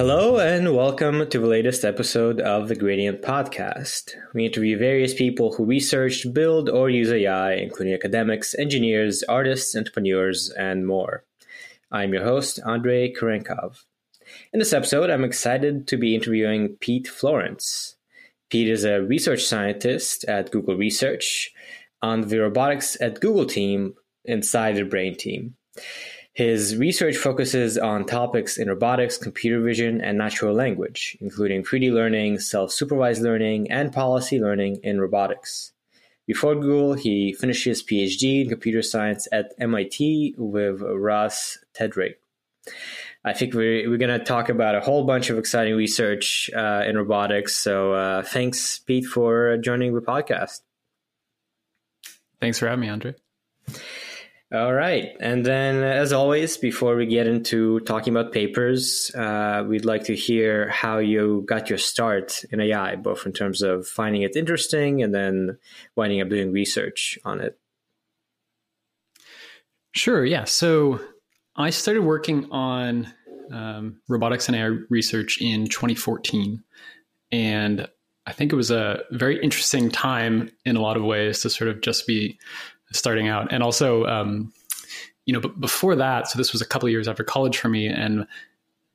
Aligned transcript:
Hello, 0.00 0.38
and 0.38 0.74
welcome 0.74 1.28
to 1.28 1.38
the 1.38 1.46
latest 1.46 1.84
episode 1.84 2.40
of 2.40 2.68
the 2.68 2.74
Gradient 2.74 3.20
Podcast. 3.20 4.14
We 4.32 4.46
interview 4.46 4.78
various 4.78 5.12
people 5.12 5.52
who 5.52 5.66
research, 5.66 6.26
build, 6.32 6.70
or 6.70 6.88
use 6.88 7.10
AI, 7.10 7.52
including 7.56 7.92
academics, 7.92 8.54
engineers, 8.54 9.22
artists, 9.24 9.76
entrepreneurs, 9.76 10.48
and 10.58 10.86
more. 10.86 11.24
I'm 11.92 12.14
your 12.14 12.24
host, 12.24 12.60
Andrey 12.66 13.14
Kurenkov. 13.14 13.84
In 14.54 14.58
this 14.58 14.72
episode, 14.72 15.10
I'm 15.10 15.22
excited 15.22 15.86
to 15.88 15.98
be 15.98 16.14
interviewing 16.14 16.78
Pete 16.80 17.06
Florence. 17.06 17.96
Pete 18.48 18.70
is 18.70 18.84
a 18.86 19.02
research 19.02 19.44
scientist 19.44 20.24
at 20.24 20.50
Google 20.50 20.76
Research 20.76 21.52
on 22.00 22.22
the 22.22 22.38
robotics 22.38 22.96
at 23.02 23.20
Google 23.20 23.44
team 23.44 23.96
inside 24.24 24.76
the 24.76 24.84
Brain 24.84 25.14
team. 25.14 25.56
His 26.32 26.76
research 26.76 27.16
focuses 27.16 27.76
on 27.76 28.06
topics 28.06 28.56
in 28.56 28.68
robotics, 28.68 29.18
computer 29.18 29.60
vision, 29.60 30.00
and 30.00 30.16
natural 30.16 30.54
language, 30.54 31.16
including 31.20 31.64
3D 31.64 31.92
learning, 31.92 32.38
self 32.38 32.70
supervised 32.72 33.22
learning, 33.22 33.70
and 33.70 33.92
policy 33.92 34.40
learning 34.40 34.80
in 34.82 35.00
robotics. 35.00 35.72
Before 36.26 36.54
Google, 36.54 36.94
he 36.94 37.32
finished 37.32 37.64
his 37.64 37.82
PhD 37.82 38.42
in 38.42 38.48
computer 38.48 38.82
science 38.82 39.26
at 39.32 39.52
MIT 39.58 40.36
with 40.38 40.80
Russ 40.80 41.58
Tedrake. 41.74 42.14
I 43.24 43.32
think 43.32 43.52
we're, 43.52 43.90
we're 43.90 43.98
going 43.98 44.16
to 44.16 44.24
talk 44.24 44.48
about 44.48 44.76
a 44.76 44.80
whole 44.80 45.04
bunch 45.04 45.28
of 45.28 45.38
exciting 45.38 45.74
research 45.74 46.48
uh, 46.54 46.84
in 46.86 46.96
robotics. 46.96 47.56
So 47.56 47.92
uh, 47.94 48.22
thanks, 48.22 48.78
Pete, 48.78 49.06
for 49.06 49.58
joining 49.58 49.92
the 49.94 50.00
podcast. 50.00 50.60
Thanks 52.40 52.60
for 52.60 52.68
having 52.68 52.82
me, 52.82 52.88
Andrey. 52.88 53.14
All 54.52 54.72
right. 54.72 55.16
And 55.20 55.46
then, 55.46 55.84
as 55.84 56.12
always, 56.12 56.56
before 56.56 56.96
we 56.96 57.06
get 57.06 57.28
into 57.28 57.78
talking 57.80 58.12
about 58.12 58.32
papers, 58.32 59.12
uh, 59.14 59.64
we'd 59.66 59.84
like 59.84 60.04
to 60.04 60.16
hear 60.16 60.68
how 60.68 60.98
you 60.98 61.44
got 61.46 61.68
your 61.68 61.78
start 61.78 62.42
in 62.50 62.60
AI, 62.60 62.96
both 62.96 63.26
in 63.26 63.32
terms 63.32 63.62
of 63.62 63.86
finding 63.86 64.22
it 64.22 64.34
interesting 64.34 65.04
and 65.04 65.14
then 65.14 65.56
winding 65.94 66.20
up 66.20 66.28
doing 66.28 66.50
research 66.50 67.16
on 67.24 67.40
it. 67.40 67.60
Sure. 69.92 70.24
Yeah. 70.24 70.44
So 70.44 71.00
I 71.54 71.70
started 71.70 72.02
working 72.02 72.50
on 72.50 73.06
um, 73.52 74.00
robotics 74.08 74.48
and 74.48 74.56
AI 74.56 74.78
research 74.88 75.40
in 75.40 75.66
2014. 75.66 76.62
And 77.30 77.88
I 78.26 78.32
think 78.32 78.52
it 78.52 78.56
was 78.56 78.72
a 78.72 79.04
very 79.12 79.40
interesting 79.42 79.90
time 79.90 80.50
in 80.64 80.74
a 80.74 80.80
lot 80.80 80.96
of 80.96 81.04
ways 81.04 81.42
to 81.42 81.50
sort 81.50 81.70
of 81.70 81.80
just 81.82 82.06
be 82.06 82.38
starting 82.92 83.28
out. 83.28 83.52
And 83.52 83.62
also, 83.62 84.04
um, 84.06 84.52
you 85.26 85.32
know, 85.32 85.40
but 85.40 85.60
before 85.60 85.96
that, 85.96 86.28
so 86.28 86.38
this 86.38 86.52
was 86.52 86.60
a 86.60 86.66
couple 86.66 86.88
years 86.88 87.08
after 87.08 87.24
college 87.24 87.58
for 87.58 87.68
me, 87.68 87.86
and 87.86 88.26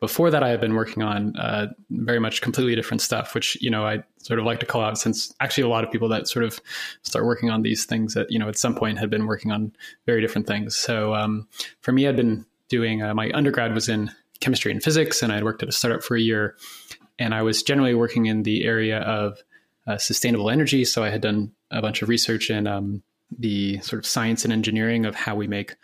before 0.01 0.29
that, 0.29 0.43
I 0.43 0.49
had 0.49 0.59
been 0.59 0.75
working 0.75 1.03
on 1.03 1.35
uh, 1.37 1.67
very 1.89 2.19
much 2.19 2.41
completely 2.41 2.75
different 2.75 3.01
stuff, 3.01 3.33
which 3.33 3.59
you 3.61 3.69
know 3.69 3.85
I 3.85 4.03
sort 4.19 4.39
of 4.39 4.45
like 4.45 4.59
to 4.59 4.65
call 4.65 4.81
out 4.81 4.97
since 4.97 5.33
actually 5.39 5.63
a 5.63 5.69
lot 5.69 5.83
of 5.83 5.91
people 5.91 6.09
that 6.09 6.27
sort 6.27 6.43
of 6.45 6.59
start 7.03 7.25
working 7.25 7.49
on 7.49 7.61
these 7.61 7.85
things 7.85 8.13
that 8.13 8.29
you 8.29 8.37
know 8.37 8.49
at 8.49 8.57
some 8.57 8.75
point 8.75 8.99
had 8.99 9.09
been 9.09 9.25
working 9.25 9.51
on 9.51 9.71
very 10.05 10.21
different 10.21 10.47
things. 10.47 10.75
So 10.75 11.15
um, 11.15 11.47
for 11.81 11.91
me, 11.91 12.07
I'd 12.07 12.17
been 12.17 12.45
doing 12.67 13.01
uh, 13.01 13.13
my 13.13 13.31
undergrad 13.33 13.73
was 13.73 13.87
in 13.87 14.11
chemistry 14.41 14.71
and 14.71 14.83
physics, 14.83 15.23
and 15.23 15.31
I'd 15.31 15.43
worked 15.43 15.63
at 15.63 15.69
a 15.69 15.71
startup 15.71 16.03
for 16.03 16.15
a 16.17 16.21
year, 16.21 16.57
and 17.17 17.33
I 17.33 17.43
was 17.43 17.63
generally 17.63 17.95
working 17.95 18.25
in 18.25 18.43
the 18.43 18.65
area 18.65 18.99
of 18.99 19.39
uh, 19.87 19.97
sustainable 19.97 20.49
energy. 20.49 20.83
So 20.83 21.03
I 21.03 21.09
had 21.09 21.21
done 21.21 21.53
a 21.71 21.81
bunch 21.81 22.01
of 22.01 22.09
research 22.09 22.49
in 22.49 22.67
um, 22.67 23.01
the 23.37 23.79
sort 23.79 23.99
of 23.99 24.05
science 24.05 24.43
and 24.43 24.53
engineering 24.53 25.05
of 25.05 25.15
how 25.15 25.35
we 25.35 25.47
make 25.47 25.75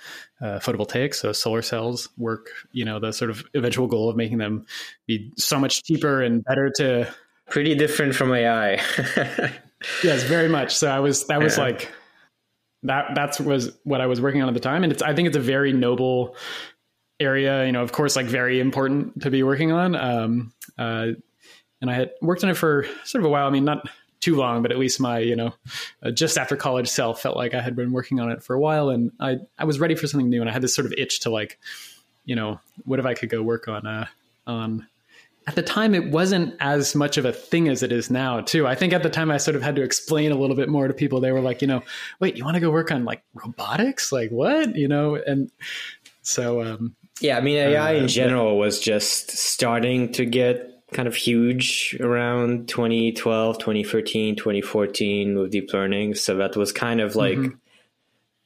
uh, 0.42 0.60
photovoltaics, 0.60 1.16
so 1.16 1.32
solar 1.32 1.62
cells 1.62 2.10
work. 2.18 2.50
You 2.72 2.86
know, 2.86 3.00
the 3.00 3.12
sort 3.12 3.32
of 3.32 3.44
eventual 3.54 3.88
goal 3.88 4.10
of 4.10 4.16
making 4.16 4.38
them 4.38 4.66
be 5.08 5.32
so 5.38 5.60
much 5.60 5.84
cheaper 5.84 6.22
and 6.22 6.44
better 6.44 6.72
to. 6.78 7.14
Pretty 7.50 7.76
different 7.76 8.16
from 8.16 8.34
AI. 8.34 8.76
yes, 10.04 10.24
very 10.24 10.48
much. 10.48 10.74
So 10.76 10.90
I 10.90 11.00
was 11.00 11.28
that 11.28 11.42
was 11.42 11.58
yeah. 11.58 11.64
like 11.64 11.92
that. 12.84 13.12
That's 13.14 13.40
was 13.40 13.78
what 13.84 14.00
I 14.00 14.06
was 14.06 14.22
working 14.22 14.42
on 14.42 14.48
at 14.48 14.54
the 14.54 14.62
time, 14.62 14.84
and 14.84 14.92
it's 14.92 15.02
I 15.02 15.14
think 15.14 15.28
it's 15.28 15.38
a 15.38 15.42
very 15.42 15.74
noble 15.74 16.38
area. 17.20 17.66
You 17.66 17.74
know, 17.74 17.82
of 17.82 17.92
course, 17.92 18.16
like 18.16 18.28
very 18.28 18.60
important 18.62 19.22
to 19.24 19.32
be 19.32 19.44
working 19.44 19.72
on. 19.72 19.96
Um, 19.96 20.54
uh, 20.78 21.08
and 21.82 21.90
I 21.90 21.96
had 21.96 22.12
worked 22.22 22.44
on 22.44 22.50
it 22.50 22.58
for 22.58 22.86
sort 23.04 23.22
of 23.22 23.26
a 23.26 23.30
while. 23.30 23.48
I 23.48 23.50
mean, 23.50 23.66
not 23.66 23.90
too 24.22 24.36
long, 24.36 24.62
but 24.62 24.72
at 24.72 24.78
least 24.78 25.00
my, 25.00 25.20
you 25.20 25.36
know, 25.36 25.54
uh, 26.04 26.12
just 26.12 26.38
after 26.38 26.56
college 26.56 26.88
self 26.88 27.22
felt 27.22 27.36
like 27.36 27.54
I 27.54 27.62
had 27.62 27.76
been 27.76 27.92
working 27.92 28.20
on 28.20 28.32
it 28.32 28.44
for 28.44 28.54
a 28.56 28.60
while 28.60 28.90
and 28.90 29.12
I, 29.20 29.40
I 29.58 29.66
was 29.66 29.80
ready 29.80 29.96
for 29.96 30.08
something 30.08 30.30
new. 30.30 30.42
And 30.42 30.50
I 30.50 30.54
had 30.54 30.62
this 30.62 30.76
sort 30.76 30.86
of 30.86 30.94
itch 30.98 31.22
to 31.22 31.30
like, 31.30 31.60
you 32.24 32.36
know, 32.36 32.60
what 32.86 33.00
if 33.00 33.06
I 33.06 33.16
could 33.16 33.30
go 33.30 33.42
work 33.42 33.68
on, 33.68 33.86
uh, 33.86 34.06
on, 34.48 34.88
at 35.48 35.56
the 35.56 35.64
time 35.64 35.96
it 35.96 36.12
wasn't 36.12 36.56
as 36.60 36.94
much 36.94 37.18
of 37.18 37.26
a 37.26 37.34
thing 37.34 37.68
as 37.68 37.82
it 37.82 37.92
is 37.92 38.12
now 38.12 38.42
too. 38.42 38.68
I 38.68 38.76
think 38.76 38.94
at 38.94 39.02
the 39.02 39.10
time 39.10 39.32
I 39.32 39.38
sort 39.38 39.56
of 39.56 39.64
had 39.64 39.76
to 39.76 39.82
explain 39.82 40.32
a 40.32 40.36
little 40.36 40.56
bit 40.56 40.70
more 40.70 40.88
to 40.88 40.94
people. 40.94 41.20
They 41.20 41.32
were 41.32 41.42
like, 41.42 41.64
you 41.64 41.68
know, 41.68 41.82
wait, 42.20 42.38
you 42.38 42.46
want 42.46 42.56
to 42.56 42.62
go 42.62 42.70
work 42.70 42.92
on 42.92 43.06
like 43.06 43.24
robotics? 43.34 44.12
Like 44.12 44.30
what? 44.30 44.76
You 44.76 44.88
know, 44.88 45.16
and 45.16 45.52
so, 46.22 46.62
um, 46.62 46.96
yeah, 47.22 47.38
I 47.38 47.42
mean, 47.42 47.58
AI 47.58 47.96
uh, 47.96 48.00
in 48.02 48.08
general 48.08 48.58
was 48.58 48.80
just 48.80 49.32
starting 49.32 50.12
to 50.14 50.26
get 50.26 50.71
kind 50.94 51.08
of 51.08 51.16
huge 51.16 51.98
around 52.02 52.68
2012, 52.68 53.58
2013, 53.58 54.36
2014 54.36 55.40
with 55.40 55.52
deep 55.52 55.74
learning. 55.74 56.16
So 56.16 56.36
that 56.38 56.56
was 56.58 56.72
kind 56.72 57.00
of 57.00 57.16
like 57.16 57.38
mm-hmm. 57.38 57.56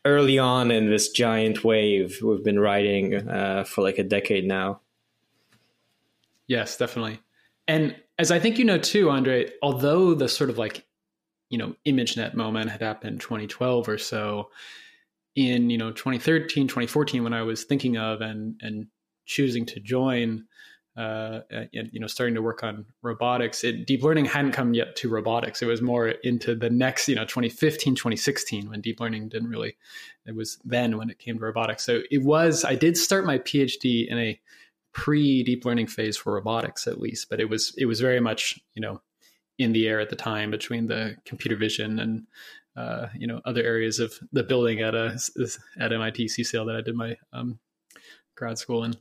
early 0.06 0.38
on 0.38 0.70
in 0.70 0.90
this 0.90 1.10
giant 1.10 1.64
wave 1.64 2.20
we've 2.22 2.44
been 2.44 2.60
riding 2.60 3.28
uh, 3.28 3.64
for 3.64 3.82
like 3.82 3.98
a 3.98 4.04
decade 4.04 4.46
now. 4.46 4.82
Yes, 6.48 6.78
definitely. 6.78 7.20
And 7.68 7.96
as 8.20 8.30
I 8.30 8.38
think 8.38 8.60
you 8.60 8.66
know 8.66 8.78
too, 8.78 9.10
Andrey, 9.10 9.52
although 9.64 10.14
the 10.14 10.30
sort 10.30 10.52
of 10.52 10.60
like, 10.60 10.86
you 11.50 11.58
know, 11.58 11.76
ImageNet 11.88 12.36
moment 12.36 12.70
had 12.70 12.82
happened 12.82 13.22
2012 13.22 13.90
or 13.90 13.98
so, 13.98 14.50
in, 15.36 15.70
you 15.70 15.78
know, 15.78 15.92
2013, 15.92 16.68
2014, 16.68 17.24
when 17.24 17.34
I 17.34 17.42
was 17.42 17.64
thinking 17.64 17.98
of 17.98 18.22
and 18.22 18.60
and 18.62 18.88
choosing 19.26 19.66
to 19.66 19.80
join 19.80 20.46
uh, 20.98 21.42
and, 21.52 21.90
you 21.92 22.00
know, 22.00 22.08
starting 22.08 22.36
to 22.36 22.42
work 22.42 22.64
on 22.64 22.86
robotics. 23.02 23.64
It, 23.64 23.86
deep 23.86 24.02
learning 24.02 24.26
hadn't 24.26 24.54
come 24.54 24.74
yet 24.74 24.96
to 24.98 25.10
robotics. 25.10 25.62
It 25.62 25.66
was 25.66 25.82
more 25.82 26.10
into 26.10 26.56
the 26.56 26.70
next, 26.70 27.10
you 27.10 27.16
know, 27.16 27.26
2015, 27.26 27.96
2016 27.96 28.70
when 28.70 28.80
deep 28.80 29.02
learning 29.02 29.30
didn't 29.30 29.50
really, 29.50 29.76
it 30.26 30.36
was 30.36 30.58
then 30.64 30.98
when 30.98 31.10
it 31.10 31.20
came 31.20 31.38
to 31.38 31.44
robotics. 31.44 31.84
So 31.84 32.02
it 32.10 32.24
was, 32.24 32.64
I 32.64 32.76
did 32.76 32.98
start 32.98 33.26
my 33.26 33.40
PhD 33.40 34.08
in 34.08 34.18
a 34.18 34.40
pre 34.94 35.44
deep 35.44 35.66
learning 35.66 35.88
phase 35.88 36.16
for 36.16 36.34
robotics 36.34 36.88
at 36.88 37.02
least, 37.02 37.30
but 37.30 37.42
it 37.42 37.50
was, 37.50 37.74
it 37.78 37.86
was 37.86 38.00
very 38.00 38.22
much, 38.22 38.58
you 38.74 38.82
know, 38.82 39.02
in 39.58 39.74
the 39.74 39.88
air 39.88 40.00
at 40.00 40.10
the 40.10 40.16
time 40.16 40.50
between 40.50 40.88
the 40.88 41.16
computer 41.26 41.58
vision 41.58 42.00
and, 42.00 42.28
uh, 42.78 43.08
you 43.18 43.28
know, 43.28 43.42
other 43.44 43.64
areas 43.64 44.00
of 44.00 44.14
the 44.32 44.44
building 44.44 44.82
at 44.82 44.96
a, 44.96 45.18
at 45.78 45.92
MIT 45.92 46.26
CSAIL 46.26 46.66
that 46.68 46.76
I 46.76 46.82
did 46.82 46.96
my 46.96 47.18
um, 47.34 47.60
grad 48.36 48.58
school 48.58 48.86
in. 48.86 48.96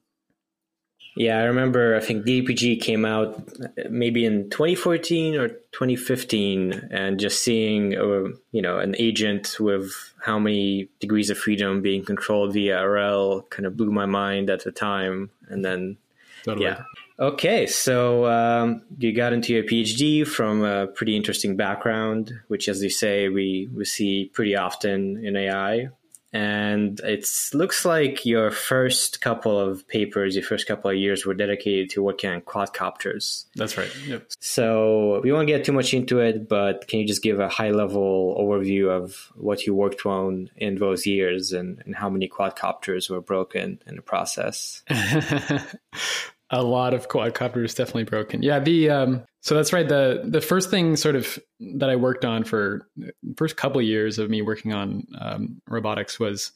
Yeah, 1.17 1.39
I 1.39 1.45
remember. 1.45 1.95
I 1.95 2.01
think 2.01 2.27
DPG 2.27 2.81
came 2.81 3.05
out 3.05 3.41
maybe 3.89 4.25
in 4.25 4.51
2014 4.51 5.37
or 5.37 5.49
2015, 5.49 6.89
and 6.91 7.21
just 7.21 7.43
seeing, 7.43 7.97
uh, 7.97 8.35
you 8.51 8.61
know, 8.61 8.79
an 8.79 8.97
agent 8.99 9.57
with 9.61 9.93
how 10.21 10.39
many 10.39 10.89
degrees 10.99 11.31
of 11.31 11.39
freedom 11.39 11.83
being 11.83 12.05
controlled 12.05 12.53
via 12.53 12.85
RL 12.85 13.43
kind 13.51 13.67
of 13.67 13.77
blew 13.77 13.93
my 13.93 14.07
mind 14.07 14.51
at 14.51 14.65
the 14.65 14.73
time. 14.73 15.31
And 15.49 15.65
then, 15.65 15.99
totally. 16.45 16.67
yeah. 16.67 16.83
Okay, 17.17 17.67
so 17.67 18.27
um, 18.27 18.83
you 18.99 19.13
got 19.13 19.33
into 19.33 19.53
your 19.53 19.63
PhD 19.63 20.27
from 20.27 20.65
a 20.65 20.89
pretty 20.89 21.15
interesting 21.15 21.57
background, 21.57 22.33
which, 22.49 22.69
as 22.69 22.83
you 22.83 22.91
say, 22.91 23.29
we, 23.29 23.69
we 23.73 23.85
see 23.85 24.33
pretty 24.35 24.57
often 24.57 25.25
in 25.25 25.37
AI 25.37 25.91
and 26.34 26.99
it 27.05 27.29
looks 27.55 27.85
like 27.85 28.26
your 28.26 28.50
first 28.50 29.20
couple 29.20 29.56
of 29.56 29.87
papers, 29.87 30.35
your 30.35 30.44
first 30.44 30.67
couple 30.67 30.91
of 30.91 30.97
years 30.97 31.25
were 31.25 31.32
dedicated 31.32 31.91
to 31.91 32.03
working 32.03 32.29
on 32.29 32.41
quadcopters. 32.41 33.44
That's 33.55 33.79
right. 33.79 33.88
Yep. 34.05 34.26
So 34.41 35.20
we 35.23 35.31
won't 35.31 35.47
get 35.47 35.64
too 35.64 35.70
much 35.70 35.94
into 35.94 36.19
it, 36.19 36.49
but 36.49 36.88
can 36.88 36.99
you 36.99 37.06
just 37.06 37.23
give 37.23 37.38
a 37.38 37.49
high 37.49 37.70
level 37.70 38.37
overview 38.37 38.91
of 38.91 39.32
what 39.37 39.64
you 39.64 39.76
worked 39.76 40.06
on 40.06 40.50
in 40.56 40.75
those 40.75 41.06
years 41.06 41.53
and, 41.53 41.81
and 41.87 41.94
how 41.94 42.11
many 42.11 42.29
quadcopters 42.29 43.09
were 43.09 43.20
broken 43.20 43.81
in 43.87 43.94
the 43.94 44.03
process? 44.03 44.82
a 46.55 46.62
lot 46.62 46.95
of 46.95 47.09
quadcopters 47.09 47.75
definitely 47.75 48.05
broken. 48.05 48.43
Yeah, 48.43 48.61
the 48.61 48.89
um, 48.89 49.25
so 49.41 49.55
that's 49.55 49.73
right. 49.73 49.87
The 49.87 50.23
the 50.25 50.41
first 50.41 50.71
thing 50.71 50.97
sort 50.97 51.17
of 51.17 51.39
that 51.77 51.91
I 51.91 51.97
worked 51.97 52.25
on 52.25 52.45
for 52.45 52.89
first 53.37 53.56
couple 53.56 53.81
of 53.81 53.87
years 53.87 54.19
of 54.19 54.31
me 54.31 54.41
working 54.41 54.73
on 54.73 55.06
um, 55.21 55.61
robotics 55.69 56.19
was 56.19 56.53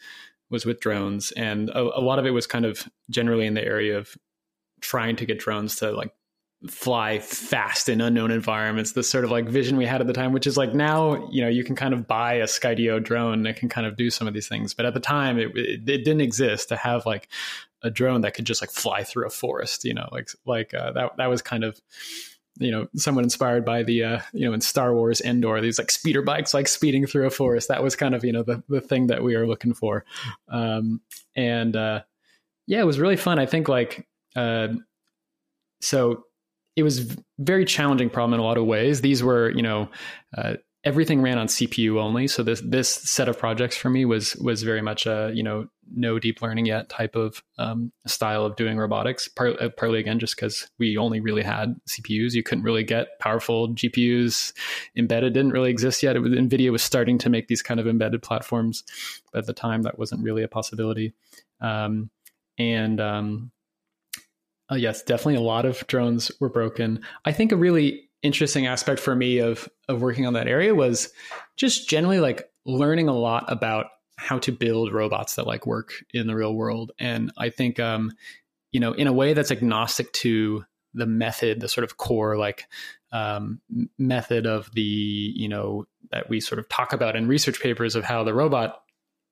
was 0.50 0.64
with 0.64 0.80
drones, 0.80 1.32
and 1.32 1.68
a, 1.70 1.80
a, 1.80 2.00
lot 2.00 2.18
of 2.18 2.26
it 2.26 2.30
was 2.30 2.46
kind 2.46 2.64
of 2.64 2.88
generally 3.10 3.46
in 3.46 3.54
the 3.54 3.64
area 3.64 3.98
of 3.98 4.16
trying 4.80 5.16
to 5.16 5.26
get 5.26 5.38
drones 5.38 5.76
to 5.76 5.90
like 5.90 6.12
fly 6.66 7.18
fast 7.18 7.88
in 7.88 8.00
unknown 8.00 8.30
environments. 8.30 8.92
The 8.92 9.02
sort 9.02 9.24
of 9.24 9.30
like 9.30 9.48
vision 9.48 9.76
we 9.76 9.84
had 9.84 10.00
at 10.00 10.06
the 10.06 10.12
time, 10.12 10.32
which 10.32 10.46
is 10.46 10.56
like 10.56 10.74
now 10.74 11.28
you 11.30 11.42
know 11.42 11.48
you 11.48 11.64
can 11.64 11.74
kind 11.74 11.92
of 11.92 12.06
buy 12.06 12.34
a 12.34 12.44
Skydio 12.44 13.02
drone 13.02 13.42
that 13.42 13.56
can 13.56 13.68
kind 13.68 13.86
of 13.86 13.96
do 13.96 14.10
some 14.10 14.28
of 14.28 14.34
these 14.34 14.48
things, 14.48 14.74
but 14.74 14.86
at 14.86 14.94
the 14.94 15.00
time 15.00 15.38
it, 15.38 15.56
it, 15.56 15.88
it 15.88 16.04
didn't 16.04 16.20
exist 16.20 16.68
to 16.68 16.76
have 16.76 17.04
like 17.04 17.28
a 17.82 17.90
drone 17.90 18.22
that 18.22 18.34
could 18.34 18.44
just 18.44 18.62
like 18.62 18.70
fly 18.70 19.04
through 19.04 19.26
a 19.26 19.30
forest. 19.30 19.84
You 19.84 19.94
know, 19.94 20.08
like 20.12 20.28
like 20.46 20.74
uh, 20.74 20.92
that 20.92 21.16
that 21.16 21.26
was 21.26 21.42
kind 21.42 21.64
of 21.64 21.80
you 22.58 22.70
know 22.70 22.88
somewhat 22.96 23.24
inspired 23.24 23.64
by 23.64 23.82
the 23.82 24.04
uh, 24.04 24.20
you 24.32 24.46
know 24.46 24.52
in 24.52 24.60
Star 24.60 24.94
Wars 24.94 25.20
Endor 25.20 25.60
these 25.60 25.78
like 25.78 25.90
speeder 25.90 26.22
bikes 26.22 26.54
like 26.54 26.68
speeding 26.68 27.06
through 27.06 27.26
a 27.26 27.30
forest. 27.30 27.68
That 27.68 27.82
was 27.82 27.96
kind 27.96 28.14
of 28.14 28.24
you 28.24 28.32
know 28.32 28.42
the 28.42 28.62
the 28.68 28.80
thing 28.80 29.08
that 29.08 29.22
we 29.22 29.34
are 29.34 29.46
looking 29.46 29.74
for, 29.74 30.04
um, 30.48 31.00
and 31.36 31.74
uh, 31.76 32.02
yeah, 32.66 32.80
it 32.80 32.86
was 32.86 32.98
really 32.98 33.16
fun. 33.16 33.38
I 33.38 33.46
think 33.46 33.68
like 33.68 34.06
uh, 34.36 34.68
so 35.80 36.24
it 36.76 36.82
was 36.82 37.16
very 37.38 37.64
challenging 37.64 38.10
problem 38.10 38.34
in 38.34 38.40
a 38.40 38.44
lot 38.44 38.58
of 38.58 38.66
ways. 38.66 39.00
These 39.00 39.22
were 39.22 39.50
you 39.50 39.62
know 39.62 39.88
uh, 40.36 40.54
everything 40.84 41.20
ran 41.20 41.38
on 41.38 41.48
CPU 41.48 42.00
only. 42.00 42.28
So 42.28 42.42
this 42.42 42.62
this 42.64 42.88
set 42.88 43.28
of 43.28 43.38
projects 43.38 43.76
for 43.76 43.90
me 43.90 44.04
was 44.04 44.36
was 44.36 44.62
very 44.62 44.82
much 44.82 45.06
a 45.06 45.30
you 45.34 45.42
know 45.42 45.68
no 45.94 46.18
deep 46.18 46.42
learning 46.42 46.66
yet 46.66 46.88
type 46.88 47.16
of 47.16 47.42
um, 47.58 47.92
style 48.06 48.44
of 48.44 48.56
doing 48.56 48.76
robotics. 48.78 49.26
Part, 49.28 49.60
uh, 49.60 49.70
partly 49.70 49.98
again 49.98 50.18
just 50.18 50.36
because 50.36 50.70
we 50.78 50.96
only 50.96 51.20
really 51.20 51.42
had 51.42 51.74
CPUs. 51.88 52.34
You 52.34 52.42
couldn't 52.42 52.64
really 52.64 52.84
get 52.84 53.18
powerful 53.18 53.68
GPUs 53.68 54.52
embedded. 54.96 55.32
Didn't 55.32 55.52
really 55.52 55.70
exist 55.70 56.02
yet. 56.02 56.20
Was, 56.20 56.32
Nvidia 56.32 56.70
was 56.70 56.82
starting 56.82 57.18
to 57.18 57.30
make 57.30 57.48
these 57.48 57.62
kind 57.62 57.80
of 57.80 57.86
embedded 57.86 58.22
platforms, 58.22 58.84
but 59.32 59.40
at 59.40 59.46
the 59.46 59.52
time 59.52 59.82
that 59.82 59.98
wasn't 59.98 60.22
really 60.22 60.42
a 60.42 60.48
possibility. 60.48 61.12
Um, 61.60 62.10
and 62.58 63.00
um, 63.00 63.50
uh, 64.70 64.76
yes, 64.76 65.02
definitely 65.02 65.36
a 65.36 65.40
lot 65.40 65.64
of 65.64 65.86
drones 65.86 66.30
were 66.40 66.50
broken. 66.50 67.00
I 67.24 67.32
think 67.32 67.52
a 67.52 67.56
really 67.56 68.07
interesting 68.22 68.66
aspect 68.66 69.00
for 69.00 69.14
me 69.14 69.38
of 69.38 69.68
of 69.88 70.02
working 70.02 70.26
on 70.26 70.32
that 70.34 70.48
area 70.48 70.74
was 70.74 71.10
just 71.56 71.88
generally 71.88 72.20
like 72.20 72.50
learning 72.66 73.08
a 73.08 73.14
lot 73.14 73.44
about 73.48 73.86
how 74.16 74.38
to 74.40 74.50
build 74.50 74.92
robots 74.92 75.36
that 75.36 75.46
like 75.46 75.66
work 75.66 75.92
in 76.12 76.26
the 76.26 76.34
real 76.34 76.54
world. 76.54 76.92
And 76.98 77.30
i 77.38 77.50
think 77.50 77.78
um 77.78 78.12
you 78.72 78.80
know 78.80 78.92
in 78.92 79.06
a 79.06 79.12
way 79.12 79.32
that's 79.32 79.50
agnostic 79.52 80.12
to 80.12 80.64
the 80.94 81.06
method 81.06 81.60
the 81.60 81.68
sort 81.68 81.84
of 81.84 81.96
core 81.96 82.36
like 82.36 82.64
um, 83.12 83.60
method 83.98 84.46
of 84.46 84.70
the 84.74 84.82
you 84.82 85.48
know 85.48 85.86
that 86.10 86.28
we 86.28 86.40
sort 86.40 86.58
of 86.58 86.68
talk 86.68 86.92
about 86.92 87.16
in 87.16 87.28
research 87.28 87.60
papers 87.60 87.94
of 87.94 88.04
how 88.04 88.24
the 88.24 88.34
robot 88.34 88.82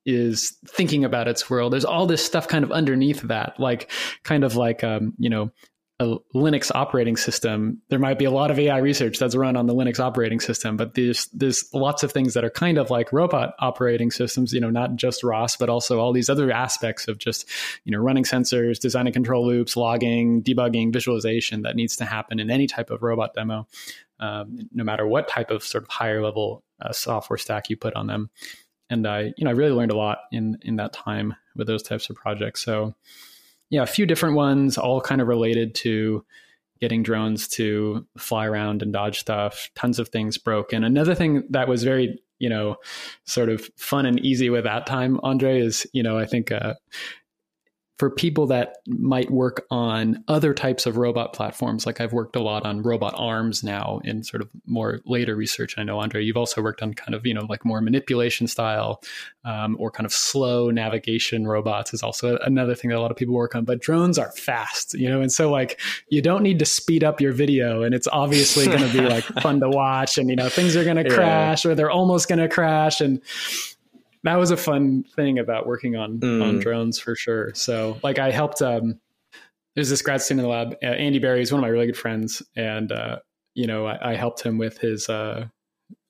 is 0.06 0.56
thinking 0.67 1.05
about 1.05 1.29
its 1.29 1.50
world 1.50 1.73
there's 1.73 1.85
all 1.85 2.06
this 2.06 2.25
stuff 2.25 2.49
kind 2.49 2.65
of 2.65 2.73
underneath 2.73 3.21
that 3.23 3.59
like 3.59 3.91
kind 4.23 4.44
of 4.44 4.56
like 4.56 4.83
um, 4.85 5.12
you 5.19 5.29
know 5.29 5.50
a 5.99 6.17
Linux 6.35 6.71
operating 6.75 7.17
system, 7.17 7.81
there 7.89 7.99
might 7.99 8.19
be 8.19 8.27
a 8.27 8.31
lot 8.31 8.51
of 8.51 8.59
AI 8.59 8.77
research 8.79 9.19
that's 9.19 9.35
run 9.35 9.57
on 9.57 9.67
the 9.67 9.75
Linux 9.75 9.99
operating 9.99 10.41
system, 10.41 10.77
but 10.77 10.95
there's 10.95 11.27
there's 11.33 11.71
lots 11.73 12.03
of 12.03 12.13
things 12.13 12.35
that 12.35 12.45
are 12.45 12.51
kind 12.51 12.77
of 12.77 12.91
like 12.91 13.13
robot 13.15 13.55
operating 13.61 14.11
systems, 14.11 14.53
you 14.53 14.61
know, 14.61 14.69
not 14.69 14.97
just 14.97 15.25
ROS, 15.25 15.57
but 15.57 15.71
also 15.71 15.99
all 15.99 16.13
these 16.13 16.29
other 16.29 16.51
aspects 16.51 17.09
of 17.09 17.17
just, 17.17 17.49
you 17.85 17.93
know, 17.93 17.99
running 17.99 18.25
sensors, 18.25 18.79
designing 18.79 19.15
control 19.15 19.47
loops, 19.47 19.75
logging, 19.75 20.43
debugging, 20.43 20.93
visualization 20.93 21.63
that 21.63 21.77
needs 21.77 21.97
to 21.97 22.05
happen 22.05 22.41
in 22.41 22.51
any 22.51 22.67
type 22.67 22.91
of 22.91 23.03
robot 23.03 23.33
demo, 23.33 23.67
um, 24.21 24.69
no 24.75 24.85
matter 24.85 25.07
what 25.07 25.29
type 25.29 25.51
of 25.51 25.63
sort 25.63 25.83
of 25.83 25.89
higher 25.89 26.23
level 26.23 26.63
uh, 26.83 26.93
software 26.93 27.39
stack 27.39 27.71
you 27.71 27.77
put 27.77 27.95
on 27.95 28.07
them. 28.07 28.29
And 28.91 29.07
I, 29.07 29.33
you 29.39 29.45
know, 29.45 29.51
I 29.51 29.55
really 29.55 29.73
learned 29.73 29.93
a 29.93 29.97
lot 29.97 30.19
in 30.31 30.59
in 30.61 30.77
that 30.77 30.93
time 30.93 31.35
with 31.55 31.67
those 31.67 31.83
types 31.83 32.11
of 32.11 32.17
projects. 32.17 32.63
So 32.63 32.95
yeah, 33.71 33.83
a 33.83 33.87
few 33.87 34.07
different 34.07 34.37
ones, 34.37 34.79
all 34.79 35.01
kind 35.01 35.21
of 35.21 35.29
related 35.29 35.75
to 35.77 36.25
getting 36.81 37.03
drones 37.03 37.49
to 37.49 38.07
fly 38.19 38.47
around 38.47 38.83
and 38.83 38.93
dodge 38.93 39.19
stuff. 39.19 39.71
Tons 39.75 39.99
of 39.99 40.09
things 40.09 40.39
broke. 40.39 40.73
And 40.73 40.85
another 40.85 41.15
thing 41.15 41.45
that 41.51 41.69
was 41.69 41.83
very, 41.83 42.21
you 42.39 42.49
know, 42.49 42.77
sort 43.25 43.49
of 43.49 43.69
fun 43.77 44.07
and 44.07 44.21
easy 44.21 44.51
with 44.51 44.65
that 44.65 44.87
time, 44.87 45.19
Andrey, 45.25 45.59
is, 45.59 45.87
you 45.93 46.03
know, 46.03 46.19
I 46.19 46.27
think 46.27 46.53
uh, 46.53 46.75
for 47.99 48.11
people 48.11 48.47
that 48.47 48.77
might 48.87 49.31
work 49.31 49.65
on 49.71 50.23
other 50.29 50.53
types 50.53 50.85
of 50.85 50.99
robot 50.99 51.33
platforms, 51.33 51.87
like 51.87 51.99
I've 51.99 52.13
worked 52.13 52.37
a 52.37 52.43
lot 52.43 52.67
on 52.67 52.83
robot 52.83 53.15
arms 53.17 53.65
now 53.65 54.01
in 54.05 54.23
sort 54.23 54.43
of 54.43 54.51
more 54.67 55.01
later 55.07 55.35
research. 55.35 55.79
I 55.79 55.83
know, 55.83 56.03
Andrey, 56.03 56.25
you've 56.27 56.37
also 56.37 56.61
worked 56.61 56.83
on 56.83 56.93
kind 56.93 57.15
of, 57.15 57.27
you 57.27 57.33
know, 57.33 57.47
like 57.49 57.65
more 57.65 57.81
manipulation 57.81 58.49
style 58.49 59.03
um, 59.45 59.77
or 59.81 59.91
kind 59.91 60.05
of 60.05 60.13
slow 60.13 60.71
navigation 60.71 61.47
robots 61.47 61.95
is 61.95 62.03
also 62.03 62.37
another 62.45 62.75
thing 62.75 62.91
that 62.91 62.99
a 62.99 63.01
lot 63.01 63.11
of 63.11 63.17
people 63.17 63.35
work 63.35 63.55
on. 63.55 63.65
But 63.65 63.81
drones 63.81 64.19
are 64.19 64.31
fast, 64.33 64.93
you 64.93 65.09
know, 65.09 65.23
and 65.23 65.33
so 65.33 65.51
like 65.51 65.81
you 66.11 66.21
don't 66.21 66.43
need 66.43 66.59
to 66.59 66.67
speed 66.67 67.03
up 67.03 67.19
your 67.19 67.33
video 67.33 67.83
and 67.83 67.95
it's 67.95 68.09
obviously 68.09 68.67
going 68.67 68.81
to 68.81 68.93
be 68.93 69.01
like 69.01 69.25
fun 69.41 69.59
to 69.61 69.71
watch 69.71 70.19
and, 70.19 70.29
you 70.29 70.37
know, 70.37 70.51
things 70.51 70.77
are 70.77 70.85
going 70.85 70.97
to 71.03 71.09
yeah. 71.09 71.15
crash 71.17 71.65
or 71.65 71.75
they're 71.75 71.91
almost 71.91 72.29
going 72.29 72.41
to 72.41 72.49
crash. 72.49 73.01
And, 73.01 73.23
that 74.26 74.37
was 74.37 74.50
a 74.50 74.56
fun 74.56 75.05
thing 75.14 75.38
about 75.38 75.67
working 75.67 75.96
on 75.96 76.19
mm. 76.19 76.43
on 76.43 76.58
drones 76.58 76.99
for 76.99 77.14
sure. 77.14 77.55
So 77.55 77.99
like 78.02 78.19
I 78.19 78.31
helped. 78.31 78.61
Um, 78.62 79.00
there's 79.75 79.90
this 79.90 80.00
grad 80.00 80.23
student 80.23 80.40
in 80.40 80.50
the 80.50 80.56
lab, 80.56 80.75
uh, 80.82 80.87
Andy 80.87 81.19
Barry. 81.19 81.40
He's 81.40 81.52
one 81.52 81.58
of 81.58 81.62
my 81.62 81.69
really 81.69 81.87
good 81.87 81.99
friends, 81.99 82.43
and 82.56 82.90
uh, 82.90 83.19
you 83.55 83.67
know 83.67 83.87
I, 83.87 84.12
I, 84.12 84.14
helped 84.14 84.40
him 84.40 84.56
with 84.56 84.78
his 84.78 85.08
uh, 85.11 85.46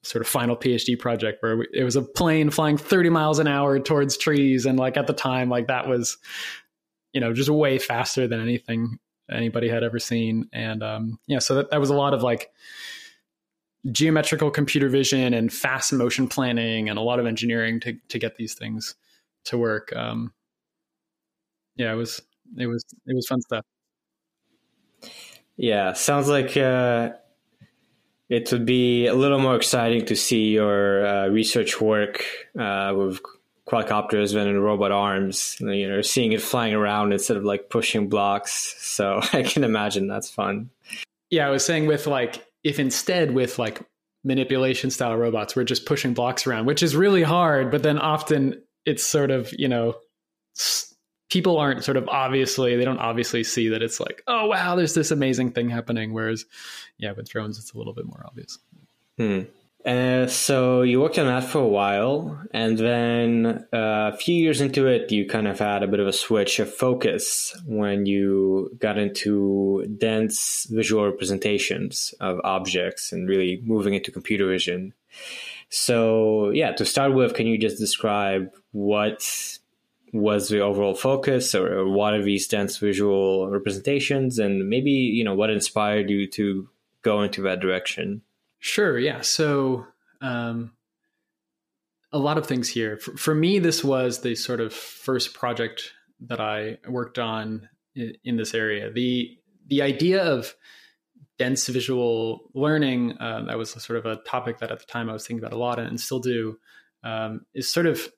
sort 0.04 0.22
of 0.22 0.28
final 0.28 0.56
PhD 0.56 0.96
project 0.96 1.42
where 1.42 1.56
we, 1.56 1.68
it 1.74 1.82
was 1.82 1.96
a 1.96 2.02
plane 2.02 2.50
flying 2.50 2.78
30 2.78 3.10
miles 3.10 3.40
an 3.40 3.48
hour 3.48 3.80
towards 3.80 4.16
trees, 4.16 4.66
and 4.66 4.78
like 4.78 4.96
at 4.96 5.08
the 5.08 5.12
time, 5.12 5.50
like 5.50 5.66
that 5.66 5.88
was 5.88 6.16
you 7.12 7.20
know 7.20 7.32
just 7.32 7.50
way 7.50 7.78
faster 7.78 8.28
than 8.28 8.40
anything 8.40 8.98
anybody 9.30 9.68
had 9.68 9.82
ever 9.82 9.98
seen, 9.98 10.48
and 10.52 10.82
um, 10.82 11.18
yeah, 11.26 11.40
so 11.40 11.56
that, 11.56 11.70
that 11.70 11.80
was 11.80 11.90
a 11.90 11.94
lot 11.94 12.14
of 12.14 12.22
like 12.22 12.50
geometrical 13.92 14.50
computer 14.50 14.88
vision 14.88 15.34
and 15.34 15.52
fast 15.52 15.92
motion 15.92 16.28
planning 16.28 16.88
and 16.88 16.98
a 16.98 17.02
lot 17.02 17.18
of 17.18 17.26
engineering 17.26 17.80
to 17.80 17.96
to 18.08 18.18
get 18.18 18.36
these 18.36 18.54
things 18.54 18.94
to 19.44 19.58
work. 19.58 19.94
Um, 19.94 20.32
yeah, 21.76 21.92
it 21.92 21.96
was 21.96 22.20
it 22.56 22.66
was 22.66 22.84
it 23.06 23.14
was 23.14 23.26
fun 23.26 23.40
stuff. 23.40 23.64
Yeah, 25.56 25.92
sounds 25.94 26.28
like 26.28 26.56
uh, 26.56 27.12
it 28.28 28.50
would 28.52 28.66
be 28.66 29.06
a 29.06 29.14
little 29.14 29.38
more 29.38 29.56
exciting 29.56 30.04
to 30.06 30.16
see 30.16 30.48
your 30.48 31.06
uh, 31.06 31.28
research 31.28 31.80
work 31.80 32.24
uh, 32.58 32.92
with 32.96 33.20
quadcopters 33.66 34.32
than 34.32 34.48
in 34.48 34.60
robot 34.60 34.92
arms. 34.92 35.56
You 35.60 35.88
know, 35.88 36.02
seeing 36.02 36.32
it 36.32 36.42
flying 36.42 36.74
around 36.74 37.12
instead 37.12 37.36
of 37.36 37.44
like 37.44 37.70
pushing 37.70 38.08
blocks. 38.08 38.74
So 38.78 39.20
I 39.32 39.42
can 39.42 39.64
imagine 39.64 40.08
that's 40.08 40.30
fun. 40.30 40.70
Yeah, 41.30 41.46
I 41.46 41.50
was 41.50 41.64
saying 41.64 41.86
with 41.86 42.06
like 42.06 42.45
if 42.66 42.80
instead 42.80 43.32
with 43.32 43.60
like 43.60 43.80
manipulation 44.24 44.90
style 44.90 45.16
robots 45.16 45.54
we're 45.54 45.62
just 45.62 45.86
pushing 45.86 46.12
blocks 46.12 46.46
around 46.46 46.66
which 46.66 46.82
is 46.82 46.96
really 46.96 47.22
hard 47.22 47.70
but 47.70 47.84
then 47.84 47.96
often 47.96 48.60
it's 48.84 49.04
sort 49.04 49.30
of 49.30 49.52
you 49.56 49.68
know 49.68 49.94
people 51.30 51.58
aren't 51.58 51.84
sort 51.84 51.96
of 51.96 52.08
obviously 52.08 52.76
they 52.76 52.84
don't 52.84 52.98
obviously 52.98 53.44
see 53.44 53.68
that 53.68 53.82
it's 53.82 54.00
like 54.00 54.22
oh 54.26 54.46
wow 54.46 54.74
there's 54.74 54.94
this 54.94 55.12
amazing 55.12 55.52
thing 55.52 55.68
happening 55.68 56.12
whereas 56.12 56.44
yeah 56.98 57.12
with 57.12 57.28
drones 57.28 57.56
it's 57.56 57.72
a 57.72 57.78
little 57.78 57.92
bit 57.92 58.04
more 58.04 58.24
obvious 58.26 58.58
hmm. 59.16 59.42
Uh, 59.86 60.26
so 60.26 60.82
you 60.82 61.00
worked 61.00 61.16
on 61.16 61.26
that 61.26 61.44
for 61.44 61.60
a 61.60 61.68
while, 61.68 62.36
and 62.50 62.76
then 62.76 63.64
uh, 63.72 64.10
a 64.12 64.16
few 64.16 64.34
years 64.34 64.60
into 64.60 64.88
it, 64.88 65.12
you 65.12 65.24
kind 65.28 65.46
of 65.46 65.60
had 65.60 65.84
a 65.84 65.86
bit 65.86 66.00
of 66.00 66.08
a 66.08 66.12
switch 66.12 66.58
of 66.58 66.74
focus 66.74 67.56
when 67.66 68.04
you 68.04 68.68
got 68.80 68.98
into 68.98 69.86
dense 69.96 70.66
visual 70.70 71.04
representations 71.04 72.12
of 72.18 72.40
objects 72.42 73.12
and 73.12 73.28
really 73.28 73.62
moving 73.64 73.94
into 73.94 74.10
computer 74.10 74.48
vision. 74.48 74.92
So, 75.68 76.50
yeah, 76.50 76.72
to 76.72 76.84
start 76.84 77.14
with, 77.14 77.34
can 77.34 77.46
you 77.46 77.56
just 77.56 77.78
describe 77.78 78.52
what 78.72 79.58
was 80.12 80.48
the 80.48 80.60
overall 80.60 80.96
focus 80.96 81.54
or, 81.54 81.78
or 81.78 81.88
what 81.88 82.12
are 82.12 82.22
these 82.22 82.48
dense 82.48 82.78
visual 82.78 83.48
representations 83.48 84.40
and 84.40 84.68
maybe, 84.68 84.90
you 84.90 85.22
know, 85.22 85.34
what 85.34 85.50
inspired 85.50 86.10
you 86.10 86.26
to 86.28 86.68
go 87.02 87.22
into 87.22 87.42
that 87.42 87.60
direction? 87.60 88.22
Sure. 88.58 88.98
Yeah. 88.98 89.20
So, 89.20 89.86
um, 90.20 90.72
a 92.12 92.18
lot 92.18 92.38
of 92.38 92.46
things 92.46 92.68
here. 92.68 92.96
For, 92.96 93.16
for, 93.16 93.34
me, 93.34 93.58
this 93.58 93.84
was 93.84 94.20
the 94.20 94.34
sort 94.34 94.60
of 94.60 94.72
first 94.72 95.34
project 95.34 95.92
that 96.20 96.40
I 96.40 96.78
worked 96.88 97.18
on 97.18 97.68
in, 97.94 98.14
in 98.24 98.36
this 98.36 98.54
area. 98.54 98.90
the 98.90 99.38
The 99.66 99.82
idea 99.82 100.24
of 100.24 100.54
dense 101.38 101.66
visual 101.68 102.50
learning 102.54 103.18
uh, 103.18 103.44
that 103.44 103.58
was 103.58 103.70
sort 103.70 103.98
of 103.98 104.06
a 104.06 104.22
topic 104.22 104.58
that 104.58 104.70
at 104.70 104.78
the 104.78 104.86
time 104.86 105.10
I 105.10 105.12
was 105.12 105.26
thinking 105.26 105.44
about 105.44 105.54
a 105.54 105.58
lot 105.58 105.78
and 105.78 106.00
still 106.00 106.20
do 106.20 106.58
um, 107.04 107.44
is 107.54 107.70
sort 107.70 107.86
of 107.86 108.08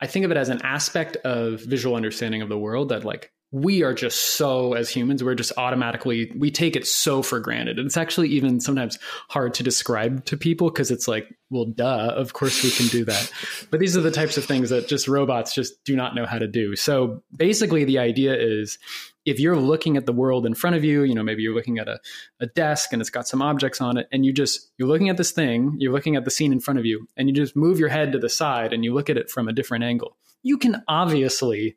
I 0.00 0.06
think 0.06 0.24
of 0.24 0.30
it 0.30 0.36
as 0.36 0.48
an 0.48 0.60
aspect 0.62 1.16
of 1.18 1.60
visual 1.60 1.94
understanding 1.94 2.42
of 2.42 2.48
the 2.48 2.58
world 2.58 2.88
that 2.88 3.04
like 3.04 3.32
we 3.52 3.82
are 3.82 3.92
just 3.92 4.36
so 4.36 4.72
as 4.72 4.88
humans 4.88 5.22
we're 5.22 5.34
just 5.34 5.52
automatically 5.58 6.32
we 6.36 6.50
take 6.50 6.74
it 6.74 6.86
so 6.86 7.22
for 7.22 7.38
granted. 7.38 7.78
And 7.78 7.86
it's 7.86 7.98
actually 7.98 8.28
even 8.28 8.60
sometimes 8.60 8.98
hard 9.28 9.52
to 9.54 9.62
describe 9.62 10.24
to 10.24 10.38
people 10.38 10.70
because 10.70 10.90
it's 10.90 11.06
like 11.06 11.28
well 11.50 11.66
duh 11.66 12.14
of 12.16 12.32
course 12.32 12.64
we 12.64 12.70
can 12.70 12.86
do 12.86 13.04
that. 13.04 13.30
But 13.70 13.78
these 13.78 13.96
are 13.96 14.00
the 14.00 14.10
types 14.10 14.38
of 14.38 14.44
things 14.46 14.70
that 14.70 14.88
just 14.88 15.06
robots 15.06 15.54
just 15.54 15.84
do 15.84 15.94
not 15.94 16.14
know 16.14 16.24
how 16.24 16.38
to 16.38 16.48
do. 16.48 16.74
So 16.76 17.22
basically 17.36 17.84
the 17.84 17.98
idea 17.98 18.34
is 18.34 18.78
if 19.26 19.38
you're 19.38 19.56
looking 19.56 19.98
at 19.98 20.06
the 20.06 20.12
world 20.12 20.46
in 20.46 20.54
front 20.54 20.74
of 20.74 20.82
you 20.82 21.02
you 21.02 21.14
know 21.14 21.22
maybe 21.22 21.42
you're 21.42 21.54
looking 21.54 21.78
at 21.78 21.88
a, 21.88 22.00
a 22.40 22.46
desk 22.46 22.92
and 22.94 23.02
it's 23.02 23.10
got 23.10 23.28
some 23.28 23.42
objects 23.42 23.82
on 23.82 23.98
it 23.98 24.08
and 24.10 24.24
you 24.24 24.32
just 24.32 24.70
you're 24.78 24.88
looking 24.88 25.10
at 25.10 25.18
this 25.18 25.30
thing 25.30 25.76
you're 25.78 25.92
looking 25.92 26.16
at 26.16 26.24
the 26.24 26.30
scene 26.30 26.52
in 26.52 26.60
front 26.60 26.80
of 26.80 26.86
you 26.86 27.06
and 27.18 27.28
you 27.28 27.34
just 27.34 27.54
move 27.54 27.78
your 27.78 27.90
head 27.90 28.12
to 28.12 28.18
the 28.18 28.30
side 28.30 28.72
and 28.72 28.82
you 28.82 28.94
look 28.94 29.10
at 29.10 29.18
it 29.18 29.30
from 29.30 29.46
a 29.46 29.52
different 29.52 29.84
angle. 29.84 30.16
You 30.42 30.56
can 30.56 30.82
obviously 30.88 31.76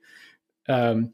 um, 0.67 1.13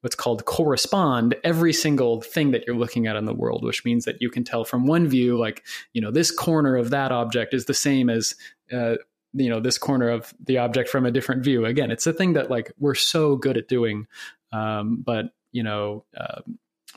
what's 0.00 0.16
called 0.16 0.44
correspond 0.44 1.34
every 1.44 1.72
single 1.72 2.20
thing 2.22 2.52
that 2.52 2.66
you're 2.66 2.76
looking 2.76 3.06
at 3.06 3.16
in 3.16 3.26
the 3.26 3.34
world, 3.34 3.64
which 3.64 3.84
means 3.84 4.04
that 4.04 4.20
you 4.20 4.30
can 4.30 4.44
tell 4.44 4.64
from 4.64 4.86
one 4.86 5.08
view, 5.08 5.38
like, 5.38 5.64
you 5.92 6.00
know, 6.00 6.10
this 6.10 6.30
corner 6.30 6.76
of 6.76 6.90
that 6.90 7.12
object 7.12 7.52
is 7.52 7.66
the 7.66 7.74
same 7.74 8.08
as, 8.08 8.34
uh, 8.72 8.94
you 9.32 9.48
know, 9.48 9.60
this 9.60 9.78
corner 9.78 10.08
of 10.08 10.32
the 10.44 10.58
object 10.58 10.88
from 10.88 11.06
a 11.06 11.10
different 11.10 11.44
view. 11.44 11.64
Again, 11.64 11.90
it's 11.90 12.06
a 12.06 12.12
thing 12.12 12.32
that 12.32 12.50
like 12.50 12.72
we're 12.78 12.94
so 12.94 13.36
good 13.36 13.56
at 13.56 13.68
doing, 13.68 14.06
um, 14.52 15.02
but 15.04 15.26
you 15.52 15.62
know, 15.62 16.04
uh, 16.16 16.40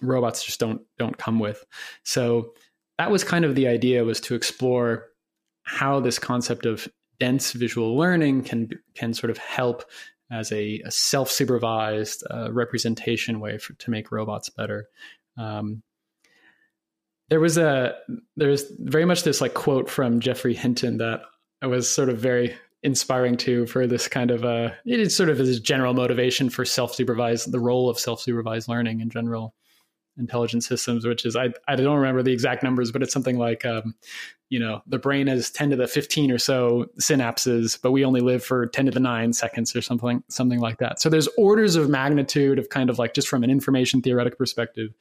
robots 0.02 0.44
just 0.44 0.60
don't 0.60 0.82
don't 0.98 1.18
come 1.18 1.40
with. 1.40 1.66
So 2.04 2.54
that 2.98 3.12
was 3.12 3.24
kind 3.24 3.46
of 3.46 3.56
the 3.56 3.68
idea 3.68 4.04
was 4.04 4.22
to 4.22 4.36
explore 4.36 5.08
how 5.64 6.00
this 6.00 6.20
concept 6.20 6.66
of 6.66 6.88
dense 7.20 7.54
visual 7.54 7.96
learning 7.96 8.44
can 8.44 8.70
can 8.96 9.14
sort 9.14 9.32
of 9.32 9.38
help 9.38 9.84
as 10.34 10.52
a, 10.52 10.82
a 10.86 10.92
self-supervised 10.92 12.24
uh, 12.32 12.52
representation 12.52 13.40
way 13.40 13.58
for, 13.58 13.74
to 13.74 13.92
make 13.92 14.12
robots 14.12 14.50
better. 14.50 14.88
Um, 15.38 15.84
there 17.30 17.40
was 17.40 17.58
a 17.58 17.96
there's 18.36 18.66
very 18.80 19.06
much 19.06 19.24
this 19.24 19.42
like 19.42 19.54
quote 19.54 19.90
from 19.90 20.20
Geoffrey 20.20 20.54
Hinton 20.54 20.98
that 20.98 21.22
was 21.62 21.90
sort 21.90 22.10
of 22.10 22.18
very 22.18 22.56
inspiring 22.84 23.38
to 23.38 23.66
for 23.66 23.88
this 23.88 24.08
kind 24.10 24.30
of 24.30 24.44
uh 24.44 24.70
it 24.86 25.00
is 25.00 25.16
sort 25.16 25.30
of 25.30 25.38
his 25.38 25.60
general 25.62 25.94
motivation 25.94 26.50
for 26.50 26.66
self-supervised 26.66 27.50
the 27.52 27.60
role 27.60 27.90
of 27.90 27.98
self-supervised 27.98 28.68
learning 28.68 29.00
in 29.00 29.10
general 29.10 29.56
intelligent 30.18 30.64
systems, 30.64 31.06
which 31.06 31.26
is 31.26 31.36
I 31.36 31.50
I 31.68 31.76
don't 31.76 31.98
remember 31.98 32.24
the 32.24 32.32
exact 32.32 32.64
numbers, 32.64 32.92
but 32.92 33.02
it's 33.02 33.14
something 33.14 33.38
like 33.38 33.66
um, 33.66 33.96
you 34.50 34.60
know 34.60 34.82
the 34.88 35.00
brain 35.00 35.28
has 35.28 35.50
ten 35.50 35.70
to 35.72 35.76
the 35.76 35.88
fifteen 35.88 36.32
or 36.32 36.38
so 36.38 36.86
synapses, 37.02 37.80
but 37.82 37.92
we 37.92 38.06
only 38.06 38.22
live 38.22 38.44
for 38.44 38.68
ten 38.68 38.86
to 38.86 38.92
the 38.92 39.00
nine 39.00 39.34
seconds 39.34 39.76
or 39.76 39.82
something 39.82 40.24
something 40.30 40.60
like 40.60 40.78
that. 40.78 41.02
So 41.02 41.10
there's 41.10 41.28
orders 41.38 41.76
of 41.76 41.90
magnitude 41.90 42.60
of 42.60 42.70
kind 42.70 42.90
of 42.90 43.00
like 43.00 43.14
just 43.14 43.28
from 43.28 43.44
an 43.44 43.50
information 43.50 44.02
theoretic 44.02 44.38
perspective, 44.38 44.94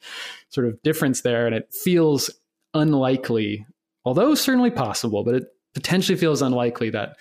sort 0.49 0.67
of 0.67 0.81
difference 0.83 1.21
there, 1.21 1.45
and 1.45 1.55
it 1.55 1.73
feels 1.73 2.29
unlikely, 2.73 3.65
although 4.05 4.35
certainly 4.35 4.71
possible, 4.71 5.23
but 5.23 5.35
it 5.35 5.43
potentially 5.73 6.17
feels 6.17 6.41
unlikely 6.41 6.89
that 6.91 7.17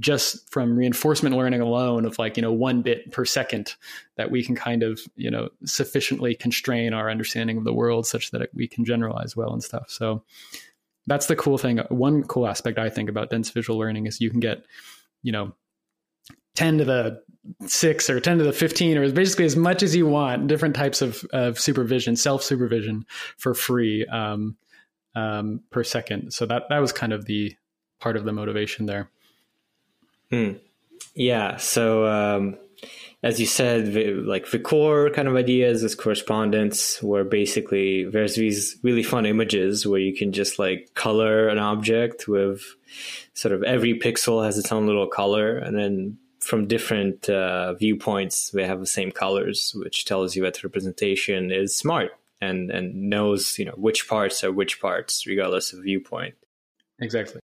just 0.00 0.50
from 0.50 0.76
reinforcement 0.76 1.36
learning 1.36 1.60
alone 1.60 2.04
of 2.04 2.18
like 2.18 2.36
you 2.36 2.42
know 2.42 2.52
one 2.52 2.82
bit 2.82 3.10
per 3.12 3.24
second 3.24 3.74
that 4.16 4.30
we 4.30 4.44
can 4.44 4.54
kind 4.54 4.82
of 4.82 5.00
you 5.16 5.30
know 5.30 5.48
sufficiently 5.64 6.34
constrain 6.34 6.92
our 6.92 7.10
understanding 7.10 7.56
of 7.56 7.64
the 7.64 7.72
world 7.72 8.06
such 8.06 8.30
that 8.32 8.48
we 8.54 8.66
can 8.66 8.84
generalize 8.84 9.36
well 9.36 9.52
and 9.52 9.62
stuff. 9.62 9.90
So 9.90 10.22
that's 11.06 11.26
the 11.26 11.36
cool 11.36 11.58
thing. 11.58 11.78
One 11.88 12.24
cool 12.24 12.46
aspect 12.46 12.78
i 12.78 12.90
think 12.90 13.08
about 13.08 13.30
dense 13.30 13.50
visual 13.50 13.78
learning 13.78 14.06
is 14.06 14.20
you 14.20 14.30
can 14.30 14.40
get 14.40 14.64
you 15.22 15.32
know 15.32 15.52
10 16.56 16.78
to 16.78 16.84
the 16.84 17.22
6 17.66 18.10
or 18.10 18.20
10 18.20 18.38
to 18.38 18.44
the 18.44 18.52
15 18.52 18.96
or 18.96 19.12
basically 19.12 19.44
as 19.44 19.56
much 19.56 19.82
as 19.82 19.94
you 19.94 20.06
want 20.06 20.46
different 20.46 20.74
types 20.74 21.02
of, 21.02 21.24
of 21.32 21.60
supervision 21.60 22.16
self 22.16 22.42
supervision 22.42 23.04
for 23.36 23.54
free 23.54 24.06
um, 24.06 24.56
um, 25.14 25.60
per 25.70 25.84
second. 25.84 26.32
So 26.32 26.46
that 26.46 26.64
that 26.68 26.78
was 26.78 26.92
kind 26.92 27.12
of 27.12 27.26
the 27.26 27.54
part 28.00 28.16
of 28.16 28.24
the 28.24 28.32
motivation 28.32 28.86
there 28.86 29.08
Hmm. 30.34 30.54
Yeah. 31.14 31.58
So, 31.58 32.06
um, 32.06 32.58
as 33.22 33.38
you 33.38 33.46
said, 33.46 33.94
like 34.26 34.50
the 34.50 34.58
core 34.58 35.10
kind 35.10 35.28
of 35.28 35.36
ideas 35.36 35.84
is 35.84 35.94
correspondence, 35.94 37.00
where 37.02 37.22
basically 37.22 38.04
there's 38.04 38.34
these 38.34 38.76
really 38.82 39.04
fun 39.04 39.26
images 39.26 39.86
where 39.86 40.00
you 40.00 40.14
can 40.14 40.32
just 40.32 40.58
like 40.58 40.90
color 40.94 41.48
an 41.48 41.58
object 41.58 42.26
with 42.26 42.62
sort 43.34 43.54
of 43.54 43.62
every 43.62 43.98
pixel 43.98 44.44
has 44.44 44.58
its 44.58 44.72
own 44.72 44.86
little 44.86 45.06
color, 45.06 45.56
and 45.56 45.78
then 45.78 46.18
from 46.40 46.66
different 46.66 47.30
uh, 47.30 47.74
viewpoints 47.74 48.50
they 48.50 48.66
have 48.66 48.80
the 48.80 48.86
same 48.86 49.12
colors, 49.12 49.72
which 49.76 50.04
tells 50.04 50.34
you 50.34 50.42
that 50.42 50.54
the 50.54 50.60
representation 50.64 51.52
is 51.52 51.76
smart 51.76 52.10
and 52.40 52.72
and 52.72 53.08
knows 53.08 53.56
you 53.56 53.64
know 53.64 53.74
which 53.76 54.08
parts 54.08 54.42
are 54.42 54.52
which 54.52 54.80
parts 54.80 55.26
regardless 55.26 55.72
of 55.72 55.84
viewpoint. 55.84 56.34
Exactly. 57.00 57.40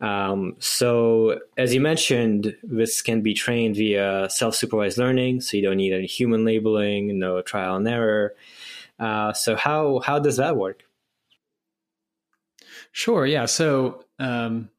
Um, 0.00 0.56
so, 0.58 1.40
as 1.56 1.72
you 1.72 1.80
mentioned, 1.80 2.54
this 2.62 3.00
can 3.00 3.22
be 3.22 3.32
trained 3.32 3.76
via 3.76 4.28
self 4.30 4.54
supervised 4.54 4.98
learning, 4.98 5.40
so 5.40 5.56
you 5.56 5.62
don't 5.62 5.78
need 5.78 5.92
any 5.92 6.06
human 6.06 6.44
labeling, 6.44 7.18
no 7.18 7.40
trial 7.40 7.76
and 7.76 7.88
error. 7.88 8.34
Uh, 8.98 9.32
so, 9.32 9.56
how, 9.56 10.00
how 10.00 10.18
does 10.18 10.36
that 10.36 10.56
work? 10.56 10.82
Sure. 12.92 13.26
Yeah. 13.26 13.46
So, 13.46 14.04
um, 14.18 14.70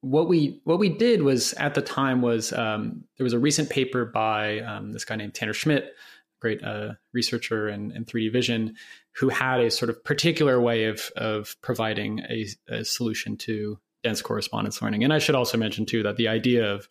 what 0.00 0.28
we 0.28 0.60
what 0.64 0.78
we 0.78 0.88
did 0.88 1.22
was 1.22 1.52
at 1.54 1.74
the 1.74 1.82
time 1.82 2.22
was 2.22 2.52
um, 2.52 3.04
there 3.16 3.24
was 3.24 3.32
a 3.32 3.38
recent 3.38 3.68
paper 3.68 4.04
by 4.04 4.60
um, 4.60 4.92
this 4.92 5.04
guy 5.04 5.16
named 5.16 5.34
Tanner 5.34 5.52
Schmidt, 5.52 5.94
great 6.40 6.62
uh, 6.62 6.94
researcher 7.12 7.68
in, 7.68 7.90
in 7.92 8.04
3D 8.04 8.32
vision, 8.32 8.76
who 9.12 9.28
had 9.28 9.60
a 9.60 9.70
sort 9.70 9.90
of 9.90 10.02
particular 10.04 10.60
way 10.60 10.84
of 10.84 11.10
of 11.16 11.56
providing 11.62 12.20
a, 12.20 12.46
a, 12.68 12.84
solution 12.84 13.36
to 13.36 13.78
dense 14.04 14.22
correspondence 14.22 14.80
learning. 14.80 15.04
And 15.04 15.12
I 15.12 15.18
should 15.18 15.34
also 15.34 15.58
mention 15.58 15.86
too 15.86 16.02
that 16.04 16.16
the 16.16 16.28
idea 16.28 16.72
of 16.72 16.88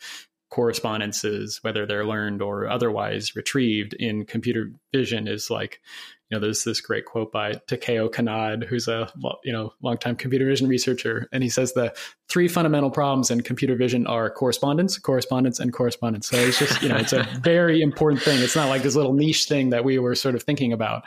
correspondences, 0.50 1.60
whether 1.62 1.86
they're 1.86 2.06
learned 2.06 2.42
or 2.42 2.68
otherwise 2.68 3.36
retrieved 3.36 3.94
in 3.94 4.26
computer 4.26 4.72
vision, 4.94 5.28
is 5.28 5.50
like 5.50 5.82
you 6.30 6.36
know, 6.36 6.42
there's 6.42 6.64
this 6.66 6.82
great 6.82 7.06
quote 7.06 7.32
by 7.32 7.54
Takeo 7.68 8.10
Kanade, 8.10 8.66
who's 8.66 8.88
a 8.88 9.10
you 9.44 9.54
know 9.54 9.74
longtime 9.82 10.18
computer 10.18 10.46
vision 10.46 10.68
researcher, 10.68 11.30
and 11.32 11.42
he 11.42 11.50
says 11.50 11.74
the 11.74 11.96
three 12.28 12.50
fundamental 12.50 12.92
problems 12.92 13.32
in 13.32 13.42
computer 13.42 13.76
vision 13.76 14.06
are 14.08 14.30
correspondence, 14.30 14.98
correspondence, 14.98 15.60
and 15.60 15.72
correspondence. 15.72 16.28
So 16.28 16.38
it's 16.38 16.60
just 16.60 16.82
you 16.82 16.90
know 16.90 16.98
it's 16.98 17.14
a 17.14 17.24
very 17.42 17.82
important 17.82 18.22
thing. 18.22 18.42
It's 18.42 18.56
not 18.56 18.68
like 18.68 18.84
this 18.84 18.96
little 18.96 19.14
niche 19.14 19.46
thing 19.46 19.70
that 19.70 19.86
we 19.86 20.00
were 20.00 20.16
sort 20.16 20.36
of 20.36 20.44
thinking 20.44 20.74
about. 20.74 21.04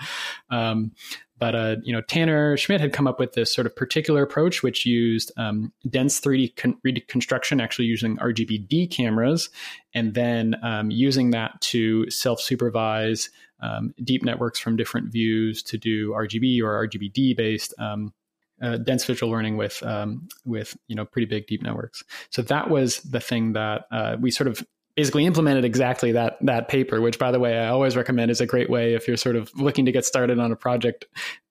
Um, 0.49 0.93
but 1.40 1.54
uh, 1.54 1.76
you 1.82 1.92
know, 1.92 2.02
Tanner 2.02 2.56
Schmidt 2.56 2.80
had 2.80 2.92
come 2.92 3.06
up 3.06 3.18
with 3.18 3.32
this 3.32 3.52
sort 3.52 3.66
of 3.66 3.75
particular 3.75 4.23
approach, 4.23 4.62
which 4.62 4.85
used 4.85 5.32
um, 5.38 5.73
dense 5.88 6.20
3D 6.20 6.54
con- 6.54 6.78
reconstruction, 6.85 7.61
actually 7.61 7.87
using 7.87 8.18
RGBD 8.18 8.90
cameras, 8.90 9.49
and 9.94 10.14
then 10.14 10.54
um, 10.62 10.90
using 10.90 11.30
that 11.30 11.59
to 11.62 12.09
self-supervise 12.11 13.30
um, 13.61 13.94
deep 14.04 14.23
networks 14.23 14.61
from 14.61 14.76
different 14.76 15.11
views 15.11 15.62
to 15.64 15.78
do 15.78 16.11
RGB 16.11 16.62
or 16.62 16.87
RGBD 16.87 17.37
based 17.37 17.75
um, 17.78 18.12
uh, 18.61 18.76
dense 18.76 19.04
visual 19.06 19.32
learning 19.32 19.56
with 19.56 19.82
um, 19.82 20.28
with 20.44 20.76
you 20.88 20.94
know 20.94 21.06
pretty 21.06 21.26
big 21.26 21.47
deep 21.47 21.62
networks. 21.62 22.04
So 22.28 22.42
that 22.42 22.68
was 22.68 22.99
the 23.00 23.20
thing 23.20 23.54
that 23.54 23.87
uh, 23.90 24.16
we 24.20 24.30
sort 24.30 24.49
of 24.49 24.62
basically 24.97 25.25
implemented 25.25 25.64
exactly 25.64 26.12
that 26.12 26.37
that 26.40 26.68
paper 26.68 27.00
which 27.00 27.18
by 27.18 27.30
the 27.30 27.38
way 27.38 27.59
i 27.59 27.68
always 27.68 27.97
recommend 27.97 28.30
is 28.30 28.40
a 28.40 28.47
great 28.47 28.68
way 28.68 28.94
if 28.94 29.06
you're 29.09 29.16
sort 29.16 29.37
of 29.37 29.50
looking 29.59 29.85
to 29.85 29.92
get 29.92 30.04
started 30.04 30.38
on 30.38 30.52
a 30.52 30.56
project 30.56 31.06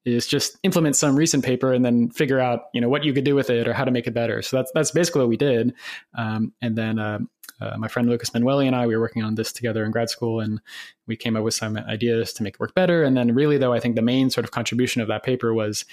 is 0.05 0.27
just 0.27 0.57
implement 0.63 0.95
some 0.95 1.15
recent 1.15 1.43
paper 1.43 1.73
and 1.73 1.83
then 1.83 2.09
figure 2.09 2.39
out 2.39 2.65
you 2.73 2.81
know 2.81 2.89
what 2.89 3.03
you 3.03 3.13
could 3.13 3.23
do 3.23 3.35
with 3.35 3.49
it 3.49 3.67
or 3.67 3.73
how 3.73 3.83
to 3.83 3.91
make 3.91 4.07
it 4.07 4.13
better. 4.13 4.41
So 4.41 4.57
that's 4.57 4.71
that's 4.73 4.91
basically 4.91 5.21
what 5.21 5.29
we 5.29 5.37
did. 5.37 5.73
Um, 6.17 6.53
and 6.61 6.77
then 6.77 6.99
uh, 6.99 7.19
uh, 7.61 7.77
my 7.77 7.87
friend 7.87 8.09
lucas 8.09 8.33
manuelli 8.33 8.67
and 8.67 8.75
i 8.75 8.87
we 8.87 8.95
were 8.95 9.01
working 9.01 9.23
on 9.23 9.35
this 9.35 9.51
together 9.51 9.83
in 9.83 9.91
grad 9.91 10.09
school 10.09 10.39
and 10.39 10.61
we 11.07 11.15
came 11.17 11.35
up 11.35 11.43
with 11.43 11.53
some 11.53 11.77
ideas 11.77 12.31
to 12.33 12.43
make 12.43 12.55
it 12.55 12.59
work 12.59 12.73
better. 12.73 13.03
And 13.03 13.15
then 13.17 13.33
really 13.33 13.57
though 13.57 13.73
i 13.73 13.79
think 13.79 13.95
the 13.95 14.01
main 14.01 14.29
sort 14.29 14.45
of 14.45 14.51
contribution 14.51 15.01
of 15.01 15.07
that 15.09 15.23
paper 15.23 15.53
was 15.53 15.85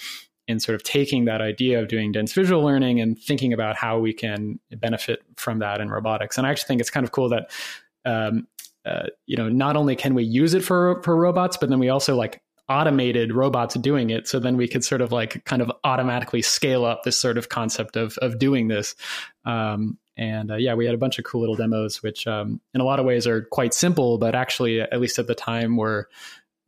in 0.49 0.61
sort 0.61 0.75
of 0.75 0.83
taking 0.83 1.25
that 1.25 1.41
idea 1.41 1.81
of 1.81 1.89
doing 1.89 2.13
dense 2.13 2.33
visual 2.33 2.63
learning 2.63 3.01
and 3.01 3.19
thinking 3.19 3.53
about 3.53 3.77
how 3.77 3.99
we 3.99 4.13
can 4.13 4.59
benefit 4.79 5.23
from 5.37 5.59
that 5.59 5.81
in 5.81 5.91
robotics. 5.91 6.39
And 6.39 6.47
I 6.47 6.51
actually 6.51 6.69
think 6.69 6.81
it's 6.81 6.91
kind 6.91 7.05
of 7.05 7.13
cool 7.13 7.29
that, 7.31 7.51
um, 8.05 8.47
uh, 8.85 9.07
you 9.27 9.37
know, 9.37 9.49
not 9.49 9.77
only 9.77 9.97
can 9.97 10.15
we 10.15 10.23
use 10.23 10.55
it 10.55 10.65
for 10.65 11.03
for 11.03 11.17
robots, 11.17 11.57
but 11.57 11.69
then 11.69 11.79
we 11.79 11.89
also 11.89 12.15
like 12.15 12.41
automated 12.69 13.33
robots 13.33 13.75
doing 13.77 14.11
it. 14.11 14.29
So 14.29 14.39
then 14.39 14.57
we 14.57 14.69
could 14.69 14.85
sort 14.85 15.01
of 15.01 15.13
like 15.13 15.45
kind 15.45 15.63
of 15.63 15.71
automatically 15.85 16.43
scale 16.43 16.85
up 16.85 17.03
this 17.03 17.19
sort 17.19 17.39
of 17.39 17.49
concept 17.49 17.97
of 17.97 18.17
of 18.19 18.39
doing 18.39 18.69
this. 18.69 18.95
Um, 19.45 19.99
and 20.17 20.51
uh, 20.51 20.57
yeah, 20.57 20.75
we 20.75 20.87
had 20.87 20.95
a 20.95 20.99
bunch 20.99 21.19
of 21.19 21.25
cool 21.25 21.41
little 21.41 21.57
demos, 21.57 22.03
which 22.03 22.27
um, 22.27 22.61
in 22.73 22.81
a 22.81 22.85
lot 22.85 22.99
of 22.99 23.05
ways 23.05 23.27
are 23.27 23.43
quite 23.43 23.75
simple, 23.75 24.17
but 24.19 24.35
actually, 24.35 24.81
at 24.81 25.01
least 25.01 25.19
at 25.19 25.27
the 25.27 25.35
time, 25.35 25.77
were 25.77 26.09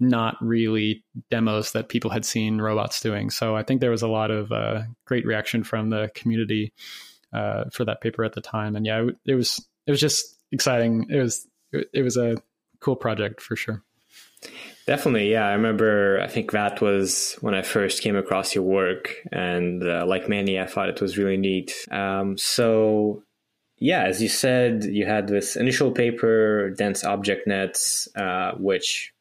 not 0.01 0.37
really 0.41 1.05
demos 1.31 1.73
that 1.73 1.89
people 1.89 2.11
had 2.11 2.25
seen 2.25 2.61
robots 2.61 3.01
doing. 3.01 3.31
So 3.31 3.57
I 3.57 3.63
think 3.63 3.81
there 3.81 3.91
was 3.91 4.03
a 4.03 4.09
lot 4.09 4.31
of 4.31 4.53
uh, 4.53 4.83
great 5.07 5.27
reaction 5.27 5.65
from 5.65 5.91
the 5.91 6.11
community 6.15 6.73
uh, 7.33 7.65
for 7.73 7.85
that 7.85 8.01
paper 8.01 8.25
at 8.25 8.33
the 8.33 8.41
time. 8.41 8.77
And 8.77 8.87
yeah, 8.87 9.09
it 9.27 9.35
was 9.35 9.67
it 9.87 9.91
was 9.91 10.01
just 10.01 10.37
exciting. 10.53 11.07
It 11.11 11.19
was 11.19 11.47
it 11.73 12.03
was 12.03 12.17
a 12.17 12.37
cool 12.81 12.97
project 12.97 13.41
for 13.41 13.57
sure. 13.57 13.83
Definitely, 14.87 15.33
yeah. 15.33 15.47
I 15.47 15.53
remember. 15.53 16.21
I 16.23 16.29
think 16.29 16.53
that 16.53 16.81
was 16.81 17.37
when 17.41 17.55
I 17.55 17.63
first 17.63 18.03
came 18.03 18.17
across 18.17 18.55
your 18.55 18.65
work, 18.65 19.15
and 19.31 19.83
uh, 19.83 20.07
like 20.07 20.29
many, 20.29 20.59
I 20.59 20.67
thought 20.67 20.89
it 20.89 21.01
was 21.01 21.19
really 21.19 21.37
neat. 21.37 21.75
Um, 21.91 22.39
so, 22.39 23.23
yeah, 23.79 24.05
as 24.05 24.23
you 24.23 24.29
said, 24.29 24.85
you 24.85 25.05
had 25.05 25.29
this 25.29 25.57
initial 25.57 25.91
paper, 25.91 26.71
dense 26.71 27.05
object 27.05 27.47
nets, 27.47 28.09
uh, 28.17 28.53
which 28.53 29.13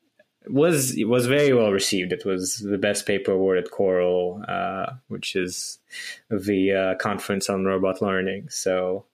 was 0.50 0.96
was 1.06 1.28
very 1.28 1.54
well 1.54 1.72
received. 1.72 2.12
It 2.12 2.26
was 2.26 2.58
the 2.58 2.78
best 2.78 3.06
paper 3.06 3.32
award 3.32 3.58
at 3.58 3.72
CoRL, 3.72 4.48
uh, 4.48 4.94
which 5.08 5.36
is 5.36 5.80
the 6.30 6.74
uh, 6.74 6.96
conference 6.96 7.50
on 7.50 7.66
robot 7.66 8.02
learning. 8.02 8.50
So 8.50 9.06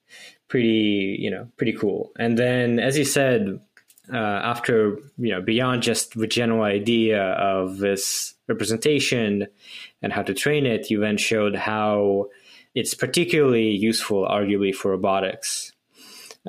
pretty, 0.48 1.18
you 1.20 1.32
know, 1.32 1.48
pretty 1.58 1.74
cool. 1.74 2.12
And 2.18 2.38
then, 2.38 2.80
as 2.80 2.98
you 2.98 3.06
said, 3.06 3.60
uh, 4.12 4.18
after 4.18 4.98
you 5.18 5.32
know 5.32 5.42
beyond 5.42 5.84
just 5.84 6.18
the 6.18 6.28
general 6.28 6.64
idea 6.64 7.22
of 7.22 7.78
this 7.78 8.34
representation 8.48 9.48
and 10.02 10.14
how 10.14 10.24
to 10.24 10.34
train 10.34 10.66
it, 10.66 10.90
you 10.90 11.00
then 11.00 11.18
showed 11.18 11.56
how 11.56 12.30
it's 12.76 12.94
particularly 12.94 13.70
useful, 13.70 14.28
arguably, 14.28 14.74
for 14.74 14.92
robotics. 14.92 15.72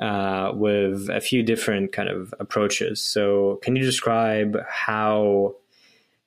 Uh, 0.01 0.51
with 0.53 1.09
a 1.09 1.21
few 1.21 1.41
different 1.41 1.93
kind 1.93 2.09
of 2.09 2.33
approaches. 2.41 3.01
So, 3.01 3.61
can 3.63 3.77
you 3.77 3.83
describe 3.83 4.57
how 4.67 5.55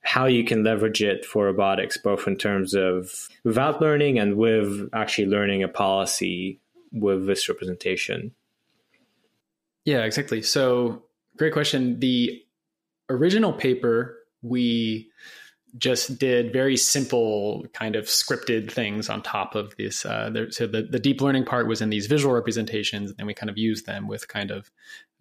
how 0.01 0.25
you 0.25 0.43
can 0.43 0.63
leverage 0.63 1.03
it 1.03 1.23
for 1.23 1.45
robotics, 1.45 1.95
both 1.95 2.27
in 2.27 2.35
terms 2.35 2.73
of 2.73 3.29
without 3.43 3.79
learning 3.79 4.17
and 4.17 4.37
with 4.37 4.89
actually 4.91 5.27
learning 5.27 5.61
a 5.61 5.67
policy 5.67 6.59
with 6.91 7.27
this 7.27 7.47
representation? 7.47 8.31
Yeah, 9.85 9.99
exactly. 9.99 10.41
So, 10.41 11.03
great 11.37 11.53
question. 11.53 11.99
The 11.99 12.43
original 13.07 13.53
paper, 13.53 14.17
we 14.41 15.11
just 15.77 16.17
did 16.17 16.51
very 16.51 16.75
simple 16.75 17.65
kind 17.73 17.95
of 17.95 18.05
scripted 18.05 18.71
things 18.71 19.09
on 19.09 19.21
top 19.21 19.55
of 19.55 19.75
this. 19.77 20.05
Uh, 20.05 20.49
so 20.49 20.65
the, 20.65 20.83
the 20.83 20.99
deep 20.99 21.21
learning 21.21 21.45
part 21.45 21.67
was 21.67 21.81
in 21.81 21.89
these 21.89 22.07
visual 22.07 22.33
representations, 22.33 23.13
and 23.17 23.27
we 23.27 23.33
kind 23.33 23.49
of 23.49 23.57
used 23.57 23.85
them 23.85 24.07
with 24.07 24.27
kind 24.27 24.51
of 24.51 24.71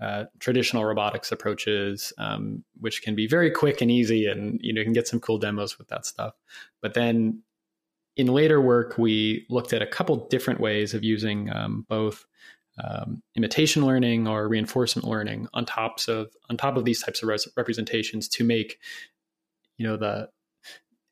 uh, 0.01 0.25
traditional 0.39 0.85
robotics 0.85 1.33
approaches, 1.33 2.13
um, 2.19 2.65
which 2.81 3.03
can 3.03 3.15
be 3.15 3.27
very 3.27 3.51
quick 3.51 3.81
and 3.81 3.91
easy, 3.91 4.27
and 4.27 4.59
you 4.63 4.73
know 4.73 4.81
you 4.81 4.85
can 4.85 4.93
get 4.93 5.09
some 5.09 5.21
cool 5.21 5.39
demos 5.39 5.79
with 5.79 5.89
that 5.89 6.07
stuff. 6.07 6.35
But 6.81 6.95
then 6.95 7.43
in 8.17 8.29
later 8.29 8.61
work, 8.61 8.97
we 8.97 9.47
looked 9.49 9.73
at 9.73 9.83
a 9.83 9.87
couple 9.87 10.29
different 10.29 10.61
ways 10.61 10.95
of 10.95 11.05
using 11.05 11.51
um, 11.53 11.85
both 11.89 12.27
um, 12.83 13.23
imitation 13.37 13.85
learning 13.85 14.29
or 14.29 14.49
reinforcement 14.49 15.07
learning 15.07 15.49
on 15.53 15.65
top 15.65 15.99
of 16.09 16.29
on 16.49 16.57
top 16.57 16.77
of 16.77 16.85
these 16.85 17.03
types 17.03 17.23
of 17.23 17.29
res- 17.29 17.49
representations 17.57 18.29
to 18.29 18.45
make 18.45 18.79
you 19.79 19.87
know 19.87 19.97
the 19.97 20.29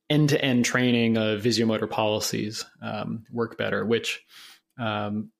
end 0.09 0.29
to 0.31 0.45
end 0.45 0.65
training 0.65 1.17
of 1.17 1.43
visuomotor 1.43 1.91
policies 1.91 2.65
um, 2.83 3.25
work 3.31 3.59
better, 3.59 3.85
which 3.85 4.25
um, 4.79 5.31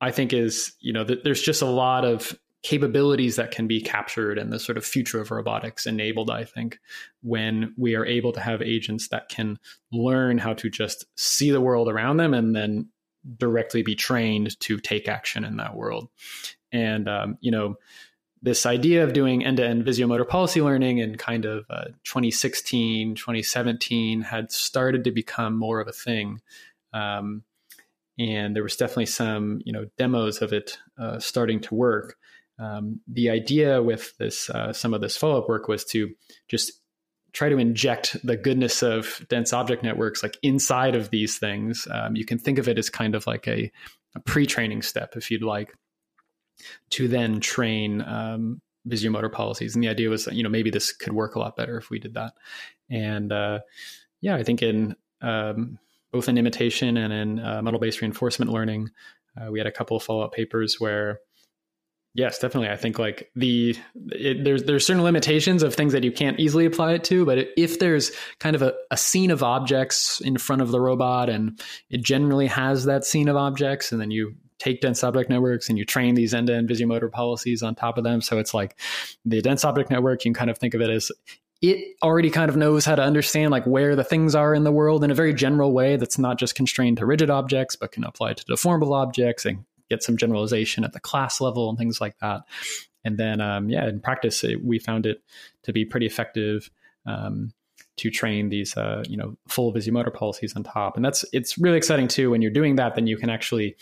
I 0.00 0.10
think 0.10 0.32
is, 0.32 0.74
you 0.80 0.92
know, 0.92 1.04
th- 1.04 1.20
there's 1.22 1.42
just 1.42 1.62
a 1.62 1.66
lot 1.66 2.04
of 2.04 2.38
capabilities 2.62 3.36
that 3.36 3.52
can 3.52 3.68
be 3.68 3.80
captured 3.80 4.38
and 4.38 4.52
the 4.52 4.58
sort 4.58 4.76
of 4.76 4.84
future 4.84 5.20
of 5.20 5.30
robotics 5.30 5.86
enabled, 5.86 6.30
I 6.30 6.44
think, 6.44 6.80
when 7.22 7.72
we 7.76 7.94
are 7.94 8.04
able 8.04 8.32
to 8.32 8.40
have 8.40 8.60
agents 8.60 9.08
that 9.08 9.28
can 9.28 9.58
learn 9.92 10.38
how 10.38 10.54
to 10.54 10.68
just 10.68 11.06
see 11.16 11.52
the 11.52 11.60
world 11.60 11.88
around 11.88 12.16
them 12.16 12.34
and 12.34 12.56
then 12.56 12.88
directly 13.36 13.82
be 13.82 13.94
trained 13.94 14.58
to 14.60 14.78
take 14.78 15.08
action 15.08 15.44
in 15.44 15.58
that 15.58 15.76
world. 15.76 16.08
And, 16.72 17.08
um, 17.08 17.38
you 17.40 17.52
know, 17.52 17.76
this 18.42 18.66
idea 18.66 19.02
of 19.02 19.12
doing 19.12 19.44
end-to-end 19.44 19.84
visuomotor 19.84 20.28
policy 20.28 20.60
learning 20.60 20.98
in 20.98 21.16
kind 21.16 21.44
of 21.44 21.64
uh, 21.70 21.86
2016 22.04 23.14
2017 23.14 24.20
had 24.20 24.52
started 24.52 25.04
to 25.04 25.10
become 25.10 25.58
more 25.58 25.80
of 25.80 25.88
a 25.88 25.92
thing. 25.92 26.40
Um, 26.92 27.42
and 28.18 28.56
there 28.56 28.62
was 28.62 28.76
definitely 28.76 29.06
some 29.06 29.60
you 29.64 29.72
know 29.72 29.86
demos 29.98 30.42
of 30.42 30.52
it 30.52 30.78
uh, 30.98 31.18
starting 31.18 31.60
to 31.60 31.74
work. 31.74 32.16
Um, 32.58 33.00
the 33.06 33.30
idea 33.30 33.82
with 33.82 34.16
this 34.18 34.48
uh, 34.50 34.72
some 34.72 34.94
of 34.94 35.00
this 35.00 35.16
follow-up 35.16 35.48
work 35.48 35.68
was 35.68 35.84
to 35.86 36.14
just 36.48 36.72
try 37.32 37.50
to 37.50 37.58
inject 37.58 38.16
the 38.24 38.36
goodness 38.36 38.82
of 38.82 39.24
dense 39.28 39.52
object 39.52 39.82
networks 39.82 40.22
like 40.22 40.38
inside 40.42 40.94
of 40.94 41.10
these 41.10 41.38
things. 41.38 41.86
Um, 41.90 42.16
you 42.16 42.24
can 42.24 42.38
think 42.38 42.58
of 42.58 42.66
it 42.66 42.78
as 42.78 42.88
kind 42.88 43.14
of 43.14 43.26
like 43.26 43.46
a, 43.46 43.70
a 44.14 44.20
pre-training 44.20 44.80
step 44.80 45.16
if 45.16 45.30
you'd 45.30 45.42
like 45.42 45.74
to 46.90 47.08
then 47.08 47.40
train 47.40 48.02
um, 48.02 48.60
visuomotor 48.88 49.30
policies. 49.30 49.74
And 49.74 49.82
the 49.82 49.88
idea 49.88 50.08
was, 50.08 50.26
you 50.28 50.42
know, 50.42 50.48
maybe 50.48 50.70
this 50.70 50.92
could 50.92 51.12
work 51.12 51.34
a 51.34 51.38
lot 51.38 51.56
better 51.56 51.76
if 51.76 51.90
we 51.90 51.98
did 51.98 52.14
that. 52.14 52.34
And 52.90 53.32
uh, 53.32 53.60
yeah, 54.20 54.36
I 54.36 54.42
think 54.42 54.62
in 54.62 54.96
um, 55.20 55.78
both 56.12 56.28
in 56.28 56.38
imitation 56.38 56.96
and 56.96 57.12
in 57.12 57.38
uh, 57.40 57.62
model-based 57.62 58.00
reinforcement 58.00 58.50
learning, 58.50 58.90
uh, 59.40 59.50
we 59.50 59.58
had 59.58 59.66
a 59.66 59.72
couple 59.72 59.96
of 59.96 60.02
follow-up 60.02 60.32
papers 60.32 60.80
where 60.80 61.20
yes 62.14 62.38
definitely 62.38 62.70
i 62.70 62.76
think 62.76 62.98
like 62.98 63.30
the 63.36 63.76
it, 64.06 64.42
there's 64.42 64.64
there's 64.64 64.86
certain 64.86 65.02
limitations 65.02 65.62
of 65.62 65.74
things 65.74 65.92
that 65.92 66.02
you 66.02 66.10
can't 66.10 66.40
easily 66.40 66.64
apply 66.64 66.94
it 66.94 67.04
to 67.04 67.26
but 67.26 67.48
if 67.58 67.78
there's 67.78 68.10
kind 68.40 68.56
of 68.56 68.62
a, 68.62 68.72
a 68.90 68.96
scene 68.96 69.30
of 69.30 69.42
objects 69.42 70.20
in 70.22 70.38
front 70.38 70.62
of 70.62 70.70
the 70.70 70.80
robot 70.80 71.28
and 71.28 71.60
it 71.90 72.02
generally 72.02 72.46
has 72.46 72.86
that 72.86 73.04
scene 73.04 73.28
of 73.28 73.36
objects 73.36 73.92
and 73.92 74.00
then 74.00 74.10
you 74.10 74.34
take 74.58 74.80
dense 74.80 75.04
object 75.04 75.28
networks 75.30 75.68
and 75.68 75.78
you 75.78 75.84
train 75.84 76.14
these 76.14 76.32
end-to-end 76.32 76.68
visuomotor 76.68 77.10
policies 77.10 77.62
on 77.62 77.74
top 77.74 77.98
of 77.98 78.04
them. 78.04 78.20
So 78.20 78.38
it's 78.38 78.54
like 78.54 78.78
the 79.24 79.42
dense 79.42 79.64
object 79.64 79.90
network, 79.90 80.24
you 80.24 80.30
can 80.30 80.34
kind 80.34 80.50
of 80.50 80.58
think 80.58 80.74
of 80.74 80.80
it 80.80 80.90
as 80.90 81.12
it 81.62 81.96
already 82.02 82.30
kind 82.30 82.50
of 82.50 82.56
knows 82.56 82.84
how 82.84 82.94
to 82.94 83.02
understand 83.02 83.50
like 83.50 83.66
where 83.66 83.96
the 83.96 84.04
things 84.04 84.34
are 84.34 84.54
in 84.54 84.64
the 84.64 84.72
world 84.72 85.02
in 85.02 85.10
a 85.10 85.14
very 85.14 85.32
general 85.32 85.72
way 85.72 85.96
that's 85.96 86.18
not 86.18 86.38
just 86.38 86.54
constrained 86.54 86.98
to 86.98 87.06
rigid 87.06 87.30
objects, 87.30 87.76
but 87.76 87.92
can 87.92 88.04
apply 88.04 88.34
to 88.34 88.44
deformable 88.44 88.94
objects 88.94 89.46
and 89.46 89.64
get 89.88 90.02
some 90.02 90.16
generalization 90.16 90.84
at 90.84 90.92
the 90.92 91.00
class 91.00 91.40
level 91.40 91.68
and 91.68 91.78
things 91.78 92.00
like 92.00 92.18
that. 92.18 92.42
And 93.04 93.18
then, 93.18 93.40
um, 93.40 93.70
yeah, 93.70 93.88
in 93.88 94.00
practice, 94.00 94.42
it, 94.44 94.64
we 94.64 94.78
found 94.78 95.06
it 95.06 95.22
to 95.62 95.72
be 95.72 95.84
pretty 95.84 96.06
effective. 96.06 96.70
Um, 97.06 97.52
to 97.96 98.10
train 98.10 98.50
these 98.50 98.76
uh, 98.76 99.02
you 99.08 99.16
know 99.16 99.36
full 99.48 99.72
visuomotor 99.72 100.12
policies 100.12 100.54
on 100.54 100.62
top 100.62 100.96
and 100.96 101.04
that's 101.04 101.24
it's 101.32 101.56
really 101.56 101.78
exciting 101.78 102.08
too 102.08 102.30
when 102.30 102.42
you're 102.42 102.50
doing 102.50 102.76
that 102.76 102.94
then 102.94 103.06
you 103.06 103.16
can 103.16 103.30
actually 103.30 103.76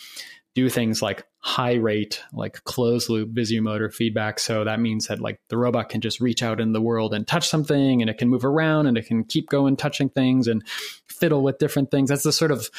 do 0.54 0.68
things 0.68 1.02
like 1.02 1.24
high 1.38 1.74
rate, 1.74 2.22
like 2.32 2.62
closed 2.64 3.08
loop 3.08 3.30
visuomotor 3.30 3.92
feedback. 3.92 4.38
So 4.38 4.64
that 4.64 4.80
means 4.80 5.08
that 5.08 5.20
like 5.20 5.40
the 5.48 5.56
robot 5.56 5.88
can 5.88 6.00
just 6.00 6.20
reach 6.20 6.42
out 6.42 6.60
in 6.60 6.72
the 6.72 6.80
world 6.80 7.12
and 7.12 7.26
touch 7.26 7.48
something 7.48 8.00
and 8.00 8.08
it 8.08 8.18
can 8.18 8.28
move 8.28 8.44
around 8.44 8.86
and 8.86 8.96
it 8.96 9.06
can 9.06 9.24
keep 9.24 9.48
going 9.48 9.76
touching 9.76 10.08
things 10.08 10.46
and 10.46 10.62
fiddle 11.08 11.42
with 11.42 11.58
different 11.58 11.90
things. 11.90 12.08
That's 12.08 12.22
the 12.22 12.32
sort 12.32 12.52
of 12.52 12.70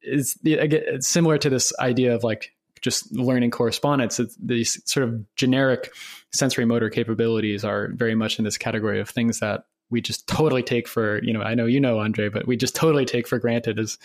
it's, 0.00 0.38
it's 0.44 1.08
similar 1.08 1.38
to 1.38 1.50
this 1.50 1.72
idea 1.80 2.14
of 2.14 2.22
like 2.22 2.52
just 2.80 3.10
learning 3.12 3.50
correspondence. 3.50 4.20
These 4.42 4.80
sort 4.84 5.08
of 5.08 5.24
generic 5.34 5.92
sensory 6.32 6.66
motor 6.66 6.90
capabilities 6.90 7.64
are 7.64 7.88
very 7.94 8.14
much 8.14 8.38
in 8.38 8.44
this 8.44 8.58
category 8.58 9.00
of 9.00 9.08
things 9.08 9.40
that 9.40 9.64
we 9.90 10.00
just 10.00 10.26
totally 10.26 10.62
take 10.62 10.88
for, 10.88 11.22
you 11.22 11.32
know, 11.32 11.42
I 11.42 11.54
know 11.54 11.66
you 11.66 11.80
know, 11.80 12.00
Andrey, 12.00 12.28
but 12.28 12.46
we 12.46 12.56
just 12.56 12.74
totally 12.74 13.04
take 13.04 13.26
for 13.26 13.38
granted 13.38 13.78
as 13.78 13.98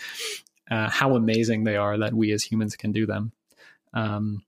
uh, 0.69 0.89
how 0.89 1.15
amazing 1.15 1.63
they 1.63 1.75
are 1.75 1.97
that 1.97 2.13
we 2.13 2.31
as 2.31 2.43
humans 2.43 2.75
can 2.75 2.91
do 2.91 3.05
them. 3.05 3.31
Um, 3.93 4.43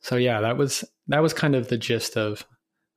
so 0.00 0.16
yeah, 0.16 0.40
that 0.40 0.56
was 0.56 0.84
that 1.08 1.22
was 1.22 1.32
kind 1.32 1.54
of 1.54 1.68
the 1.68 1.78
gist 1.78 2.16
of 2.16 2.44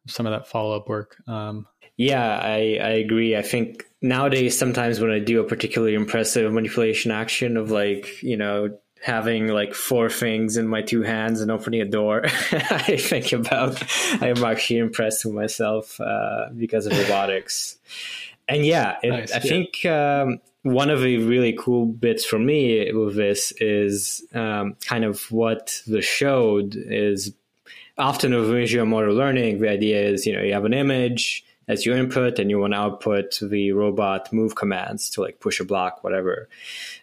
some 0.08 0.26
of 0.26 0.32
that 0.32 0.48
follow 0.48 0.76
up 0.76 0.90
work. 0.90 1.18
Um, 1.28 1.68
yeah, 1.98 2.38
I, 2.38 2.80
I 2.82 2.90
agree. 2.90 3.36
I 3.36 3.42
think 3.42 3.86
nowadays 4.02 4.58
sometimes 4.58 5.00
when 5.00 5.12
I 5.12 5.20
do 5.20 5.40
a 5.40 5.44
particularly 5.44 5.94
impressive 5.94 6.52
manipulation 6.52 7.12
action 7.12 7.58
of 7.58 7.72
like 7.72 8.22
you 8.22 8.38
know 8.38 8.78
having 9.02 9.48
like 9.48 9.76
four 9.76 10.10
things 10.10 10.58
in 10.58 10.68
my 10.68 10.82
two 10.82 11.04
hands 11.04 11.42
and 11.42 11.52
opening 11.52 11.82
a 11.82 11.86
door, 11.86 12.24
I 12.52 12.98
think 12.98 13.32
about 13.32 13.82
I 14.22 14.30
am 14.30 14.44
actually 14.44 14.80
impressed 14.80 15.26
with 15.26 15.36
myself 15.36 16.00
uh, 16.02 16.50
because 16.56 16.86
of 16.88 16.98
robotics. 16.98 17.78
And 18.48 18.66
yeah, 18.66 18.98
it, 19.02 19.10
nice, 19.10 19.32
I 19.32 19.36
yeah. 19.36 19.42
think 19.42 19.86
um, 19.86 20.42
one 20.66 20.90
of 20.90 21.02
the 21.02 21.20
really 21.20 21.54
cool 21.54 21.86
bits 21.86 22.26
for 22.26 22.40
me 22.40 22.92
with 22.92 23.16
this 23.16 23.54
is 23.60 24.26
um, 24.34 24.76
kind 24.84 25.06
of 25.06 25.32
what 25.32 25.80
the 25.86 26.02
showed 26.02 26.76
is 26.76 27.36
often 28.00 28.34
with 28.34 28.50
visual 28.50 28.88
motor 28.88 29.14
learning, 29.14 29.62
the 29.62 29.70
idea 29.70 30.02
is, 30.02 30.26
you 30.26 30.34
know, 30.34 30.42
you 30.42 30.54
have 30.54 30.66
an 30.66 30.74
image 30.74 31.46
as 31.68 31.86
your 31.86 31.96
input 31.96 32.40
and 32.40 32.50
you 32.50 32.58
want 32.58 32.74
to 32.74 32.80
output 32.80 33.38
the 33.44 33.74
robot 33.74 34.34
move 34.34 34.56
commands 34.56 35.12
to 35.12 35.22
like 35.22 35.40
push 35.40 35.60
a 35.60 35.66
block, 35.66 36.04
whatever. 36.04 36.50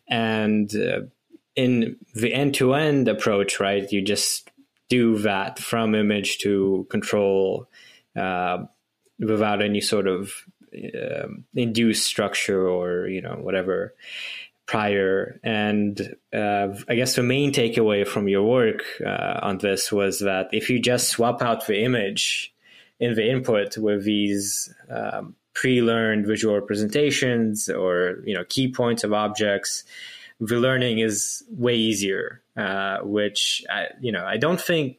And 0.08 0.74
uh, 0.74 1.02
in 1.54 1.98
the 2.16 2.34
end 2.34 2.54
to 2.56 2.74
end 2.74 3.06
approach, 3.06 3.60
right, 3.60 3.90
you 3.92 4.02
just 4.02 4.50
do 4.88 5.18
that 5.18 5.60
from 5.60 5.94
image 5.94 6.38
to 6.38 6.84
control 6.90 7.68
uh, 8.16 8.64
without 9.20 9.62
any 9.62 9.80
sort 9.80 10.08
of 10.08 10.32
um, 10.94 11.44
induced 11.54 12.06
structure 12.06 12.68
or 12.68 13.06
you 13.08 13.20
know 13.20 13.38
whatever 13.40 13.94
prior. 14.66 15.40
And 15.42 16.16
uh, 16.32 16.68
I 16.88 16.94
guess 16.94 17.16
the 17.16 17.22
main 17.22 17.52
takeaway 17.52 18.06
from 18.06 18.28
your 18.28 18.42
work 18.44 18.82
uh, 19.04 19.40
on 19.42 19.58
this 19.58 19.92
was 19.92 20.20
that 20.20 20.48
if 20.52 20.70
you 20.70 20.80
just 20.80 21.08
swap 21.08 21.42
out 21.42 21.66
the 21.66 21.82
image 21.82 22.54
in 23.00 23.14
the 23.14 23.28
input 23.28 23.76
with 23.76 24.04
these 24.04 24.72
um, 24.88 25.34
pre-learned 25.54 26.26
visual 26.26 26.54
representations 26.54 27.68
or 27.68 28.22
you 28.24 28.34
know 28.34 28.44
key 28.48 28.72
points 28.72 29.04
of 29.04 29.12
objects, 29.12 29.84
the 30.40 30.56
learning 30.56 31.00
is 31.00 31.42
way 31.50 31.74
easier. 31.74 32.42
Uh, 32.54 32.98
which 32.98 33.64
I, 33.70 33.86
you 34.02 34.12
know 34.12 34.26
I 34.26 34.36
don't 34.36 34.60
think 34.60 34.98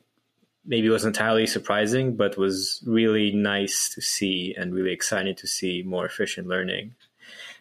maybe 0.65 0.89
was 0.89 1.06
entirely 1.06 1.45
surprising, 1.45 2.15
but 2.15 2.38
was 2.38 2.82
really 2.86 3.32
nice 3.32 3.91
to 3.93 4.02
see 4.02 4.56
and 4.58 4.73
really 4.73 4.91
exciting 4.91 5.36
to 5.36 5.47
see 5.47 5.84
more 5.86 6.06
efficient 6.06 6.47
learning. 6.47 6.95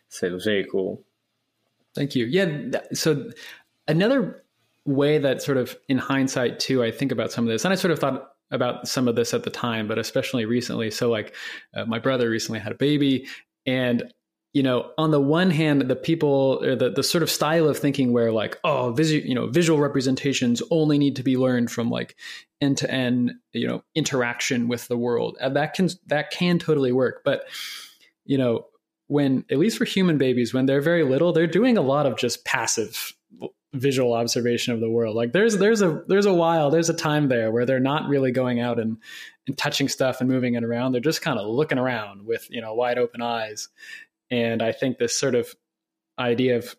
So 0.08 0.26
it 0.26 0.32
was 0.32 0.44
very 0.44 0.66
cool. 0.70 1.02
Thank 1.94 2.14
you. 2.14 2.26
Yeah. 2.26 2.80
So 2.92 3.30
another 3.88 4.44
way 4.84 5.18
that 5.18 5.42
sort 5.42 5.58
of 5.58 5.76
in 5.88 5.98
hindsight 5.98 6.58
too, 6.60 6.82
I 6.82 6.90
think 6.90 7.12
about 7.12 7.32
some 7.32 7.44
of 7.44 7.50
this, 7.50 7.64
and 7.64 7.72
I 7.72 7.76
sort 7.76 7.92
of 7.92 7.98
thought 7.98 8.28
about 8.50 8.86
some 8.86 9.08
of 9.08 9.16
this 9.16 9.34
at 9.34 9.44
the 9.44 9.50
time, 9.50 9.88
but 9.88 9.98
especially 9.98 10.44
recently. 10.44 10.90
So, 10.90 11.10
like, 11.10 11.34
uh, 11.74 11.86
my 11.86 11.98
brother 11.98 12.28
recently 12.28 12.60
had 12.60 12.72
a 12.72 12.76
baby, 12.76 13.26
and 13.66 14.12
you 14.52 14.62
know, 14.62 14.90
on 14.98 15.10
the 15.10 15.20
one 15.20 15.50
hand, 15.50 15.80
the 15.82 15.96
people, 15.96 16.60
the, 16.60 16.92
the 16.94 17.02
sort 17.02 17.22
of 17.22 17.30
style 17.30 17.68
of 17.68 17.78
thinking 17.78 18.12
where 18.12 18.30
like, 18.30 18.58
oh, 18.64 18.92
visual, 18.92 19.26
you 19.26 19.34
know, 19.34 19.46
visual 19.46 19.80
representations 19.80 20.62
only 20.70 20.98
need 20.98 21.16
to 21.16 21.22
be 21.22 21.38
learned 21.38 21.70
from 21.70 21.88
like 21.88 22.16
end 22.60 22.76
to 22.78 22.90
end, 22.90 23.32
you 23.52 23.66
know, 23.66 23.82
interaction 23.94 24.68
with 24.68 24.88
the 24.88 24.96
world. 24.98 25.38
And 25.40 25.56
that 25.56 25.72
can, 25.72 25.88
that 26.06 26.30
can 26.30 26.58
totally 26.58 26.92
work. 26.92 27.22
But, 27.24 27.44
you 28.26 28.36
know, 28.36 28.66
when, 29.06 29.46
at 29.50 29.58
least 29.58 29.78
for 29.78 29.86
human 29.86 30.18
babies, 30.18 30.52
when 30.52 30.66
they're 30.66 30.82
very 30.82 31.02
little, 31.02 31.32
they're 31.32 31.46
doing 31.46 31.78
a 31.78 31.82
lot 31.82 32.04
of 32.04 32.18
just 32.18 32.44
passive 32.44 33.14
visual 33.72 34.12
observation 34.12 34.74
of 34.74 34.80
the 34.80 34.90
world. 34.90 35.16
Like 35.16 35.32
there's, 35.32 35.56
there's 35.56 35.80
a, 35.80 36.02
there's 36.08 36.26
a 36.26 36.34
while, 36.34 36.70
there's 36.70 36.90
a 36.90 36.94
time 36.94 37.28
there 37.28 37.50
where 37.50 37.64
they're 37.64 37.80
not 37.80 38.06
really 38.06 38.32
going 38.32 38.60
out 38.60 38.78
and, 38.78 38.98
and 39.46 39.56
touching 39.56 39.88
stuff 39.88 40.20
and 40.20 40.28
moving 40.28 40.56
it 40.56 40.62
around. 40.62 40.92
They're 40.92 41.00
just 41.00 41.22
kind 41.22 41.38
of 41.38 41.48
looking 41.48 41.78
around 41.78 42.26
with, 42.26 42.46
you 42.50 42.60
know, 42.60 42.74
wide 42.74 42.98
open 42.98 43.22
eyes 43.22 43.70
and 44.32 44.62
I 44.62 44.72
think 44.72 44.96
this 44.96 45.16
sort 45.16 45.34
of 45.34 45.54
idea 46.18 46.56
of, 46.56 46.74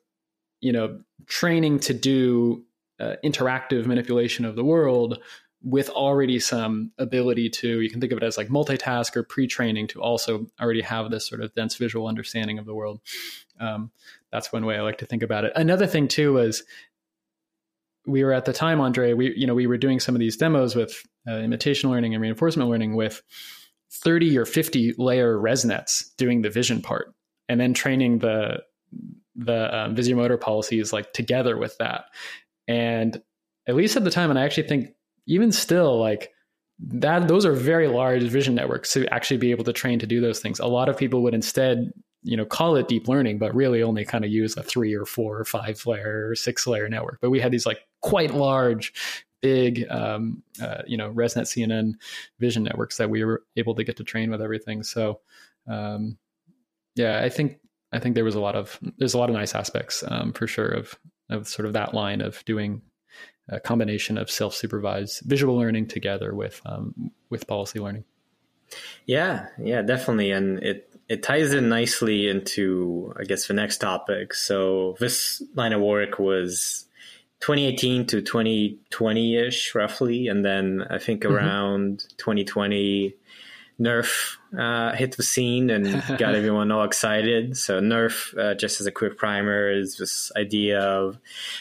you 0.59 0.73
know, 0.73 1.01
training 1.27 1.79
to 1.81 1.93
do 1.93 2.63
uh, 2.99 3.15
interactive 3.23 3.85
manipulation 3.85 4.43
of 4.43 4.55
the 4.55 4.63
world 4.63 5.19
with 5.61 5.89
already 5.91 6.39
some 6.39 6.91
ability 6.97 7.49
to, 7.49 7.79
you 7.79 7.89
can 7.89 8.01
think 8.01 8.11
of 8.11 8.17
it 8.17 8.23
as 8.23 8.37
like 8.37 8.49
multitask 8.49 9.15
or 9.15 9.23
pre 9.23 9.45
training 9.45 9.87
to 9.87 10.01
also 10.01 10.47
already 10.59 10.81
have 10.81 11.11
this 11.11 11.27
sort 11.27 11.41
of 11.41 11.53
dense 11.53 11.75
visual 11.75 12.07
understanding 12.07 12.57
of 12.57 12.65
the 12.65 12.73
world. 12.73 12.99
Um, 13.59 13.91
that's 14.31 14.51
one 14.51 14.65
way 14.65 14.75
I 14.75 14.81
like 14.81 14.97
to 14.97 15.05
think 15.05 15.21
about 15.21 15.45
it. 15.45 15.53
Another 15.55 15.85
thing 15.85 16.07
too 16.07 16.33
was 16.33 16.63
we 18.07 18.23
were 18.23 18.33
at 18.33 18.45
the 18.45 18.51
time, 18.51 18.81
Andrey, 18.81 19.13
we, 19.13 19.33
you 19.37 19.45
know, 19.45 19.53
we 19.53 19.67
were 19.67 19.77
doing 19.77 19.99
some 19.99 20.15
of 20.15 20.19
these 20.19 20.37
demos 20.37 20.75
with 20.75 21.01
uh, 21.27 21.35
imitation 21.35 21.91
learning 21.91 22.15
and 22.15 22.21
reinforcement 22.21 22.69
learning 22.69 22.95
with 22.95 23.21
30 23.91 24.37
or 24.39 24.45
50 24.45 24.95
layer 24.97 25.37
ResNets 25.37 26.15
doing 26.17 26.41
the 26.41 26.49
vision 26.49 26.81
part 26.81 27.13
and 27.49 27.59
then 27.59 27.73
training 27.73 28.19
the 28.19 28.63
the 29.35 29.75
um, 29.75 29.95
motor 30.15 30.37
policies 30.37 30.93
like 30.93 31.11
together 31.13 31.57
with 31.57 31.77
that. 31.77 32.05
And 32.67 33.21
at 33.67 33.75
least 33.75 33.95
at 33.95 34.03
the 34.03 34.11
time, 34.11 34.29
and 34.29 34.37
I 34.37 34.43
actually 34.43 34.67
think 34.67 34.89
even 35.25 35.51
still, 35.51 35.99
like 35.99 36.31
that, 36.79 37.27
those 37.27 37.45
are 37.45 37.53
very 37.53 37.87
large 37.87 38.23
vision 38.23 38.55
networks 38.55 38.93
to 38.93 39.11
actually 39.13 39.37
be 39.37 39.51
able 39.51 39.63
to 39.65 39.73
train 39.73 39.99
to 39.99 40.07
do 40.07 40.21
those 40.21 40.39
things. 40.39 40.59
A 40.59 40.67
lot 40.67 40.89
of 40.89 40.97
people 40.97 41.23
would 41.23 41.33
instead, 41.33 41.91
you 42.23 42.37
know, 42.37 42.45
call 42.45 42.75
it 42.75 42.87
deep 42.87 43.07
learning, 43.07 43.37
but 43.37 43.55
really 43.55 43.81
only 43.81 44.05
kind 44.05 44.25
of 44.25 44.31
use 44.31 44.55
a 44.57 44.63
three 44.63 44.93
or 44.93 45.05
four 45.05 45.39
or 45.39 45.45
five 45.45 45.85
layer 45.85 46.29
or 46.29 46.35
six 46.35 46.67
layer 46.67 46.89
network. 46.89 47.19
But 47.21 47.29
we 47.29 47.39
had 47.39 47.51
these 47.51 47.65
like 47.65 47.79
quite 48.01 48.33
large, 48.33 48.93
big, 49.41 49.85
um, 49.89 50.43
uh, 50.61 50.83
you 50.87 50.97
know, 50.97 51.11
ResNet 51.11 51.43
CNN 51.43 51.93
vision 52.39 52.63
networks 52.63 52.97
that 52.97 53.09
we 53.09 53.23
were 53.23 53.43
able 53.55 53.75
to 53.75 53.83
get 53.83 53.97
to 53.97 54.03
train 54.03 54.29
with 54.29 54.41
everything. 54.41 54.83
So, 54.83 55.19
um, 55.67 56.17
yeah, 56.95 57.21
I 57.23 57.29
think 57.29 57.59
I 57.91 57.99
think 57.99 58.15
there 58.15 58.23
was 58.23 58.35
a 58.35 58.39
lot 58.39 58.55
of 58.55 58.79
there's 58.97 59.13
a 59.13 59.17
lot 59.17 59.29
of 59.29 59.35
nice 59.35 59.55
aspects 59.55 60.03
um, 60.07 60.33
for 60.33 60.47
sure 60.47 60.69
of 60.69 60.97
of 61.29 61.47
sort 61.47 61.65
of 61.65 61.73
that 61.73 61.93
line 61.93 62.21
of 62.21 62.43
doing 62.45 62.81
a 63.49 63.59
combination 63.59 64.17
of 64.17 64.31
self 64.31 64.55
supervised 64.55 65.21
visual 65.25 65.55
learning 65.57 65.87
together 65.87 66.33
with 66.33 66.61
um, 66.65 67.11
with 67.29 67.47
policy 67.47 67.79
learning. 67.79 68.03
Yeah, 69.05 69.47
yeah, 69.61 69.81
definitely, 69.81 70.31
and 70.31 70.59
it 70.63 70.89
it 71.09 71.23
ties 71.23 71.53
in 71.53 71.69
nicely 71.69 72.27
into 72.29 73.13
I 73.17 73.23
guess 73.23 73.47
the 73.47 73.53
next 73.53 73.77
topic. 73.77 74.33
So 74.33 74.95
this 74.99 75.41
line 75.55 75.73
of 75.73 75.81
work 75.81 76.19
was 76.19 76.85
2018 77.41 78.07
to 78.07 78.21
2020 78.21 79.35
ish, 79.35 79.75
roughly, 79.75 80.27
and 80.27 80.45
then 80.45 80.85
I 80.89 80.97
think 80.97 81.23
mm-hmm. 81.23 81.35
around 81.35 81.97
mm-hmm. 81.97 82.15
2020 82.17 83.15
Nerf 83.83 84.37
uh, 84.57 84.95
hit 84.95 85.17
the 85.17 85.23
scene 85.23 85.69
and 85.69 85.85
got 86.17 86.35
everyone 86.35 86.71
all 86.71 86.83
excited. 86.83 87.57
So 87.57 87.81
Nerf, 87.81 88.37
uh, 88.37 88.55
just 88.55 88.79
as 88.79 88.87
a 88.87 88.91
quick 88.91 89.17
primer, 89.17 89.71
is 89.71 89.97
this 89.97 90.31
idea 90.37 90.79
of 90.79 91.17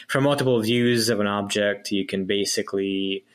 from 0.07 0.23
multiple 0.23 0.59
views 0.61 1.09
of 1.09 1.19
an 1.19 1.27
object, 1.27 1.91
you 1.91 2.05
can 2.05 2.25
basically 2.25 3.25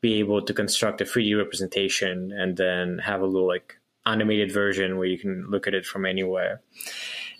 be 0.00 0.14
able 0.20 0.42
to 0.42 0.52
construct 0.52 1.00
a 1.00 1.04
3D 1.04 1.36
representation 1.36 2.32
and 2.32 2.56
then 2.56 2.98
have 2.98 3.20
a 3.22 3.26
little 3.26 3.48
like 3.48 3.78
animated 4.04 4.52
version 4.52 4.98
where 4.98 5.06
you 5.06 5.18
can 5.18 5.46
look 5.48 5.66
at 5.66 5.74
it 5.74 5.84
from 5.84 6.06
anywhere. 6.06 6.60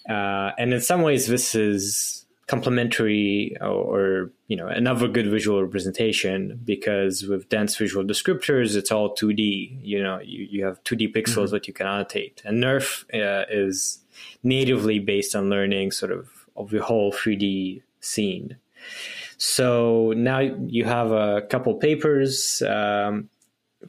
Uh, 0.08 0.50
and 0.58 0.72
in 0.72 0.80
some 0.80 1.02
ways, 1.02 1.26
this 1.26 1.54
is 1.54 2.15
complementary 2.46 3.56
or, 3.60 3.66
or, 3.66 4.32
you 4.46 4.56
know 4.56 4.68
another 4.68 5.08
good 5.08 5.28
visual 5.28 5.60
representation 5.60 6.60
because 6.64 7.24
with 7.24 7.48
dense 7.48 7.76
visual 7.76 8.04
descriptors 8.04 8.76
it's 8.76 8.92
all 8.92 9.16
2d 9.16 9.80
you 9.82 10.00
know 10.00 10.20
you, 10.20 10.46
you 10.48 10.64
have 10.64 10.82
2d 10.84 11.12
pixels 11.12 11.46
mm-hmm. 11.46 11.54
that 11.54 11.66
you 11.66 11.74
can 11.74 11.86
annotate. 11.88 12.42
And 12.44 12.62
nerf 12.62 13.02
uh, 13.12 13.46
is 13.50 13.98
natively 14.44 15.00
based 15.00 15.34
on 15.34 15.50
learning 15.50 15.90
sort 15.90 16.12
of 16.12 16.28
of 16.56 16.70
the 16.70 16.80
whole 16.80 17.12
3d 17.12 17.82
scene. 18.00 18.56
So 19.36 20.14
now 20.16 20.38
you 20.38 20.84
have 20.84 21.10
a 21.10 21.42
couple 21.42 21.74
papers 21.74 22.62
um, 22.62 23.28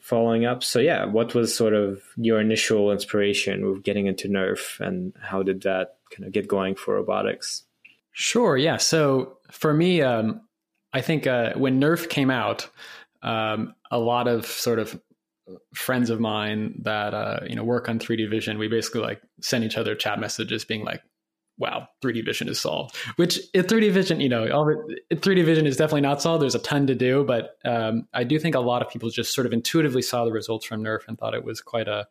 following 0.01 0.45
up. 0.45 0.63
So 0.63 0.79
yeah 0.79 1.05
what 1.05 1.35
was 1.35 1.55
sort 1.55 1.75
of 1.75 2.01
your 2.15 2.41
initial 2.41 2.91
inspiration 2.91 3.69
with 3.69 3.83
getting 3.83 4.07
into 4.07 4.27
nerf 4.27 4.79
and 4.79 5.13
how 5.21 5.43
did 5.43 5.61
that 5.61 5.97
kind 6.09 6.25
of 6.25 6.31
get 6.31 6.47
going 6.47 6.73
for 6.73 6.95
robotics 6.95 7.66
Sure. 8.19 8.57
Yeah. 8.57 8.77
So 8.77 9.37
for 9.51 9.71
me, 9.71 10.01
um, 10.01 10.41
I 10.91 11.01
think 11.01 11.27
uh, 11.27 11.53
when 11.53 11.79
Nerf 11.79 12.09
came 12.09 12.31
out, 12.31 12.67
um, 13.21 13.75
a 13.91 13.99
lot 13.99 14.27
of 14.27 14.47
sort 14.47 14.79
of 14.79 14.99
friends 15.75 16.09
of 16.09 16.19
mine 16.19 16.81
that 16.81 17.13
uh, 17.13 17.41
you 17.47 17.55
know 17.55 17.63
work 17.63 17.87
on 17.87 17.99
3D 17.99 18.27
vision, 18.27 18.57
we 18.57 18.69
basically 18.69 19.01
like 19.01 19.21
send 19.41 19.63
each 19.63 19.77
other 19.77 19.93
chat 19.93 20.19
messages 20.19 20.65
being 20.65 20.83
like, 20.83 21.03
"Wow, 21.59 21.89
3D 22.01 22.25
vision 22.25 22.49
is 22.49 22.59
solved." 22.59 22.95
Which 23.17 23.39
in 23.53 23.65
3D 23.65 23.91
vision, 23.91 24.19
you 24.19 24.29
know, 24.29 24.49
all 24.49 24.65
3D 25.13 25.45
vision 25.45 25.67
is 25.67 25.77
definitely 25.77 26.01
not 26.01 26.19
solved. 26.19 26.41
There's 26.41 26.55
a 26.55 26.59
ton 26.59 26.87
to 26.87 26.95
do, 26.95 27.23
but 27.23 27.59
um, 27.65 28.07
I 28.15 28.23
do 28.23 28.39
think 28.39 28.55
a 28.55 28.59
lot 28.59 28.81
of 28.81 28.89
people 28.89 29.11
just 29.11 29.31
sort 29.31 29.45
of 29.45 29.53
intuitively 29.53 30.01
saw 30.01 30.25
the 30.25 30.31
results 30.31 30.65
from 30.65 30.83
Nerf 30.83 31.07
and 31.07 31.19
thought 31.19 31.35
it 31.35 31.43
was 31.43 31.61
quite 31.61 31.87
a 31.87 32.07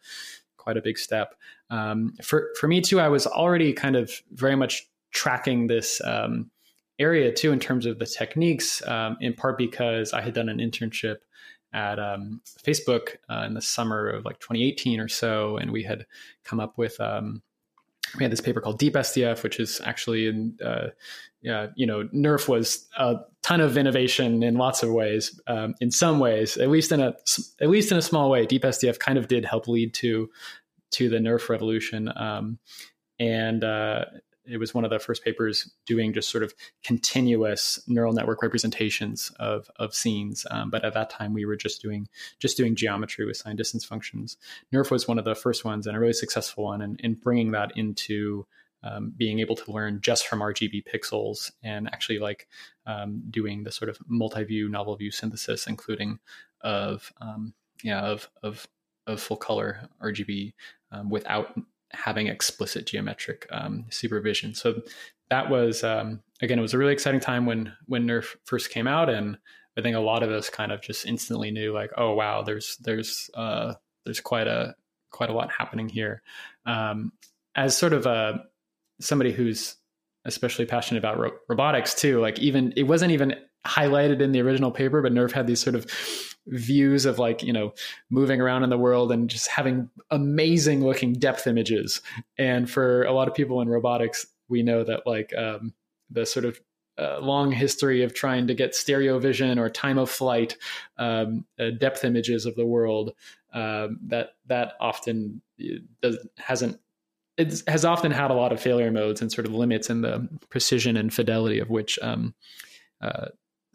quite 0.57 0.77
a 0.77 0.83
big 0.83 0.99
step. 0.99 1.35
Um, 1.69 2.15
for 2.23 2.51
for 2.61 2.69
me 2.69 2.81
too, 2.81 3.01
I 3.01 3.09
was 3.09 3.27
already 3.27 3.73
kind 3.73 3.97
of 3.97 4.13
very 4.31 4.55
much 4.55 4.87
tracking 5.13 5.67
this 5.67 6.01
um, 6.05 6.51
area 6.99 7.33
too 7.33 7.53
in 7.53 7.61
terms 7.61 7.87
of 7.87 7.99
the 7.99 8.07
techniques, 8.07 8.87
um, 8.87 9.17
in 9.21 9.35
part 9.35 9.59
because 9.59 10.13
I 10.13 10.21
had 10.21 10.35
done 10.35 10.49
an 10.49 10.59
internship 10.59 11.17
at 11.73 11.99
um, 11.99 12.41
Facebook 12.63 13.17
uh, 13.29 13.45
in 13.47 13.55
the 13.55 13.61
summer 13.61 14.09
of 14.09 14.25
like 14.25 14.39
2018 14.41 15.01
or 15.01 15.09
so, 15.09 15.57
and 15.57 15.73
we 15.73 15.83
had 15.83 16.07
come 16.45 16.61
up 16.61 16.79
with 16.79 16.99
um, 17.01 17.43
we 18.17 18.23
had 18.23 18.33
this 18.33 18.41
paper 18.41 18.61
called 18.61 18.79
Deep 18.79 18.95
SDF, 18.95 19.43
which 19.43 19.59
is 19.59 19.81
actually 19.85 20.29
in 20.29 20.57
uh, 20.65 20.89
yeah, 21.43 21.69
you 21.77 21.87
know, 21.87 22.09
Nerf 22.15 22.49
was 22.49 22.89
a 22.99 23.19
ton 23.43 23.61
of 23.61 23.77
innovation 23.77 24.43
in 24.43 24.57
lots 24.57 24.83
of 24.83 24.91
ways. 24.91 25.41
Um, 25.47 25.75
in 25.81 25.91
some 25.91 26.19
ways, 26.19 26.57
at 26.57 26.69
least 26.69 26.93
in 26.93 27.01
a 27.01 27.15
at 27.61 27.69
least 27.69 27.93
in 27.93 27.99
a 27.99 28.03
small 28.03 28.31
way, 28.31 28.47
Deep 28.47 28.63
SDF 28.63 28.99
kind 28.99 29.19
of 29.19 29.29
did 29.29 29.45
help 29.45 29.69
lead 29.69 29.95
to 29.95 30.29
to 30.93 31.09
the 31.09 31.19
Nerf 31.19 31.49
revolution. 31.49 32.11
Um, 32.17 32.59
and 33.19 33.63
uh, 33.63 34.07
it 34.49 34.59
was 34.59 34.75
one 34.75 34.85
of 34.85 34.91
the 34.91 34.99
first 34.99 35.25
papers 35.25 35.71
doing 35.87 36.13
just 36.13 36.31
sort 36.31 36.43
of 36.43 36.55
continuous 36.85 37.81
neural 37.87 38.13
network 38.13 38.43
representations 38.43 39.33
of 39.39 39.71
of 39.77 39.95
scenes. 39.95 40.47
Um, 40.51 40.71
but 40.71 40.85
at 40.85 40.95
that 40.95 41.11
time, 41.11 41.33
we 41.33 41.45
were 41.45 41.57
just 41.57 41.83
doing 41.83 42.09
just 42.39 42.57
doing 42.57 42.77
geometry 42.77 43.27
with 43.27 43.37
signed 43.37 43.59
distance 43.59 43.85
functions. 43.85 44.37
NERF 44.73 44.91
was 44.91 45.09
one 45.09 45.19
of 45.19 45.25
the 45.25 45.35
first 45.35 45.65
ones 45.65 45.87
and 45.87 45.97
a 45.97 46.01
really 46.01 46.13
successful 46.13 46.65
one, 46.65 46.83
in, 46.83 46.97
in 47.01 47.15
bringing 47.15 47.53
that 47.53 47.77
into 47.77 48.47
um, 48.83 49.13
being 49.17 49.41
able 49.41 49.57
to 49.57 49.73
learn 49.73 50.01
just 50.01 50.27
from 50.27 50.41
RGB 50.41 50.85
pixels 50.85 51.51
and 51.63 51.89
actually 51.89 52.19
like 52.19 52.47
um, 52.87 53.23
doing 53.31 53.65
the 53.65 53.73
sort 53.73 53.89
of 53.89 53.99
multi-view 54.07 54.69
novel 54.69 54.97
view 54.97 55.11
synthesis, 55.11 55.67
including 55.67 56.19
of 56.61 57.13
um, 57.21 57.55
yeah 57.83 58.01
of 58.01 58.29
of 58.43 58.67
of 59.07 59.21
full 59.21 59.37
color 59.37 59.89
RGB 60.03 60.55
um, 60.91 61.11
without 61.11 61.59
having 61.97 62.29
explicit 62.29 62.87
geometric 62.87 63.47
um, 63.51 63.87
supervision. 63.91 64.55
So 64.55 64.83
that 65.31 65.51
was 65.51 65.83
um, 65.83 66.21
again, 66.41 66.59
it 66.59 66.63
was 66.63 66.75
a 66.75 66.79
really 66.79 66.93
exciting 66.93 67.21
time 67.21 67.47
when 67.47 67.73
when 67.87 68.07
Nerf 68.07 68.37
first 68.45 68.71
came 68.71 68.87
out, 68.87 69.09
and 69.09 69.39
I 69.77 69.83
think 69.83 69.97
a 69.97 70.01
lot 70.01 70.23
of 70.23 70.31
us 70.31 70.51
kind 70.51 70.73
of 70.73 70.81
just 70.81 71.07
instantly 71.07 71.51
knew 71.51 71.73
like, 71.73 71.91
oh 71.97 72.15
wow, 72.15 72.43
there's 72.43 72.77
there's 72.79 73.31
uh, 73.35 73.75
there's 74.05 74.21
quite 74.21 74.47
a 74.47 74.75
quite 75.11 75.31
a 75.31 75.35
lot 75.35 75.51
happening 75.51 75.89
here. 75.89 76.23
Um, 76.65 77.13
as 77.55 77.77
sort 77.77 77.93
of 77.93 78.07
a 78.07 78.45
somebody 79.01 79.33
who's 79.33 79.77
especially 80.25 80.67
passionate 80.67 80.99
about 80.99 81.19
ro- 81.19 81.37
robotics 81.49 81.95
too, 81.95 82.21
like 82.21 82.39
even 82.39 82.73
it 82.77 82.85
wasn't 82.85 83.13
even 83.13 83.35
highlighted 83.67 84.21
in 84.21 84.33
the 84.33 84.41
original 84.41 84.71
paper, 84.71 85.03
but 85.03 85.13
Nerf 85.13 85.33
had 85.33 85.47
these 85.47 85.61
sort 85.61 85.75
of 85.75 85.87
views 86.49 87.07
of 87.07 87.19
like 87.19 87.43
you 87.43 87.53
know 87.53 87.75
moving 88.09 88.41
around 88.41 88.63
in 88.63 88.71
the 88.71 88.79
world 88.79 89.11
and 89.11 89.29
just 89.29 89.49
having 89.49 89.91
amazing 90.13 90.85
looking 90.85 91.13
depth 91.13 91.45
images 91.49 92.01
and 92.39 92.71
for 92.71 93.03
a 93.03 93.11
lot 93.11 93.27
of 93.27 93.35
people 93.35 93.61
in 93.61 93.69
robotics 93.69 94.27
we 94.49 94.63
know 94.63 94.85
that 94.85 95.05
like 95.07 95.35
um, 95.37 95.75
the 96.09 96.25
sort 96.25 96.45
of 96.45 96.61
a 96.99 97.21
long 97.21 97.53
history 97.53 98.03
of 98.03 98.15
trying 98.15 98.47
to 98.47 98.55
get 98.55 98.75
stereo 98.75 99.19
vision 99.19 99.59
or 99.59 99.69
time 99.69 99.99
of 99.99 100.11
flight 100.11 100.57
um, 100.99 101.45
uh, 101.59 101.71
depth 101.79 102.05
images 102.05 102.47
of 102.47 102.55
the 102.57 102.67
world. 102.67 103.13
Um, 103.53 104.01
that 104.09 104.31
that 104.47 104.73
often 104.81 105.41
uh, 105.61 105.79
does, 106.03 106.19
hasn't 106.37 106.79
it 107.37 107.63
has 107.67 107.85
often 107.85 108.13
had 108.13 108.31
a 108.31 108.35
lot 108.35 108.53
of 108.53 108.61
failure 108.61 108.91
modes 108.91 109.21
and 109.21 109.31
sort 109.31 109.47
of 109.47 109.55
limits 109.55 109.91
in 109.91 110.01
the 110.01 110.29
precision 110.51 110.97
and 110.97 111.13
fidelity 111.13 111.59
of 111.59 111.71
which 111.71 111.99
um, 112.03 112.35
uh, 113.01 113.27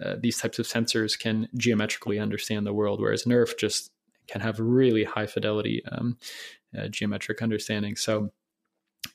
uh, 0.03 0.15
these 0.19 0.37
types 0.37 0.59
of 0.59 0.67
sensors 0.67 1.17
can 1.17 1.47
geometrically 1.55 2.19
understand 2.19 2.65
the 2.65 2.73
world, 2.73 2.99
whereas 2.99 3.25
NERF 3.25 3.57
just 3.57 3.91
can 4.27 4.41
have 4.41 4.59
really 4.59 5.03
high 5.03 5.27
fidelity 5.27 5.83
um, 5.91 6.17
uh, 6.77 6.87
geometric 6.87 7.41
understanding. 7.41 7.95
So 7.95 8.31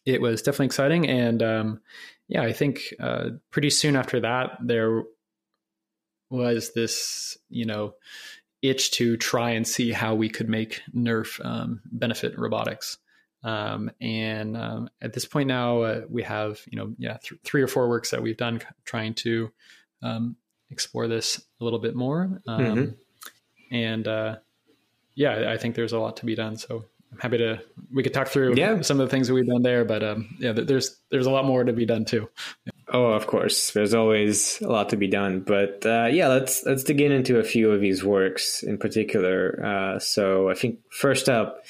it 0.04 0.20
was 0.20 0.42
definitely 0.42 0.66
exciting, 0.66 1.08
and 1.08 1.42
um, 1.42 1.80
yeah, 2.28 2.42
I 2.42 2.52
think 2.52 2.94
uh, 3.00 3.30
pretty 3.50 3.70
soon 3.70 3.96
after 3.96 4.20
that 4.20 4.58
there 4.60 5.04
was 6.28 6.72
this, 6.74 7.38
you 7.48 7.64
know, 7.64 7.94
itch 8.62 8.90
to 8.92 9.16
try 9.16 9.50
and 9.50 9.66
see 9.66 9.92
how 9.92 10.14
we 10.14 10.28
could 10.28 10.48
make 10.48 10.82
NERF 10.94 11.44
um, 11.44 11.80
benefit 11.84 12.38
robotics. 12.38 12.98
Um, 13.42 13.90
and 14.00 14.56
um, 14.56 14.90
at 15.00 15.12
this 15.12 15.24
point 15.24 15.46
now, 15.46 15.82
uh, 15.82 16.00
we 16.08 16.24
have 16.24 16.60
you 16.68 16.78
know 16.78 16.94
yeah 16.98 17.18
th- 17.22 17.40
three 17.44 17.62
or 17.62 17.68
four 17.68 17.88
works 17.88 18.10
that 18.10 18.22
we've 18.22 18.36
done 18.36 18.60
trying 18.84 19.14
to 19.14 19.52
um, 20.02 20.36
explore 20.70 21.08
this 21.08 21.38
a 21.60 21.64
little 21.64 21.78
bit 21.78 21.94
more. 21.94 22.40
Um, 22.46 22.60
mm-hmm. 22.60 23.74
And 23.74 24.08
uh, 24.08 24.36
yeah, 25.14 25.50
I 25.50 25.56
think 25.56 25.74
there's 25.74 25.92
a 25.92 25.98
lot 25.98 26.18
to 26.18 26.26
be 26.26 26.34
done. 26.34 26.56
So 26.56 26.84
I'm 27.12 27.18
happy 27.18 27.38
to 27.38 27.60
we 27.92 28.02
could 28.02 28.14
talk 28.14 28.28
through 28.28 28.54
yeah. 28.56 28.80
some 28.82 29.00
of 29.00 29.06
the 29.06 29.10
things 29.10 29.28
that 29.28 29.34
we've 29.34 29.46
done 29.46 29.62
there, 29.62 29.84
but 29.84 30.02
um, 30.02 30.36
yeah, 30.38 30.52
there's 30.52 30.96
there's 31.10 31.26
a 31.26 31.30
lot 31.30 31.44
more 31.44 31.64
to 31.64 31.72
be 31.72 31.86
done 31.86 32.04
too. 32.04 32.28
Oh, 32.88 33.06
of 33.06 33.26
course, 33.26 33.72
there's 33.72 33.94
always 33.94 34.60
a 34.60 34.68
lot 34.68 34.90
to 34.90 34.96
be 34.96 35.08
done, 35.08 35.40
but 35.40 35.84
uh, 35.86 36.08
yeah, 36.10 36.28
let's 36.28 36.64
let's 36.64 36.84
dig 36.84 37.00
in 37.00 37.12
into 37.12 37.38
a 37.38 37.42
few 37.42 37.70
of 37.70 37.80
these 37.80 38.04
works 38.04 38.62
in 38.62 38.78
particular. 38.78 39.64
Uh, 39.64 39.98
so 39.98 40.50
I 40.50 40.54
think 40.54 40.80
first 40.90 41.28
up, 41.28 41.64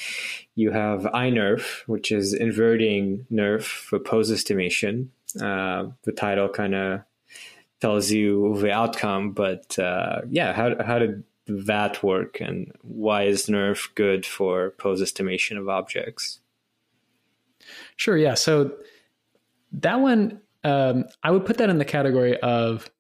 you 0.55 0.73
have 0.73 1.03
iNerf, 1.03 1.87
which 1.87 2.13
is 2.13 2.33
inverting 2.33 3.27
NERF 3.31 3.63
for 3.63 3.99
pose 3.99 4.31
estimation. 4.31 5.13
Uh, 5.41 5.89
the 6.05 6.13
title 6.13 6.49
kind 6.49 6.75
of 6.75 7.03
tells 7.81 8.11
you 8.11 8.57
the 8.59 8.73
outcome, 8.73 9.33
but 9.33 9.79
uh, 9.79 10.23
yeah, 10.29 10.53
how 10.53 10.83
how 10.83 10.99
did 10.99 11.25
that 11.47 12.03
work, 12.03 12.41
and 12.41 12.73
why 12.83 13.25
is 13.25 13.47
NERF 13.47 13.95
good 13.95 14.27
for 14.27 14.71
pose 14.79 15.03
estimation 15.03 15.59
of 15.59 15.69
objects? 15.69 16.41
Sure. 17.97 18.17
Yeah. 18.17 18.35
So 18.35 18.73
that 19.73 20.01
one, 20.01 20.41
um, 20.65 21.05
I 21.23 21.31
would 21.31 21.47
put 21.47 21.59
that 21.59 21.71
in 21.71 21.79
the 21.79 21.85
category 21.85 22.39
of. 22.41 22.91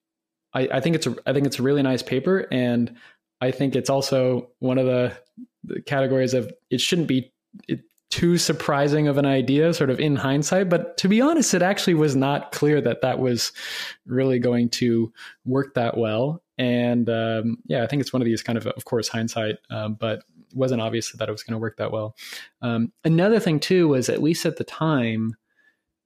I, 0.54 0.68
I 0.72 0.80
think 0.80 0.96
it's 0.96 1.06
a 1.06 1.14
I 1.26 1.32
think 1.32 1.46
it's 1.46 1.58
a 1.58 1.62
really 1.62 1.82
nice 1.82 2.02
paper, 2.02 2.46
and 2.50 2.96
I 3.40 3.50
think 3.50 3.76
it's 3.76 3.90
also 3.90 4.50
one 4.58 4.78
of 4.78 4.86
the, 4.86 5.16
the 5.64 5.82
categories 5.82 6.32
of 6.34 6.52
it 6.70 6.80
shouldn't 6.80 7.08
be 7.08 7.32
it, 7.68 7.80
too 8.10 8.38
surprising 8.38 9.08
of 9.08 9.18
an 9.18 9.26
idea, 9.26 9.74
sort 9.74 9.90
of 9.90 9.98
in 9.98 10.16
hindsight. 10.16 10.68
But 10.68 10.96
to 10.98 11.08
be 11.08 11.20
honest, 11.20 11.54
it 11.54 11.62
actually 11.62 11.94
was 11.94 12.14
not 12.14 12.52
clear 12.52 12.80
that 12.80 13.02
that 13.02 13.18
was 13.18 13.52
really 14.06 14.38
going 14.38 14.68
to 14.70 15.12
work 15.44 15.74
that 15.74 15.96
well. 15.96 16.42
And 16.58 17.10
um, 17.10 17.58
yeah, 17.66 17.82
I 17.82 17.86
think 17.86 18.00
it's 18.00 18.12
one 18.12 18.22
of 18.22 18.26
these 18.26 18.42
kind 18.42 18.56
of, 18.56 18.66
of 18.66 18.84
course, 18.84 19.08
hindsight, 19.08 19.56
um, 19.70 19.94
but 19.94 20.20
it 20.20 20.56
wasn't 20.56 20.80
obvious 20.80 21.12
that 21.12 21.28
it 21.28 21.32
was 21.32 21.42
going 21.42 21.52
to 21.52 21.58
work 21.58 21.76
that 21.78 21.92
well. 21.92 22.16
Um, 22.62 22.92
another 23.04 23.40
thing 23.40 23.60
too 23.60 23.88
was 23.88 24.08
at 24.08 24.22
least 24.22 24.46
at 24.46 24.56
the 24.56 24.64
time, 24.64 25.36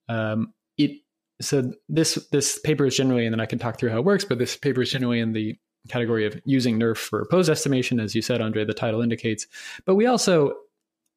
um, 0.09 0.53
it 0.77 1.01
so 1.39 1.71
this 1.87 2.15
this 2.31 2.59
paper 2.59 2.85
is 2.85 2.97
generally, 2.97 3.25
and 3.25 3.33
then 3.33 3.39
I 3.39 3.45
can 3.45 3.59
talk 3.59 3.79
through 3.79 3.89
how 3.91 3.97
it 3.99 4.05
works. 4.05 4.25
But 4.25 4.39
this 4.39 4.57
paper 4.57 4.81
is 4.81 4.91
generally 4.91 5.19
in 5.19 5.33
the 5.33 5.57
category 5.87 6.25
of 6.25 6.39
using 6.45 6.79
NERF 6.79 6.97
for 6.97 7.25
pose 7.31 7.49
estimation, 7.49 7.99
as 7.99 8.13
you 8.13 8.21
said, 8.21 8.41
Andrey. 8.41 8.63
The 8.65 8.73
title 8.73 9.01
indicates, 9.01 9.47
but 9.85 9.95
we 9.95 10.05
also 10.05 10.53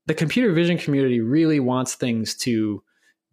the 0.06 0.14
computer 0.14 0.52
vision 0.52 0.78
community 0.78 1.20
really 1.20 1.60
wants 1.60 1.94
things 1.94 2.34
to 2.34 2.82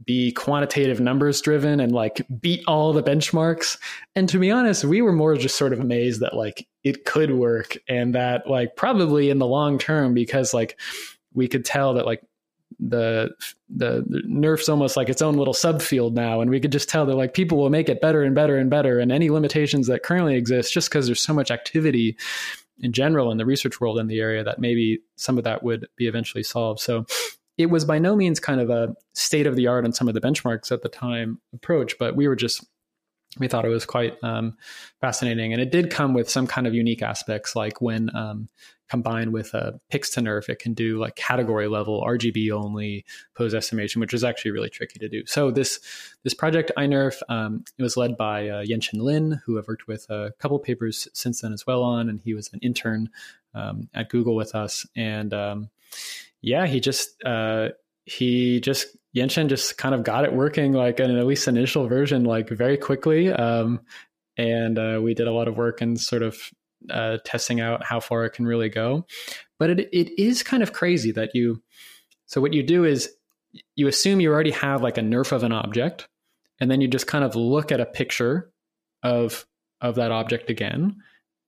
be 0.05 0.31
quantitative 0.31 0.99
numbers 0.99 1.41
driven 1.41 1.79
and 1.79 1.91
like 1.91 2.25
beat 2.39 2.63
all 2.67 2.93
the 2.93 3.03
benchmarks. 3.03 3.77
And 4.15 4.27
to 4.29 4.39
be 4.39 4.51
honest, 4.51 4.83
we 4.83 5.01
were 5.01 5.11
more 5.11 5.35
just 5.35 5.57
sort 5.57 5.73
of 5.73 5.79
amazed 5.79 6.21
that 6.21 6.35
like 6.35 6.67
it 6.83 7.05
could 7.05 7.31
work 7.31 7.77
and 7.87 8.15
that 8.15 8.47
like 8.47 8.75
probably 8.75 9.29
in 9.29 9.37
the 9.37 9.45
long 9.45 9.77
term 9.77 10.13
because 10.13 10.53
like 10.53 10.79
we 11.33 11.47
could 11.47 11.65
tell 11.65 11.93
that 11.95 12.05
like 12.05 12.21
the, 12.79 13.29
the 13.69 14.03
nerf's 14.25 14.69
almost 14.69 14.97
like 14.97 15.09
its 15.09 15.21
own 15.21 15.35
little 15.35 15.53
subfield 15.53 16.13
now 16.13 16.41
and 16.41 16.49
we 16.49 16.59
could 16.59 16.71
just 16.71 16.89
tell 16.89 17.05
that 17.05 17.15
like 17.15 17.33
people 17.33 17.57
will 17.57 17.69
make 17.69 17.89
it 17.89 18.01
better 18.01 18.23
and 18.23 18.33
better 18.33 18.57
and 18.57 18.69
better 18.71 18.97
and 18.97 19.11
any 19.11 19.29
limitations 19.29 19.85
that 19.85 20.01
currently 20.03 20.35
exist 20.35 20.73
just 20.73 20.89
because 20.89 21.05
there's 21.05 21.21
so 21.21 21.33
much 21.33 21.51
activity 21.51 22.17
in 22.81 22.91
general 22.91 23.31
in 23.31 23.37
the 23.37 23.45
research 23.45 23.79
world 23.79 23.99
in 23.99 24.07
the 24.07 24.19
area 24.19 24.43
that 24.43 24.59
maybe 24.59 24.99
some 25.15 25.37
of 25.37 25.43
that 25.43 25.63
would 25.63 25.87
be 25.95 26.07
eventually 26.07 26.43
solved. 26.43 26.79
So 26.79 27.05
it 27.57 27.67
was 27.67 27.85
by 27.85 27.99
no 27.99 28.15
means 28.15 28.39
kind 28.39 28.59
of 28.59 28.69
a 28.69 28.95
state 29.13 29.47
of 29.47 29.55
the 29.55 29.67
art 29.67 29.85
on 29.85 29.93
some 29.93 30.07
of 30.07 30.13
the 30.13 30.21
benchmarks 30.21 30.71
at 30.71 30.81
the 30.81 30.89
time 30.89 31.39
approach, 31.53 31.97
but 31.99 32.15
we 32.15 32.27
were 32.27 32.35
just 32.35 32.65
we 33.39 33.47
thought 33.47 33.63
it 33.63 33.69
was 33.69 33.85
quite 33.85 34.21
um, 34.23 34.57
fascinating, 34.99 35.53
and 35.53 35.61
it 35.61 35.71
did 35.71 35.89
come 35.89 36.13
with 36.13 36.29
some 36.29 36.47
kind 36.47 36.67
of 36.67 36.73
unique 36.73 37.01
aspects, 37.01 37.55
like 37.55 37.81
when 37.81 38.13
um, 38.15 38.49
combined 38.91 39.31
with 39.31 39.53
a 39.53 39.79
pix 39.89 40.09
to 40.09 40.19
nerf, 40.19 40.49
it 40.49 40.59
can 40.59 40.73
do 40.73 40.99
like 40.99 41.15
category 41.15 41.69
level 41.69 42.03
RGB 42.05 42.51
only 42.51 43.05
pose 43.35 43.53
estimation, 43.53 44.01
which 44.01 44.13
is 44.13 44.21
actually 44.21 44.51
really 44.51 44.69
tricky 44.69 44.99
to 44.99 45.07
do. 45.07 45.25
So 45.25 45.49
this 45.49 45.79
this 46.23 46.33
project 46.33 46.73
iNerf 46.77 47.21
um, 47.29 47.63
it 47.77 47.83
was 47.83 47.95
led 47.95 48.17
by 48.17 48.49
uh, 48.49 48.63
Yenchen 48.65 49.01
Lin, 49.01 49.41
who 49.45 49.57
I've 49.57 49.67
worked 49.69 49.87
with 49.87 50.09
a 50.09 50.33
couple 50.39 50.59
papers 50.59 51.07
since 51.13 51.39
then 51.39 51.53
as 51.53 51.65
well 51.65 51.83
on, 51.83 52.09
and 52.09 52.19
he 52.19 52.33
was 52.33 52.49
an 52.51 52.59
intern 52.61 53.09
um, 53.55 53.87
at 53.93 54.09
Google 54.09 54.35
with 54.35 54.55
us, 54.55 54.85
and 54.93 55.33
um, 55.33 55.69
yeah, 56.41 56.67
he 56.67 56.81
just 56.81 57.23
uh, 57.23 57.69
he 58.03 58.59
just 58.59 58.97
Yenchen 59.15 59.47
just 59.47 59.77
kind 59.77 59.95
of 59.95 60.03
got 60.03 60.25
it 60.25 60.33
working 60.33 60.73
like 60.73 60.99
in 60.99 61.17
at 61.17 61.25
least 61.25 61.47
initial 61.47 61.87
version 61.87 62.25
like 62.25 62.49
very 62.49 62.77
quickly. 62.77 63.31
Um, 63.31 63.79
and 64.37 64.77
uh, 64.77 64.99
we 65.01 65.13
did 65.13 65.27
a 65.27 65.31
lot 65.31 65.47
of 65.47 65.57
work 65.57 65.81
and 65.81 65.99
sort 65.99 66.23
of 66.23 66.37
uh, 66.89 67.17
testing 67.23 67.59
out 67.59 67.83
how 67.83 67.99
far 67.99 68.25
it 68.25 68.31
can 68.31 68.45
really 68.45 68.69
go. 68.69 69.05
But 69.59 69.71
it 69.71 69.89
it 69.93 70.21
is 70.21 70.43
kind 70.43 70.63
of 70.63 70.73
crazy 70.73 71.11
that 71.11 71.31
you. 71.33 71.61
So 72.25 72.41
what 72.41 72.53
you 72.53 72.63
do 72.63 72.85
is 72.85 73.09
you 73.75 73.87
assume 73.87 74.21
you 74.21 74.31
already 74.31 74.51
have 74.51 74.81
like 74.81 74.97
a 74.97 75.01
nerf 75.01 75.31
of 75.31 75.43
an 75.43 75.51
object, 75.51 76.07
and 76.59 76.71
then 76.71 76.81
you 76.81 76.87
just 76.87 77.07
kind 77.07 77.23
of 77.23 77.35
look 77.35 77.71
at 77.71 77.81
a 77.81 77.85
picture 77.85 78.51
of 79.03 79.45
of 79.81 79.95
that 79.95 80.11
object 80.11 80.49
again, 80.49 80.97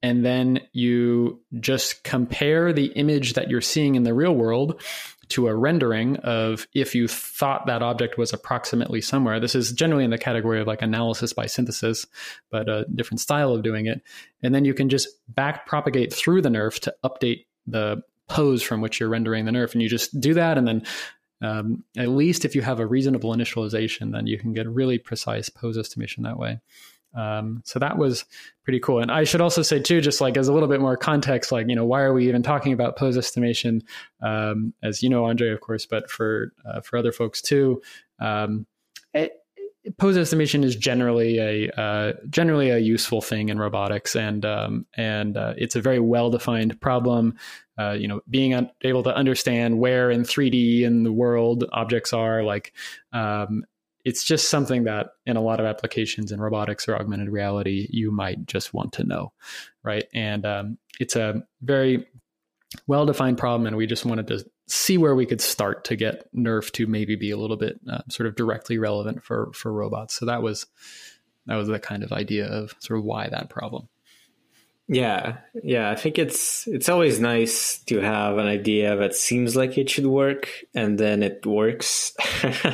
and 0.02 0.26
then 0.26 0.60
you 0.74 1.42
just 1.60 2.04
compare 2.04 2.74
the 2.74 2.88
image 2.88 3.34
that 3.34 3.50
you're 3.50 3.62
seeing 3.62 3.96
in 3.96 4.04
the 4.04 4.14
real 4.14 4.36
world 4.36 4.82
to 5.30 5.48
a 5.48 5.56
rendering 5.56 6.18
of 6.18 6.68
if 6.74 6.94
you 6.94 7.08
thought 7.08 7.66
that 7.66 7.82
object 7.82 8.18
was 8.18 8.34
approximately 8.34 9.02
somewhere. 9.02 9.40
This 9.40 9.56
is 9.56 9.72
generally 9.72 10.04
in 10.04 10.12
the 10.12 10.18
category 10.18 10.60
of 10.60 10.68
like 10.68 10.82
analysis 10.82 11.34
by 11.34 11.46
synthesis, 11.46 12.06
but 12.52 12.70
a 12.70 12.86
different 12.94 13.22
style 13.22 13.54
of 13.54 13.64
doing 13.64 13.88
it. 13.88 14.02
And 14.42 14.54
then 14.54 14.66
you 14.66 14.74
can 14.74 14.90
just 14.90 15.08
back 15.30 15.66
propagate 15.66 16.14
through 16.14 16.42
the 16.42 16.50
nerf 16.50 16.80
to 16.82 16.96
update 17.04 17.46
the 17.66 18.04
pose 18.28 18.64
from 18.64 18.82
which 18.82 19.00
you're 19.00 19.10
rendering 19.10 19.46
the 19.46 19.52
nerf. 19.52 19.74
And 19.74 19.82
you 19.82 19.90
just 19.90 20.20
do 20.20 20.34
that. 20.34 20.58
And 20.58 20.68
then 20.68 20.84
um, 21.42 21.84
at 21.98 22.10
least 22.10 22.46
if 22.46 22.56
you 22.56 22.62
have 22.62 22.80
a 22.80 22.86
reasonable 22.86 23.36
initialization, 23.36 24.12
then 24.12 24.28
you 24.28 24.38
can 24.38 24.54
get 24.54 24.68
really 24.68 24.98
precise 24.98 25.50
pose 25.50 25.78
estimation 25.78 26.24
that 26.24 26.40
way. 26.40 26.60
Um, 27.14 27.62
so 27.66 27.80
that 27.80 27.98
was 27.98 28.26
pretty 28.64 28.80
cool. 28.80 29.00
And 29.00 29.12
I 29.12 29.24
should 29.24 29.42
also 29.42 29.62
say 29.62 29.80
too, 29.80 30.02
just 30.02 30.22
like 30.22 30.38
as 30.38 30.48
a 30.48 30.54
little 30.54 30.70
bit 30.70 30.82
more 30.82 30.98
context, 30.98 31.52
like 31.52 31.68
you 31.70 31.76
know, 31.76 31.86
why 31.86 32.02
are 32.02 32.14
we 32.14 32.28
even 32.28 32.44
talking 32.44 32.74
about 32.74 32.98
pose 32.98 33.18
estimation? 33.18 33.84
Um, 34.22 34.74
as 34.82 35.04
you 35.04 35.10
know, 35.10 35.28
Andrey, 35.28 35.52
of 35.52 35.62
course, 35.62 35.86
but 35.86 36.10
for 36.10 36.54
uh, 36.66 36.82
for 36.82 36.98
other 36.98 37.12
folks 37.12 37.42
too, 37.42 37.82
um, 38.20 38.66
it, 39.14 39.34
pose 39.98 40.18
estimation 40.18 40.64
is 40.64 40.76
generally 40.76 41.40
a 41.40 41.70
uh, 41.80 42.14
generally 42.30 42.70
a 42.70 42.78
useful 42.78 43.22
thing 43.22 43.50
in 43.50 43.60
robotics, 43.60 44.16
and 44.16 44.46
um, 44.46 44.86
and 44.96 45.38
uh, 45.38 45.54
it's 45.58 45.76
a 45.76 45.82
very 45.82 46.00
well 46.00 46.30
defined 46.30 46.80
problem. 46.82 47.36
Uh, 47.78 47.92
you 47.92 48.08
know, 48.08 48.22
being 48.30 48.54
un- 48.54 48.70
able 48.84 49.02
to 49.02 49.16
understand 49.16 49.80
where 49.80 50.12
in 50.12 50.22
3D 50.22 50.84
in 50.84 51.04
the 51.04 51.12
world 51.12 51.66
objects 51.74 52.14
are, 52.14 52.44
like 52.44 52.72
um, 53.14 53.66
it's 54.06 54.24
just 54.24 54.50
something 54.50 54.84
that 54.84 55.12
in 55.26 55.38
a 55.38 55.42
lot 55.42 55.60
of 55.60 55.66
applications 55.66 56.32
in 56.32 56.42
robotics 56.42 56.88
or 56.88 56.96
augmented 56.96 57.30
reality 57.30 57.88
you 57.90 58.12
might 58.12 58.46
just 58.46 58.74
want 58.74 58.94
to 58.94 59.04
know 59.04 59.32
right? 59.84 60.06
And 60.14 60.46
um, 60.46 60.78
it's 61.00 61.16
a 61.16 61.44
very 61.62 62.08
well 62.88 63.06
defined 63.06 63.38
problem 63.38 63.68
and 63.68 63.76
we 63.76 63.86
just 63.86 64.06
wanted 64.06 64.28
to 64.28 64.46
see 64.68 64.98
where 64.98 65.16
we 65.16 65.26
could 65.26 65.42
start 65.42 65.84
to 65.86 65.96
get 65.96 66.34
nerf 66.34 66.72
to 66.72 66.88
maybe 66.88 67.16
be 67.16 67.32
a 67.32 67.38
little 67.38 67.58
bit 67.58 67.80
uh, 67.92 68.02
sort 68.10 68.28
of 68.28 68.36
directly 68.36 68.78
relevant 68.78 69.24
for 69.24 69.52
for 69.54 69.72
robots. 69.72 70.16
So 70.16 70.26
that 70.26 70.42
was 70.42 70.66
that 71.46 71.56
was 71.56 71.68
the 71.68 71.80
kind 71.80 72.04
of 72.04 72.12
idea 72.12 72.48
of 72.48 72.74
sort 72.80 73.00
of 73.00 73.06
why 73.06 73.28
that 73.28 73.50
problem 73.50 73.90
Yeah, 74.88 75.38
yeah. 75.64 75.90
I 75.90 75.96
think 75.96 76.20
it's 76.20 76.68
it's 76.68 76.90
always 76.90 77.18
nice 77.20 77.78
to 77.86 78.02
have 78.02 78.38
an 78.38 78.48
idea 78.48 78.98
that 78.98 79.16
seems 79.16 79.56
like 79.56 79.78
it 79.78 79.90
should 79.90 80.06
work, 80.06 80.50
and 80.76 81.00
then 81.00 81.24
it 81.24 81.46
works, 81.46 82.14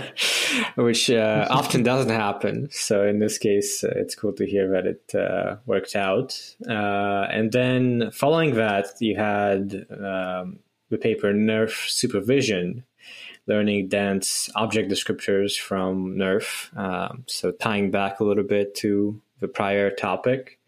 which 0.76 1.12
uh, 1.12 1.48
often 1.52 1.84
doesn't 1.84 2.12
happen. 2.12 2.67
So 2.72 3.06
in 3.06 3.19
this 3.19 3.38
case, 3.38 3.84
uh, 3.84 3.93
it's 3.95 4.15
cool 4.15 4.34
to 4.34 4.45
hear 4.45 4.72
that 4.72 4.88
it 4.88 5.15
uh, 5.15 5.58
worked 5.67 5.95
out. 5.95 6.39
Uh, 6.67 7.28
and 7.32 7.52
then 7.52 8.10
following 8.12 8.56
that, 8.56 8.88
you 9.00 9.15
had 9.15 9.86
um, 9.91 10.60
the 10.89 10.98
paper 10.98 11.32
NERF 11.32 11.89
Supervision, 11.89 12.86
learning 13.45 13.88
dense 13.88 14.50
object 14.56 14.91
descriptors 14.91 15.60
from 15.60 16.15
NERF. 16.15 16.76
Um, 16.76 17.24
so 17.28 17.52
tying 17.52 17.91
back 17.91 18.19
a 18.19 18.24
little 18.24 18.43
bit 18.43 18.74
to 18.78 19.22
the 19.41 19.48
prior 19.48 19.91
topic. 19.91 20.60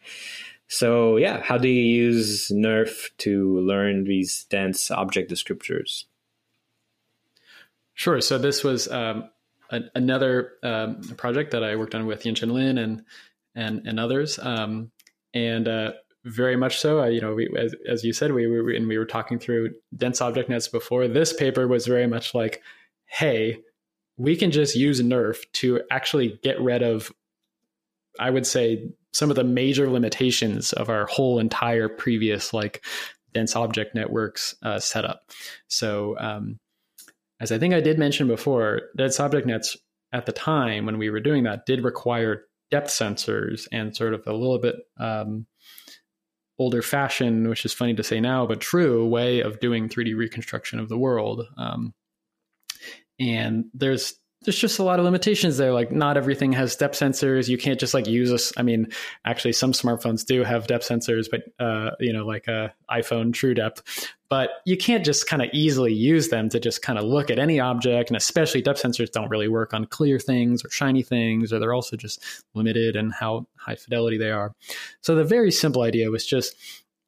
So, 0.72 1.18
yeah, 1.18 1.42
how 1.42 1.58
do 1.58 1.68
you 1.68 1.84
use 1.84 2.48
NERF 2.48 3.10
to 3.18 3.60
learn 3.60 4.06
these 4.06 4.46
dense 4.46 4.90
object 4.90 5.30
descriptors? 5.30 6.06
Sure. 7.94 8.22
So, 8.22 8.38
this 8.38 8.64
was 8.64 8.90
um, 8.90 9.30
a, 9.70 9.82
another 9.96 10.54
um, 10.64 11.02
project 11.18 11.52
that 11.52 11.62
I 11.62 11.76
worked 11.76 11.94
on 11.94 12.06
with 12.06 12.26
Yen-Chen 12.26 12.52
Lin 12.52 12.78
and 12.78 13.04
and 13.54 13.86
and 13.86 14.00
others, 14.00 14.40
um, 14.40 14.92
and 15.34 15.68
uh, 15.68 15.92
very 16.24 16.56
much 16.56 16.80
so. 16.80 17.04
you 17.04 17.20
know, 17.20 17.34
we, 17.34 17.50
as, 17.60 17.76
as 17.86 18.06
you 18.06 18.14
said, 18.14 18.32
we 18.32 18.48
were 18.48 18.72
and 18.72 18.88
we 18.88 18.98
were 18.98 19.06
talking 19.06 19.40
through 19.40 19.72
dense 19.98 20.22
object 20.22 20.50
nets 20.50 20.70
before. 20.70 21.10
This 21.10 21.34
paper 21.34 21.68
was 21.68 21.86
very 21.86 22.08
much 22.08 22.34
like, 22.34 22.62
hey, 23.08 23.60
we 24.16 24.38
can 24.38 24.52
just 24.52 24.78
use 24.78 25.02
NERF 25.02 25.44
to 25.56 25.82
actually 25.92 26.40
get 26.44 26.62
rid 26.62 26.82
of, 26.82 27.12
I 28.18 28.30
would 28.30 28.48
say, 28.48 28.94
some 29.14 29.30
of 29.30 29.36
the 29.36 29.44
major 29.44 29.90
limitations 29.90 30.74
of 30.74 30.90
our 30.90 31.06
whole 31.06 31.40
entire 31.40 31.90
previous 31.90 32.54
like 32.54 32.84
dense 33.34 33.56
object 33.56 33.96
networks 33.96 34.56
uh, 34.64 34.80
setup. 34.80 35.24
So, 35.68 36.18
um, 36.20 36.60
as 37.40 37.52
I 37.52 37.58
think 37.58 37.74
I 37.74 37.82
did 37.82 37.98
mention 37.98 38.28
before, 38.28 38.82
dense 38.96 39.20
object 39.20 39.48
nets 39.48 39.76
at 40.14 40.26
the 40.26 40.32
time 40.32 40.86
when 40.86 40.98
we 40.98 41.10
were 41.10 41.20
doing 41.20 41.44
that 41.44 41.66
did 41.66 41.84
require 41.84 42.44
depth 42.70 42.90
sensors 42.90 43.68
and 43.72 43.96
sort 43.96 44.14
of 44.14 44.26
a 44.28 44.34
little 44.34 44.60
bit 44.60 44.76
um, 45.00 45.48
older 46.60 46.82
fashion, 46.82 47.50
which 47.50 47.66
is 47.66 47.74
funny 47.74 47.96
to 47.96 48.04
say 48.04 48.20
now, 48.20 48.46
but 48.46 48.62
true 48.62 49.08
way 49.08 49.42
of 49.42 49.60
doing 49.60 49.90
3D 49.90 50.16
reconstruction 50.16 50.80
of 50.80 50.90
the 50.90 50.98
world. 50.98 51.46
Um, 51.58 51.94
and 53.20 53.66
there's 53.74 54.14
there's 54.44 54.58
just 54.58 54.80
a 54.80 54.84
lot 54.84 54.98
of 54.98 55.06
limitations 55.06 55.58
there. 55.58 55.72
Like 55.72 55.92
not 55.92 56.18
everything 56.18 56.52
has 56.54 56.76
depth 56.76 56.98
sensors. 56.98 57.48
You 57.48 57.60
can't 57.60 57.80
just 57.80 57.94
like 57.94 58.08
use 58.08 58.32
a, 58.32 58.60
I 58.60 58.64
mean, 58.64 58.88
actually 59.24 59.54
some 59.54 59.72
smartphones 59.72 60.26
do 60.26 60.44
have 60.44 60.66
depth 60.66 60.88
sensors, 60.88 61.28
but, 61.30 61.44
uh, 61.64 61.92
you 62.00 62.12
know, 62.12 62.26
like 62.26 62.48
a 62.48 62.74
iPhone 62.90 63.34
true 63.34 63.54
depth, 63.54 64.10
but 64.30 64.50
you 64.66 64.78
can't 64.78 65.06
just 65.06 65.28
kind 65.28 65.44
of 65.44 65.50
easily 65.54 65.94
use 65.94 66.30
them 66.30 66.50
to 66.50 66.60
just 66.60 66.82
kind 66.82 66.98
of 66.98 67.06
look 67.06 67.30
at 67.30 67.38
any 67.38 67.60
object. 67.60 68.10
And 68.10 68.18
especially 68.18 68.64
depth 68.64 68.82
sensors 68.82 69.12
don't 69.12 69.30
really 69.30 69.48
work 69.48 69.76
on 69.76 69.86
clear 69.86 70.18
things 70.18 70.66
or 70.66 70.72
shiny 70.72 71.04
things, 71.04 71.54
or 71.54 71.60
they're 71.60 71.74
also 71.74 71.96
just 71.96 72.24
limited 72.56 72.96
in 72.96 73.12
how 73.12 73.46
high 73.58 73.76
fidelity 73.76 74.18
they 74.18 74.32
are. 74.32 74.56
So 75.02 75.14
the 75.14 75.24
very 75.24 75.52
simple 75.52 75.84
idea 75.84 76.10
was 76.10 76.26
just, 76.26 76.56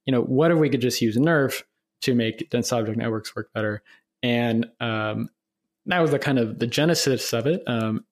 you 0.05 0.11
know, 0.11 0.21
what 0.21 0.51
if 0.51 0.59
we 0.59 0.69
could 0.69 0.81
just 0.81 1.01
use 1.01 1.17
NERF 1.17 1.63
to 2.01 2.13
make 2.13 2.51
dense 2.51 2.71
object 2.71 2.97
networks 2.97 3.35
work 3.35 3.51
better? 3.53 3.81
And, 4.21 4.67
um, 4.79 5.29
that 5.85 5.99
was 5.99 6.11
the 6.11 6.19
kind 6.19 6.39
of 6.39 6.59
the 6.59 6.67
genesis 6.67 7.33
of 7.33 7.47
it. 7.47 7.63
Um, 7.67 8.05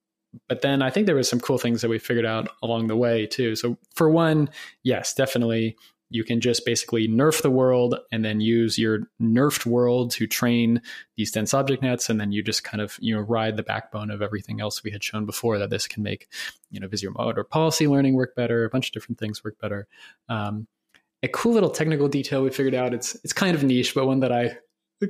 but 0.48 0.62
then 0.62 0.82
I 0.82 0.90
think 0.90 1.08
there 1.08 1.16
was 1.16 1.30
some 1.30 1.40
cool 1.40 1.58
things 1.58 1.82
that 1.82 1.90
we 1.90 2.00
figured 2.00 2.26
out 2.26 2.50
along 2.64 2.88
the 2.88 2.96
way 2.96 3.26
too. 3.26 3.56
So 3.56 3.78
for 3.94 4.10
one, 4.10 4.50
yes, 4.84 5.14
definitely 5.14 5.76
you 6.12 6.26
can 6.26 6.42
just 6.42 6.66
basically 6.66 7.08
nerf 7.08 7.42
the 7.42 7.50
world 7.50 7.98
and 8.12 8.24
then 8.24 8.42
use 8.42 8.78
your 8.78 9.00
nerfed 9.20 9.66
world 9.66 10.12
to 10.12 10.28
train 10.28 10.82
these 11.16 11.32
dense 11.32 11.54
object 11.54 11.82
nets 11.82 12.10
and 12.10 12.20
then 12.20 12.34
you 12.34 12.44
just 12.44 12.64
kind 12.64 12.82
of 12.82 12.98
you 13.00 13.16
know 13.16 13.22
ride 13.22 13.56
the 13.58 13.64
backbone 13.64 14.12
of 14.12 14.22
everything 14.22 14.60
else 14.62 14.84
we 14.84 14.92
had 14.92 15.04
shown 15.04 15.26
before 15.26 15.58
that 15.58 15.70
this 15.70 15.88
can 15.88 16.04
make 16.04 16.28
you 16.70 16.80
know 16.80 16.88
visual 16.88 17.16
or 17.18 17.44
policy 17.46 17.88
learning 17.88 18.14
work 18.14 18.36
better 18.36 18.66
a 18.66 18.70
bunch 18.70 18.90
of 18.90 18.94
different 18.94 19.18
things 19.18 19.44
work 19.44 19.58
better 19.60 19.88
um, 20.30 20.68
a 21.24 21.28
cool 21.30 21.54
little 21.54 21.70
technical 21.70 22.10
detail 22.10 22.44
we 22.44 22.50
figured 22.50 22.76
out 22.76 22.94
it's 22.94 23.16
it's 23.24 23.34
kind 23.34 23.56
of 23.56 23.64
niche 23.64 23.96
but 23.96 24.06
one 24.06 24.20
that 24.20 24.34
i 24.34 24.56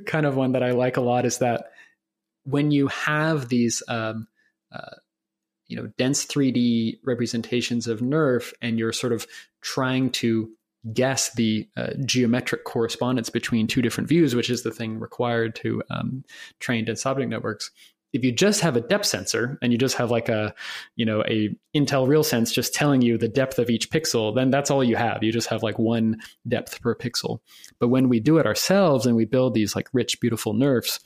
kind 0.06 0.26
of 0.26 0.38
one 0.38 0.52
that 0.52 0.64
i 0.64 0.72
like 0.72 0.98
a 0.98 1.02
lot 1.02 1.26
is 1.26 1.40
that 1.40 1.71
when 2.44 2.72
you 2.72 2.88
have 2.88 3.50
these 3.50 3.84
um, 3.88 4.28
uh, 4.72 4.96
you 5.68 5.78
know 5.78 5.88
dense 5.98 6.26
3D 6.26 7.00
representations 7.04 7.88
of 7.88 8.00
NERF, 8.00 8.54
and 8.62 8.78
you're 8.78 8.94
sort 8.94 9.14
of 9.14 9.26
trying 9.62 10.10
to 10.12 10.50
guess 10.94 11.34
the 11.34 11.68
uh, 11.78 11.92
geometric 12.06 12.64
correspondence 12.64 13.30
between 13.30 13.68
two 13.68 13.82
different 13.82 14.10
views, 14.10 14.36
which 14.36 14.50
is 14.50 14.64
the 14.64 14.72
thing 14.72 15.00
required 15.00 15.56
to 15.56 15.84
um, 15.90 16.24
train 16.60 16.86
dense 16.86 17.06
object 17.06 17.30
networks. 17.30 17.72
If 18.14 18.26
you 18.26 18.34
just 18.34 18.60
have 18.60 18.76
a 18.76 18.82
depth 18.82 19.06
sensor 19.06 19.58
and 19.62 19.72
you 19.72 19.78
just 19.78 19.96
have 19.96 20.12
like 20.12 20.28
a, 20.28 20.54
you 20.98 21.06
know, 21.06 21.24
a 21.30 21.56
Intel 21.74 22.08
RealSense 22.08 22.52
just 22.52 22.74
telling 22.74 23.02
you 23.02 23.18
the 23.18 23.30
depth 23.30 23.58
of 23.58 23.70
each 23.70 23.90
pixel, 23.90 24.36
then 24.36 24.50
that's 24.50 24.70
all 24.70 24.84
you 24.84 24.98
have. 24.98 25.24
You 25.24 25.32
just 25.32 25.48
have 25.48 25.64
like 25.64 25.80
one 25.80 26.20
depth 26.46 26.82
per 26.82 26.94
pixel. 26.94 27.40
But 27.80 27.88
when 27.88 28.10
we 28.10 28.20
do 28.20 28.38
it 28.38 28.46
ourselves 28.46 29.06
and 29.06 29.16
we 29.16 29.24
build 29.24 29.54
these 29.54 29.78
like 29.78 29.88
rich, 29.94 30.20
beautiful 30.20 30.54
NERFs, 30.54 31.00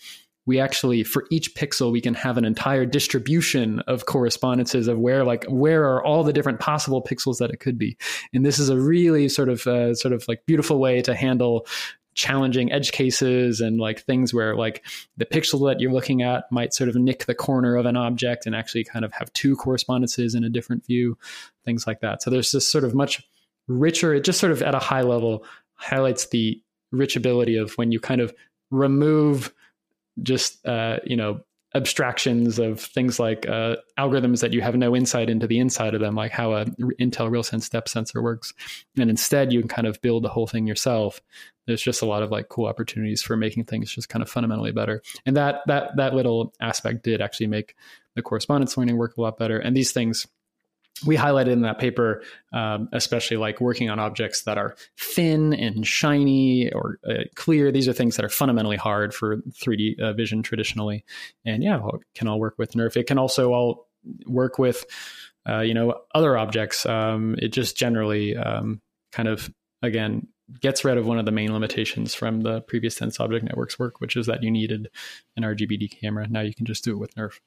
we 0.46 0.60
actually 0.60 1.04
for 1.04 1.26
each 1.32 1.56
pixel 1.56 1.92
we 1.92 2.02
can 2.02 2.14
have 2.14 2.38
an 2.38 2.46
entire 2.46 2.86
distribution 2.86 3.80
of 3.82 4.06
correspondences 4.06 4.88
of 4.88 5.00
where 5.00 5.24
like 5.24 5.46
where 5.46 5.84
are 5.84 6.04
all 6.04 6.24
the 6.24 6.34
different 6.34 6.60
possible 6.60 7.02
pixels 7.02 7.38
that 7.40 7.52
it 7.52 7.60
could 7.60 7.78
be. 7.78 7.98
And 8.34 8.46
this 8.46 8.60
is 8.60 8.70
a 8.70 8.80
really 8.80 9.30
sort 9.30 9.50
of 9.50 9.66
uh, 9.68 9.96
sort 9.96 10.14
of 10.14 10.26
like 10.28 10.46
beautiful 10.46 10.80
way 10.80 11.02
to 11.02 11.16
handle 11.16 11.66
challenging 12.14 12.72
edge 12.72 12.94
cases 12.94 13.60
and 13.60 13.78
like 13.78 14.02
things 14.02 14.34
where 14.34 14.56
like 14.56 14.86
the 15.18 15.26
pixel 15.26 15.68
that 15.68 15.82
you're 15.82 15.92
looking 15.92 16.22
at 16.22 16.50
might 16.50 16.74
sort 16.74 16.90
of 16.90 16.96
nick 16.96 17.26
the 17.26 17.36
corner 17.36 17.76
of 17.76 17.86
an 17.86 17.98
object 17.98 18.46
and 18.46 18.56
actually 18.56 18.86
kind 18.86 19.04
of 19.04 19.12
have 19.12 19.32
two 19.34 19.56
correspondences 19.58 20.34
in 20.34 20.44
a 20.44 20.50
different 20.50 20.86
view 20.86 21.18
things 21.66 21.86
like 21.86 22.00
that. 22.00 22.24
So 22.24 22.30
there's 22.30 22.52
this 22.52 22.72
sort 22.72 22.86
of 22.86 22.96
much 22.96 23.28
richer 23.68 24.14
it 24.14 24.24
just 24.24 24.40
sort 24.40 24.52
of 24.52 24.62
at 24.62 24.76
a 24.76 24.80
high 24.80 25.02
level 25.02 25.44
highlights 25.74 26.28
the 26.28 26.62
rich 26.92 27.16
ability 27.16 27.58
of 27.58 27.74
when 27.74 27.92
you 27.92 28.00
kind 28.00 28.22
of 28.22 28.34
remove 28.72 29.54
just 30.24 30.66
uh, 30.66 30.98
you 31.06 31.16
know 31.16 31.42
abstractions 31.74 32.58
of 32.58 32.80
things 32.80 33.20
like 33.20 33.46
uh, 33.50 33.76
algorithms 34.00 34.40
that 34.40 34.54
you 34.54 34.62
have 34.62 34.78
no 34.78 34.96
insight 34.96 35.30
into 35.30 35.46
the 35.46 35.60
inside 35.60 35.94
of 35.94 36.00
them, 36.00 36.16
like 36.16 36.32
how 36.32 36.54
a 36.54 36.66
Intel 36.66 37.30
RealSense 37.30 37.70
depth 37.70 37.90
sensor 37.90 38.22
works, 38.22 38.54
and 38.98 39.10
instead 39.10 39.52
you 39.52 39.60
can 39.60 39.68
kind 39.68 39.88
of 39.88 40.02
build 40.02 40.24
the 40.24 40.30
whole 40.30 40.48
thing 40.48 40.66
yourself. 40.66 41.22
There's 41.68 41.82
just 41.82 42.02
a 42.02 42.06
lot 42.06 42.24
of 42.24 42.32
like 42.32 42.48
cool 42.48 42.68
opportunities 42.68 43.22
for 43.22 43.36
making 43.36 43.66
things 43.66 43.94
just 43.94 44.10
kind 44.10 44.24
of 44.24 44.30
fundamentally 44.30 44.72
better, 44.72 45.02
and 45.26 45.36
that 45.36 45.62
that 45.68 45.98
that 45.98 46.14
little 46.14 46.54
aspect 46.62 47.04
did 47.04 47.22
actually 47.22 47.48
make 47.48 47.76
the 48.16 48.22
correspondence 48.22 48.78
learning 48.78 48.98
work 48.98 49.18
a 49.18 49.22
lot 49.22 49.38
better. 49.38 49.60
And 49.60 49.76
these 49.76 49.92
things 49.92 50.26
we 51.06 51.18
highlighted 51.18 51.52
in 51.52 51.62
that 51.62 51.78
paper, 51.78 52.24
um, 52.54 52.88
especially 52.94 53.38
like 53.38 53.60
working 53.60 53.90
on 53.90 54.00
objects 54.00 54.44
that 54.44 54.58
are 54.58 54.76
thin 54.98 55.54
and 55.54 55.86
shiny 55.86 56.72
or 56.72 57.00
uh, 57.08 57.24
clear. 57.36 57.72
These 57.72 57.88
are 57.88 57.94
things 57.94 58.16
that 58.16 58.24
are 58.24 58.30
fundamentally 58.30 58.78
hard 58.78 59.14
for 59.14 59.38
3D 59.38 60.00
uh, 60.00 60.14
vision 60.14 60.42
traditionally. 60.42 61.04
And 61.44 61.64
yeah, 61.64 61.82
can 62.14 62.28
all 62.28 62.40
work 62.40 62.56
with 62.58 62.74
NERF. 62.74 62.96
It 62.96 63.08
can 63.08 63.18
also 63.18 63.52
all 63.52 63.90
work 64.26 64.58
with, 64.58 64.86
uh, 65.48 65.60
you 65.60 65.74
know, 65.74 66.02
other 66.14 66.38
objects. 66.38 66.86
Um, 66.86 67.36
it 67.40 67.50
just 67.50 67.76
generally 67.76 68.38
um, 68.38 68.82
kind 69.12 69.28
of, 69.28 69.52
again, 69.82 70.28
gets 70.62 70.86
rid 70.86 70.98
of 70.98 71.06
one 71.06 71.20
of 71.20 71.26
the 71.26 71.32
main 71.32 71.52
limitations 71.52 72.14
from 72.14 72.42
the 72.42 72.62
previous 72.62 72.96
dense 72.96 73.20
object 73.20 73.44
networks 73.44 73.78
work, 73.78 74.00
which 74.00 74.16
is 74.16 74.28
that 74.28 74.44
you 74.44 74.52
needed 74.52 74.90
an 75.36 75.44
RGBD 75.44 76.00
camera. 76.00 76.28
Now 76.28 76.42
you 76.42 76.54
can 76.54 76.66
just 76.66 76.84
do 76.86 76.92
it 76.92 77.00
with 77.00 77.16
NERF. 77.16 77.40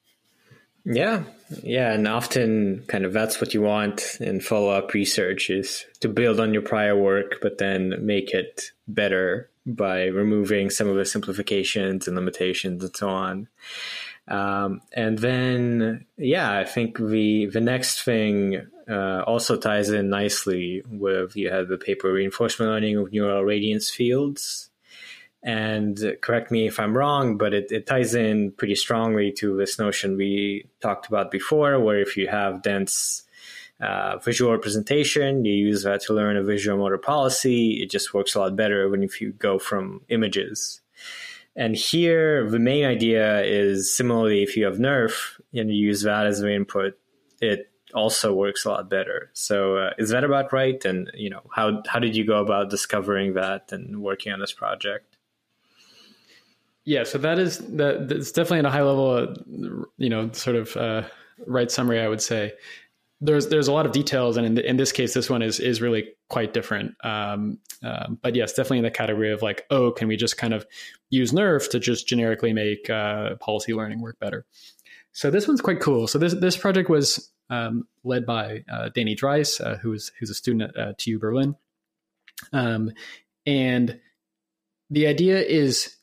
Yeah, 0.91 1.25
yeah, 1.63 1.93
and 1.93 2.09
often 2.09 2.83
kind 2.89 3.05
of 3.05 3.13
that's 3.13 3.43
what 3.43 3.53
you 3.53 3.61
want 3.61 4.17
in 4.21 4.41
follow 4.41 4.71
up 4.71 4.95
research 4.95 5.51
is 5.51 5.85
to 6.01 6.09
build 6.09 6.41
on 6.41 6.55
your 6.55 6.63
prior 6.63 6.97
work, 6.97 7.41
but 7.43 7.59
then 7.59 7.95
make 8.07 8.33
it 8.33 8.73
better 8.87 9.51
by 9.67 10.07
removing 10.07 10.71
some 10.71 10.89
of 10.89 10.97
the 10.97 11.05
simplifications 11.05 12.09
and 12.09 12.17
limitations 12.17 12.83
and 12.83 12.97
so 12.97 13.09
on. 13.11 13.49
Um, 14.29 14.81
and 14.95 15.19
then, 15.19 16.07
yeah, 16.17 16.59
I 16.59 16.65
think 16.65 16.97
the 16.97 17.47
the 17.47 17.61
next 17.61 18.03
thing 18.03 18.67
uh, 18.89 19.25
also 19.27 19.59
ties 19.59 19.91
in 19.91 20.09
nicely 20.09 20.83
with 20.91 21.37
you 21.37 21.51
have 21.51 21.69
the 21.69 21.77
paper 21.77 22.11
reinforcement 22.11 22.73
learning 22.73 22.97
of 22.97 23.13
neural 23.13 23.45
radiance 23.45 23.91
fields 23.91 24.68
and 25.43 26.17
correct 26.21 26.51
me 26.51 26.67
if 26.67 26.81
I'm 26.81 26.97
wrong, 26.97 27.39
but 27.39 27.55
it, 27.55 27.71
it 27.71 27.87
ties 27.87 28.15
in 28.15 28.53
pretty 28.53 28.75
strongly 28.75 29.33
to 29.33 29.57
this 29.57 29.79
notion 29.79 30.17
we 30.17 30.67
talked 30.81 31.07
about 31.07 31.31
before, 31.31 31.79
where 31.79 32.01
if 32.01 32.17
you 32.17 32.27
have 32.29 32.63
dense 32.63 33.23
uh, 33.81 34.19
visual 34.19 34.51
representation, 34.51 35.45
you 35.45 35.55
use 35.55 35.85
that 35.85 36.01
to 36.03 36.13
learn 36.13 36.37
a 36.37 36.43
visuomotor 36.43 37.01
policy. 37.01 37.83
It 37.83 37.91
just 37.91 38.13
works 38.13 38.35
a 38.35 38.41
lot 38.41 38.57
better 38.57 38.89
when 38.89 39.03
if 39.03 39.21
you 39.21 39.33
go 39.33 39.59
from 39.59 40.01
images. 40.09 40.81
And 41.55 41.77
here, 41.77 42.49
the 42.49 42.59
main 42.59 42.85
idea 42.85 43.43
is 43.43 43.97
similarly, 43.97 44.43
if 44.43 44.57
you 44.57 44.65
have 44.65 44.79
NERF 44.79 45.41
and 45.55 45.71
you 45.71 45.77
use 45.77 46.03
that 46.03 46.27
as 46.27 46.41
an 46.41 46.49
input, 46.49 46.99
it 47.41 47.71
also 47.95 48.33
works 48.33 48.65
a 48.65 48.71
lot 48.71 48.91
better. 48.91 49.31
So 49.33 49.77
uh, 49.77 49.91
is 49.99 50.11
that 50.11 50.25
about 50.25 50.53
right? 50.53 50.85
And 50.85 51.11
you 51.15 51.31
know, 51.31 51.43
how 51.55 51.83
how 51.89 51.99
did 51.99 52.17
you 52.17 52.25
go 52.25 52.41
about 52.41 52.71
discovering 52.71 53.35
that 53.35 53.73
and 53.73 54.03
working 54.03 54.33
on 54.33 54.41
this 54.41 54.53
project? 54.53 55.18
Yeah, 56.89 57.05
so 57.05 57.19
that 57.19 57.39
is 57.39 57.59
that. 57.77 58.11
It's 58.11 58.33
definitely 58.33 58.61
at 58.61 58.65
a 58.65 58.71
high 58.71 58.83
level, 58.83 59.11
uh, 59.11 59.85
you 59.99 60.09
know, 60.09 60.33
sort 60.33 60.57
of 60.57 60.75
uh, 60.75 61.03
right 61.47 61.71
summary. 61.71 62.01
I 62.01 62.09
would 62.09 62.23
say 62.23 62.55
there's 63.21 63.49
there's 63.49 63.69
a 63.69 63.75
lot 63.75 63.85
of 63.85 63.93
details, 63.93 64.39
and 64.39 64.47
in, 64.47 64.55
the, 64.55 64.67
in 64.67 64.79
this 64.79 64.91
case, 64.91 65.13
this 65.13 65.29
one 65.29 65.43
is 65.43 65.61
is 65.61 65.83
really 65.83 66.09
quite 66.31 66.55
different. 66.55 66.95
Um, 67.05 67.59
uh, 67.85 68.07
but 68.23 68.35
yes, 68.35 68.55
definitely 68.55 68.79
in 68.79 68.85
the 68.85 68.91
category 68.91 69.31
of 69.31 69.43
like, 69.43 69.67
oh, 69.69 69.91
can 69.91 70.09
we 70.09 70.17
just 70.17 70.39
kind 70.39 70.55
of 70.55 70.67
use 71.11 71.31
NERF 71.31 71.69
to 71.73 71.79
just 71.79 72.09
generically 72.09 72.55
make 72.55 72.89
uh, 72.89 73.35
policy 73.37 73.75
learning 73.75 74.01
work 74.01 74.19
better? 74.19 74.47
So 75.13 75.31
this 75.31 75.47
one's 75.47 75.61
quite 75.61 75.81
cool. 75.81 76.07
So 76.07 76.19
this 76.19 76.33
this 76.41 76.57
project 76.57 76.89
was 76.89 77.31
um, 77.51 77.87
led 78.03 78.25
by 78.25 78.65
uh, 78.73 78.89
Danny 78.95 79.15
Driess, 79.15 79.61
uh, 79.61 79.77
who's 79.77 80.11
who's 80.19 80.31
a 80.31 80.35
student 80.35 80.75
at 80.75 80.97
TU 80.97 81.19
Berlin, 81.19 81.55
um, 82.55 82.93
and 83.45 84.01
the 84.89 85.07
idea 85.07 85.39
is 85.43 85.98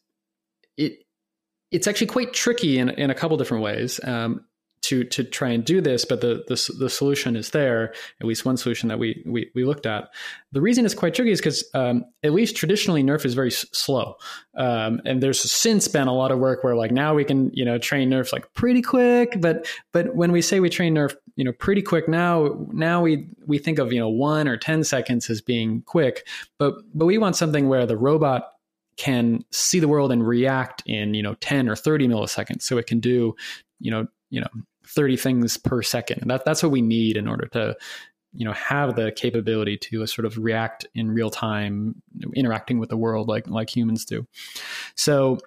it's 1.72 1.88
actually 1.88 2.08
quite 2.08 2.34
tricky 2.34 2.78
in 2.80 2.90
in 2.90 3.10
a 3.10 3.16
couple 3.16 3.38
different 3.38 3.64
ways. 3.64 4.00
Um, 4.04 4.46
to 4.86 5.04
to 5.04 5.24
try 5.24 5.50
and 5.50 5.66
do 5.66 5.82
this, 5.82 6.06
but 6.06 6.22
the, 6.22 6.44
the 6.48 6.74
the, 6.78 6.90
solution 6.90 7.36
is 7.36 7.50
there. 7.50 7.94
At 8.22 8.28
least 8.28 8.46
one 8.46 8.56
solution 8.56 8.88
that 8.90 9.00
we 9.00 9.24
we, 9.26 9.50
we 9.56 9.66
looked 9.66 9.88
at. 9.88 10.10
The 10.52 10.62
reason 10.62 10.86
it's 10.86 10.94
quite 10.94 11.16
tricky 11.16 11.32
is 11.32 11.40
because 11.40 11.68
um, 11.74 12.06
at 12.24 12.34
least 12.34 12.56
traditionally 12.56 13.04
NERF 13.04 13.26
is 13.26 13.34
very 13.34 13.50
s- 13.50 13.66
slow, 13.74 14.16
um, 14.56 15.02
and 15.04 15.24
there's 15.24 15.40
since 15.40 15.88
been 15.88 16.08
a 16.08 16.14
lot 16.14 16.32
of 16.32 16.38
work 16.38 16.64
where 16.64 16.76
like 16.76 16.92
now 16.92 17.16
we 17.16 17.24
can 17.24 17.50
you 17.52 17.66
know 17.66 17.80
train 17.80 18.12
NERF 18.12 18.32
like 18.32 18.54
pretty 18.54 18.84
quick, 18.84 19.42
but 19.42 19.68
but 19.92 20.16
when 20.16 20.32
we 20.32 20.42
say 20.42 20.60
we 20.60 20.70
train 20.70 20.94
NERF 20.94 21.16
you 21.36 21.44
know 21.44 21.52
pretty 21.54 21.82
quick 21.82 22.08
now 22.08 22.68
now 22.72 23.02
we 23.02 23.28
we 23.48 23.58
think 23.58 23.80
of 23.80 23.92
you 23.92 24.00
know 24.00 24.10
one 24.10 24.48
or 24.48 24.56
ten 24.56 24.84
seconds 24.84 25.32
as 25.32 25.42
being 25.42 25.82
quick, 25.82 26.28
but 26.60 26.76
but 26.94 27.08
we 27.08 27.18
want 27.18 27.36
something 27.36 27.68
where 27.68 27.88
the 27.88 27.98
robot 27.98 28.52
can 28.98 29.44
see 29.52 29.80
the 29.80 29.88
world 29.88 30.12
and 30.12 30.26
react 30.28 30.82
in 30.86 31.14
you 31.14 31.22
know 31.22 31.36
10 31.36 31.68
or 31.68 31.76
30 31.76 32.08
milliseconds 32.08 32.62
so 32.62 32.78
it 32.78 32.88
can 32.88 33.00
do 33.00 33.36
you 33.80 33.92
know 33.92 34.08
you 34.30 34.40
know 34.40 34.48
30 34.88 35.18
things 35.18 35.58
per 35.58 35.82
second. 35.82 36.22
And 36.22 36.32
that, 36.32 36.46
that's 36.46 36.64
what 36.64 36.72
we 36.72 36.82
need 36.82 37.18
in 37.18 37.28
order 37.28 37.48
to, 37.48 37.76
you 38.34 38.46
know, 38.46 38.54
have 38.54 38.96
the 38.96 39.12
capability 39.12 39.78
to 39.78 40.06
sort 40.08 40.26
of 40.26 40.38
react 40.38 40.86
in 40.94 41.12
real 41.12 41.30
time, 41.30 42.02
interacting 42.36 42.80
with 42.80 42.90
the 42.90 42.98
world 42.98 43.28
like, 43.28 43.48
like 43.48 43.76
humans 43.76 44.06
do. 44.06 44.28
So 44.96 45.40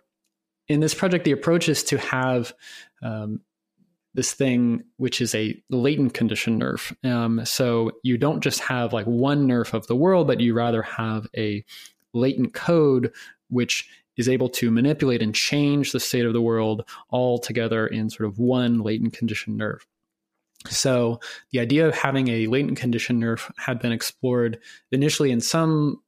in 0.68 0.80
this 0.80 0.94
project, 0.94 1.24
the 1.24 1.32
approach 1.32 1.68
is 1.68 1.82
to 1.84 1.98
have 1.98 2.52
um, 3.02 3.40
this 4.14 4.32
thing 4.32 4.84
which 4.96 5.20
is 5.20 5.34
a 5.34 5.62
latent 5.70 6.14
condition 6.14 6.60
nerf. 6.60 6.92
Um, 7.08 7.44
so 7.44 7.92
you 8.02 8.18
don't 8.18 8.40
just 8.40 8.60
have 8.60 8.92
like 8.92 9.06
one 9.06 9.46
nerf 9.46 9.74
of 9.74 9.86
the 9.86 9.96
world, 9.96 10.26
but 10.26 10.40
you 10.40 10.54
rather 10.54 10.82
have 10.82 11.26
a 11.36 11.64
latent 12.14 12.54
code 12.54 13.12
which 13.48 13.88
is 14.16 14.28
able 14.28 14.48
to 14.48 14.70
manipulate 14.70 15.22
and 15.22 15.34
change 15.34 15.92
the 15.92 16.00
state 16.00 16.26
of 16.26 16.32
the 16.32 16.42
world 16.42 16.84
all 17.10 17.38
together 17.38 17.86
in 17.86 18.10
sort 18.10 18.28
of 18.28 18.38
one 18.38 18.80
latent 18.80 19.12
condition 19.12 19.56
nerf. 19.56 19.80
So 20.68 21.20
the 21.52 21.60
idea 21.60 21.86
of 21.86 21.94
having 21.94 22.28
a 22.28 22.48
latent 22.48 22.78
condition 22.78 23.20
nerf 23.20 23.50
had 23.56 23.78
been 23.78 23.92
explored 23.92 24.58
initially 24.90 25.30
in 25.30 25.40
some 25.40 26.02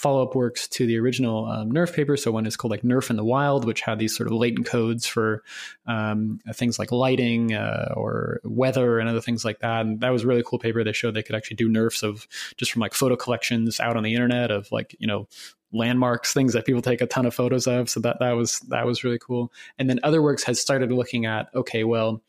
follow-up 0.00 0.34
works 0.34 0.66
to 0.66 0.86
the 0.86 0.98
original 0.98 1.44
um, 1.46 1.70
nerf 1.70 1.94
paper 1.94 2.16
so 2.16 2.30
one 2.30 2.46
is 2.46 2.56
called 2.56 2.70
like 2.70 2.82
nerf 2.82 3.10
in 3.10 3.16
the 3.16 3.24
wild 3.24 3.66
which 3.66 3.82
had 3.82 3.98
these 3.98 4.16
sort 4.16 4.26
of 4.26 4.32
latent 4.32 4.66
codes 4.66 5.06
for 5.06 5.42
um, 5.86 6.40
things 6.54 6.78
like 6.78 6.90
lighting 6.90 7.52
uh, 7.52 7.92
or 7.96 8.40
weather 8.44 8.98
and 8.98 9.08
other 9.08 9.20
things 9.20 9.44
like 9.44 9.58
that 9.58 9.84
and 9.84 10.00
that 10.00 10.10
was 10.10 10.24
a 10.24 10.26
really 10.26 10.42
cool 10.44 10.58
paper 10.58 10.82
they 10.82 10.92
showed 10.92 11.14
they 11.14 11.22
could 11.22 11.36
actually 11.36 11.56
do 11.56 11.68
nerfs 11.68 12.02
of 12.02 12.26
just 12.56 12.72
from 12.72 12.80
like 12.80 12.94
photo 12.94 13.14
collections 13.16 13.78
out 13.78 13.96
on 13.96 14.02
the 14.02 14.14
internet 14.14 14.50
of 14.50 14.70
like 14.72 14.96
you 14.98 15.06
know 15.06 15.28
landmarks, 15.72 16.32
things 16.32 16.52
that 16.52 16.66
people 16.66 16.82
take 16.82 17.00
a 17.00 17.06
ton 17.06 17.26
of 17.26 17.34
photos 17.34 17.66
of. 17.66 17.88
So 17.88 18.00
that 18.00 18.18
that 18.20 18.32
was 18.32 18.60
that 18.68 18.86
was 18.86 19.04
really 19.04 19.18
cool. 19.18 19.52
And 19.78 19.88
then 19.88 20.00
other 20.02 20.22
works 20.22 20.42
had 20.42 20.56
started 20.56 20.90
looking 20.92 21.26
at 21.26 21.48
okay, 21.54 21.84
well, 21.84 22.22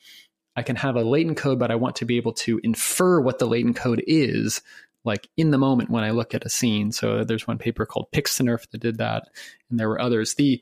I 0.55 0.63
can 0.63 0.75
have 0.75 0.95
a 0.95 1.03
latent 1.03 1.37
code, 1.37 1.59
but 1.59 1.71
I 1.71 1.75
want 1.75 1.95
to 1.97 2.05
be 2.05 2.17
able 2.17 2.33
to 2.33 2.59
infer 2.63 3.21
what 3.21 3.39
the 3.39 3.47
latent 3.47 3.77
code 3.77 4.03
is, 4.05 4.61
like 5.03 5.27
in 5.37 5.51
the 5.51 5.57
moment 5.57 5.89
when 5.89 6.03
I 6.03 6.11
look 6.11 6.33
at 6.33 6.45
a 6.45 6.49
scene. 6.49 6.91
So 6.91 7.23
there's 7.23 7.47
one 7.47 7.57
paper 7.57 7.85
called 7.85 8.11
Pixnerf 8.11 8.69
that 8.69 8.81
did 8.81 8.97
that, 8.97 9.29
and 9.69 9.79
there 9.79 9.89
were 9.89 10.01
others. 10.01 10.35
The 10.35 10.61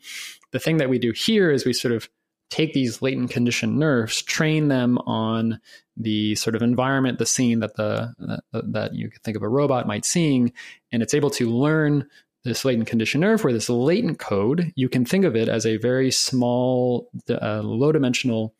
the 0.52 0.60
thing 0.60 0.78
that 0.78 0.90
we 0.90 1.00
do 1.00 1.12
here 1.12 1.52
is 1.52 1.66
we 1.66 1.74
sort 1.74 1.94
of 1.94 2.10
take 2.50 2.74
these 2.74 3.02
latent 3.02 3.30
condition 3.30 3.78
nerfs, 3.78 4.24
train 4.24 4.70
them 4.70 4.98
on 5.00 5.60
the 5.96 6.34
sort 6.36 6.56
of 6.56 6.64
environment, 6.64 7.20
the 7.20 7.26
scene 7.26 7.60
that 7.60 7.76
the 7.76 8.14
that, 8.52 8.72
that 8.72 8.96
you 8.96 9.10
could 9.10 9.22
think 9.24 9.38
of 9.38 9.44
a 9.44 9.50
robot 9.50 9.88
might 9.88 10.06
seeing, 10.06 10.52
and 10.92 11.04
it's 11.04 11.14
able 11.14 11.30
to 11.30 11.50
learn 11.50 12.08
this 12.44 12.64
latent 12.64 12.88
condition 12.88 13.22
nerf 13.22 13.44
where 13.44 13.54
this 13.54 13.70
latent 13.70 14.18
code, 14.20 14.72
you 14.76 14.88
can 14.88 15.06
think 15.06 15.26
of 15.26 15.36
it 15.36 15.50
as 15.50 15.66
a 15.66 15.78
very 15.78 16.10
small, 16.10 17.10
uh, 17.30 17.62
low 17.62 17.92
dimensional 17.92 18.56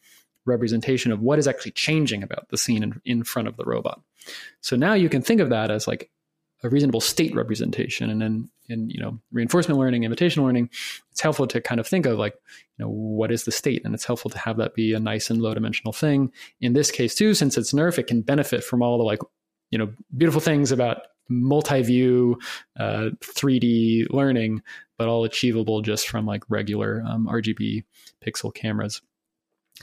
representation 0.46 1.12
of 1.12 1.22
what 1.22 1.40
is 1.40 1.48
actually 1.48 1.72
changing 1.72 2.22
about 2.22 2.50
the 2.50 2.58
scene 2.58 2.84
in, 2.84 3.02
in 3.06 3.24
front 3.24 3.48
of 3.48 3.56
the 3.56 3.64
robot. 3.64 4.02
So 4.62 4.76
now 4.76 4.94
you 4.94 5.10
can 5.10 5.22
think 5.22 5.42
of 5.42 5.50
that 5.50 5.72
as 5.72 5.88
like 5.88 6.10
a 6.64 6.70
reasonable 6.70 7.02
state 7.02 7.34
representation. 7.36 8.10
And 8.10 8.22
then 8.22 8.50
in, 8.68 8.90
you 8.90 9.00
know, 9.00 9.20
reinforcement 9.32 9.80
learning, 9.80 10.04
imitation 10.04 10.44
learning, 10.44 10.70
it's 11.12 11.22
helpful 11.22 11.48
to 11.48 11.62
kind 11.62 11.80
of 11.80 11.88
think 11.88 12.06
of 12.06 12.20
like, 12.20 12.36
you 12.78 12.86
know, 12.86 12.92
what 12.92 13.32
is 13.32 13.46
the 13.46 13.52
state? 13.52 13.84
And 13.86 13.94
it's 13.96 14.06
helpful 14.06 14.30
to 14.32 14.38
have 14.38 14.58
that 14.58 14.76
be 14.76 14.94
a 14.94 15.00
nice 15.00 15.30
and 15.30 15.42
low 15.42 15.54
dimensional 15.54 15.94
thing. 15.94 16.32
In 16.62 16.74
this 16.74 16.92
case 16.92 17.16
too, 17.16 17.34
since 17.34 17.58
it's 17.58 17.74
nerf, 17.74 17.98
it 17.98 18.08
can 18.08 18.22
benefit 18.22 18.64
from 18.64 18.82
all 18.82 18.98
the 18.98 19.04
like, 19.04 19.20
you 19.72 19.78
know, 19.78 19.92
beautiful 20.18 20.42
things 20.42 20.72
about 20.72 21.04
multi-view 21.30 22.38
uh, 22.80 23.10
3D 23.22 24.08
learning, 24.10 24.62
but 24.98 25.08
all 25.08 25.24
achievable 25.24 25.82
just 25.82 26.08
from 26.08 26.26
like 26.26 26.44
regular 26.50 27.04
um, 27.08 27.28
RGB 27.28 27.84
pixel 28.26 28.54
cameras. 28.54 29.02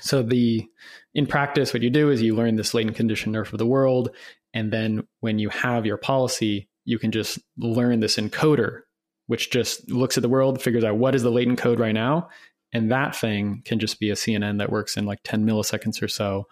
So 0.01 0.23
the 0.23 0.67
in 1.15 1.27
practice, 1.27 1.73
what 1.73 1.83
you 1.83 1.91
do 1.91 2.11
is 2.11 2.21
you 2.23 2.35
learn 2.35 2.57
this 2.57 2.75
latent 2.75 2.97
condition 2.97 3.33
nerf 3.33 3.53
of 3.53 3.59
the 3.59 3.67
world, 3.67 4.11
and 4.53 4.73
then 4.73 5.07
when 5.21 5.39
you 5.39 5.49
have 5.49 5.87
your 5.87 5.97
policy, 5.97 6.69
you 6.85 6.99
can 6.99 7.11
just 7.11 7.39
learn 7.57 8.01
this 8.01 8.17
encoder, 8.17 8.83
which 9.27 9.51
just 9.51 9.91
looks 9.91 10.19
at 10.19 10.23
the 10.23 10.29
world, 10.29 10.63
figures 10.63 10.85
out 10.85 10.97
what 10.97 11.15
is 11.15 11.23
the 11.23 11.31
latent 11.31 11.59
code 11.59 11.81
right 11.81 11.95
now, 11.95 12.29
and 12.73 12.91
that 12.91 13.17
thing 13.17 13.63
can 13.65 13.79
just 13.79 13.99
be 13.99 14.11
a 14.11 14.15
CNN 14.15 14.59
that 14.59 14.71
works 14.71 14.97
in 14.97 15.07
like 15.07 15.21
10 15.25 15.47
milliseconds 15.47 16.03
or 16.03 16.09
so. 16.09 16.47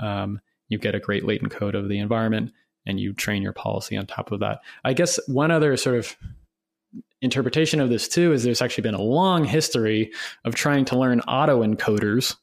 Um, 0.00 0.40
you 0.68 0.78
get 0.78 0.94
a 0.94 1.00
great 1.00 1.24
latent 1.24 1.52
code 1.52 1.74
of 1.74 1.88
the 1.88 1.98
environment 1.98 2.52
and 2.86 2.98
you 2.98 3.12
train 3.12 3.42
your 3.42 3.52
policy 3.52 3.96
on 3.96 4.06
top 4.06 4.32
of 4.32 4.40
that. 4.40 4.60
I 4.84 4.92
guess 4.92 5.18
one 5.28 5.50
other 5.50 5.76
sort 5.76 5.96
of 5.96 6.16
interpretation 7.20 7.80
of 7.80 7.90
this 7.90 8.08
too 8.08 8.32
is 8.32 8.42
there's 8.42 8.62
actually 8.62 8.82
been 8.82 8.94
a 8.94 9.02
long 9.02 9.44
history 9.44 10.12
of 10.44 10.54
trying 10.54 10.84
to 10.86 10.98
learn 10.98 11.20
autoencoders 11.28 12.36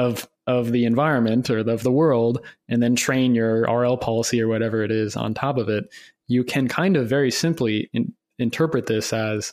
of 0.00 0.26
of 0.46 0.72
the 0.72 0.84
environment 0.84 1.48
or 1.50 1.58
of 1.58 1.82
the 1.82 1.92
world 1.92 2.44
and 2.68 2.82
then 2.82 2.96
train 2.96 3.34
your 3.34 3.62
RL 3.62 3.96
policy 3.96 4.40
or 4.40 4.48
whatever 4.48 4.82
it 4.82 4.90
is 4.90 5.14
on 5.14 5.34
top 5.34 5.58
of 5.58 5.68
it. 5.68 5.84
You 6.26 6.42
can 6.42 6.66
kind 6.66 6.96
of 6.96 7.08
very 7.08 7.30
simply 7.30 7.88
in, 7.92 8.12
interpret 8.38 8.86
this 8.86 9.12
as 9.12 9.52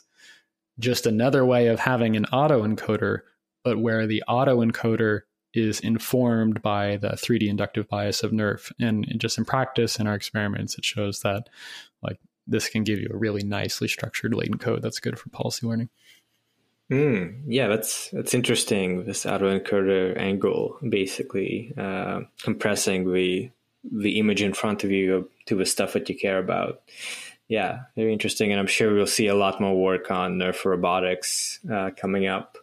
just 0.80 1.06
another 1.06 1.44
way 1.44 1.68
of 1.68 1.78
having 1.78 2.16
an 2.16 2.24
autoencoder, 2.32 3.20
but 3.62 3.78
where 3.78 4.06
the 4.06 4.24
autoencoder 4.28 5.20
is 5.54 5.80
informed 5.80 6.62
by 6.62 6.96
the 6.96 7.10
3D 7.10 7.48
inductive 7.48 7.88
bias 7.88 8.22
of 8.22 8.32
NERF. 8.32 8.72
And 8.80 9.06
just 9.18 9.38
in 9.38 9.44
practice 9.44 10.00
in 10.00 10.06
our 10.06 10.14
experiments, 10.14 10.78
it 10.78 10.84
shows 10.84 11.20
that 11.20 11.48
like 12.02 12.18
this 12.46 12.68
can 12.68 12.82
give 12.82 12.98
you 12.98 13.08
a 13.12 13.16
really 13.16 13.42
nicely 13.42 13.88
structured 13.88 14.34
latent 14.34 14.60
code 14.60 14.82
that's 14.82 15.00
good 15.00 15.18
for 15.18 15.28
policy 15.28 15.66
learning. 15.66 15.90
Mm, 16.90 17.42
yeah, 17.46 17.68
that's 17.68 18.10
that's 18.10 18.32
interesting. 18.32 19.04
This 19.04 19.24
autoencoder 19.24 20.16
angle, 20.16 20.78
basically 20.88 21.74
uh, 21.76 22.20
compressing 22.42 23.12
the 23.12 23.50
the 23.84 24.18
image 24.18 24.42
in 24.42 24.54
front 24.54 24.84
of 24.84 24.90
you 24.90 25.30
to 25.46 25.54
the 25.54 25.66
stuff 25.66 25.92
that 25.92 26.08
you 26.08 26.18
care 26.18 26.38
about. 26.38 26.80
Yeah, 27.46 27.80
very 27.94 28.12
interesting, 28.12 28.52
and 28.52 28.60
I'm 28.60 28.66
sure 28.66 28.94
we'll 28.94 29.06
see 29.06 29.26
a 29.26 29.34
lot 29.34 29.60
more 29.60 29.76
work 29.76 30.10
on 30.10 30.38
Nerf 30.38 30.64
robotics 30.64 31.60
uh, 31.70 31.90
coming 31.96 32.26
up. 32.26 32.58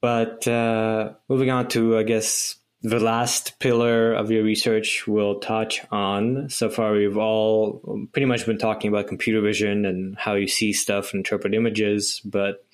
But 0.00 0.48
uh, 0.48 1.12
moving 1.28 1.50
on 1.50 1.68
to, 1.68 1.98
I 1.98 2.02
guess, 2.04 2.56
the 2.82 2.98
last 2.98 3.58
pillar 3.58 4.14
of 4.14 4.30
your 4.30 4.42
research 4.42 5.06
we'll 5.06 5.38
touch 5.40 5.82
on. 5.90 6.48
So 6.48 6.70
far, 6.70 6.92
we've 6.92 7.18
all 7.18 8.06
pretty 8.12 8.24
much 8.24 8.46
been 8.46 8.58
talking 8.58 8.88
about 8.88 9.06
computer 9.06 9.42
vision 9.42 9.84
and 9.84 10.16
how 10.18 10.34
you 10.34 10.48
see 10.48 10.72
stuff 10.72 11.12
and 11.12 11.20
interpret 11.20 11.54
images. 11.54 12.22
But 12.24 12.64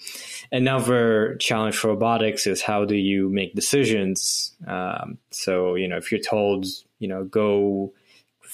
another 0.53 1.37
challenge 1.41 1.77
for 1.77 1.89
robotics 1.89 2.47
is 2.47 2.63
how 2.63 2.85
do 2.85 2.95
you 2.95 3.29
make 3.29 3.55
decisions? 3.55 4.55
Um, 4.67 5.19
so, 5.31 5.75
you 5.75 5.89
know, 5.89 5.97
if 5.97 6.13
you're 6.13 6.21
told, 6.21 6.67
you 7.01 7.09
know, 7.09 7.25
go 7.25 7.93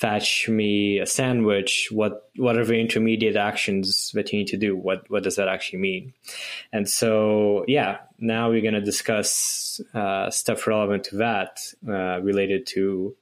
fetch 0.02 0.48
me 0.48 0.98
a 0.98 1.06
sandwich, 1.06 1.88
what 1.92 2.28
what 2.34 2.58
are 2.58 2.64
the 2.64 2.74
intermediate 2.74 3.36
actions 3.36 4.10
that 4.14 4.32
you 4.32 4.40
need 4.40 4.48
to 4.48 4.56
do? 4.56 4.74
What 4.74 5.08
what 5.08 5.22
does 5.22 5.36
that 5.36 5.46
actually 5.46 5.78
mean? 5.78 6.12
And 6.72 6.90
so, 6.90 7.64
yeah, 7.68 7.98
now 8.18 8.50
we're 8.50 8.62
going 8.62 8.74
to 8.74 8.80
discuss 8.80 9.80
uh, 9.94 10.28
stuff 10.28 10.66
relevant 10.66 11.04
to 11.04 11.16
that, 11.18 11.60
uh, 11.88 12.20
related 12.20 12.66
to 12.74 13.14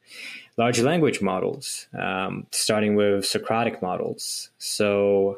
large 0.56 0.80
language 0.80 1.20
models, 1.20 1.86
um, 1.92 2.46
starting 2.50 2.94
with 2.94 3.26
Socratic 3.26 3.82
models. 3.82 4.48
So, 4.56 5.36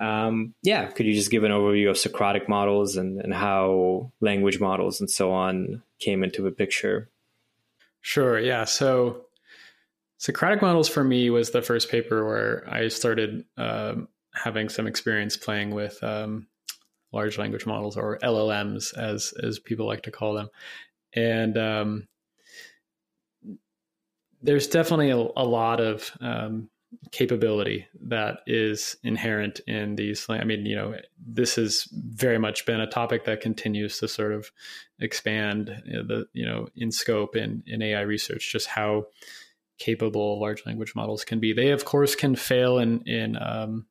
um, 0.00 0.54
yeah, 0.64 0.86
could 0.86 1.06
you 1.06 1.14
just 1.14 1.30
give 1.30 1.44
an 1.44 1.52
overview 1.52 1.88
of 1.88 1.98
Socratic 1.98 2.48
models 2.48 2.96
and, 2.96 3.20
and 3.20 3.32
how 3.32 4.10
language 4.20 4.58
models 4.58 5.00
and 5.00 5.08
so 5.08 5.30
on 5.30 5.82
came 6.00 6.24
into 6.24 6.42
the 6.42 6.50
picture? 6.50 7.08
Sure. 8.00 8.40
Yeah. 8.40 8.64
So 8.64 9.26
Socratic 10.22 10.62
models 10.62 10.88
for 10.88 11.02
me 11.02 11.30
was 11.30 11.50
the 11.50 11.62
first 11.62 11.90
paper 11.90 12.24
where 12.24 12.64
I 12.72 12.86
started 12.86 13.44
um, 13.56 14.06
having 14.32 14.68
some 14.68 14.86
experience 14.86 15.36
playing 15.36 15.72
with 15.72 16.00
um, 16.04 16.46
large 17.10 17.38
language 17.38 17.66
models 17.66 17.96
or 17.96 18.20
LLMs, 18.20 18.96
as 18.96 19.34
as 19.42 19.58
people 19.58 19.84
like 19.84 20.04
to 20.04 20.12
call 20.12 20.34
them, 20.34 20.48
and 21.12 21.58
um, 21.58 22.08
there's 24.40 24.68
definitely 24.68 25.10
a, 25.10 25.16
a 25.16 25.44
lot 25.44 25.80
of 25.80 26.12
um, 26.20 26.70
capability 27.10 27.88
that 28.02 28.42
is 28.46 28.96
inherent 29.02 29.58
in 29.66 29.96
these. 29.96 30.24
I 30.28 30.44
mean, 30.44 30.66
you 30.66 30.76
know, 30.76 30.94
this 31.18 31.56
has 31.56 31.88
very 31.92 32.38
much 32.38 32.64
been 32.64 32.80
a 32.80 32.86
topic 32.86 33.24
that 33.24 33.40
continues 33.40 33.98
to 33.98 34.06
sort 34.06 34.34
of 34.34 34.52
expand 35.00 35.82
the 35.84 36.28
you 36.32 36.46
know 36.46 36.68
in 36.76 36.92
scope 36.92 37.34
in 37.34 37.64
in 37.66 37.82
AI 37.82 38.02
research, 38.02 38.52
just 38.52 38.68
how 38.68 39.06
capable 39.82 40.40
large 40.40 40.64
language 40.64 40.94
models 40.94 41.24
can 41.24 41.40
be. 41.40 41.52
They 41.52 41.70
of 41.70 41.84
course 41.84 42.14
can 42.14 42.36
fail 42.36 42.78
in 42.78 43.02
in 43.06 43.36
um, 43.36 43.86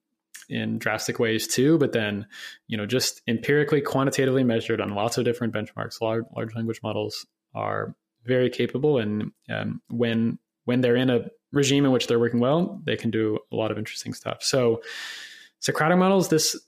in 0.49 0.79
drastic 0.79 1.19
ways 1.19 1.47
too, 1.47 1.77
but 1.77 1.91
then 1.91 2.27
you 2.67 2.77
know 2.77 2.85
just 2.85 3.21
empirically, 3.27 3.81
quantitatively 3.81 4.43
measured 4.43 4.81
on 4.81 4.95
lots 4.95 5.17
of 5.17 5.25
different 5.25 5.53
benchmarks, 5.53 6.01
large, 6.01 6.23
large 6.35 6.55
language 6.55 6.79
models 6.83 7.25
are 7.53 7.95
very 8.25 8.49
capable, 8.49 8.97
and 8.97 9.31
um, 9.49 9.81
when 9.89 10.39
when 10.65 10.81
they're 10.81 10.95
in 10.95 11.09
a 11.09 11.25
regime 11.51 11.85
in 11.85 11.91
which 11.91 12.07
they're 12.07 12.19
working 12.19 12.39
well, 12.39 12.81
they 12.85 12.95
can 12.95 13.11
do 13.11 13.37
a 13.51 13.55
lot 13.55 13.71
of 13.71 13.77
interesting 13.77 14.13
stuff. 14.13 14.41
So 14.41 14.81
Socratic 15.59 15.97
models, 15.97 16.29
this 16.29 16.59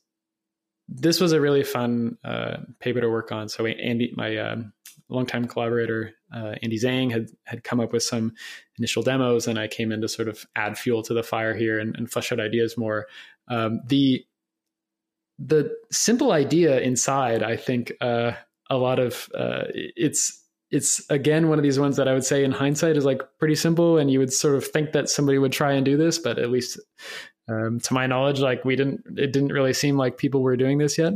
this 0.87 1.19
was 1.19 1.31
a 1.31 1.41
really 1.41 1.63
fun 1.63 2.17
uh, 2.23 2.57
paper 2.79 3.01
to 3.01 3.09
work 3.09 3.31
on. 3.31 3.49
So 3.49 3.65
Andy, 3.65 4.13
my 4.15 4.37
um, 4.37 4.73
longtime 5.09 5.45
collaborator 5.45 6.13
uh, 6.33 6.55
Andy 6.61 6.79
Zeng 6.79 7.11
had 7.11 7.29
had 7.45 7.63
come 7.63 7.79
up 7.79 7.93
with 7.93 8.03
some 8.03 8.33
initial 8.77 9.03
demos, 9.03 9.47
and 9.47 9.59
I 9.59 9.67
came 9.67 9.91
in 9.91 10.01
to 10.01 10.07
sort 10.07 10.27
of 10.27 10.45
add 10.55 10.77
fuel 10.77 11.03
to 11.03 11.13
the 11.13 11.23
fire 11.23 11.53
here 11.53 11.79
and, 11.79 11.95
and 11.95 12.09
flesh 12.11 12.31
out 12.31 12.39
ideas 12.39 12.77
more. 12.77 13.07
Um, 13.47 13.81
the 13.85 14.25
the 15.39 15.75
simple 15.91 16.31
idea 16.31 16.79
inside, 16.79 17.43
I 17.43 17.55
think, 17.55 17.93
uh, 18.01 18.33
a 18.69 18.77
lot 18.77 18.99
of 18.99 19.29
uh, 19.35 19.65
it's 19.73 20.41
it's 20.71 21.07
again 21.09 21.49
one 21.49 21.59
of 21.59 21.63
these 21.63 21.79
ones 21.79 21.97
that 21.97 22.07
I 22.07 22.13
would 22.13 22.25
say 22.25 22.43
in 22.43 22.51
hindsight 22.51 22.97
is 22.97 23.05
like 23.05 23.21
pretty 23.39 23.55
simple, 23.55 23.97
and 23.97 24.09
you 24.09 24.19
would 24.19 24.33
sort 24.33 24.55
of 24.55 24.65
think 24.65 24.91
that 24.93 25.09
somebody 25.09 25.37
would 25.37 25.51
try 25.51 25.73
and 25.73 25.85
do 25.85 25.97
this, 25.97 26.17
but 26.17 26.39
at 26.39 26.49
least 26.49 26.79
um, 27.47 27.79
to 27.81 27.93
my 27.93 28.07
knowledge, 28.07 28.39
like 28.39 28.65
we 28.65 28.75
didn't, 28.75 29.01
it 29.17 29.33
didn't 29.33 29.51
really 29.51 29.73
seem 29.73 29.97
like 29.97 30.17
people 30.17 30.41
were 30.41 30.57
doing 30.57 30.77
this 30.77 30.97
yet, 30.97 31.13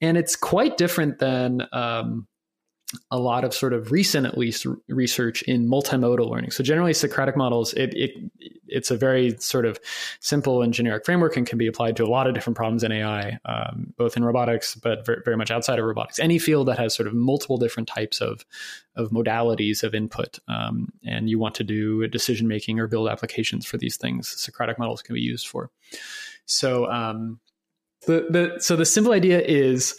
and 0.00 0.16
it's 0.16 0.36
quite 0.36 0.76
different 0.76 1.18
than. 1.18 1.66
Um, 1.72 2.26
a 3.10 3.18
lot 3.18 3.44
of 3.44 3.54
sort 3.54 3.72
of 3.72 3.90
recent, 3.90 4.26
at 4.26 4.38
least, 4.38 4.66
research 4.88 5.42
in 5.42 5.68
multimodal 5.68 6.28
learning. 6.28 6.50
So 6.50 6.62
generally, 6.62 6.94
Socratic 6.94 7.36
models, 7.36 7.72
it, 7.74 7.92
it 7.94 8.10
it's 8.68 8.90
a 8.90 8.96
very 8.96 9.36
sort 9.38 9.66
of 9.66 9.78
simple 10.20 10.62
and 10.62 10.72
generic 10.72 11.04
framework 11.04 11.36
and 11.36 11.46
can 11.46 11.58
be 11.58 11.66
applied 11.66 11.96
to 11.96 12.04
a 12.04 12.06
lot 12.06 12.26
of 12.26 12.34
different 12.34 12.56
problems 12.56 12.82
in 12.82 12.92
AI, 12.92 13.38
um, 13.44 13.92
both 13.96 14.16
in 14.16 14.24
robotics, 14.24 14.74
but 14.74 15.06
very, 15.06 15.20
very, 15.24 15.36
much 15.36 15.50
outside 15.50 15.78
of 15.78 15.84
robotics. 15.84 16.18
Any 16.18 16.38
field 16.38 16.68
that 16.68 16.78
has 16.78 16.94
sort 16.94 17.06
of 17.06 17.14
multiple 17.14 17.56
different 17.56 17.88
types 17.88 18.20
of 18.20 18.44
of 18.96 19.10
modalities 19.10 19.82
of 19.82 19.94
input, 19.94 20.38
um, 20.48 20.88
and 21.04 21.28
you 21.28 21.38
want 21.38 21.54
to 21.56 21.64
do 21.64 22.06
decision 22.08 22.46
making 22.46 22.78
or 22.78 22.86
build 22.86 23.08
applications 23.08 23.66
for 23.66 23.76
these 23.76 23.96
things, 23.96 24.28
Socratic 24.28 24.78
models 24.78 25.02
can 25.02 25.14
be 25.14 25.20
used 25.20 25.48
for. 25.48 25.70
So 26.46 26.90
um, 26.90 27.40
the 28.06 28.26
the 28.30 28.60
so 28.60 28.76
the 28.76 28.86
simple 28.86 29.12
idea 29.12 29.40
is. 29.40 29.96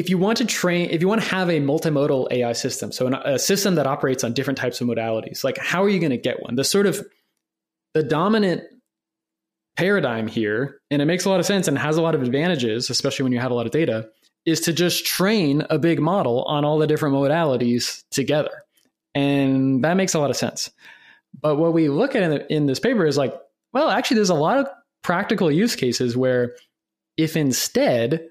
If 0.00 0.08
you 0.08 0.16
want 0.16 0.38
to 0.38 0.46
train, 0.46 0.88
if 0.88 1.02
you 1.02 1.08
want 1.08 1.20
to 1.20 1.28
have 1.28 1.50
a 1.50 1.60
multimodal 1.60 2.28
AI 2.30 2.54
system, 2.54 2.90
so 2.90 3.06
an, 3.06 3.14
a 3.14 3.38
system 3.38 3.74
that 3.74 3.86
operates 3.86 4.24
on 4.24 4.32
different 4.32 4.58
types 4.58 4.80
of 4.80 4.86
modalities, 4.88 5.44
like 5.44 5.58
how 5.58 5.84
are 5.84 5.90
you 5.90 6.00
going 6.00 6.08
to 6.08 6.16
get 6.16 6.42
one? 6.42 6.54
The 6.54 6.64
sort 6.64 6.86
of 6.86 7.06
the 7.92 8.02
dominant 8.02 8.62
paradigm 9.76 10.26
here, 10.26 10.80
and 10.90 11.02
it 11.02 11.04
makes 11.04 11.26
a 11.26 11.28
lot 11.28 11.38
of 11.38 11.44
sense 11.44 11.68
and 11.68 11.76
has 11.76 11.98
a 11.98 12.02
lot 12.02 12.14
of 12.14 12.22
advantages, 12.22 12.88
especially 12.88 13.24
when 13.24 13.32
you 13.32 13.40
have 13.40 13.50
a 13.50 13.54
lot 13.54 13.66
of 13.66 13.72
data, 13.72 14.08
is 14.46 14.62
to 14.62 14.72
just 14.72 15.04
train 15.04 15.66
a 15.68 15.78
big 15.78 16.00
model 16.00 16.44
on 16.44 16.64
all 16.64 16.78
the 16.78 16.86
different 16.86 17.14
modalities 17.14 18.02
together. 18.10 18.64
And 19.14 19.84
that 19.84 19.98
makes 19.98 20.14
a 20.14 20.18
lot 20.18 20.30
of 20.30 20.36
sense. 20.36 20.70
But 21.38 21.56
what 21.56 21.74
we 21.74 21.90
look 21.90 22.16
at 22.16 22.22
in, 22.22 22.30
the, 22.30 22.52
in 22.54 22.64
this 22.64 22.80
paper 22.80 23.04
is 23.04 23.18
like, 23.18 23.34
well, 23.74 23.90
actually, 23.90 24.14
there's 24.14 24.30
a 24.30 24.34
lot 24.34 24.56
of 24.56 24.66
practical 25.02 25.50
use 25.52 25.76
cases 25.76 26.16
where 26.16 26.56
if 27.18 27.36
instead 27.36 28.28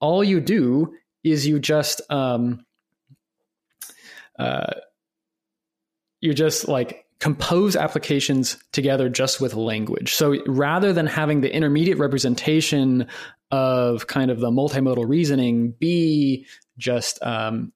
all 0.00 0.24
you 0.24 0.40
do 0.40 0.92
is 1.24 1.46
you 1.46 1.58
just 1.58 2.00
um, 2.10 2.64
uh, 4.38 4.72
you 6.20 6.34
just 6.34 6.68
like 6.68 7.06
compose 7.20 7.76
applications 7.76 8.56
together 8.72 9.08
just 9.08 9.40
with 9.40 9.54
language. 9.54 10.14
So 10.14 10.42
rather 10.46 10.92
than 10.92 11.06
having 11.06 11.40
the 11.40 11.54
intermediate 11.54 11.98
representation 11.98 13.06
of 13.52 14.06
kind 14.06 14.30
of 14.30 14.40
the 14.40 14.50
multimodal 14.50 15.08
reasoning 15.08 15.72
be 15.78 16.46
just 16.78 17.22
um, 17.22 17.72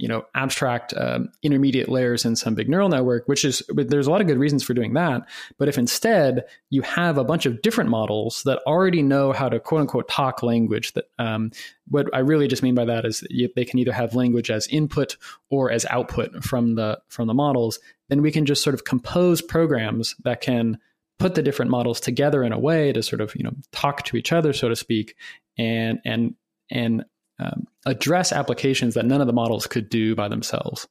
you 0.00 0.08
know 0.08 0.24
abstract 0.34 0.94
um, 0.96 1.30
intermediate 1.42 1.88
layers 1.88 2.24
in 2.24 2.34
some 2.34 2.54
big 2.54 2.68
neural 2.68 2.88
network 2.88 3.28
which 3.28 3.44
is 3.44 3.62
there's 3.74 4.06
a 4.06 4.10
lot 4.10 4.20
of 4.20 4.26
good 4.26 4.38
reasons 4.38 4.62
for 4.62 4.74
doing 4.74 4.94
that. 4.94 5.28
But 5.58 5.68
if 5.68 5.76
instead 5.76 6.44
you 6.70 6.82
have 6.82 7.18
a 7.18 7.24
bunch 7.24 7.46
of 7.46 7.60
different 7.62 7.90
models 7.90 8.42
that 8.44 8.60
already 8.66 9.02
know 9.02 9.32
how 9.32 9.48
to 9.48 9.60
quote 9.60 9.82
unquote 9.82 10.08
talk 10.08 10.42
language 10.42 10.92
that 10.94 11.04
um, 11.18 11.50
what 11.88 12.06
i 12.14 12.18
really 12.18 12.48
just 12.48 12.62
mean 12.62 12.74
by 12.74 12.84
that 12.84 13.04
is 13.04 13.20
that 13.20 13.52
they 13.56 13.64
can 13.64 13.78
either 13.78 13.92
have 13.92 14.14
language 14.14 14.50
as 14.50 14.66
input 14.68 15.16
or 15.50 15.70
as 15.70 15.84
output 15.86 16.42
from 16.44 16.74
the 16.76 16.98
from 17.08 17.26
the 17.26 17.34
models 17.34 17.78
then 18.08 18.22
we 18.22 18.32
can 18.32 18.46
just 18.46 18.62
sort 18.62 18.74
of 18.74 18.84
compose 18.84 19.42
programs 19.42 20.14
that 20.24 20.40
can 20.40 20.78
put 21.18 21.34
the 21.34 21.42
different 21.42 21.70
models 21.70 22.00
together 22.00 22.42
in 22.42 22.52
a 22.52 22.58
way 22.58 22.92
to 22.92 23.02
sort 23.02 23.20
of 23.20 23.34
you 23.34 23.42
know 23.42 23.52
talk 23.72 24.02
to 24.04 24.16
each 24.16 24.32
other 24.32 24.52
so 24.52 24.68
to 24.68 24.76
speak 24.76 25.16
and 25.58 25.98
and 26.04 26.34
and 26.70 27.04
um, 27.40 27.66
address 27.86 28.32
applications 28.32 28.94
that 28.94 29.06
none 29.06 29.20
of 29.20 29.26
the 29.26 29.32
models 29.32 29.66
could 29.66 29.88
do 29.88 30.14
by 30.14 30.28
themselves. 30.28 30.86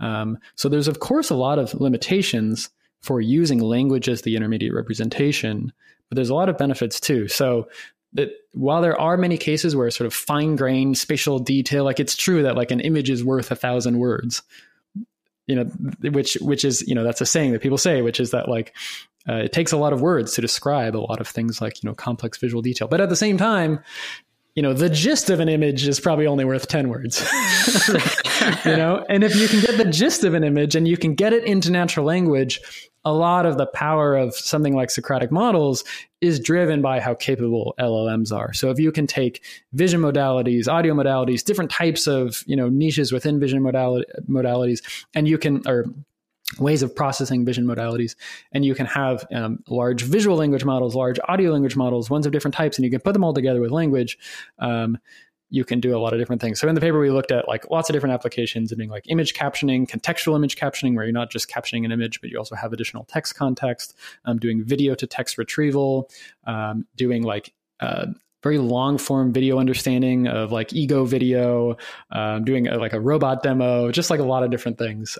Um, 0.00 0.38
so 0.56 0.68
there's 0.68 0.88
of 0.88 1.00
course 1.00 1.30
a 1.30 1.36
lot 1.36 1.58
of 1.58 1.74
limitations 1.74 2.70
for 3.02 3.20
using 3.20 3.60
language 3.60 4.08
as 4.08 4.22
the 4.22 4.36
intermediate 4.36 4.74
representation, 4.74 5.72
but 6.08 6.16
there's 6.16 6.30
a 6.30 6.34
lot 6.34 6.48
of 6.48 6.58
benefits 6.58 7.00
too. 7.00 7.28
So 7.28 7.68
that 8.14 8.30
while 8.52 8.82
there 8.82 8.98
are 9.00 9.16
many 9.16 9.38
cases 9.38 9.76
where 9.76 9.90
sort 9.90 10.06
of 10.06 10.14
fine 10.14 10.56
grained 10.56 10.98
spatial 10.98 11.38
detail, 11.38 11.84
like 11.84 12.00
it's 12.00 12.16
true 12.16 12.42
that 12.42 12.56
like 12.56 12.70
an 12.70 12.80
image 12.80 13.10
is 13.10 13.24
worth 13.24 13.50
a 13.50 13.56
thousand 13.56 13.98
words, 13.98 14.42
you 15.46 15.56
know, 15.56 15.64
which 16.10 16.34
which 16.40 16.64
is 16.64 16.86
you 16.88 16.94
know 16.94 17.04
that's 17.04 17.20
a 17.20 17.26
saying 17.26 17.52
that 17.52 17.62
people 17.62 17.78
say, 17.78 18.02
which 18.02 18.20
is 18.20 18.30
that 18.30 18.48
like 18.48 18.74
uh, 19.28 19.34
it 19.34 19.52
takes 19.52 19.72
a 19.72 19.76
lot 19.76 19.92
of 19.92 20.00
words 20.00 20.34
to 20.34 20.40
describe 20.40 20.96
a 20.96 20.98
lot 20.98 21.20
of 21.20 21.28
things 21.28 21.60
like 21.60 21.82
you 21.82 21.88
know 21.88 21.94
complex 21.94 22.38
visual 22.38 22.62
detail, 22.62 22.88
but 22.88 23.00
at 23.00 23.08
the 23.08 23.16
same 23.16 23.36
time, 23.36 23.80
you 24.54 24.62
know, 24.62 24.72
the 24.72 24.90
gist 24.90 25.30
of 25.30 25.40
an 25.40 25.48
image 25.48 25.86
is 25.86 26.00
probably 26.00 26.26
only 26.26 26.44
worth 26.44 26.66
10 26.66 26.88
words. 26.88 27.20
you 28.64 28.76
know, 28.76 29.04
and 29.08 29.22
if 29.22 29.36
you 29.36 29.48
can 29.48 29.60
get 29.60 29.76
the 29.78 29.90
gist 29.90 30.24
of 30.24 30.34
an 30.34 30.44
image 30.44 30.74
and 30.74 30.88
you 30.88 30.96
can 30.96 31.14
get 31.14 31.32
it 31.32 31.44
into 31.44 31.70
natural 31.70 32.04
language, 32.04 32.60
a 33.04 33.12
lot 33.12 33.46
of 33.46 33.56
the 33.56 33.66
power 33.66 34.16
of 34.16 34.34
something 34.34 34.74
like 34.74 34.90
Socratic 34.90 35.30
models 35.30 35.84
is 36.20 36.38
driven 36.38 36.82
by 36.82 37.00
how 37.00 37.14
capable 37.14 37.74
LLMs 37.78 38.30
are. 38.32 38.52
So 38.52 38.70
if 38.70 38.78
you 38.78 38.92
can 38.92 39.06
take 39.06 39.42
vision 39.72 40.00
modalities, 40.00 40.68
audio 40.68 40.94
modalities, 40.94 41.42
different 41.42 41.70
types 41.70 42.06
of, 42.06 42.42
you 42.46 42.56
know, 42.56 42.68
niches 42.68 43.12
within 43.12 43.40
vision 43.40 43.62
modalities, 43.62 44.82
and 45.14 45.26
you 45.26 45.38
can, 45.38 45.66
or 45.66 45.86
ways 46.58 46.82
of 46.82 46.94
processing 46.94 47.44
vision 47.44 47.64
modalities. 47.64 48.16
And 48.52 48.64
you 48.64 48.74
can 48.74 48.86
have 48.86 49.24
um, 49.32 49.62
large 49.68 50.02
visual 50.02 50.36
language 50.36 50.64
models, 50.64 50.94
large 50.94 51.18
audio 51.28 51.52
language 51.52 51.76
models, 51.76 52.10
ones 52.10 52.26
of 52.26 52.32
different 52.32 52.54
types, 52.54 52.76
and 52.76 52.84
you 52.84 52.90
can 52.90 53.00
put 53.00 53.12
them 53.12 53.22
all 53.22 53.34
together 53.34 53.60
with 53.60 53.70
language. 53.70 54.18
Um, 54.58 54.98
you 55.52 55.64
can 55.64 55.80
do 55.80 55.96
a 55.96 55.98
lot 55.98 56.12
of 56.12 56.20
different 56.20 56.40
things. 56.40 56.60
So 56.60 56.68
in 56.68 56.76
the 56.76 56.80
paper, 56.80 56.98
we 56.98 57.10
looked 57.10 57.32
at 57.32 57.48
like 57.48 57.70
lots 57.70 57.90
of 57.90 57.94
different 57.94 58.14
applications, 58.14 58.72
doing 58.72 58.88
like 58.88 59.04
image 59.08 59.34
captioning, 59.34 59.88
contextual 59.88 60.36
image 60.36 60.56
captioning, 60.56 60.94
where 60.94 61.04
you're 61.04 61.12
not 61.12 61.30
just 61.30 61.50
captioning 61.50 61.84
an 61.84 61.92
image, 61.92 62.20
but 62.20 62.30
you 62.30 62.38
also 62.38 62.54
have 62.54 62.72
additional 62.72 63.04
text 63.04 63.34
context, 63.34 63.96
um, 64.24 64.38
doing 64.38 64.64
video 64.64 64.94
to 64.94 65.06
text 65.06 65.38
retrieval, 65.38 66.08
um, 66.44 66.86
doing 66.96 67.22
like 67.24 67.52
uh, 67.80 68.06
very 68.42 68.58
long 68.58 68.96
form 68.96 69.32
video 69.32 69.58
understanding 69.58 70.28
of 70.28 70.52
like 70.52 70.72
ego 70.72 71.04
video, 71.04 71.76
um, 72.12 72.44
doing 72.44 72.68
a, 72.68 72.78
like 72.78 72.92
a 72.92 73.00
robot 73.00 73.42
demo, 73.42 73.90
just 73.90 74.08
like 74.08 74.20
a 74.20 74.24
lot 74.24 74.42
of 74.42 74.50
different 74.50 74.78
things. 74.78 75.18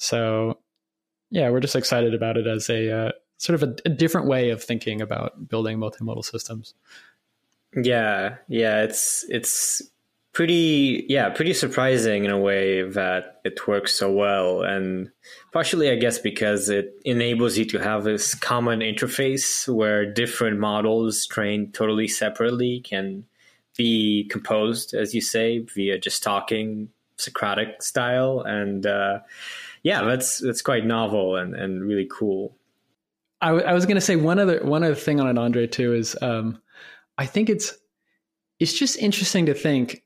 So, 0.00 0.58
yeah, 1.30 1.50
we're 1.50 1.60
just 1.60 1.76
excited 1.76 2.14
about 2.14 2.38
it 2.38 2.46
as 2.46 2.70
a 2.70 2.90
uh, 2.90 3.12
sort 3.36 3.62
of 3.62 3.68
a, 3.68 3.76
a 3.84 3.90
different 3.90 4.28
way 4.28 4.48
of 4.48 4.64
thinking 4.64 5.02
about 5.02 5.46
building 5.46 5.78
multimodal 5.78 6.24
systems. 6.24 6.72
Yeah, 7.76 8.36
yeah, 8.48 8.82
it's 8.82 9.26
it's 9.28 9.82
pretty 10.32 11.04
yeah 11.08 11.28
pretty 11.28 11.52
surprising 11.52 12.24
in 12.24 12.30
a 12.30 12.38
way 12.38 12.82
that 12.82 13.40
it 13.44 13.66
works 13.66 13.92
so 13.92 14.12
well 14.12 14.62
and 14.62 15.10
partially 15.52 15.90
i 15.90 15.96
guess 15.96 16.20
because 16.20 16.68
it 16.68 16.94
enables 17.04 17.58
you 17.58 17.64
to 17.64 17.78
have 17.78 18.04
this 18.04 18.32
common 18.36 18.78
interface 18.78 19.66
where 19.68 20.06
different 20.06 20.60
models 20.60 21.26
trained 21.26 21.74
totally 21.74 22.06
separately 22.06 22.78
can 22.78 23.24
be 23.76 24.24
composed 24.30 24.94
as 24.94 25.16
you 25.16 25.20
say 25.20 25.58
via 25.58 25.98
just 25.98 26.22
talking 26.22 26.88
socratic 27.16 27.82
style 27.82 28.40
and 28.40 28.86
uh, 28.86 29.18
yeah 29.82 30.02
that's 30.04 30.38
that's 30.38 30.62
quite 30.62 30.84
novel 30.84 31.36
and, 31.36 31.54
and 31.54 31.82
really 31.82 32.08
cool 32.10 32.56
I, 33.42 33.48
w- 33.48 33.64
I 33.64 33.72
was 33.72 33.86
going 33.86 33.96
to 33.96 34.02
say 34.02 34.16
one 34.16 34.38
other 34.38 34.62
one 34.62 34.84
other 34.84 34.94
thing 34.94 35.20
on 35.20 35.26
it 35.26 35.40
Andrey 35.40 35.68
too 35.68 35.94
is 35.94 36.16
um, 36.20 36.60
i 37.18 37.26
think 37.26 37.48
it's 37.48 37.76
it's 38.60 38.78
just 38.78 38.98
interesting 38.98 39.46
to 39.46 39.54
think 39.54 40.04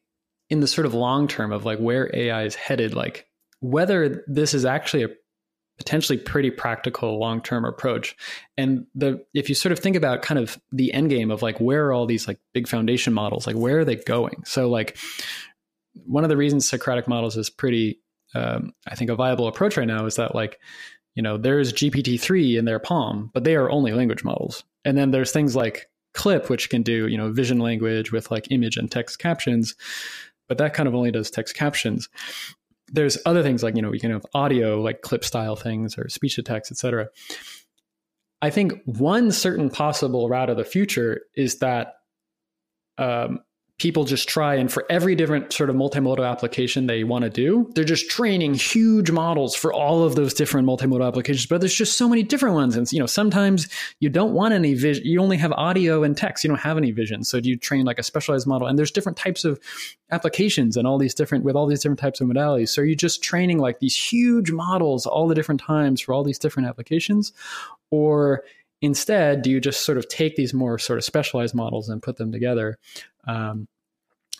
in 0.48 0.60
the 0.60 0.66
sort 0.66 0.86
of 0.86 0.94
long 0.94 1.28
term 1.28 1.52
of 1.52 1.64
like 1.64 1.78
where 1.78 2.10
AI 2.14 2.44
is 2.44 2.54
headed, 2.54 2.94
like 2.94 3.26
whether 3.60 4.24
this 4.28 4.54
is 4.54 4.64
actually 4.64 5.02
a 5.02 5.08
potentially 5.78 6.16
pretty 6.16 6.50
practical 6.50 7.18
long 7.18 7.40
term 7.40 7.64
approach. 7.64 8.16
And 8.56 8.86
the 8.94 9.24
if 9.34 9.48
you 9.48 9.54
sort 9.54 9.72
of 9.72 9.80
think 9.80 9.96
about 9.96 10.22
kind 10.22 10.38
of 10.38 10.58
the 10.70 10.92
end 10.92 11.10
game 11.10 11.30
of 11.30 11.42
like 11.42 11.60
where 11.60 11.86
are 11.86 11.92
all 11.92 12.06
these 12.06 12.28
like 12.28 12.38
big 12.52 12.68
foundation 12.68 13.12
models, 13.12 13.46
like 13.46 13.56
where 13.56 13.80
are 13.80 13.84
they 13.84 13.96
going? 13.96 14.44
So 14.46 14.68
like 14.68 14.96
one 16.06 16.24
of 16.24 16.30
the 16.30 16.36
reasons 16.36 16.68
Socratic 16.68 17.08
models 17.08 17.36
is 17.36 17.50
pretty 17.50 18.00
um, 18.34 18.72
I 18.86 18.94
think 18.94 19.10
a 19.10 19.16
viable 19.16 19.48
approach 19.48 19.76
right 19.76 19.86
now 19.86 20.06
is 20.06 20.16
that 20.16 20.34
like 20.34 20.58
you 21.14 21.22
know 21.22 21.36
there's 21.36 21.72
GPT-3 21.72 22.58
in 22.58 22.64
their 22.64 22.80
PaLM, 22.80 23.30
but 23.32 23.44
they 23.44 23.56
are 23.56 23.70
only 23.70 23.92
language 23.92 24.24
models. 24.24 24.64
And 24.84 24.98
then 24.98 25.10
there's 25.10 25.32
things 25.32 25.56
like 25.56 25.88
Clip, 26.12 26.48
which 26.48 26.70
can 26.70 26.82
do 26.82 27.08
you 27.08 27.18
know 27.18 27.32
vision 27.32 27.58
language 27.58 28.12
with 28.12 28.30
like 28.30 28.50
image 28.50 28.76
and 28.76 28.90
text 28.90 29.18
captions 29.18 29.74
but 30.48 30.58
that 30.58 30.74
kind 30.74 30.88
of 30.88 30.94
only 30.94 31.10
does 31.10 31.30
text 31.30 31.56
captions. 31.56 32.08
There's 32.88 33.18
other 33.24 33.42
things 33.42 33.62
like, 33.62 33.76
you 33.76 33.82
know, 33.82 33.90
we 33.90 33.98
can 33.98 34.10
have 34.10 34.26
audio, 34.34 34.80
like 34.80 35.00
clip 35.00 35.24
style 35.24 35.56
things 35.56 35.96
or 35.98 36.08
speech 36.08 36.36
to 36.36 36.42
text, 36.42 36.70
etc. 36.70 37.08
I 38.42 38.50
think 38.50 38.74
one 38.84 39.32
certain 39.32 39.70
possible 39.70 40.28
route 40.28 40.50
of 40.50 40.56
the 40.56 40.64
future 40.64 41.22
is 41.34 41.58
that 41.58 41.94
um, 42.98 43.40
people 43.78 44.04
just 44.04 44.28
try 44.28 44.54
and 44.54 44.72
for 44.72 44.84
every 44.88 45.14
different 45.14 45.52
sort 45.52 45.68
of 45.68 45.74
multimodal 45.74 46.28
application 46.28 46.86
they 46.86 47.02
want 47.02 47.24
to 47.24 47.30
do 47.30 47.68
they're 47.74 47.82
just 47.82 48.08
training 48.08 48.54
huge 48.54 49.10
models 49.10 49.54
for 49.54 49.72
all 49.72 50.04
of 50.04 50.14
those 50.14 50.32
different 50.32 50.66
multimodal 50.66 51.06
applications 51.06 51.46
but 51.46 51.60
there's 51.60 51.74
just 51.74 51.96
so 51.96 52.08
many 52.08 52.22
different 52.22 52.54
ones. 52.54 52.76
And 52.76 52.90
you 52.92 52.98
know 52.98 53.06
sometimes 53.06 53.68
you 54.00 54.08
don't 54.08 54.32
want 54.32 54.54
any 54.54 54.74
vision 54.74 55.04
you 55.04 55.20
only 55.20 55.36
have 55.36 55.52
audio 55.52 56.02
and 56.02 56.16
text 56.16 56.44
you 56.44 56.48
don't 56.48 56.58
have 56.58 56.76
any 56.76 56.90
vision. 56.90 57.24
So 57.24 57.40
do 57.40 57.48
you 57.48 57.56
train 57.56 57.84
like 57.84 57.98
a 57.98 58.02
specialized 58.02 58.46
model? 58.46 58.68
And 58.68 58.78
there's 58.78 58.90
different 58.90 59.18
types 59.18 59.44
of 59.44 59.60
applications 60.10 60.76
and 60.76 60.86
all 60.86 60.98
these 60.98 61.14
different 61.14 61.44
with 61.44 61.56
all 61.56 61.66
these 61.66 61.80
different 61.80 62.00
types 62.00 62.20
of 62.20 62.28
modalities. 62.28 62.68
So 62.68 62.82
are 62.82 62.84
you're 62.84 62.94
just 62.94 63.22
training 63.22 63.58
like 63.58 63.80
these 63.80 63.96
huge 63.96 64.50
models 64.50 65.06
all 65.06 65.28
the 65.28 65.34
different 65.34 65.60
times 65.60 66.00
for 66.00 66.12
all 66.12 66.24
these 66.24 66.38
different 66.38 66.68
applications? 66.68 67.32
Or 67.90 68.44
Instead, 68.82 69.40
do 69.40 69.50
you 69.50 69.60
just 69.60 69.86
sort 69.86 69.96
of 69.96 70.06
take 70.08 70.36
these 70.36 70.52
more 70.52 70.78
sort 70.78 70.98
of 70.98 71.04
specialized 71.06 71.54
models 71.54 71.88
and 71.88 72.02
put 72.02 72.18
them 72.18 72.30
together? 72.30 72.76
Um, 73.26 73.68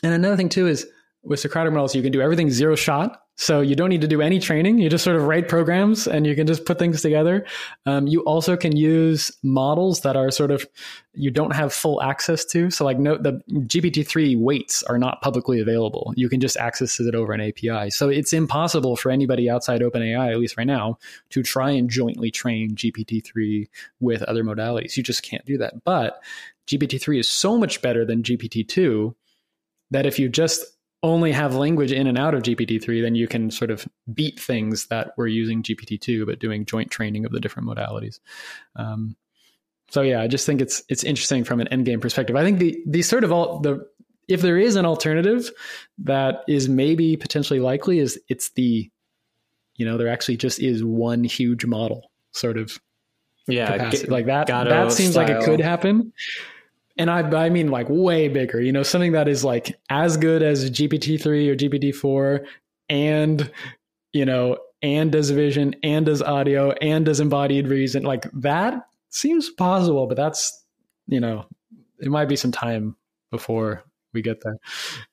and 0.03 0.13
another 0.13 0.37
thing 0.37 0.49
too 0.49 0.67
is 0.67 0.87
with 1.23 1.41
Socratic 1.41 1.73
models, 1.73 1.95
you 1.95 2.03
can 2.03 2.13
do 2.13 2.21
everything 2.21 2.51
zero 2.51 2.77
shot. 2.77 3.21
So 3.37 3.63
you 3.63 3.75
don't 3.75 3.89
need 3.89 4.03
to 4.03 4.07
do 4.07 4.23
any 4.23 4.39
training. 4.39 4.79
You 4.79 4.89
just 4.89 5.03
sort 5.03 5.17
of 5.17 5.25
write 5.25 5.49
programs 5.49 6.07
and 6.07 6.25
you 6.25 6.37
can 6.37 6.47
just 6.47 6.65
put 6.65 6.79
things 6.79 7.03
together. 7.03 7.45
Um, 7.85 8.07
you 8.07 8.21
also 8.21 8.57
can 8.57 8.77
use 8.77 9.33
models 9.43 10.03
that 10.03 10.15
are 10.15 10.31
sort 10.31 10.53
of 10.53 10.65
you 11.15 11.33
don't 11.33 11.53
have 11.53 11.73
full 11.73 12.01
access 12.01 12.45
to. 12.47 12.71
So 12.71 12.85
like 12.85 12.99
note 13.01 13.25
the 13.25 13.41
GPT-3 13.51 14.39
weights 14.39 14.85
are 14.85 14.99
not 14.99 15.21
publicly 15.21 15.59
available. 15.59 16.13
You 16.17 16.29
can 16.29 16.41
just 16.41 16.57
access 16.59 17.01
it 17.01 17.15
over 17.17 17.33
an 17.33 17.41
API. 17.41 17.91
So 17.91 18.09
it's 18.09 18.33
impossible 18.33 18.95
for 18.95 19.11
anybody 19.11 19.51
outside 19.51 19.81
OpenAI, 19.81 20.31
at 20.31 20.39
least 20.39 20.57
right 20.57 20.67
now, 20.67 20.99
to 21.31 21.43
try 21.43 21.71
and 21.71 21.91
jointly 21.91 22.31
train 22.31 22.77
GPT-3 22.77 23.69
with 23.99 24.23
other 24.23 24.45
modalities. 24.45 24.97
You 24.97 25.03
just 25.03 25.25
can't 25.25 25.45
do 25.45 25.59
that. 25.59 25.83
But 25.85 26.23
GPT-3 26.69 27.21
is 27.21 27.29
so 27.29 27.59
much 27.59 27.83
better 27.83 28.05
than 28.05 28.23
GPT-2 28.23 29.15
that 29.91 30.07
if 30.07 30.19
you 30.19 30.29
just 30.29 30.65
only 31.03 31.33
have 31.33 31.55
language 31.55 31.93
in 31.93 32.07
and 32.07 32.17
out 32.17 32.35
of 32.35 32.43
GPT-3, 32.43 33.03
then 33.03 33.15
you 33.15 33.29
can 33.29 33.51
sort 33.51 33.71
of 33.71 33.87
beat 34.13 34.41
things 34.41 34.87
that 34.87 35.13
were 35.19 35.27
using 35.27 35.63
GPT-2, 35.63 36.25
but 36.25 36.39
doing 36.39 36.65
joint 36.65 36.91
training 36.91 37.27
of 37.27 37.33
the 37.33 37.41
different 37.41 37.69
modalities. 37.69 38.21
Um, 38.77 39.17
so 39.91 40.01
yeah, 40.01 40.23
I 40.23 40.29
just 40.29 40.47
think 40.47 40.63
it's 40.63 40.83
it's 40.89 41.05
interesting 41.05 41.45
from 41.45 41.61
an 41.61 41.69
endgame 41.71 42.01
perspective. 42.01 42.37
I 42.37 42.43
think 42.43 42.59
the 42.59 42.83
the 42.87 43.03
sort 43.03 43.23
of 43.23 43.33
all 43.33 43.61
the 43.61 43.87
if 44.29 44.41
there 44.41 44.59
is 44.59 44.77
an 44.77 44.87
alternative 44.87 45.51
that 45.99 46.43
is 46.49 46.69
maybe 46.69 47.17
potentially 47.17 47.61
likely 47.61 47.99
is 47.99 48.19
it's 48.29 48.51
the 48.53 48.91
you 49.77 49.85
know 49.85 49.99
there 49.99 50.09
actually 50.09 50.39
just 50.39 50.59
is 50.59 50.83
one 50.83 51.23
huge 51.23 51.67
model 51.67 52.11
sort 52.33 52.57
of 52.57 52.79
yeah 53.47 53.91
like 54.09 54.27
that 54.27 54.47
that 54.47 54.93
seems 54.93 55.13
style. 55.13 55.29
like 55.29 55.37
it 55.37 55.45
could 55.45 55.61
happen 55.61 56.13
and 56.97 57.11
I, 57.11 57.21
I 57.21 57.51
mean 57.51 57.71
like 57.71 57.89
way 57.89 58.29
bigger, 58.29 58.61
you 58.61 58.73
know, 58.73 58.83
something 58.83 59.13
that 59.13 59.29
is 59.29 59.45
like 59.45 59.79
as 59.91 60.17
good 60.17 60.43
as 60.43 60.71
GPT-3 60.71 61.49
or 61.49 61.57
GPT-4 61.57 62.47
and, 62.89 63.51
you 64.13 64.25
know, 64.25 64.59
and 64.83 65.11
does 65.11 65.31
vision 65.31 65.75
and 65.83 66.07
does 66.07 66.23
audio 66.23 66.73
and 66.73 67.05
does 67.05 67.21
embodied 67.21 67.69
reason. 67.69 68.05
Like 68.05 68.27
that 68.33 68.87
seems 69.09 69.51
possible, 69.51 70.07
but 70.07 70.17
that's, 70.17 70.65
you 71.07 71.21
know, 71.21 71.47
it 71.99 72.11
might 72.11 72.29
be 72.29 72.37
some 72.37 72.53
time 72.53 72.97
before 73.31 73.83
we 74.13 74.23
get 74.23 74.43
there. 74.43 74.59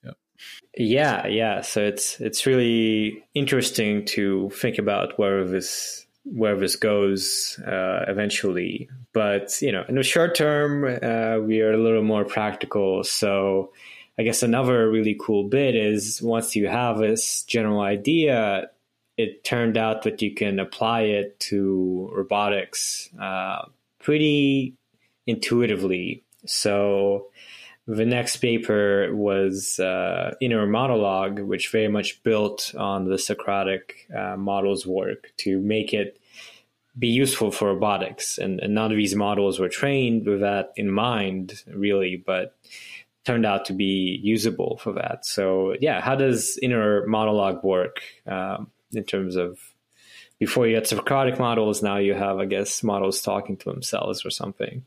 Yeah. 0.04 0.10
Yeah, 0.76 1.26
yeah. 1.26 1.60
So 1.60 1.82
it's 1.82 2.18
it's 2.18 2.46
really 2.46 3.22
interesting 3.34 4.04
to 4.06 4.50
think 4.50 4.78
about 4.78 5.18
where 5.18 5.46
this 5.46 6.06
where 6.24 6.56
this 6.56 6.76
goes 6.76 7.58
uh, 7.66 8.04
eventually. 8.08 8.88
But 9.12 9.60
you 9.60 9.72
know, 9.72 9.84
in 9.88 9.96
the 9.96 10.02
short 10.02 10.34
term, 10.34 10.84
uh, 10.84 11.38
we 11.38 11.60
are 11.60 11.72
a 11.72 11.78
little 11.78 12.02
more 12.02 12.24
practical. 12.24 13.04
So 13.04 13.72
I 14.18 14.22
guess 14.22 14.42
another 14.42 14.90
really 14.90 15.16
cool 15.20 15.48
bit 15.48 15.74
is 15.74 16.22
once 16.22 16.54
you 16.54 16.68
have 16.68 16.98
this 16.98 17.42
general 17.44 17.80
idea, 17.80 18.70
it 19.16 19.44
turned 19.44 19.76
out 19.76 20.02
that 20.02 20.22
you 20.22 20.34
can 20.34 20.58
apply 20.58 21.02
it 21.02 21.38
to 21.40 22.10
robotics 22.14 23.10
uh, 23.20 23.66
pretty 23.98 24.74
intuitively. 25.26 26.24
So 26.46 27.28
the 27.86 28.06
next 28.06 28.36
paper 28.36 29.14
was 29.14 29.80
uh, 29.80 30.34
Inner 30.40 30.66
Monologue, 30.66 31.40
which 31.40 31.70
very 31.70 31.88
much 31.88 32.22
built 32.22 32.74
on 32.76 33.08
the 33.08 33.18
Socratic 33.18 34.08
uh, 34.16 34.36
model's 34.36 34.86
work 34.86 35.32
to 35.38 35.58
make 35.58 35.92
it 35.92 36.20
be 36.96 37.08
useful 37.08 37.50
for 37.50 37.68
robotics. 37.68 38.38
And, 38.38 38.60
and 38.60 38.74
none 38.74 38.92
of 38.92 38.96
these 38.96 39.16
models 39.16 39.58
were 39.58 39.68
trained 39.68 40.26
with 40.26 40.40
that 40.40 40.72
in 40.76 40.90
mind, 40.90 41.62
really, 41.66 42.22
but 42.24 42.56
turned 43.24 43.46
out 43.46 43.64
to 43.66 43.72
be 43.72 44.20
usable 44.22 44.78
for 44.78 44.92
that. 44.92 45.24
So, 45.24 45.74
yeah, 45.80 46.00
how 46.00 46.14
does 46.14 46.58
Inner 46.60 47.06
Monologue 47.06 47.64
work 47.64 48.02
um, 48.26 48.70
in 48.92 49.04
terms 49.04 49.36
of 49.36 49.58
before 50.38 50.66
you 50.66 50.74
had 50.74 50.86
Socratic 50.86 51.38
models, 51.38 51.82
now 51.82 51.98
you 51.98 52.14
have, 52.14 52.38
I 52.38 52.46
guess, 52.46 52.82
models 52.82 53.22
talking 53.22 53.56
to 53.58 53.70
themselves 53.70 54.26
or 54.26 54.30
something? 54.30 54.84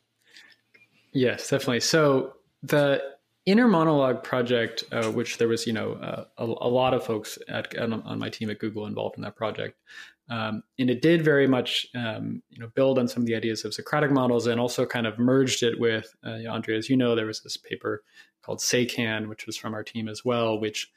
Yes, 1.13 1.49
definitely. 1.49 1.79
So, 1.79 2.35
the 2.65 3.01
inner 3.45 3.67
monologue 3.67 4.23
project 4.23 4.83
uh, 4.91 5.11
which 5.11 5.37
there 5.37 5.47
was 5.47 5.67
you 5.67 5.73
know 5.73 5.93
uh, 5.93 6.25
a, 6.37 6.43
a, 6.43 6.69
lot 6.69 6.93
of 6.93 7.03
folks 7.03 7.37
at, 7.47 7.77
on 7.77 8.19
my 8.19 8.29
team 8.29 8.49
at 8.49 8.59
google 8.59 8.85
involved 8.85 9.17
in 9.17 9.23
that 9.23 9.35
project 9.35 9.77
um, 10.29 10.63
and 10.79 10.89
it 10.89 11.03
did 11.03 11.23
very 11.23 11.47
much 11.47 11.85
um, 11.95 12.41
you 12.49 12.59
know 12.59 12.69
build 12.75 12.97
on 12.97 13.07
some 13.07 13.21
of 13.21 13.27
the 13.27 13.35
ideas 13.35 13.63
of 13.63 13.73
socratic 13.73 14.11
models 14.11 14.47
and 14.47 14.59
also 14.59 14.85
kind 14.85 15.05
of 15.05 15.19
merged 15.19 15.61
it 15.61 15.79
with 15.79 16.15
uh, 16.25 16.51
Andrey 16.51 16.75
as 16.75 16.89
you 16.89 16.97
know 16.97 17.15
there 17.15 17.27
was 17.27 17.41
this 17.41 17.57
paper 17.57 18.03
called 18.41 18.59
SAYCAN 18.59 19.27
which 19.27 19.45
was 19.45 19.55
from 19.55 19.73
our 19.73 19.83
team 19.83 20.07
as 20.07 20.25
well 20.25 20.59
which 20.59 20.91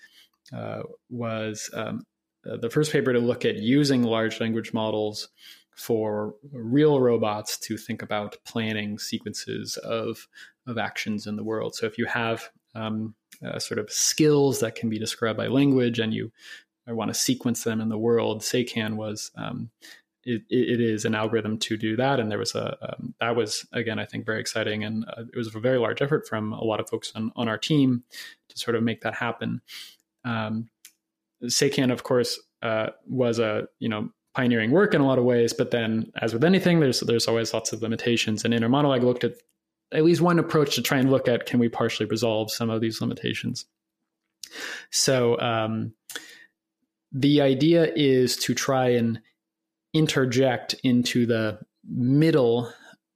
uh, 0.56 0.82
was 1.10 1.70
um, 1.74 2.06
the 2.44 2.70
first 2.70 2.92
paper 2.92 3.12
to 3.12 3.18
look 3.18 3.44
at 3.44 3.56
using 3.56 4.02
large 4.02 4.40
language 4.40 4.72
models 4.72 5.28
for 5.78 6.34
real 6.52 7.00
robots 7.00 7.56
to 7.56 7.76
think 7.76 8.02
about 8.02 8.36
planning 8.44 8.98
sequences 8.98 9.76
of 9.76 10.26
of 10.68 10.78
actions 10.78 11.26
in 11.26 11.36
the 11.36 11.42
world. 11.42 11.74
So 11.74 11.86
if 11.86 11.98
you 11.98 12.06
have 12.06 12.48
um, 12.74 13.14
uh, 13.44 13.58
sort 13.58 13.78
of 13.78 13.90
skills 13.90 14.60
that 14.60 14.74
can 14.74 14.88
be 14.88 14.98
described 14.98 15.36
by 15.36 15.48
language 15.48 15.98
and 15.98 16.14
you 16.14 16.30
want 16.86 17.10
to 17.10 17.14
sequence 17.14 17.64
them 17.64 17.80
in 17.80 17.88
the 17.88 17.98
world, 17.98 18.42
SAYCAN 18.42 18.94
was 18.94 19.30
um, 19.36 19.70
it, 20.24 20.42
it 20.50 20.80
is 20.80 21.04
an 21.04 21.14
algorithm 21.14 21.58
to 21.58 21.76
do 21.76 21.96
that. 21.96 22.20
And 22.20 22.30
there 22.30 22.38
was 22.38 22.54
a 22.54 22.76
um, 22.82 23.14
that 23.20 23.34
was 23.34 23.66
again 23.72 23.98
I 23.98 24.04
think 24.04 24.26
very 24.26 24.40
exciting, 24.40 24.84
and 24.84 25.04
uh, 25.08 25.24
it 25.32 25.36
was 25.36 25.54
a 25.54 25.60
very 25.60 25.78
large 25.78 26.02
effort 26.02 26.26
from 26.26 26.52
a 26.52 26.64
lot 26.64 26.80
of 26.80 26.88
folks 26.88 27.12
on 27.14 27.32
on 27.34 27.48
our 27.48 27.58
team 27.58 28.04
to 28.48 28.58
sort 28.58 28.76
of 28.76 28.82
make 28.82 29.00
that 29.02 29.14
happen. 29.14 29.60
Um, 30.24 30.68
SAYCAN, 31.42 31.92
of 31.92 32.02
course, 32.02 32.38
uh, 32.62 32.88
was 33.06 33.38
a 33.38 33.68
you 33.78 33.88
know 33.88 34.10
pioneering 34.34 34.70
work 34.70 34.94
in 34.94 35.00
a 35.00 35.06
lot 35.06 35.18
of 35.18 35.24
ways. 35.24 35.52
But 35.52 35.70
then, 35.70 36.12
as 36.20 36.32
with 36.32 36.44
anything, 36.44 36.80
there's 36.80 37.00
there's 37.00 37.28
always 37.28 37.54
lots 37.54 37.72
of 37.72 37.82
limitations. 37.82 38.44
And 38.44 38.52
Inner 38.52 38.68
Monologue 38.68 39.02
looked 39.02 39.24
at 39.24 39.34
at 39.92 40.04
least 40.04 40.20
one 40.20 40.38
approach 40.38 40.74
to 40.74 40.82
try 40.82 40.98
and 40.98 41.10
look 41.10 41.28
at 41.28 41.46
can 41.46 41.58
we 41.58 41.68
partially 41.68 42.06
resolve 42.06 42.50
some 42.50 42.70
of 42.70 42.80
these 42.80 43.00
limitations. 43.00 43.66
So 44.90 45.38
um, 45.40 45.92
the 47.12 47.40
idea 47.40 47.90
is 47.94 48.36
to 48.38 48.54
try 48.54 48.90
and 48.90 49.20
interject 49.94 50.74
into 50.84 51.26
the 51.26 51.58
middle 51.84 52.72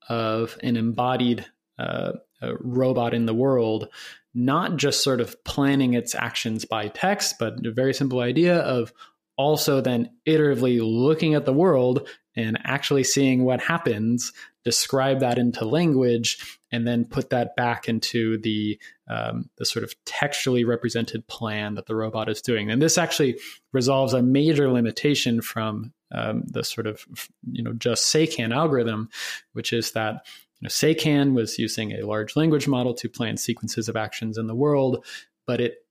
of 0.09 0.59
an 0.63 0.77
embodied 0.77 1.45
uh, 1.79 2.13
robot 2.61 3.15
in 3.15 3.27
the 3.27 3.35
world, 3.35 3.89
not 4.35 4.77
just 4.77 5.05
sort 5.05 5.21
of 5.21 5.43
planning 5.45 5.95
its 5.95 6.15
actions 6.15 6.65
by 6.65 6.89
text, 6.89 7.37
but 7.39 7.67
a 7.67 7.71
very 7.71 7.95
simple 7.95 8.21
idea 8.21 8.59
of 8.59 8.93
also 9.37 9.81
then 9.81 10.11
iteratively 10.27 10.81
looking 10.83 11.35
at 11.35 11.45
the 11.45 11.53
world 11.53 12.09
and 12.37 12.59
actually 12.65 13.05
seeing 13.05 13.45
what 13.45 13.61
happens, 13.61 14.33
describe 14.65 15.21
that 15.21 15.39
into 15.39 15.65
language, 15.65 16.59
and 16.71 16.87
then 16.87 17.05
put 17.05 17.31
that 17.31 17.55
back 17.57 17.89
into 17.89 18.39
the 18.39 18.79
um, 19.09 19.51
the 19.57 19.67
sort 19.67 19.85
of 19.85 19.95
textually 20.05 20.65
represented 20.65 21.27
plan 21.27 21.75
that 21.75 21.87
the 21.87 21.95
robot 21.95 22.29
is 22.29 22.41
doing. 22.41 22.71
And 22.71 22.81
this 22.81 22.97
actually 22.97 23.39
resolves 23.73 24.15
a 24.15 24.23
major 24.23 24.71
limitation 24.71 25.43
from 25.43 25.93
um, 26.13 26.45
the 26.47 26.65
sort 26.65 26.87
of 26.87 27.05
you 27.51 27.63
know 27.63 27.73
just 27.75 28.13
SayCan 28.13 28.55
algorithm, 28.55 29.11
which 29.53 29.73
is 29.73 29.93
that 29.93 30.25
you 30.61 30.67
know, 30.67 30.69
SayCan 30.69 31.35
was 31.35 31.59
using 31.59 31.93
a 31.93 32.07
large 32.07 32.37
language 32.37 32.69
model 32.69 32.95
to 32.95 33.09
plan 33.09 33.37
sequences 33.37 33.89
of 33.89 33.97
actions 33.97 34.39
in 34.39 34.47
the 34.47 34.55
world, 34.55 35.05
but 35.47 35.61
it 35.61 35.82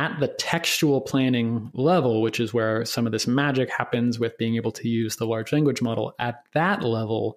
at 0.00 0.18
the 0.18 0.28
textual 0.28 1.02
planning 1.02 1.70
level, 1.74 2.22
which 2.22 2.40
is 2.40 2.54
where 2.54 2.86
some 2.86 3.04
of 3.04 3.12
this 3.12 3.26
magic 3.26 3.70
happens 3.70 4.18
with 4.18 4.38
being 4.38 4.56
able 4.56 4.72
to 4.72 4.88
use 4.88 5.16
the 5.16 5.26
large 5.26 5.52
language 5.52 5.82
model, 5.82 6.14
at 6.18 6.42
that 6.54 6.82
level, 6.82 7.36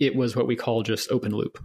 it 0.00 0.16
was 0.16 0.34
what 0.34 0.48
we 0.48 0.56
call 0.56 0.82
just 0.82 1.08
open 1.12 1.30
loop, 1.30 1.64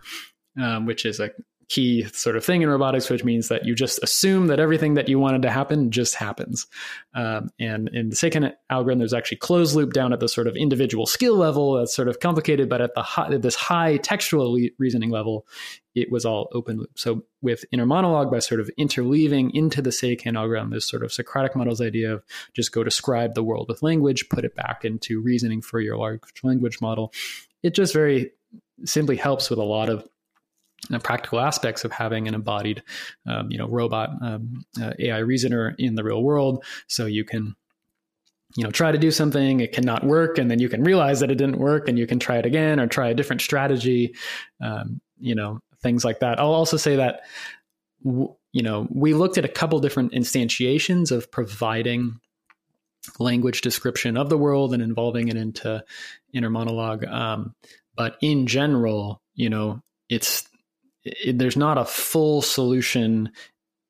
um, 0.62 0.86
which 0.86 1.04
is 1.04 1.20
a 1.20 1.32
key 1.70 2.04
sort 2.14 2.36
of 2.36 2.46
thing 2.46 2.62
in 2.62 2.70
robotics, 2.70 3.10
which 3.10 3.24
means 3.24 3.48
that 3.48 3.66
you 3.66 3.76
just 3.76 4.02
assume 4.04 4.48
that 4.48 4.60
everything 4.60 4.96
that 4.96 5.10
you 5.10 5.20
wanted 5.20 5.42
to 5.42 5.50
happen 5.50 5.92
just 5.92 6.16
happens. 6.16 6.68
Um, 7.14 7.50
and 7.60 7.90
in 7.90 8.10
the 8.10 8.16
second 8.16 8.54
algorithm, 8.70 9.00
there's 9.00 9.14
actually 9.14 9.38
closed 9.38 9.76
loop 9.76 9.94
down 9.94 10.14
at 10.14 10.20
the 10.20 10.30
sort 10.30 10.48
of 10.48 10.56
individual 10.56 11.06
skill 11.06 11.36
level. 11.36 11.74
That's 11.74 11.96
sort 11.96 12.08
of 12.08 12.20
complicated, 12.20 12.70
but 12.70 12.82
at 12.82 12.94
the 12.94 13.02
high, 13.02 13.34
at 13.34 13.42
this 13.42 13.56
high 13.56 13.98
textual 13.98 14.54
le- 14.54 14.70
reasoning 14.78 15.10
level, 15.10 15.48
it 15.96 16.12
was 16.12 16.26
all 16.26 16.50
open 16.54 16.78
loop. 16.78 16.92
So 16.96 17.24
with 17.42 17.66
inner 17.72 17.86
monologue, 17.86 18.32
by 18.32 18.40
sort 18.40 18.60
of 18.60 18.70
interleaving 18.78 19.52
into 19.54 19.82
the 19.82 19.92
SayCan 19.92 20.38
algorithm, 20.38 20.72
this 20.72 20.88
sort 20.88 21.04
of 21.04 21.14
Socratic 21.14 21.56
model's 21.56 21.82
idea 21.82 22.14
of 22.14 22.24
just 22.54 22.72
go 22.72 22.84
describe 22.84 23.34
the 23.34 23.44
world 23.44 23.68
with 23.70 23.82
language, 23.82 24.30
put 24.30 24.46
it 24.46 24.56
back 24.56 24.84
into 24.84 25.22
reasoning 25.22 25.62
for 25.62 25.80
your 25.80 25.98
large 25.98 26.22
language 26.44 26.82
model. 26.82 27.14
It 27.64 27.74
just 27.74 27.94
very 27.94 28.32
simply 28.84 29.16
helps 29.16 29.50
with 29.50 29.60
a 29.60 29.64
lot 29.64 29.90
of 29.90 30.06
uh, 30.92 31.00
practical 31.00 31.40
aspects 31.40 31.84
of 31.84 31.92
having 31.92 32.28
an 32.28 32.34
embodied, 32.34 32.84
um, 33.26 33.52
you 33.52 33.58
know, 33.58 33.68
robot 33.68 34.10
um, 34.22 34.66
uh, 34.82 34.92
AI 35.00 35.20
reasoner 35.20 35.76
in 35.78 35.96
the 35.96 36.04
real 36.04 36.24
world. 36.24 36.64
So 36.88 37.06
you 37.06 37.24
can, 37.24 37.56
you 38.56 38.64
know, 38.64 38.72
try 38.72 38.92
to 38.92 38.98
do 38.98 39.12
something, 39.12 39.60
it 39.60 39.72
cannot 39.74 40.06
work, 40.06 40.38
and 40.38 40.50
then 40.50 40.60
you 40.60 40.70
can 40.70 40.84
realize 40.84 41.20
that 41.20 41.32
it 41.32 41.36
didn't 41.36 41.58
work, 41.58 41.88
and 41.88 41.98
you 41.98 42.08
can 42.08 42.20
try 42.20 42.38
it 42.38 42.46
again 42.46 42.80
or 42.80 42.88
try 42.88 43.10
a 43.10 43.14
different 43.14 43.42
strategy. 43.42 44.16
Um, 44.62 45.02
you 45.20 45.36
know, 45.36 45.60
things 45.82 46.06
like 46.06 46.20
that. 46.20 46.40
I'll 46.40 46.54
also 46.54 46.78
say 46.78 46.98
that. 46.98 47.22
W- 48.04 48.36
you 48.56 48.64
know, 48.64 48.88
we 48.90 49.14
looked 49.14 49.38
at 49.38 49.44
a 49.44 49.50
couple 49.50 49.80
different 49.80 50.14
instantiations 50.14 51.12
of 51.12 51.30
providing 51.30 52.22
language 53.20 53.60
description 53.62 54.18
of 54.18 54.30
the 54.30 54.38
world 54.38 54.74
and 54.74 54.82
involving 54.82 55.28
it 55.28 55.36
into 55.36 55.84
inner 56.34 56.50
monologue. 56.50 57.04
Um, 57.04 57.54
but 57.96 58.18
in 58.22 58.48
general, 58.48 59.22
you 59.34 59.50
know, 59.50 59.82
it's 60.10 60.48
it, 61.06 61.38
there's 61.38 61.58
not 61.58 61.78
a 61.78 61.86
full 61.86 62.42
solution 62.42 63.32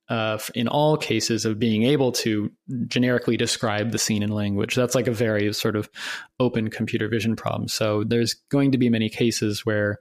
uh, 0.07 0.37
in 0.53 0.67
all 0.67 0.97
cases 0.97 1.45
of 1.45 1.57
being 1.57 1.83
able 1.83 2.11
to 2.11 2.51
generically 2.87 3.37
describe 3.37 3.91
the 3.91 3.97
scene 3.97 4.21
in 4.21 4.29
language. 4.29 4.75
That's 4.75 4.93
like 4.93 5.07
a 5.07 5.11
very 5.11 5.51
sort 5.53 5.75
of 5.75 5.89
open 6.39 6.69
computer 6.69 7.07
vision 7.07 7.35
problem. 7.35 7.67
So 7.67 8.03
there's 8.03 8.35
going 8.51 8.71
to 8.73 8.77
be 8.77 8.89
many 8.89 9.09
cases 9.09 9.65
where 9.65 9.97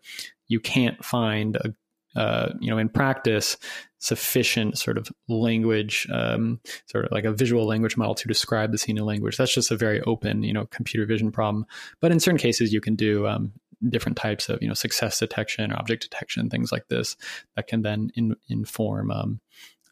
you 0.46 0.60
can't 0.60 1.02
find 1.02 1.56
a 1.56 1.74
uh, 2.16 2.52
you 2.60 2.70
know, 2.70 2.78
in 2.78 2.88
practice, 2.88 3.56
sufficient 3.98 4.78
sort 4.78 4.98
of 4.98 5.10
language, 5.28 6.06
um, 6.12 6.60
sort 6.86 7.06
of 7.06 7.12
like 7.12 7.24
a 7.24 7.32
visual 7.32 7.66
language 7.66 7.96
model 7.96 8.14
to 8.14 8.28
describe 8.28 8.70
the 8.70 8.78
scene 8.78 8.98
in 8.98 9.04
language. 9.04 9.36
That's 9.36 9.54
just 9.54 9.70
a 9.70 9.76
very 9.76 10.00
open, 10.02 10.42
you 10.42 10.52
know, 10.52 10.66
computer 10.66 11.06
vision 11.06 11.32
problem. 11.32 11.66
But 12.00 12.12
in 12.12 12.20
certain 12.20 12.38
cases, 12.38 12.72
you 12.72 12.80
can 12.80 12.94
do 12.94 13.26
um, 13.26 13.52
different 13.88 14.16
types 14.16 14.48
of 14.48 14.62
you 14.62 14.68
know 14.68 14.74
success 14.74 15.18
detection 15.18 15.72
or 15.72 15.76
object 15.76 16.02
detection 16.02 16.48
things 16.48 16.72
like 16.72 16.88
this 16.88 17.16
that 17.56 17.66
can 17.66 17.82
then 17.82 18.10
in, 18.14 18.36
inform 18.48 19.10
um, 19.10 19.40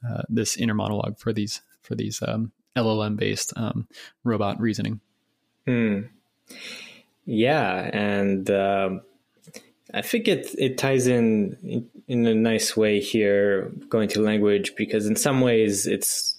uh, 0.08 0.22
this 0.28 0.56
inner 0.56 0.74
monologue 0.74 1.18
for 1.18 1.32
these 1.32 1.62
for 1.82 1.94
these 1.94 2.22
um, 2.22 2.52
LLM 2.76 3.16
based 3.16 3.52
um, 3.56 3.86
robot 4.24 4.60
reasoning. 4.60 5.00
Hmm. 5.66 6.02
Yeah, 7.24 7.88
and 7.92 8.50
um, 8.50 9.02
I 9.94 10.02
think 10.02 10.26
it 10.26 10.54
it 10.58 10.78
ties 10.78 11.06
in, 11.06 11.56
in 11.62 11.90
in 12.08 12.26
a 12.26 12.34
nice 12.34 12.76
way 12.76 13.00
here, 13.00 13.70
going 13.88 14.08
to 14.08 14.20
language 14.20 14.74
because 14.76 15.06
in 15.06 15.16
some 15.16 15.40
ways 15.40 15.86
it's 15.86 16.36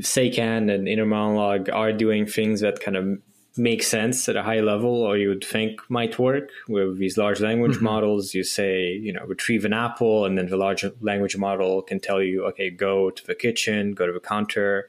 SayCan 0.00 0.72
and 0.72 0.88
inner 0.88 1.06
monologue 1.06 1.70
are 1.70 1.92
doing 1.92 2.26
things 2.26 2.60
that 2.60 2.80
kind 2.80 2.96
of 2.96 3.18
make 3.58 3.82
sense 3.82 4.28
at 4.28 4.36
a 4.36 4.42
high 4.42 4.60
level 4.60 5.02
or 5.02 5.16
you 5.16 5.28
would 5.28 5.44
think 5.44 5.80
might 5.90 6.18
work 6.18 6.50
with 6.68 6.98
these 6.98 7.18
large 7.18 7.40
language 7.40 7.76
mm-hmm. 7.76 7.84
models. 7.84 8.34
You 8.34 8.44
say 8.44 8.92
you 8.92 9.12
know 9.12 9.24
retrieve 9.26 9.64
an 9.64 9.72
apple 9.72 10.24
and 10.24 10.38
then 10.38 10.46
the 10.46 10.56
large 10.56 10.84
language 11.00 11.36
model 11.36 11.82
can 11.82 12.00
tell 12.00 12.22
you 12.22 12.44
okay 12.46 12.70
go 12.70 13.10
to 13.10 13.26
the 13.26 13.34
kitchen 13.34 13.92
go 13.92 14.06
to 14.06 14.12
the 14.12 14.20
counter 14.20 14.88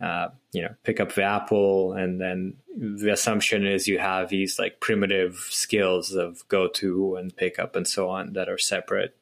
uh, 0.00 0.28
you 0.52 0.62
know 0.62 0.74
pick 0.84 1.00
up 1.00 1.14
the 1.14 1.22
apple. 1.22 1.92
And 1.92 2.20
then 2.20 2.54
the 2.76 3.12
assumption 3.12 3.66
is 3.66 3.88
you 3.88 3.98
have 3.98 4.28
these 4.28 4.58
like 4.58 4.80
primitive 4.80 5.46
skills 5.50 6.12
of 6.12 6.46
go 6.48 6.68
to 6.68 7.16
and 7.16 7.36
pick 7.36 7.58
up 7.58 7.76
and 7.76 7.86
so 7.86 8.08
on 8.08 8.32
that 8.34 8.48
are 8.48 8.58
separate. 8.58 9.16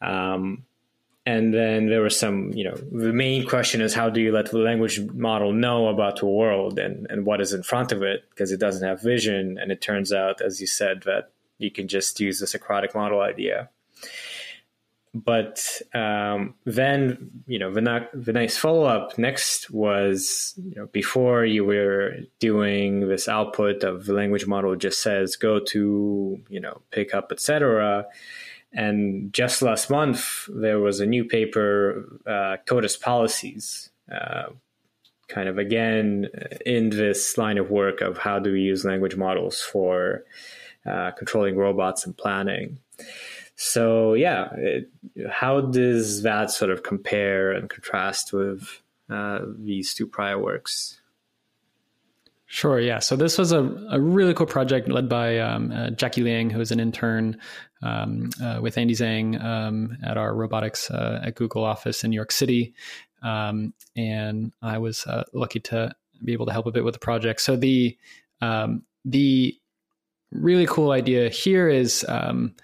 Um, 0.00 0.64
and 1.28 1.52
then 1.52 1.90
there 1.90 2.00
was 2.00 2.18
some, 2.18 2.54
you 2.54 2.64
know, 2.64 2.74
the 2.74 3.12
main 3.12 3.46
question 3.46 3.82
is 3.82 3.92
how 3.92 4.08
do 4.08 4.18
you 4.18 4.32
let 4.32 4.50
the 4.50 4.56
language 4.56 4.98
model 5.12 5.52
know 5.52 5.88
about 5.88 6.20
the 6.20 6.26
world 6.26 6.78
and, 6.78 7.06
and 7.10 7.26
what 7.26 7.42
is 7.42 7.52
in 7.52 7.62
front 7.62 7.92
of 7.92 8.02
it 8.02 8.24
because 8.30 8.50
it 8.50 8.58
doesn't 8.58 8.88
have 8.88 9.02
vision. 9.02 9.58
And 9.60 9.70
it 9.70 9.82
turns 9.82 10.10
out, 10.10 10.40
as 10.40 10.58
you 10.58 10.66
said, 10.66 11.02
that 11.02 11.32
you 11.58 11.70
can 11.70 11.86
just 11.86 12.18
use 12.18 12.40
the 12.40 12.46
Socratic 12.46 12.94
model 12.94 13.20
idea. 13.20 13.68
But 15.12 15.62
um, 15.92 16.54
then, 16.64 17.42
you 17.46 17.58
know, 17.58 17.74
the, 17.74 18.08
the 18.14 18.32
nice 18.32 18.56
follow 18.56 18.84
up 18.84 19.18
next 19.18 19.70
was, 19.70 20.54
you 20.56 20.76
know, 20.76 20.86
before 20.86 21.44
you 21.44 21.62
were 21.62 22.20
doing 22.38 23.06
this 23.06 23.28
output 23.28 23.84
of 23.84 24.06
the 24.06 24.14
language 24.14 24.46
model 24.46 24.76
just 24.76 25.02
says 25.02 25.36
go 25.36 25.60
to, 25.60 26.40
you 26.48 26.60
know, 26.60 26.80
pick 26.90 27.12
up, 27.12 27.32
etc 27.32 28.06
and 28.72 29.32
just 29.32 29.62
last 29.62 29.90
month, 29.90 30.48
there 30.48 30.78
was 30.78 31.00
a 31.00 31.06
new 31.06 31.24
paper, 31.24 32.20
uh, 32.26 32.56
Code 32.66 32.84
as 32.84 32.96
Policies, 32.96 33.90
uh, 34.12 34.48
kind 35.28 35.48
of 35.48 35.58
again 35.58 36.28
in 36.64 36.90
this 36.90 37.36
line 37.36 37.58
of 37.58 37.70
work 37.70 38.00
of 38.00 38.18
how 38.18 38.38
do 38.38 38.52
we 38.52 38.60
use 38.60 38.84
language 38.84 39.16
models 39.16 39.60
for 39.60 40.24
uh, 40.86 41.10
controlling 41.12 41.56
robots 41.56 42.06
and 42.06 42.16
planning. 42.16 42.78
So, 43.56 44.14
yeah, 44.14 44.48
it, 44.56 44.90
how 45.28 45.60
does 45.60 46.22
that 46.22 46.50
sort 46.50 46.70
of 46.70 46.82
compare 46.82 47.52
and 47.52 47.68
contrast 47.68 48.32
with 48.32 48.80
uh, 49.10 49.40
these 49.58 49.94
two 49.94 50.06
prior 50.06 50.38
works? 50.38 51.00
Sure. 52.50 52.80
Yeah. 52.80 52.98
So 53.00 53.14
this 53.14 53.36
was 53.36 53.52
a, 53.52 53.62
a 53.90 54.00
really 54.00 54.32
cool 54.32 54.46
project 54.46 54.88
led 54.88 55.06
by 55.06 55.38
um, 55.38 55.70
uh, 55.70 55.90
Jackie 55.90 56.22
Liang, 56.22 56.48
who 56.48 56.60
is 56.60 56.70
an 56.70 56.80
intern 56.80 57.38
um, 57.82 58.30
uh, 58.42 58.58
with 58.60 58.78
Andy 58.78 58.94
Zeng 58.94 59.42
um, 59.42 59.96
at 60.02 60.16
our 60.16 60.34
robotics 60.34 60.90
uh, 60.90 61.20
at 61.24 61.34
Google 61.34 61.64
office 61.64 62.04
in 62.04 62.10
New 62.10 62.16
York 62.16 62.32
City. 62.32 62.74
Um, 63.22 63.74
and 63.96 64.52
I 64.62 64.78
was 64.78 65.06
uh, 65.06 65.24
lucky 65.32 65.60
to 65.60 65.94
be 66.24 66.32
able 66.32 66.46
to 66.46 66.52
help 66.52 66.66
a 66.66 66.72
bit 66.72 66.84
with 66.84 66.94
the 66.94 67.00
project. 67.00 67.40
So 67.40 67.56
the 67.56 67.96
um, 68.40 68.82
the 69.04 69.56
really 70.30 70.66
cool 70.66 70.90
idea 70.90 71.28
here 71.28 71.68
is, 71.68 72.04
um, 72.08 72.54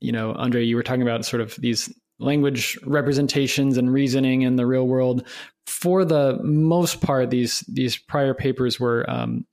you 0.00 0.12
know, 0.12 0.32
Andrey, 0.34 0.64
you 0.64 0.76
were 0.76 0.82
talking 0.82 1.02
about 1.02 1.24
sort 1.24 1.42
of 1.42 1.54
these 1.56 1.92
language 2.18 2.78
representations 2.84 3.76
and 3.76 3.92
reasoning 3.92 4.42
in 4.42 4.56
the 4.56 4.66
real 4.66 4.86
world. 4.86 5.26
For 5.66 6.04
the 6.04 6.38
most 6.42 7.00
part, 7.00 7.30
these 7.30 7.60
these 7.60 7.96
prior 7.96 8.34
papers 8.34 8.80
were 8.80 9.08
um, 9.10 9.46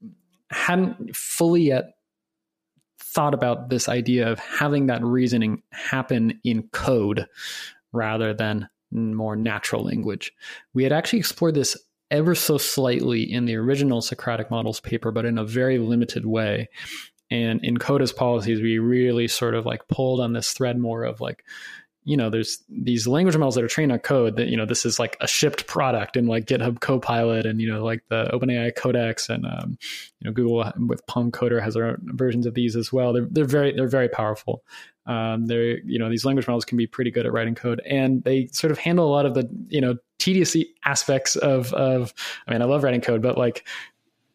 hadn't 0.52 1.16
fully 1.16 1.64
yet 1.64 1.96
thought 3.14 3.34
about 3.34 3.70
this 3.70 3.89
idea 3.89 4.32
of 4.32 4.39
having 4.39 4.88
that 4.88 5.03
reasoning 5.03 5.64
happen 5.72 6.39
in 6.43 6.64
code 6.70 7.28
rather 7.91 8.34
than 8.34 8.70
more 8.91 9.36
natural 9.36 9.84
language. 9.84 10.32
We 10.74 10.84
had 10.84 10.91
actually 10.93 11.20
explored 11.20 11.55
this 11.55 11.78
ever 12.12 12.34
so 12.36 12.57
slightly 12.57 13.22
in 13.22 13.45
the 13.45 13.55
original 13.55 14.01
Socratic 14.01 14.49
models 14.49 14.80
paper, 14.80 15.12
but 15.12 15.26
in 15.26 15.38
a 15.38 15.45
very 15.45 15.78
limited 15.78 16.26
way. 16.26 16.70
And 17.32 17.64
in 17.64 17.78
Code 17.78 18.01
as 18.01 18.12
policies, 18.12 18.62
we 18.62 18.80
really 18.80 19.28
sort 19.28 19.53
of 19.53 19.66
like 19.66 19.88
pulled 19.88 20.20
on 20.20 20.34
this 20.34 20.51
thread 20.51 20.80
more 20.80 21.03
of 21.03 21.22
like, 21.22 21.43
you 22.10 22.18
know, 22.18 22.32
there's 22.32 22.64
these 22.70 23.05
language 23.05 23.38
models 23.38 23.53
that 23.53 23.64
are 23.64 23.68
trained 23.68 23.91
on 23.91 23.99
code 23.99 24.36
that, 24.38 24.47
you 24.47 24.57
know, 24.57 24.66
this 24.66 24.84
is 24.84 24.97
like 24.97 25.16
a 25.22 25.28
shipped 25.28 25.68
product 25.68 26.18
in 26.18 26.26
like 26.26 26.45
GitHub 26.45 26.80
Copilot 26.80 27.45
and, 27.45 27.62
you 27.62 27.72
know, 27.72 27.84
like 27.86 28.03
the 28.10 28.28
OpenAI 28.34 28.76
Codex 28.76 29.30
and, 29.30 29.45
um, 29.45 29.78
you 30.20 30.26
know, 30.26 30.32
Google 30.32 30.55
with 30.88 31.05
PaLM 31.05 31.30
Coder 31.30 31.62
has 31.62 31.76
their 31.76 31.86
own 31.86 31.99
versions 32.16 32.47
of 32.47 32.55
these 32.55 32.76
as 32.76 32.91
well. 32.91 33.14
They're, 33.14 33.28
they're 33.30 33.45
very, 33.45 33.76
they're 33.76 33.88
very 33.88 34.10
powerful. 34.10 34.64
Um, 35.05 35.45
they're, 35.45 35.78
you 35.82 35.99
know, 35.99 36.10
these 36.10 36.26
language 36.26 36.47
models 36.47 36.66
can 36.66 36.80
be 36.80 36.88
pretty 36.88 37.12
good 37.12 37.28
at 37.28 37.32
writing 37.32 37.53
code 37.53 37.80
and 37.86 38.24
they 38.24 38.47
sort 38.47 38.72
of 38.72 38.80
handle 38.80 39.05
a 39.07 39.14
lot 39.14 39.28
of 39.28 39.36
the, 39.36 39.47
you 39.68 39.80
know, 39.80 39.95
tedious 40.18 40.57
aspects 40.84 41.36
of, 41.36 41.72
of, 41.76 42.12
I 42.47 42.53
mean, 42.53 42.64
I 42.64 42.66
love 42.66 42.84
writing 42.84 43.01
code, 43.01 43.22
but 43.22 43.38
like 43.38 43.68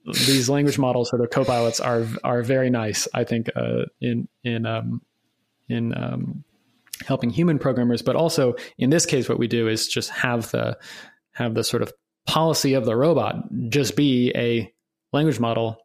these 0.04 0.48
language 0.48 0.78
models 0.78 1.10
sort 1.10 1.22
of 1.22 1.30
copilots 1.30 1.84
are, 1.84 2.06
are 2.22 2.44
very 2.44 2.70
nice, 2.70 3.08
I 3.12 3.24
think, 3.24 3.50
uh, 3.56 3.86
in, 4.00 4.28
in, 4.44 4.64
um, 4.64 5.02
in, 5.68 5.92
um, 5.98 6.44
helping 7.07 7.30
human 7.30 7.59
programmers, 7.59 8.03
but 8.03 8.16
also 8.16 8.55
in 8.78 8.90
this 8.90 9.07
case, 9.07 9.28
what 9.28 9.38
we 9.38 9.49
do 9.49 9.68
is 9.68 9.88
just 9.88 10.11
have 10.11 10.51
the 10.51 10.76
have 11.32 11.55
the 11.55 11.64
sort 11.64 11.82
of 11.82 11.92
policy 12.26 12.74
of 12.74 12.84
the 12.84 12.97
robot 12.97 13.36
just 13.68 13.97
be 13.97 14.32
a 14.34 14.72
language 15.12 15.40
model 15.40 15.78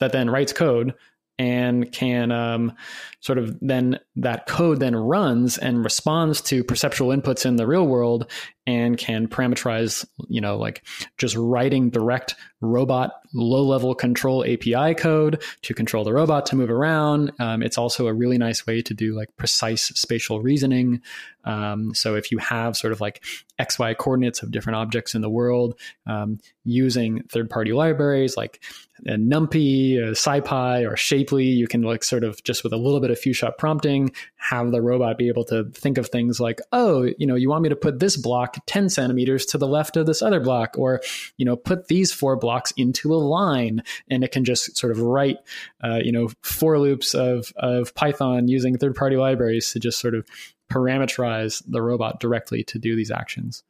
that 0.00 0.12
then 0.12 0.28
writes 0.28 0.52
code 0.52 0.94
and 1.38 1.90
can 1.92 2.32
um, 2.32 2.72
sort 3.20 3.38
of 3.38 3.56
then 3.60 3.98
that 4.18 4.46
code 4.46 4.80
then 4.80 4.96
runs 4.96 5.58
and 5.58 5.84
responds 5.84 6.40
to 6.40 6.64
perceptual 6.64 7.08
inputs 7.08 7.46
in 7.46 7.56
the 7.56 7.66
real 7.66 7.86
world 7.86 8.30
and 8.66 8.98
can 8.98 9.28
parameterize 9.28 10.04
you 10.28 10.40
know 10.40 10.58
like 10.58 10.82
just 11.16 11.36
writing 11.36 11.88
direct 11.88 12.34
robot 12.60 13.12
low 13.32 13.62
level 13.62 13.94
control 13.94 14.44
api 14.44 14.94
code 14.94 15.42
to 15.62 15.72
control 15.72 16.04
the 16.04 16.12
robot 16.12 16.46
to 16.46 16.56
move 16.56 16.70
around. 16.70 17.32
Um, 17.38 17.62
it's 17.62 17.78
also 17.78 18.08
a 18.08 18.14
really 18.14 18.38
nice 18.38 18.66
way 18.66 18.82
to 18.82 18.94
do 18.94 19.14
like 19.14 19.28
precise 19.36 19.82
spatial 19.82 20.42
reasoning. 20.42 21.00
Um, 21.44 21.94
so 21.94 22.14
if 22.16 22.32
you 22.32 22.38
have 22.38 22.76
sort 22.76 22.92
of 22.92 23.00
like 23.00 23.24
xy 23.60 23.96
coordinates 23.96 24.42
of 24.42 24.50
different 24.50 24.76
objects 24.76 25.14
in 25.14 25.22
the 25.22 25.30
world 25.30 25.78
um, 26.06 26.38
using 26.64 27.22
third 27.30 27.48
party 27.48 27.72
libraries 27.72 28.36
like 28.36 28.60
NumPy, 29.06 29.96
SciPy, 30.10 30.90
or 30.90 30.96
Shapely, 30.96 31.44
you 31.44 31.68
can 31.68 31.82
like 31.82 32.02
sort 32.02 32.24
of 32.24 32.42
just 32.42 32.64
with 32.64 32.72
a 32.72 32.76
little 32.76 33.00
bit 33.00 33.10
of 33.10 33.18
few 33.18 33.32
shot 33.32 33.58
prompting 33.58 34.07
have 34.36 34.70
the 34.70 34.82
robot 34.82 35.18
be 35.18 35.28
able 35.28 35.44
to 35.44 35.64
think 35.74 35.98
of 35.98 36.08
things 36.08 36.40
like, 36.40 36.60
oh, 36.72 37.10
you 37.18 37.26
know, 37.26 37.34
you 37.34 37.48
want 37.48 37.62
me 37.62 37.68
to 37.68 37.76
put 37.76 37.98
this 37.98 38.16
block 38.16 38.56
10 38.66 38.88
centimeters 38.88 39.46
to 39.46 39.58
the 39.58 39.66
left 39.66 39.96
of 39.96 40.06
this 40.06 40.22
other 40.22 40.40
block, 40.40 40.76
or 40.78 41.00
you 41.36 41.44
know, 41.44 41.56
put 41.56 41.88
these 41.88 42.12
four 42.12 42.36
blocks 42.36 42.72
into 42.76 43.14
a 43.14 43.16
line, 43.16 43.82
and 44.08 44.24
it 44.24 44.32
can 44.32 44.44
just 44.44 44.76
sort 44.76 44.90
of 44.92 45.00
write, 45.00 45.38
uh, 45.82 46.00
you 46.02 46.12
know, 46.12 46.28
for 46.42 46.78
loops 46.78 47.14
of 47.14 47.52
of 47.56 47.94
Python 47.94 48.48
using 48.48 48.76
third 48.76 48.94
party 48.94 49.16
libraries 49.16 49.72
to 49.72 49.80
just 49.80 50.00
sort 50.00 50.14
of 50.14 50.26
parameterize 50.70 51.62
the 51.66 51.82
robot 51.82 52.20
directly 52.20 52.62
to 52.62 52.78
do 52.78 52.94
these 52.94 53.10
actions, 53.10 53.62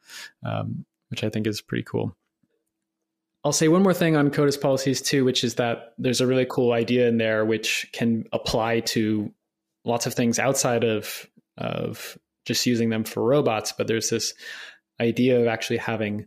um, 0.45 0.85
which 1.11 1.23
I 1.23 1.29
think 1.29 1.47
is 1.47 1.61
pretty 1.61 1.85
cool. 1.85 2.17
I'll 3.45 3.53
say 3.53 3.69
one 3.69 3.83
more 3.83 3.95
thing 3.95 4.17
on 4.17 4.31
Code 4.31 4.49
as 4.49 4.57
policies 4.57 5.01
too, 5.01 5.25
which 5.25 5.45
is 5.45 5.55
that 5.55 5.95
there's 5.97 6.21
a 6.21 6.27
really 6.27 6.47
cool 6.49 6.73
idea 6.73 7.09
in 7.09 7.19
there 7.19 7.45
which 7.45 7.89
can 7.93 8.25
apply 8.33 8.81
to 8.81 9.33
lots 9.89 10.07
of 10.07 10.15
things 10.15 10.39
outside 10.39 10.85
of 10.85 11.27
of 11.59 12.17
just 12.45 12.65
using 12.67 12.91
them 12.91 13.05
for 13.05 13.23
robots. 13.23 13.73
But 13.77 13.87
there's 13.87 14.11
this 14.11 14.35
idea 15.01 15.41
of 15.41 15.47
actually 15.47 15.79
having 15.79 16.27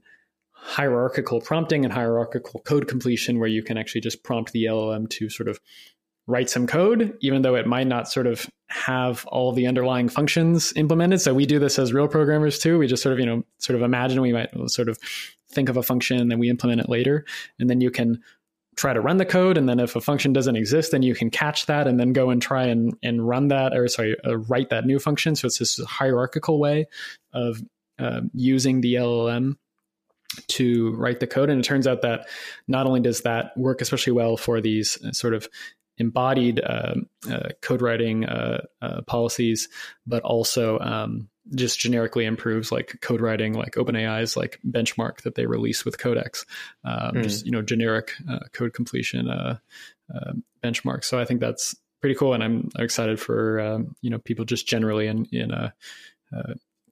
hierarchical 0.51 1.41
prompting 1.41 1.83
and 1.83 1.93
hierarchical 1.93 2.59
code 2.61 2.87
completion 2.87 3.39
where 3.39 3.49
you 3.49 3.63
can 3.63 3.77
actually 3.77 4.01
just 4.01 4.23
prompt 4.23 4.51
the 4.51 4.65
LLM 4.65 5.09
to 5.09 5.29
sort 5.29 5.49
of 5.49 5.59
write 6.27 6.49
some 6.49 6.67
code, 6.67 7.17
even 7.21 7.41
though 7.41 7.55
it 7.55 7.65
might 7.65 7.87
not 7.87 8.07
sort 8.07 8.27
of 8.27 8.47
have 8.67 9.25
all 9.25 9.51
the 9.51 9.67
underlying 9.67 10.07
functions 10.07 10.71
implemented. 10.75 11.19
So 11.19 11.33
we 11.33 11.45
do 11.45 11.59
this 11.59 11.79
as 11.79 11.93
real 11.93 12.07
programmers 12.07 12.59
too. 12.59 12.77
We 12.77 12.87
just 12.87 13.01
sort 13.01 13.13
of, 13.13 13.19
you 13.19 13.25
know, 13.25 13.43
sort 13.57 13.75
of 13.75 13.81
imagine 13.81 14.21
we 14.21 14.31
might 14.31 14.49
sort 14.67 14.87
of 14.87 14.99
think 15.49 15.67
of 15.67 15.77
a 15.77 15.83
function 15.83 16.19
and 16.19 16.31
then 16.31 16.39
we 16.39 16.49
implement 16.49 16.79
it 16.79 16.89
later. 16.89 17.25
And 17.59 17.69
then 17.69 17.81
you 17.81 17.89
can 17.89 18.21
try 18.81 18.93
to 18.93 18.99
run 18.99 19.17
the 19.17 19.25
code. 19.25 19.57
And 19.57 19.69
then 19.69 19.79
if 19.79 19.95
a 19.95 20.01
function 20.01 20.33
doesn't 20.33 20.55
exist, 20.55 20.91
then 20.91 21.03
you 21.03 21.13
can 21.13 21.29
catch 21.29 21.67
that 21.67 21.87
and 21.87 21.99
then 21.99 22.13
go 22.13 22.31
and 22.31 22.41
try 22.41 22.63
and, 22.63 22.97
and 23.03 23.27
run 23.27 23.49
that 23.49 23.77
or 23.77 23.87
sorry, 23.87 24.17
uh, 24.25 24.37
write 24.37 24.69
that 24.71 24.87
new 24.87 24.97
function. 24.97 25.35
So 25.35 25.45
it's 25.45 25.59
this 25.59 25.79
hierarchical 25.85 26.59
way 26.59 26.87
of 27.31 27.61
uh, 27.99 28.21
using 28.33 28.81
the 28.81 28.95
LLM 28.95 29.57
to 30.47 30.93
write 30.95 31.19
the 31.19 31.27
code. 31.27 31.51
And 31.51 31.59
it 31.59 31.63
turns 31.63 31.85
out 31.85 32.01
that 32.01 32.27
not 32.67 32.87
only 32.87 33.01
does 33.01 33.21
that 33.21 33.55
work 33.55 33.81
especially 33.81 34.13
well 34.13 34.35
for 34.35 34.59
these 34.59 34.97
uh, 35.05 35.11
sort 35.11 35.35
of 35.35 35.47
embodied 35.99 36.59
uh, 36.63 36.95
uh, 37.29 37.49
code 37.61 37.83
writing 37.83 38.25
uh, 38.25 38.63
uh, 38.81 39.01
policies, 39.03 39.69
but 40.07 40.23
also 40.23 40.79
um, 40.79 41.29
just 41.55 41.79
generically 41.79 42.25
improves 42.25 42.71
like 42.71 42.99
code 43.01 43.21
writing, 43.21 43.53
like 43.53 43.73
OpenAI's 43.73 44.37
like 44.37 44.59
benchmark 44.67 45.21
that 45.21 45.35
they 45.35 45.45
release 45.45 45.83
with 45.83 45.97
Codex, 45.97 46.45
um, 46.83 47.13
mm. 47.13 47.23
just 47.23 47.45
you 47.45 47.51
know 47.51 47.61
generic 47.61 48.13
uh, 48.29 48.39
code 48.53 48.73
completion 48.73 49.27
benchmark. 50.63 51.03
So 51.03 51.19
I 51.19 51.25
think 51.25 51.39
that's 51.39 51.75
pretty 51.99 52.15
cool, 52.15 52.33
and 52.33 52.43
I'm 52.43 52.69
excited 52.77 53.19
for 53.19 53.59
um, 53.59 53.95
you 54.01 54.09
know 54.09 54.19
people 54.19 54.45
just 54.45 54.67
generally 54.67 55.07
in 55.07 55.25
in 55.31 55.71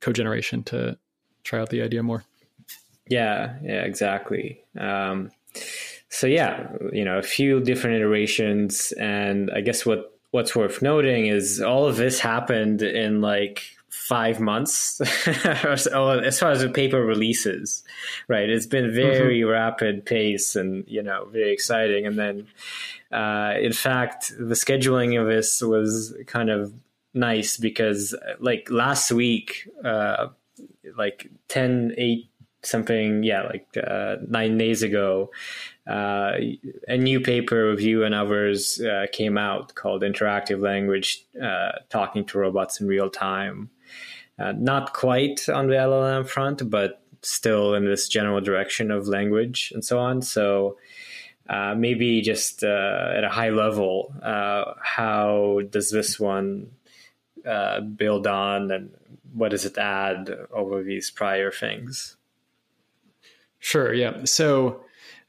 code 0.01 0.15
generation 0.15 0.63
to 0.63 0.97
try 1.43 1.59
out 1.59 1.69
the 1.69 1.81
idea 1.81 2.03
more. 2.03 2.23
Yeah, 3.07 3.55
yeah, 3.63 3.81
exactly. 3.83 4.61
Um, 4.77 5.31
so 6.09 6.27
yeah, 6.27 6.71
you 6.93 7.05
know, 7.05 7.17
a 7.17 7.23
few 7.23 7.59
different 7.59 7.97
iterations, 7.97 8.91
and 8.93 9.49
I 9.51 9.61
guess 9.61 9.85
what 9.85 10.13
what's 10.31 10.55
worth 10.55 10.81
noting 10.81 11.25
is 11.25 11.59
all 11.59 11.87
of 11.87 11.97
this 11.97 12.19
happened 12.19 12.81
in 12.81 13.21
like 13.21 13.63
five 14.10 14.39
months 14.39 14.99
as 15.45 16.39
far 16.39 16.51
as 16.51 16.62
the 16.62 16.72
paper 16.74 17.05
releases 17.05 17.84
right? 18.28 18.49
It's 18.49 18.66
been 18.66 18.93
very 18.93 19.41
mm-hmm. 19.41 19.51
rapid 19.51 20.05
pace 20.05 20.55
and 20.55 20.86
you 20.88 21.03
know 21.03 21.26
very 21.26 21.51
exciting. 21.51 22.05
And 22.05 22.18
then 22.18 22.47
uh, 23.12 23.53
in 23.60 23.74
fact 23.74 24.32
the 24.38 24.55
scheduling 24.55 25.20
of 25.20 25.28
this 25.28 25.62
was 25.62 26.16
kind 26.28 26.49
of 26.49 26.74
nice 27.14 27.57
because 27.57 28.16
like 28.39 28.70
last 28.70 29.12
week 29.12 29.68
uh, 29.84 30.28
like 30.95 31.30
10 31.47 31.93
8 31.97 32.30
something 32.62 33.24
yeah 33.24 33.43
like 33.43 33.68
uh, 33.88 34.18
nine 34.28 34.57
days 34.57 34.84
ago 34.84 35.32
uh, 35.88 36.34
a 36.88 36.97
new 36.97 37.20
paper 37.22 37.70
of 37.70 37.82
you 37.82 38.03
and 38.03 38.14
others 38.14 38.82
uh, 38.82 39.05
came 39.12 39.38
out 39.38 39.74
called 39.76 40.03
interactive 40.03 40.62
language 40.62 41.26
uh, 41.41 41.72
talking 41.89 42.26
to 42.26 42.38
robots 42.38 42.82
in 42.82 42.88
real 42.88 43.10
time 43.10 43.70
uh, 44.39 44.53
not 44.53 44.93
quite 44.93 45.47
on 45.49 45.67
the 45.67 45.73
llm 45.75 46.27
front 46.27 46.69
but 46.69 47.01
still 47.21 47.75
in 47.75 47.85
this 47.85 48.07
general 48.07 48.39
direction 48.41 48.91
of 48.91 49.07
language 49.07 49.71
and 49.73 49.83
so 49.83 49.99
on 49.99 50.21
so 50.21 50.77
uh, 51.49 51.73
maybe 51.75 52.21
just 52.21 52.63
at 52.63 53.23
a 53.23 53.29
high 53.29 53.49
level 53.49 54.13
how 54.81 55.59
does 55.69 55.91
this 55.91 56.19
one 56.19 56.69
build 57.95 58.27
on 58.27 58.71
and 58.71 58.91
what 59.33 59.51
does 59.51 59.65
it 59.65 59.77
add 59.77 60.29
over 60.51 60.83
these 60.83 61.11
prior 61.11 61.51
things 61.51 62.17
Sure. 63.59 63.93
Yeah. 63.93 64.23
So 64.23 64.81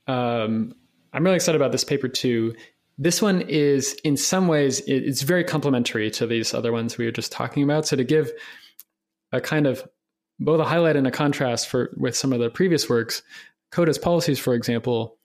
um, 0.06 0.74
I'm 1.12 1.24
really 1.24 1.36
excited 1.36 1.60
about 1.60 1.72
this 1.72 1.84
paper 1.84 2.08
too. 2.08 2.54
This 2.96 3.20
one 3.20 3.42
is, 3.42 3.94
in 4.04 4.16
some 4.16 4.46
ways, 4.46 4.80
it's 4.86 5.22
very 5.22 5.42
complementary 5.42 6.10
to 6.12 6.26
these 6.26 6.54
other 6.54 6.70
ones 6.70 6.96
we 6.96 7.06
were 7.06 7.12
just 7.12 7.32
talking 7.32 7.62
about. 7.62 7.86
So 7.86 7.96
to 7.96 8.04
give 8.04 8.30
a 9.32 9.40
kind 9.40 9.66
of 9.66 9.86
both 10.38 10.60
a 10.60 10.64
highlight 10.64 10.96
and 10.96 11.06
a 11.06 11.10
contrast 11.10 11.68
for 11.68 11.90
with 11.96 12.16
some 12.16 12.32
of 12.32 12.40
the 12.40 12.50
previous 12.50 12.88
works, 12.88 13.22
Code 13.70 13.88
as 13.88 13.98
policies, 13.98 14.38
for 14.38 14.54
example, 14.54 15.16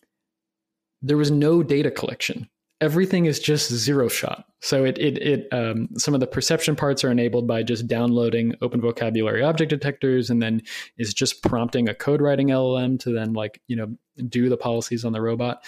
there 1.01 1.17
was 1.17 1.31
no 1.31 1.63
data 1.63 1.89
collection 1.89 2.47
everything 2.81 3.25
is 3.25 3.39
just 3.39 3.71
zero 3.71 4.07
shot. 4.07 4.45
So 4.61 4.83
it 4.83 4.97
it 4.97 5.17
it 5.17 5.47
um, 5.51 5.89
some 5.97 6.13
of 6.13 6.19
the 6.19 6.27
perception 6.27 6.75
parts 6.75 7.03
are 7.03 7.11
enabled 7.11 7.47
by 7.47 7.63
just 7.63 7.87
downloading 7.87 8.55
open 8.61 8.81
vocabulary 8.81 9.43
object 9.43 9.69
detectors, 9.69 10.29
and 10.29 10.41
then 10.41 10.61
is 10.97 11.13
just 11.13 11.43
prompting 11.43 11.87
a 11.87 11.95
code 11.95 12.21
writing 12.21 12.47
LLM 12.47 12.99
to 13.01 13.11
then 13.11 13.33
like 13.33 13.61
you 13.67 13.75
know 13.75 13.95
do 14.27 14.49
the 14.49 14.57
policies 14.57 15.05
on 15.05 15.13
the 15.13 15.21
robot. 15.21 15.63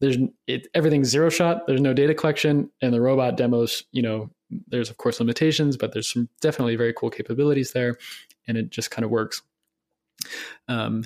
There's 0.00 0.16
it 0.46 0.68
everything's 0.74 1.08
zero 1.08 1.30
shot. 1.30 1.66
There's 1.66 1.80
no 1.80 1.94
data 1.94 2.14
collection, 2.14 2.70
and 2.82 2.92
the 2.92 3.00
robot 3.00 3.36
demos. 3.36 3.84
You 3.92 4.02
know, 4.02 4.30
there's 4.68 4.90
of 4.90 4.96
course 4.96 5.20
limitations, 5.20 5.76
but 5.76 5.92
there's 5.92 6.12
some 6.12 6.28
definitely 6.40 6.76
very 6.76 6.92
cool 6.92 7.10
capabilities 7.10 7.72
there, 7.72 7.96
and 8.46 8.56
it 8.56 8.70
just 8.70 8.90
kind 8.90 9.04
of 9.04 9.10
works. 9.10 9.42
Um, 10.68 11.04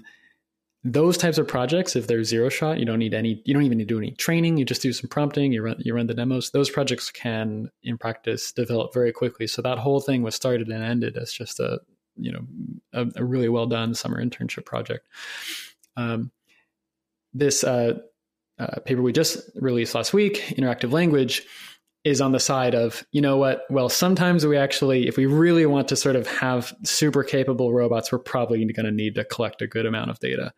those 0.86 1.16
types 1.16 1.38
of 1.38 1.48
projects, 1.48 1.96
if 1.96 2.06
they're 2.06 2.22
zero 2.24 2.50
shot, 2.50 2.78
you 2.78 2.84
don't 2.84 2.98
need 2.98 3.14
any, 3.14 3.40
you 3.46 3.54
don't 3.54 3.62
even 3.62 3.78
need 3.78 3.88
to 3.88 3.94
do 3.94 3.98
any 3.98 4.10
training. 4.10 4.58
You 4.58 4.66
just 4.66 4.82
do 4.82 4.92
some 4.92 5.08
prompting, 5.08 5.50
you 5.50 5.62
run, 5.62 5.76
you 5.78 5.94
run 5.94 6.06
the 6.06 6.14
demos. 6.14 6.50
Those 6.50 6.68
projects 6.68 7.10
can, 7.10 7.70
in 7.82 7.96
practice, 7.96 8.52
develop 8.52 8.92
very 8.92 9.10
quickly. 9.10 9.46
So 9.46 9.62
that 9.62 9.78
whole 9.78 10.00
thing 10.00 10.22
was 10.22 10.34
started 10.34 10.68
and 10.68 10.84
ended 10.84 11.16
as 11.16 11.32
just 11.32 11.58
a, 11.58 11.80
you 12.16 12.32
know, 12.32 12.44
a, 12.92 13.06
a 13.16 13.24
really 13.24 13.48
well 13.48 13.66
done 13.66 13.94
summer 13.94 14.22
internship 14.22 14.66
project. 14.66 15.08
Um, 15.96 16.30
this 17.32 17.64
uh, 17.64 18.00
uh, 18.58 18.80
paper 18.84 19.00
we 19.00 19.12
just 19.12 19.38
released 19.54 19.94
last 19.94 20.12
week, 20.12 20.36
Interactive 20.58 20.92
Language, 20.92 21.46
is 22.04 22.20
on 22.20 22.32
the 22.32 22.40
side 22.40 22.74
of, 22.74 23.06
you 23.12 23.20
know 23.20 23.38
what? 23.38 23.62
Well, 23.70 23.88
sometimes 23.88 24.46
we 24.46 24.58
actually, 24.58 25.08
if 25.08 25.16
we 25.16 25.24
really 25.24 25.64
want 25.64 25.88
to 25.88 25.96
sort 25.96 26.16
of 26.16 26.26
have 26.26 26.74
super 26.82 27.24
capable 27.24 27.72
robots, 27.72 28.12
we're 28.12 28.18
probably 28.18 28.62
going 28.72 28.84
to 28.84 28.92
need 28.92 29.14
to 29.14 29.24
collect 29.24 29.62
a 29.62 29.66
good 29.66 29.86
amount 29.86 30.10
of 30.10 30.18
data. 30.18 30.52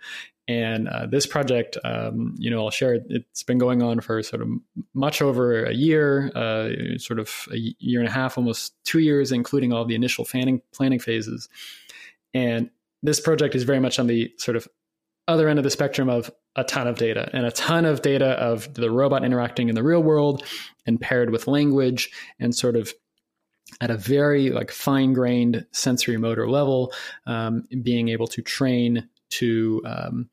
And 0.49 0.89
uh, 0.89 1.07
this 1.07 1.27
project, 1.27 1.77
um, 1.85 2.35
you 2.39 2.51
know, 2.51 2.65
I'll 2.65 2.71
share 2.71 2.95
it. 2.95 3.05
It's 3.09 3.43
been 3.45 3.59
going 3.59 3.83
on 3.83 4.01
for 4.01 4.23
sort 4.23 4.43
of 4.43 4.49
much 4.95 5.23
over 5.23 5.65
a 5.65 5.75
year, 5.75 6.31
uh, 6.37 6.99
sort 6.99 7.19
of 7.21 7.49
a 7.53 7.75
year 7.79 8.01
and 8.01 8.09
a 8.09 8.13
half, 8.13 8.39
almost 8.39 8.75
two 8.85 9.01
years, 9.01 9.33
including 9.33 9.73
all 9.73 9.85
the 9.85 9.97
initial 9.97 10.25
planning 10.25 10.63
planning 10.73 11.01
phases. 11.01 11.49
And 12.33 12.71
this 13.03 13.21
project 13.21 13.55
is 13.55 13.65
very 13.65 13.81
much 13.81 13.99
on 13.99 14.07
the 14.07 14.33
sort 14.39 14.57
of 14.57 14.69
other 15.29 15.49
end 15.49 15.59
of 15.59 15.65
the 15.65 15.71
spectrum 15.71 16.09
of 16.09 16.31
a 16.55 16.65
ton 16.65 16.87
of 16.87 16.97
data 16.97 17.29
and 17.33 17.45
a 17.47 17.51
ton 17.51 17.85
of 17.85 18.03
data 18.03 18.31
of 18.31 18.73
the 18.75 18.91
robot 18.91 19.25
interacting 19.25 19.69
in 19.69 19.75
the 19.75 19.83
real 19.83 20.03
world 20.03 20.45
and 20.87 21.01
paired 21.01 21.31
with 21.31 21.47
language 21.47 22.11
and 22.39 22.55
sort 22.55 22.77
of 22.77 22.93
at 23.81 23.91
a 23.91 23.97
very 23.97 24.51
like 24.51 24.71
fine 24.71 25.13
grained 25.13 25.67
sensory 25.73 26.17
motor 26.17 26.49
level, 26.49 26.93
um, 27.27 27.67
being 27.83 28.09
able 28.09 28.27
to 28.27 28.41
train 28.41 29.09
to 29.31 29.83
um, 29.85 30.31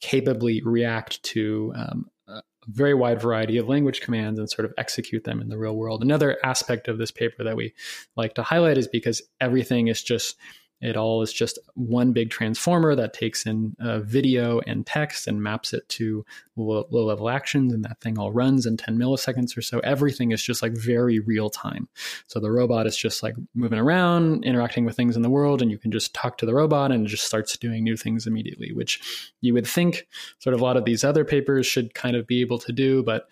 capably 0.00 0.60
react 0.62 1.22
to 1.22 1.72
um, 1.74 2.10
a 2.28 2.42
very 2.68 2.94
wide 2.94 3.20
variety 3.20 3.56
of 3.56 3.68
language 3.68 4.00
commands 4.00 4.38
and 4.38 4.50
sort 4.50 4.66
of 4.66 4.74
execute 4.76 5.24
them 5.24 5.40
in 5.40 5.48
the 5.48 5.58
real 5.58 5.74
world. 5.74 6.02
Another 6.02 6.38
aspect 6.44 6.88
of 6.88 6.98
this 6.98 7.10
paper 7.10 7.42
that 7.42 7.56
we 7.56 7.72
like 8.16 8.34
to 8.34 8.42
highlight 8.42 8.78
is 8.78 8.86
because 8.86 9.22
everything 9.40 9.88
is 9.88 10.02
just 10.02 10.36
it 10.84 10.98
all 10.98 11.22
is 11.22 11.32
just 11.32 11.58
one 11.74 12.12
big 12.12 12.28
transformer 12.28 12.94
that 12.94 13.14
takes 13.14 13.46
in 13.46 13.74
uh, 13.80 14.00
video 14.00 14.60
and 14.66 14.86
text 14.86 15.26
and 15.26 15.42
maps 15.42 15.72
it 15.72 15.88
to 15.88 16.26
low, 16.56 16.86
low, 16.90 17.06
level 17.06 17.30
actions, 17.30 17.72
and 17.72 17.82
that 17.84 18.00
thing 18.02 18.18
all 18.18 18.30
runs 18.30 18.66
in 18.66 18.76
10 18.76 18.98
milliseconds 18.98 19.56
or 19.56 19.62
so. 19.62 19.78
Everything 19.78 20.30
is 20.30 20.42
just 20.42 20.60
like 20.60 20.72
very 20.72 21.20
real 21.20 21.48
time. 21.48 21.88
So 22.26 22.38
the 22.38 22.50
robot 22.50 22.86
is 22.86 22.98
just 22.98 23.22
like 23.22 23.34
moving 23.54 23.78
around, 23.78 24.44
interacting 24.44 24.84
with 24.84 24.94
things 24.94 25.16
in 25.16 25.22
the 25.22 25.30
world, 25.30 25.62
and 25.62 25.70
you 25.70 25.78
can 25.78 25.90
just 25.90 26.12
talk 26.12 26.36
to 26.38 26.46
the 26.46 26.54
robot 26.54 26.92
and 26.92 27.06
it 27.06 27.08
just 27.08 27.24
starts 27.24 27.56
doing 27.56 27.82
new 27.82 27.96
things 27.96 28.26
immediately, 28.26 28.70
which 28.74 29.32
you 29.40 29.54
would 29.54 29.66
think 29.66 30.06
sort 30.38 30.52
of 30.52 30.60
a 30.60 30.64
lot 30.64 30.76
of 30.76 30.84
these 30.84 31.02
other 31.02 31.24
papers 31.24 31.66
should 31.66 31.94
kind 31.94 32.14
of 32.14 32.26
be 32.26 32.42
able 32.42 32.58
to 32.58 32.72
do. 32.72 33.02
But 33.02 33.26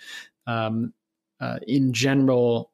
um, 0.46 0.94
uh, 1.38 1.58
in 1.66 1.92
general, 1.92 2.70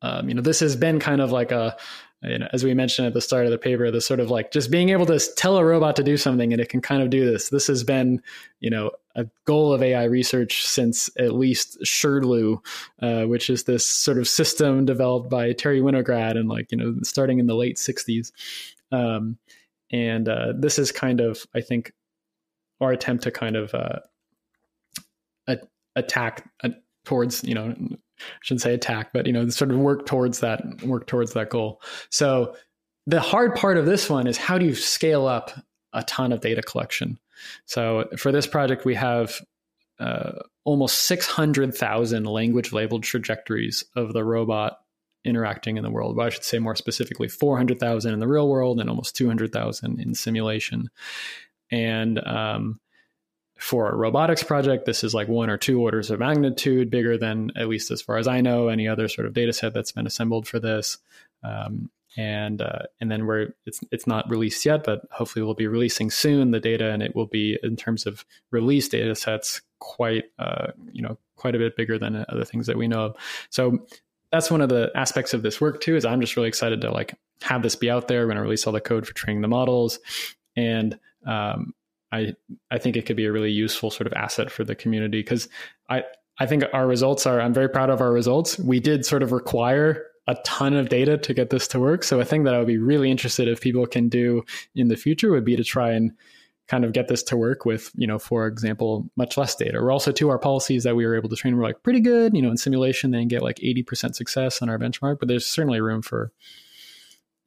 um, 0.00 0.28
you 0.28 0.34
know, 0.34 0.42
this 0.42 0.60
has 0.60 0.74
been 0.74 0.98
kind 0.98 1.20
of 1.20 1.32
like 1.32 1.52
a 1.52 1.76
you 2.22 2.38
know, 2.38 2.48
as 2.52 2.62
we 2.62 2.72
mentioned 2.72 3.06
at 3.06 3.14
the 3.14 3.20
start 3.20 3.46
of 3.46 3.50
the 3.50 3.58
paper, 3.58 3.90
the 3.90 4.00
sort 4.00 4.20
of 4.20 4.30
like 4.30 4.52
just 4.52 4.70
being 4.70 4.90
able 4.90 5.06
to 5.06 5.18
tell 5.36 5.56
a 5.56 5.64
robot 5.64 5.96
to 5.96 6.04
do 6.04 6.16
something 6.16 6.52
and 6.52 6.60
it 6.60 6.68
can 6.68 6.80
kind 6.80 7.02
of 7.02 7.10
do 7.10 7.24
this. 7.24 7.48
This 7.48 7.66
has 7.66 7.82
been, 7.82 8.22
you 8.60 8.70
know, 8.70 8.92
a 9.16 9.26
goal 9.44 9.72
of 9.72 9.82
AI 9.82 10.04
research 10.04 10.64
since 10.64 11.10
at 11.18 11.34
least 11.34 11.78
SHRDLU, 11.84 12.64
uh, 13.00 13.24
which 13.24 13.50
is 13.50 13.64
this 13.64 13.86
sort 13.86 14.18
of 14.18 14.28
system 14.28 14.84
developed 14.84 15.30
by 15.30 15.52
Terry 15.52 15.80
Winograd 15.80 16.36
and 16.36 16.48
like, 16.48 16.70
you 16.70 16.78
know, 16.78 16.94
starting 17.02 17.38
in 17.38 17.46
the 17.46 17.56
late 17.56 17.76
60s. 17.76 18.30
Um, 18.92 19.38
and 19.90 20.28
uh, 20.28 20.52
this 20.56 20.78
is 20.78 20.92
kind 20.92 21.20
of, 21.20 21.44
I 21.54 21.60
think, 21.60 21.92
our 22.80 22.92
attempt 22.92 23.24
to 23.24 23.30
kind 23.30 23.56
of 23.56 23.74
uh, 23.74 23.98
attack 25.96 26.48
uh, 26.62 26.70
towards, 27.04 27.44
you 27.44 27.54
know, 27.54 27.74
shouldn't 28.40 28.62
say 28.62 28.74
attack, 28.74 29.12
but 29.12 29.26
you 29.26 29.32
know, 29.32 29.48
sort 29.48 29.70
of 29.70 29.78
work 29.78 30.06
towards 30.06 30.40
that 30.40 30.82
work 30.84 31.06
towards 31.06 31.32
that 31.32 31.50
goal. 31.50 31.80
So 32.10 32.56
the 33.06 33.20
hard 33.20 33.54
part 33.54 33.76
of 33.76 33.86
this 33.86 34.08
one 34.08 34.26
is 34.26 34.36
how 34.36 34.58
do 34.58 34.64
you 34.64 34.74
scale 34.74 35.26
up 35.26 35.50
a 35.92 36.02
ton 36.04 36.32
of 36.32 36.40
data 36.40 36.62
collection? 36.62 37.18
So 37.66 38.08
for 38.16 38.32
this 38.32 38.46
project, 38.46 38.84
we 38.84 38.94
have 38.94 39.40
uh, 39.98 40.32
almost 40.64 41.00
600,000 41.00 42.24
language 42.24 42.72
labeled 42.72 43.02
trajectories 43.02 43.84
of 43.96 44.12
the 44.12 44.24
robot 44.24 44.78
interacting 45.24 45.76
in 45.76 45.84
the 45.84 45.90
world. 45.90 46.16
But 46.16 46.26
I 46.26 46.30
should 46.30 46.44
say 46.44 46.58
more 46.58 46.76
specifically, 46.76 47.28
400,000 47.28 48.12
in 48.12 48.20
the 48.20 48.28
real 48.28 48.48
world 48.48 48.80
and 48.80 48.88
almost 48.88 49.16
200,000 49.16 50.00
in 50.00 50.14
simulation. 50.14 50.90
And 51.70 52.18
um, 52.26 52.80
for 53.62 53.88
a 53.88 53.96
robotics 53.96 54.42
project, 54.42 54.86
this 54.86 55.04
is 55.04 55.14
like 55.14 55.28
one 55.28 55.48
or 55.48 55.56
two 55.56 55.80
orders 55.80 56.10
of 56.10 56.18
magnitude 56.18 56.90
bigger 56.90 57.16
than, 57.16 57.52
at 57.56 57.68
least 57.68 57.92
as 57.92 58.02
far 58.02 58.18
as 58.18 58.26
I 58.26 58.40
know, 58.40 58.66
any 58.66 58.88
other 58.88 59.06
sort 59.06 59.24
of 59.26 59.34
data 59.34 59.52
set 59.52 59.72
that's 59.72 59.92
been 59.92 60.06
assembled 60.06 60.48
for 60.48 60.58
this. 60.58 60.98
Um, 61.44 61.88
and 62.16 62.60
uh, 62.60 62.80
and 63.00 63.10
then 63.10 63.24
we're 63.24 63.54
it's 63.64 63.80
it's 63.90 64.06
not 64.06 64.28
released 64.28 64.66
yet, 64.66 64.84
but 64.84 65.02
hopefully 65.12 65.44
we'll 65.44 65.54
be 65.54 65.68
releasing 65.68 66.10
soon 66.10 66.50
the 66.50 66.60
data, 66.60 66.90
and 66.90 67.02
it 67.02 67.14
will 67.14 67.26
be 67.26 67.56
in 67.62 67.76
terms 67.76 68.04
of 68.04 68.26
release 68.50 68.88
data 68.88 69.14
sets 69.14 69.62
quite 69.78 70.24
uh, 70.38 70.72
you 70.90 71.00
know 71.00 71.16
quite 71.36 71.54
a 71.54 71.58
bit 71.58 71.76
bigger 71.76 71.98
than 71.98 72.26
other 72.28 72.44
things 72.44 72.66
that 72.66 72.76
we 72.76 72.88
know 72.88 73.06
of. 73.06 73.16
So 73.48 73.86
that's 74.30 74.50
one 74.50 74.60
of 74.60 74.68
the 74.68 74.90
aspects 74.94 75.32
of 75.34 75.42
this 75.42 75.60
work 75.60 75.80
too. 75.80 75.96
Is 75.96 76.04
I'm 76.04 76.20
just 76.20 76.36
really 76.36 76.48
excited 76.48 76.80
to 76.82 76.90
like 76.90 77.14
have 77.42 77.62
this 77.62 77.76
be 77.76 77.90
out 77.90 78.08
there. 78.08 78.22
We're 78.22 78.26
going 78.26 78.36
to 78.36 78.42
release 78.42 78.66
all 78.66 78.72
the 78.72 78.80
code 78.80 79.06
for 79.06 79.14
training 79.14 79.40
the 79.40 79.48
models, 79.48 80.00
and 80.54 80.98
um, 81.24 81.72
I 82.12 82.34
I 82.70 82.78
think 82.78 82.96
it 82.96 83.06
could 83.06 83.16
be 83.16 83.24
a 83.24 83.32
really 83.32 83.50
useful 83.50 83.90
sort 83.90 84.06
of 84.06 84.12
asset 84.12 84.50
for 84.50 84.64
the 84.64 84.74
community 84.74 85.20
because 85.20 85.48
I 85.88 86.04
I 86.38 86.46
think 86.46 86.64
our 86.72 86.86
results 86.86 87.26
are 87.26 87.40
I'm 87.40 87.54
very 87.54 87.68
proud 87.68 87.90
of 87.90 88.00
our 88.00 88.12
results. 88.12 88.58
We 88.58 88.80
did 88.80 89.04
sort 89.04 89.22
of 89.22 89.32
require 89.32 90.04
a 90.28 90.36
ton 90.44 90.74
of 90.74 90.88
data 90.88 91.18
to 91.18 91.34
get 91.34 91.50
this 91.50 91.66
to 91.68 91.80
work. 91.80 92.04
So 92.04 92.20
a 92.20 92.24
thing 92.24 92.44
that 92.44 92.54
I 92.54 92.58
would 92.58 92.68
be 92.68 92.78
really 92.78 93.10
interested 93.10 93.48
if 93.48 93.60
people 93.60 93.86
can 93.86 94.08
do 94.08 94.44
in 94.74 94.88
the 94.88 94.96
future 94.96 95.32
would 95.32 95.44
be 95.44 95.56
to 95.56 95.64
try 95.64 95.90
and 95.90 96.12
kind 96.68 96.84
of 96.84 96.92
get 96.92 97.08
this 97.08 97.24
to 97.24 97.36
work 97.36 97.64
with, 97.64 97.90
you 97.96 98.06
know, 98.06 98.20
for 98.20 98.46
example, 98.46 99.10
much 99.16 99.36
less 99.36 99.56
data. 99.56 99.80
We're 99.82 99.90
also 99.90 100.12
to 100.12 100.30
our 100.30 100.38
policies 100.38 100.84
that 100.84 100.94
we 100.94 101.04
were 101.04 101.16
able 101.16 101.28
to 101.28 101.34
train 101.34 101.56
were 101.56 101.64
like 101.64 101.82
pretty 101.82 102.00
good, 102.00 102.36
you 102.36 102.42
know, 102.42 102.50
in 102.50 102.56
simulation 102.56 103.10
they 103.10 103.24
get 103.24 103.42
like 103.42 103.56
80% 103.56 104.14
success 104.14 104.62
on 104.62 104.68
our 104.68 104.78
benchmark, 104.78 105.18
but 105.18 105.26
there's 105.26 105.44
certainly 105.44 105.80
room 105.80 106.02
for 106.02 106.32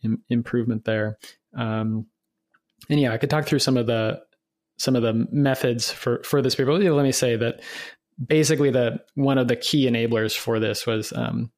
Im- 0.03 0.21
improvement 0.29 0.83
there. 0.83 1.17
Um, 1.55 2.07
and 2.89 2.99
yeah, 2.99 3.13
I 3.13 3.17
could 3.17 3.29
talk 3.29 3.45
through 3.45 3.59
some 3.59 3.77
of 3.77 3.87
the 3.87 4.21
some 4.77 4.95
of 4.95 5.01
the 5.01 5.27
methods 5.31 5.91
for 5.91 6.21
for 6.23 6.41
this 6.41 6.55
paper. 6.55 6.73
Let 6.73 7.03
me 7.03 7.11
say 7.11 7.35
that 7.35 7.61
basically 8.23 8.71
the 8.71 8.99
one 9.15 9.37
of 9.37 9.47
the 9.47 9.55
key 9.55 9.87
enablers 9.87 10.37
for 10.37 10.59
this 10.59 10.85
was 10.85 11.13
um, 11.13 11.51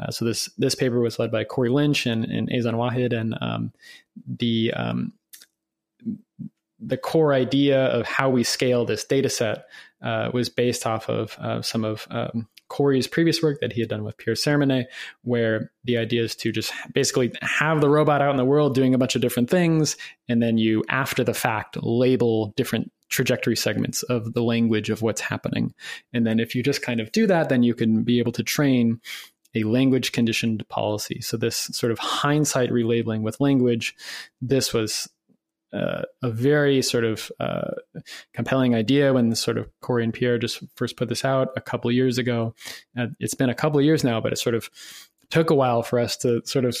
uh, 0.00 0.10
so 0.10 0.24
this 0.24 0.50
this 0.58 0.74
paper 0.74 1.00
was 1.00 1.18
led 1.18 1.30
by 1.30 1.44
Corey 1.44 1.70
Lynch 1.70 2.06
and, 2.06 2.24
and 2.24 2.48
Ayzaan 2.48 2.74
Wahid, 2.74 3.12
and 3.18 3.36
um, 3.40 3.72
the 4.26 4.72
um, 4.74 5.12
the 6.80 6.96
core 6.96 7.32
idea 7.32 7.86
of 7.86 8.06
how 8.06 8.28
we 8.28 8.44
scale 8.44 8.84
this 8.84 9.04
data 9.04 9.28
set 9.28 9.66
uh, 10.02 10.30
was 10.32 10.48
based 10.48 10.86
off 10.86 11.08
of 11.08 11.36
uh, 11.38 11.62
some 11.62 11.84
of 11.84 12.06
um, 12.10 12.48
Corey's 12.68 13.06
previous 13.06 13.42
work 13.42 13.60
that 13.60 13.72
he 13.72 13.80
had 13.80 13.90
done 13.90 14.04
with 14.04 14.16
Pierre 14.16 14.34
Sermanet, 14.34 14.86
where 15.22 15.70
the 15.84 15.98
idea 15.98 16.22
is 16.22 16.34
to 16.36 16.52
just 16.52 16.72
basically 16.92 17.32
have 17.42 17.80
the 17.80 17.90
robot 17.90 18.22
out 18.22 18.30
in 18.30 18.36
the 18.36 18.44
world 18.44 18.74
doing 18.74 18.94
a 18.94 18.98
bunch 18.98 19.14
of 19.14 19.22
different 19.22 19.50
things, 19.50 19.96
and 20.28 20.42
then 20.42 20.58
you, 20.58 20.84
after 20.88 21.22
the 21.22 21.34
fact, 21.34 21.76
label 21.82 22.52
different 22.56 22.90
trajectory 23.10 23.54
segments 23.54 24.02
of 24.04 24.32
the 24.32 24.42
language 24.42 24.90
of 24.90 25.02
what's 25.02 25.20
happening. 25.20 25.72
And 26.12 26.26
then 26.26 26.40
if 26.40 26.54
you 26.54 26.62
just 26.62 26.82
kind 26.82 27.00
of 27.00 27.12
do 27.12 27.26
that, 27.26 27.48
then 27.48 27.62
you 27.62 27.74
can 27.74 28.02
be 28.02 28.18
able 28.18 28.32
to 28.32 28.42
train 28.42 29.00
a 29.54 29.62
language 29.62 30.10
conditioned 30.10 30.66
policy. 30.68 31.20
So 31.20 31.36
this 31.36 31.56
sort 31.56 31.92
of 31.92 31.98
hindsight 31.98 32.70
relabeling 32.70 33.22
with 33.22 33.40
language, 33.40 33.94
this 34.40 34.72
was 34.72 35.08
uh, 35.74 36.02
a 36.22 36.30
very 36.30 36.80
sort 36.82 37.04
of 37.04 37.32
uh, 37.40 37.72
compelling 38.32 38.74
idea 38.74 39.12
when 39.12 39.34
sort 39.34 39.58
of 39.58 39.68
Corey 39.80 40.04
and 40.04 40.14
Pierre 40.14 40.38
just 40.38 40.62
first 40.76 40.96
put 40.96 41.08
this 41.08 41.24
out 41.24 41.48
a 41.56 41.60
couple 41.60 41.90
years 41.90 42.18
ago. 42.18 42.54
Uh, 42.96 43.06
it's 43.18 43.34
been 43.34 43.50
a 43.50 43.54
couple 43.54 43.78
of 43.78 43.84
years 43.84 44.04
now, 44.04 44.20
but 44.20 44.32
it 44.32 44.38
sort 44.38 44.54
of 44.54 44.70
took 45.30 45.50
a 45.50 45.54
while 45.54 45.82
for 45.82 45.98
us 45.98 46.16
to 46.18 46.40
sort 46.44 46.64
of 46.64 46.76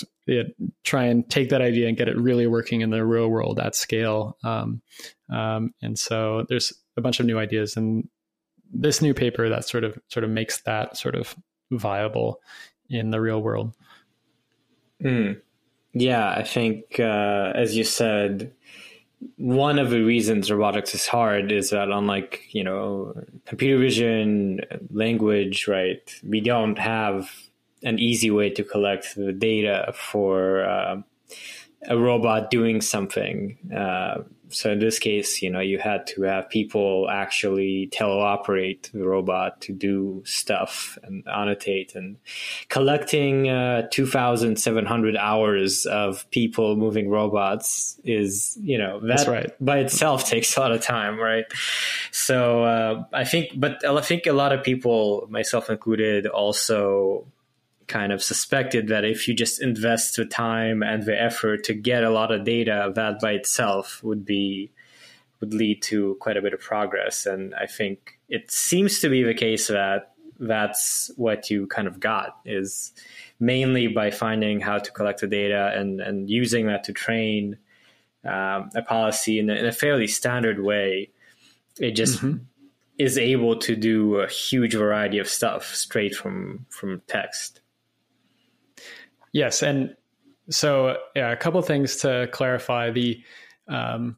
try 0.84 1.04
and 1.04 1.28
take 1.28 1.48
that 1.48 1.60
idea 1.60 1.88
and 1.88 1.96
get 1.96 2.08
it 2.08 2.16
really 2.16 2.46
working 2.46 2.82
in 2.82 2.90
the 2.90 3.04
real 3.04 3.28
world 3.28 3.58
at 3.58 3.74
scale. 3.74 4.38
Um, 4.44 4.80
um, 5.28 5.74
and 5.82 5.98
so 5.98 6.46
there's 6.48 6.72
a 6.96 7.00
bunch 7.00 7.18
of 7.18 7.26
new 7.26 7.38
ideas, 7.38 7.76
and 7.76 8.08
this 8.72 9.02
new 9.02 9.14
paper 9.14 9.48
that 9.48 9.66
sort 9.66 9.82
of 9.82 9.98
sort 10.08 10.22
of 10.22 10.30
makes 10.30 10.60
that 10.62 10.96
sort 10.96 11.16
of 11.16 11.34
viable 11.72 12.40
in 12.88 13.10
the 13.10 13.20
real 13.20 13.42
world. 13.42 13.74
Mm. 15.02 15.40
Yeah, 15.92 16.28
I 16.28 16.42
think 16.42 16.98
uh, 16.98 17.52
as 17.54 17.76
you 17.76 17.84
said, 17.84 18.52
one 19.36 19.78
of 19.78 19.90
the 19.90 20.02
reasons 20.02 20.50
robotics 20.50 20.94
is 20.94 21.06
hard 21.06 21.52
is 21.52 21.70
that 21.70 21.90
unlike 21.90 22.42
you 22.50 22.64
know 22.64 23.14
computer 23.46 23.78
vision 23.78 24.60
language 24.90 25.66
right 25.68 26.20
we 26.26 26.40
don't 26.40 26.78
have 26.78 27.30
an 27.82 27.98
easy 27.98 28.30
way 28.30 28.50
to 28.50 28.64
collect 28.64 29.14
the 29.14 29.32
data 29.32 29.92
for 29.94 30.64
uh, 30.64 30.96
a 31.88 31.98
robot 31.98 32.50
doing 32.50 32.80
something 32.80 33.58
uh, 33.76 34.22
so 34.54 34.70
in 34.70 34.78
this 34.78 35.00
case, 35.00 35.42
you 35.42 35.50
know, 35.50 35.60
you 35.60 35.78
had 35.78 36.06
to 36.08 36.22
have 36.22 36.48
people 36.48 37.08
actually 37.10 37.90
teleoperate 37.92 38.92
the 38.92 39.04
robot 39.04 39.60
to 39.62 39.72
do 39.72 40.22
stuff 40.24 40.96
and 41.02 41.26
annotate 41.26 41.96
and 41.96 42.16
collecting 42.68 43.48
uh, 43.48 43.88
2,700 43.90 45.16
hours 45.16 45.86
of 45.86 46.30
people 46.30 46.76
moving 46.76 47.10
robots 47.10 48.00
is, 48.04 48.56
you 48.62 48.78
know, 48.78 49.00
that 49.00 49.08
That's 49.08 49.28
right. 49.28 49.52
by 49.60 49.78
itself 49.78 50.28
takes 50.30 50.56
a 50.56 50.60
lot 50.60 50.70
of 50.70 50.80
time, 50.80 51.18
right? 51.18 51.46
So 52.12 52.62
uh, 52.62 53.04
I 53.12 53.24
think, 53.24 53.58
but 53.58 53.84
I 53.84 54.00
think 54.02 54.26
a 54.26 54.32
lot 54.32 54.52
of 54.52 54.62
people, 54.62 55.26
myself 55.28 55.68
included, 55.68 56.26
also 56.26 57.26
kind 57.86 58.12
of 58.12 58.22
suspected 58.22 58.88
that 58.88 59.04
if 59.04 59.28
you 59.28 59.34
just 59.34 59.60
invest 59.60 60.16
the 60.16 60.24
time 60.24 60.82
and 60.82 61.04
the 61.04 61.20
effort 61.20 61.64
to 61.64 61.74
get 61.74 62.04
a 62.04 62.10
lot 62.10 62.32
of 62.32 62.44
data, 62.44 62.92
that 62.94 63.20
by 63.20 63.32
itself 63.32 64.02
would 64.02 64.24
be 64.24 64.70
would 65.40 65.52
lead 65.52 65.82
to 65.82 66.16
quite 66.20 66.36
a 66.36 66.42
bit 66.42 66.54
of 66.54 66.60
progress. 66.60 67.26
And 67.26 67.54
I 67.54 67.66
think 67.66 68.18
it 68.28 68.50
seems 68.50 69.00
to 69.00 69.08
be 69.08 69.22
the 69.22 69.34
case 69.34 69.68
that 69.68 70.14
that's 70.38 71.10
what 71.16 71.50
you 71.50 71.66
kind 71.66 71.86
of 71.86 72.00
got 72.00 72.38
is 72.44 72.92
mainly 73.38 73.88
by 73.88 74.10
finding 74.10 74.60
how 74.60 74.78
to 74.78 74.90
collect 74.90 75.20
the 75.20 75.26
data 75.26 75.72
and, 75.74 76.00
and 76.00 76.30
using 76.30 76.66
that 76.66 76.84
to 76.84 76.92
train 76.92 77.58
um, 78.24 78.70
a 78.74 78.82
policy 78.82 79.38
in 79.38 79.50
a, 79.50 79.54
in 79.54 79.66
a, 79.66 79.72
fairly 79.72 80.06
standard 80.06 80.60
way. 80.60 81.10
It 81.78 81.92
just 81.92 82.18
mm-hmm. 82.18 82.38
is 82.98 83.18
able 83.18 83.58
to 83.60 83.76
do 83.76 84.16
a 84.16 84.28
huge 84.28 84.74
variety 84.74 85.18
of 85.18 85.28
stuff 85.28 85.74
straight 85.74 86.14
from 86.14 86.64
from 86.70 87.02
text. 87.06 87.60
Yes, 89.34 89.64
and 89.64 89.96
so 90.48 90.96
yeah, 91.16 91.32
a 91.32 91.36
couple 91.36 91.60
things 91.60 91.96
to 91.96 92.28
clarify. 92.32 92.92
The 92.92 93.20
um, 93.68 94.16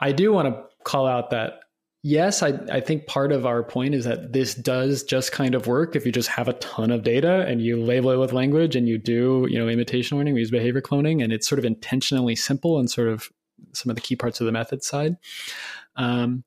I 0.00 0.12
do 0.12 0.32
want 0.32 0.48
to 0.48 0.64
call 0.82 1.06
out 1.06 1.30
that 1.30 1.60
yes, 2.02 2.42
I, 2.42 2.58
I 2.70 2.80
think 2.80 3.06
part 3.06 3.32
of 3.32 3.44
our 3.44 3.62
point 3.62 3.94
is 3.94 4.06
that 4.06 4.32
this 4.32 4.54
does 4.54 5.04
just 5.04 5.30
kind 5.30 5.54
of 5.54 5.66
work 5.66 5.94
if 5.94 6.06
you 6.06 6.10
just 6.10 6.30
have 6.30 6.48
a 6.48 6.54
ton 6.54 6.90
of 6.90 7.02
data 7.04 7.44
and 7.46 7.60
you 7.60 7.76
label 7.76 8.10
it 8.10 8.16
with 8.16 8.32
language 8.32 8.74
and 8.74 8.88
you 8.88 8.96
do 8.96 9.46
you 9.50 9.58
know 9.58 9.68
imitation 9.68 10.16
learning, 10.16 10.34
we 10.34 10.40
use 10.40 10.50
behavior 10.50 10.80
cloning, 10.80 11.22
and 11.22 11.30
it's 11.30 11.46
sort 11.46 11.58
of 11.58 11.66
intentionally 11.66 12.34
simple 12.34 12.78
and 12.78 12.90
sort 12.90 13.08
of 13.08 13.30
some 13.74 13.90
of 13.90 13.96
the 13.96 14.02
key 14.02 14.16
parts 14.16 14.40
of 14.40 14.46
the 14.46 14.52
method 14.52 14.82
side. 14.82 15.18
Um, 15.96 16.44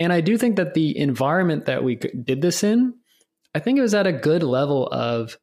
and 0.00 0.14
I 0.14 0.22
do 0.22 0.38
think 0.38 0.56
that 0.56 0.72
the 0.72 0.96
environment 0.96 1.66
that 1.66 1.84
we 1.84 1.96
did 1.96 2.40
this 2.40 2.64
in, 2.64 2.94
I 3.54 3.58
think 3.58 3.78
it 3.78 3.82
was 3.82 3.94
at 3.94 4.06
a 4.06 4.12
good 4.12 4.42
level 4.42 4.88
of, 4.88 5.38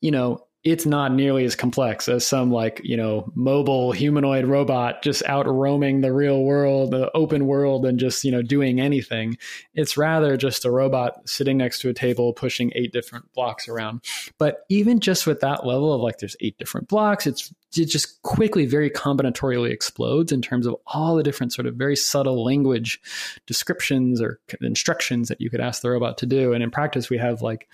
you 0.00 0.10
know, 0.10 0.46
it's 0.64 0.86
not 0.86 1.12
nearly 1.12 1.44
as 1.44 1.56
complex 1.56 2.08
as 2.08 2.24
some 2.24 2.52
like 2.52 2.80
you 2.84 2.96
know 2.96 3.30
mobile 3.34 3.90
humanoid 3.90 4.44
robot 4.44 5.02
just 5.02 5.22
out 5.26 5.46
roaming 5.48 6.00
the 6.00 6.12
real 6.12 6.44
world 6.44 6.92
the 6.92 7.10
open 7.16 7.46
world 7.46 7.84
and 7.84 7.98
just 7.98 8.24
you 8.24 8.30
know 8.30 8.42
doing 8.42 8.80
anything. 8.80 9.36
It's 9.74 9.96
rather 9.96 10.36
just 10.36 10.64
a 10.64 10.70
robot 10.70 11.28
sitting 11.28 11.58
next 11.58 11.80
to 11.80 11.88
a 11.88 11.94
table 11.94 12.32
pushing 12.32 12.70
eight 12.74 12.92
different 12.92 13.32
blocks 13.32 13.68
around. 13.68 14.02
But 14.38 14.64
even 14.68 15.00
just 15.00 15.26
with 15.26 15.40
that 15.40 15.66
level 15.66 15.92
of 15.92 16.00
like 16.00 16.18
there's 16.18 16.36
eight 16.40 16.58
different 16.58 16.88
blocks 16.88 17.26
it's 17.26 17.52
it 17.76 17.86
just 17.86 18.22
quickly 18.22 18.66
very 18.66 18.90
combinatorially 18.90 19.70
explodes 19.70 20.30
in 20.30 20.42
terms 20.42 20.66
of 20.66 20.76
all 20.86 21.16
the 21.16 21.22
different 21.22 21.52
sort 21.52 21.66
of 21.66 21.74
very 21.74 21.96
subtle 21.96 22.44
language 22.44 23.00
descriptions 23.46 24.20
or 24.20 24.38
instructions 24.60 25.28
that 25.28 25.40
you 25.40 25.48
could 25.48 25.60
ask 25.60 25.82
the 25.82 25.90
robot 25.90 26.18
to 26.18 26.26
do. 26.26 26.52
And 26.52 26.62
in 26.62 26.70
practice 26.70 27.10
we 27.10 27.18
have 27.18 27.42
like 27.42 27.68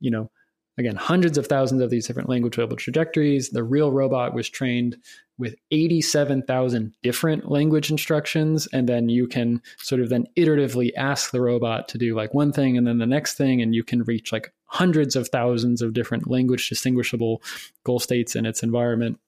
you 0.00 0.10
know 0.10 0.30
again, 0.78 0.96
hundreds 0.96 1.38
of 1.38 1.46
thousands 1.46 1.80
of 1.80 1.90
these 1.90 2.06
different 2.06 2.28
language 2.28 2.58
level 2.58 2.76
trajectories. 2.76 3.50
The 3.50 3.64
real 3.64 3.92
robot 3.92 4.34
was 4.34 4.48
trained 4.48 4.96
with 5.38 5.54
87,000 5.70 6.94
different 7.02 7.50
language 7.50 7.90
instructions. 7.90 8.66
And 8.68 8.88
then 8.88 9.08
you 9.08 9.26
can 9.26 9.62
sort 9.78 10.00
of 10.00 10.08
then 10.08 10.26
iteratively 10.36 10.90
ask 10.96 11.30
the 11.30 11.40
robot 11.40 11.88
to 11.88 11.98
do 11.98 12.14
like 12.14 12.34
one 12.34 12.52
thing 12.52 12.76
and 12.76 12.86
then 12.86 12.98
the 12.98 13.06
next 13.06 13.34
thing. 13.34 13.62
And 13.62 13.74
you 13.74 13.84
can 13.84 14.02
reach 14.04 14.32
like 14.32 14.52
hundreds 14.64 15.16
of 15.16 15.28
thousands 15.28 15.82
of 15.82 15.94
different 15.94 16.28
language 16.28 16.68
distinguishable 16.68 17.42
goal 17.84 17.98
states 17.98 18.36
in 18.36 18.46
its 18.46 18.62
environment. 18.62 19.18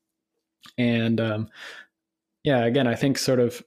And 0.77 1.21
um, 1.21 1.49
yeah, 2.45 2.65
again, 2.65 2.87
I 2.87 2.95
think 2.95 3.19
sort 3.19 3.41
of 3.41 3.63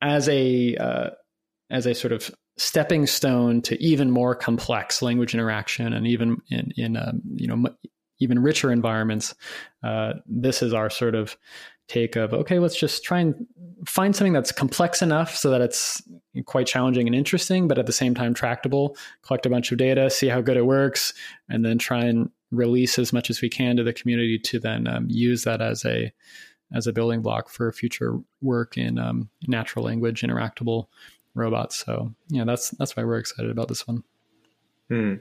as 0.00 0.28
a, 0.28 0.76
uh, 0.76 1.10
as 1.70 1.86
a 1.86 1.94
sort 1.94 2.12
of 2.12 2.30
stepping 2.56 3.06
stone 3.06 3.60
to 3.62 3.80
even 3.82 4.10
more 4.10 4.34
complex 4.34 5.02
language 5.02 5.34
interaction 5.34 5.92
and 5.92 6.06
even 6.06 6.40
in, 6.50 6.72
in 6.76 6.96
um, 6.96 7.20
you 7.34 7.46
know 7.46 7.64
even 8.20 8.38
richer 8.38 8.70
environments 8.70 9.34
uh, 9.82 10.14
this 10.26 10.62
is 10.62 10.72
our 10.72 10.88
sort 10.88 11.14
of 11.14 11.36
take 11.88 12.16
of 12.16 12.32
okay 12.32 12.58
let's 12.58 12.78
just 12.78 13.04
try 13.04 13.18
and 13.20 13.46
find 13.86 14.16
something 14.16 14.32
that's 14.32 14.52
complex 14.52 15.02
enough 15.02 15.36
so 15.36 15.50
that 15.50 15.60
it's 15.60 16.02
quite 16.46 16.66
challenging 16.66 17.06
and 17.06 17.14
interesting 17.14 17.68
but 17.68 17.78
at 17.78 17.86
the 17.86 17.92
same 17.92 18.14
time 18.14 18.32
tractable 18.32 18.96
collect 19.22 19.44
a 19.44 19.50
bunch 19.50 19.70
of 19.70 19.76
data 19.76 20.08
see 20.08 20.28
how 20.28 20.40
good 20.40 20.56
it 20.56 20.64
works 20.64 21.12
and 21.48 21.64
then 21.64 21.76
try 21.76 22.02
and 22.02 22.30
release 22.50 22.98
as 22.98 23.12
much 23.12 23.28
as 23.30 23.42
we 23.42 23.50
can 23.50 23.76
to 23.76 23.82
the 23.82 23.92
community 23.92 24.38
to 24.38 24.58
then 24.58 24.86
um, 24.86 25.06
use 25.10 25.44
that 25.44 25.60
as 25.60 25.84
a 25.84 26.12
as 26.72 26.86
a 26.86 26.92
building 26.92 27.20
block 27.20 27.48
for 27.48 27.70
future 27.70 28.18
work 28.40 28.78
in 28.78 28.98
um, 28.98 29.28
natural 29.46 29.84
language 29.84 30.22
interactable 30.22 30.86
robots. 31.34 31.76
So 31.76 32.14
yeah, 32.28 32.44
that's 32.44 32.70
that's 32.70 32.96
why 32.96 33.04
we're 33.04 33.18
excited 33.18 33.50
about 33.50 33.68
this 33.68 33.86
one. 33.86 34.02
Hmm. 34.88 35.14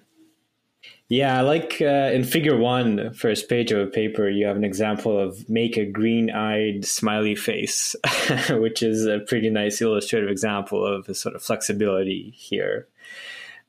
Yeah, 1.07 1.41
like 1.41 1.77
uh, 1.79 2.11
in 2.13 2.23
Figure 2.23 2.57
One, 2.57 3.13
first 3.13 3.47
page 3.47 3.71
of 3.71 3.87
a 3.87 3.89
paper, 3.89 4.29
you 4.29 4.45
have 4.47 4.57
an 4.57 4.63
example 4.63 5.17
of 5.17 5.47
make 5.49 5.77
a 5.77 5.85
green-eyed 5.85 6.85
smiley 6.85 7.35
face, 7.35 7.95
which 8.49 8.83
is 8.83 9.05
a 9.05 9.19
pretty 9.19 9.49
nice 9.49 9.79
illustrative 9.79 10.29
example 10.29 10.85
of 10.85 11.05
the 11.05 11.15
sort 11.15 11.35
of 11.35 11.43
flexibility 11.43 12.33
here. 12.35 12.87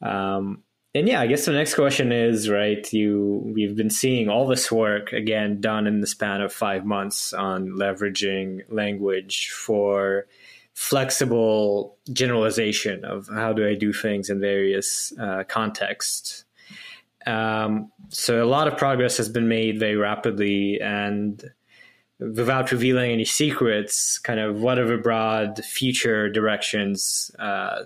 Um, 0.03 0.63
and 0.95 1.09
yeah, 1.09 1.21
I 1.21 1.27
guess 1.27 1.45
the 1.45 1.53
next 1.53 1.75
question 1.75 2.13
is 2.13 2.49
right. 2.49 2.91
You 2.93 3.43
we've 3.45 3.77
been 3.77 3.91
seeing 3.91 4.29
all 4.29 4.47
this 4.47 4.71
work 4.71 5.13
again 5.13 5.61
done 5.61 5.87
in 5.87 6.01
the 6.01 6.07
span 6.07 6.41
of 6.41 6.53
five 6.53 6.85
months 6.85 7.33
on 7.33 7.71
leveraging 7.71 8.63
language 8.71 9.51
for 9.51 10.27
flexible 10.75 11.97
generalization 12.13 13.05
of 13.05 13.29
how 13.33 13.53
do 13.53 13.67
I 13.67 13.75
do 13.75 13.93
things 13.93 14.29
in 14.29 14.41
various 14.41 15.13
uh, 15.19 15.45
contexts. 15.45 16.45
Um, 17.27 17.91
so 18.09 18.45
a 18.45 18.47
lot 18.47 18.69
of 18.69 18.77
progress 18.77 19.17
has 19.17 19.29
been 19.29 19.49
made 19.49 19.79
very 19.79 19.97
rapidly, 19.97 20.81
and 20.81 21.43
without 22.19 22.71
revealing 22.71 23.13
any 23.13 23.25
secrets, 23.25 24.19
kind 24.19 24.41
of 24.41 24.61
what 24.61 24.79
are 24.79 24.87
the 24.87 24.99
broad 24.99 25.65
future 25.65 26.29
directions 26.29 27.31
uh, 27.39 27.85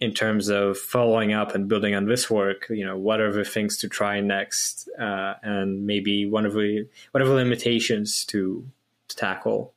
in 0.00 0.12
terms 0.12 0.48
of 0.48 0.76
following 0.78 1.32
up 1.32 1.54
and 1.54 1.68
building 1.68 1.94
on 1.94 2.06
this 2.06 2.28
work? 2.28 2.66
You 2.68 2.84
know, 2.84 2.96
what 2.96 3.20
are 3.20 3.32
the 3.32 3.44
things 3.44 3.76
to 3.78 3.88
try 3.88 4.18
next, 4.20 4.88
uh, 4.98 5.34
and 5.42 5.86
maybe 5.86 6.26
one 6.26 6.46
of 6.46 6.54
the 6.54 6.88
what 7.12 7.22
are 7.22 7.28
the 7.28 7.34
limitations 7.34 8.24
to, 8.26 8.66
to 9.08 9.16
tackle? 9.16 9.74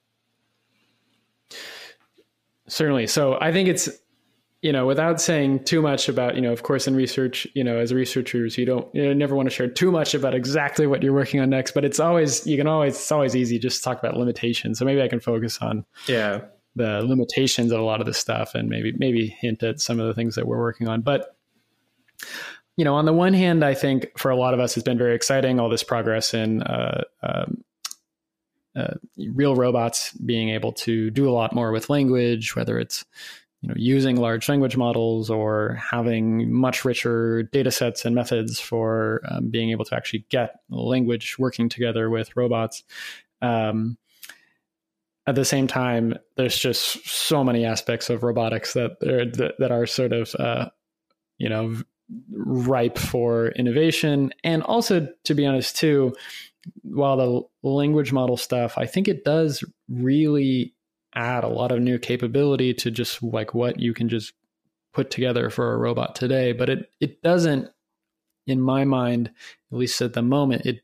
Certainly. 2.68 3.08
So 3.08 3.38
I 3.40 3.52
think 3.52 3.70
it's, 3.70 3.90
you 4.62 4.72
know, 4.72 4.88
without 4.88 5.22
saying 5.22 5.64
too 5.66 5.82
much 5.82 6.10
about, 6.10 6.36
you 6.36 6.42
know, 6.42 6.52
of 6.52 6.64
course, 6.64 6.88
in 6.88 6.96
research, 6.96 7.46
you 7.54 7.64
know, 7.64 7.78
as 7.78 7.94
researchers, 7.94 8.58
you 8.58 8.66
don't, 8.66 8.88
you 8.96 9.14
never 9.14 9.36
want 9.36 9.48
to 9.48 9.54
share 9.54 9.68
too 9.68 9.92
much 9.92 10.16
about 10.16 10.34
exactly 10.34 10.88
what 10.88 11.04
you're 11.04 11.14
working 11.14 11.40
on 11.40 11.52
next, 11.52 11.74
but 11.74 11.86
it's 11.86 12.00
always, 12.00 12.48
you 12.48 12.58
can 12.58 12.66
always, 12.66 12.96
it's 12.96 13.12
always 13.12 13.36
easy 13.36 13.60
just 13.60 13.78
to 13.78 13.84
talk 13.84 14.00
about 14.00 14.18
limitations. 14.18 14.80
So 14.80 14.86
maybe 14.86 15.04
I 15.04 15.08
can 15.08 15.20
focus 15.20 15.60
on, 15.62 15.86
yeah, 16.08 16.42
the 16.76 17.04
limitations 17.04 17.72
of 17.72 17.80
a 17.80 17.84
lot 17.84 18.02
of 18.02 18.08
this 18.08 18.18
stuff 18.18 18.56
and 18.56 18.68
maybe, 18.68 18.92
maybe 18.98 19.28
hint 19.28 19.62
at 19.62 19.80
some 19.80 20.00
of 20.00 20.08
the 20.08 20.16
things 20.16 20.34
that 20.34 20.48
we're 20.48 20.58
working 20.58 20.88
on. 20.88 21.02
But, 21.02 21.38
you 22.76 22.84
know, 22.84 22.96
on 22.96 23.06
the 23.06 23.14
one 23.14 23.34
hand, 23.34 23.64
I 23.64 23.76
think 23.76 24.18
for 24.18 24.32
a 24.32 24.36
lot 24.36 24.56
of 24.56 24.60
us, 24.60 24.76
it's 24.76 24.84
been 24.84 24.98
very 24.98 25.16
exciting, 25.16 25.60
all 25.60 25.70
this 25.70 25.84
progress 25.84 26.34
in, 26.34 26.64
uh, 26.64 27.04
um, 27.22 27.64
uh, 28.76 28.96
real 29.34 29.56
robots 29.56 30.12
being 30.14 30.50
able 30.50 30.74
to 30.74 31.10
do 31.12 31.30
a 31.30 31.32
lot 31.32 31.54
more 31.54 31.72
with 31.72 31.90
language, 31.90 32.56
whether 32.56 32.78
it's 32.78 33.06
you 33.62 33.70
know 33.70 33.76
using 33.78 34.18
large 34.18 34.50
language 34.50 34.78
models 34.78 35.30
or 35.30 35.80
having 35.82 36.52
much 36.52 36.84
richer 36.84 37.44
data 37.44 37.72
sets 37.72 38.06
and 38.06 38.14
methods 38.14 38.60
for 38.60 39.22
um, 39.30 39.50
being 39.50 39.72
able 39.72 39.86
to 39.86 39.96
actually 39.96 40.26
get 40.30 40.60
language 40.70 41.38
working 41.40 41.70
together 41.70 42.10
with 42.10 42.36
robots. 42.36 42.84
Um, 43.42 43.98
at 45.28 45.36
the 45.36 45.46
same 45.46 45.66
time, 45.66 46.14
there's 46.36 46.58
just 46.58 47.08
so 47.08 47.44
many 47.44 47.66
aspects 47.66 48.10
of 48.10 48.22
robotics 48.22 48.74
that 48.74 49.02
are, 49.02 49.26
that 49.58 49.72
are 49.72 49.88
sort 49.88 50.14
of 50.14 50.36
uh, 50.36 50.70
you 51.38 51.50
know 51.50 51.76
ripe 52.30 52.98
for 52.98 53.48
innovation, 53.50 54.34
and 54.44 54.62
also 54.64 55.08
to 55.24 55.34
be 55.34 55.46
honest 55.46 55.78
too 55.78 56.14
while 56.84 57.18
the 57.18 57.70
language 57.70 58.12
model 58.12 58.38
stuff, 58.38 58.78
I 58.78 58.86
think 58.86 59.08
it 59.08 59.24
does 59.24 59.64
really 59.90 60.74
add 61.14 61.44
a 61.44 61.50
lot 61.50 61.72
of 61.72 61.82
new 61.82 61.98
capability 61.98 62.74
to 62.74 62.92
just 62.92 63.22
like 63.24 63.54
what 63.54 63.80
you 63.80 63.94
can 63.94 64.10
just 64.10 64.34
put 64.94 65.10
together 65.10 65.50
for 65.50 65.74
a 65.74 65.78
robot 65.78 66.16
today. 66.16 66.54
But 66.54 66.70
it 66.70 66.90
it 67.00 67.22
doesn't, 67.22 67.70
in 68.48 68.62
my 68.62 68.86
mind, 68.86 69.32
at 69.72 69.78
least 69.78 70.02
at 70.02 70.14
the 70.14 70.22
moment, 70.22 70.66
it 70.66 70.82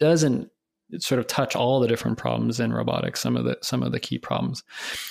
doesn't 0.00 0.50
sort 0.98 1.18
of 1.18 1.26
touch 1.26 1.56
all 1.56 1.80
the 1.80 1.88
different 1.88 2.18
problems 2.18 2.60
in 2.60 2.72
robotics, 2.72 3.20
some 3.20 3.36
of 3.36 3.44
the 3.44 3.56
some 3.62 3.82
of 3.82 3.92
the 3.92 4.00
key 4.00 4.18
problems. 4.18 4.62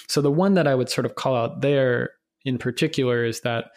So 0.08 0.22
the 0.22 0.32
one 0.32 0.54
that 0.54 0.68
I 0.68 0.76
would 0.76 0.90
sort 0.90 1.06
of 1.06 1.16
call 1.16 1.36
out 1.36 1.62
there 1.62 2.12
in 2.46 2.58
particular 2.58 3.24
is 3.26 3.42
that 3.42 3.72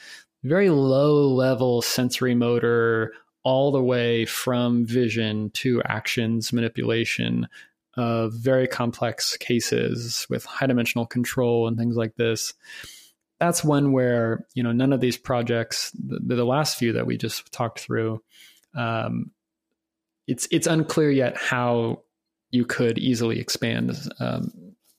very 0.44 0.70
low 0.70 1.28
level 1.32 1.82
sensory 1.82 2.34
motor 2.34 3.12
all 3.47 3.70
the 3.70 3.81
way 3.81 4.27
from 4.27 4.85
vision 4.85 5.51
to 5.51 5.81
actions 5.85 6.52
manipulation 6.52 7.47
of 7.97 8.32
very 8.32 8.66
complex 8.66 9.36
cases 9.36 10.27
with 10.28 10.44
high 10.44 10.66
dimensional 10.66 11.06
control 11.06 11.68
and 11.68 11.78
things 11.78 11.97
like 11.97 12.16
this 12.16 12.55
that's 13.39 13.62
one 13.62 13.93
where 13.93 14.44
you 14.55 14.64
know 14.64 14.73
none 14.73 14.93
of 14.93 15.01
these 15.01 15.16
projects 15.16 15.93
the, 15.93 16.35
the 16.35 16.44
last 16.44 16.77
few 16.77 16.93
that 16.93 17.06
we 17.06 17.16
just 17.16 17.52
talked 17.52 17.78
through 17.78 18.20
um, 18.74 19.31
it's 20.27 20.48
it's 20.51 20.66
unclear 20.66 21.12
yet 21.12 21.36
how 21.36 22.02
you 22.51 22.64
could 22.64 22.98
easily 22.98 23.39
expand 23.39 23.97
um, 24.18 24.51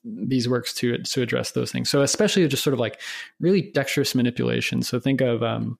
these 0.04 0.48
works 0.48 0.72
to 0.74 0.98
to 0.98 1.22
address 1.22 1.50
those 1.52 1.70
things. 1.70 1.90
So 1.90 2.02
especially 2.02 2.46
just 2.48 2.64
sort 2.64 2.74
of 2.74 2.80
like 2.80 3.00
really 3.40 3.70
dexterous 3.72 4.14
manipulation. 4.14 4.82
So 4.82 4.98
think 4.98 5.20
of 5.20 5.42
um, 5.42 5.78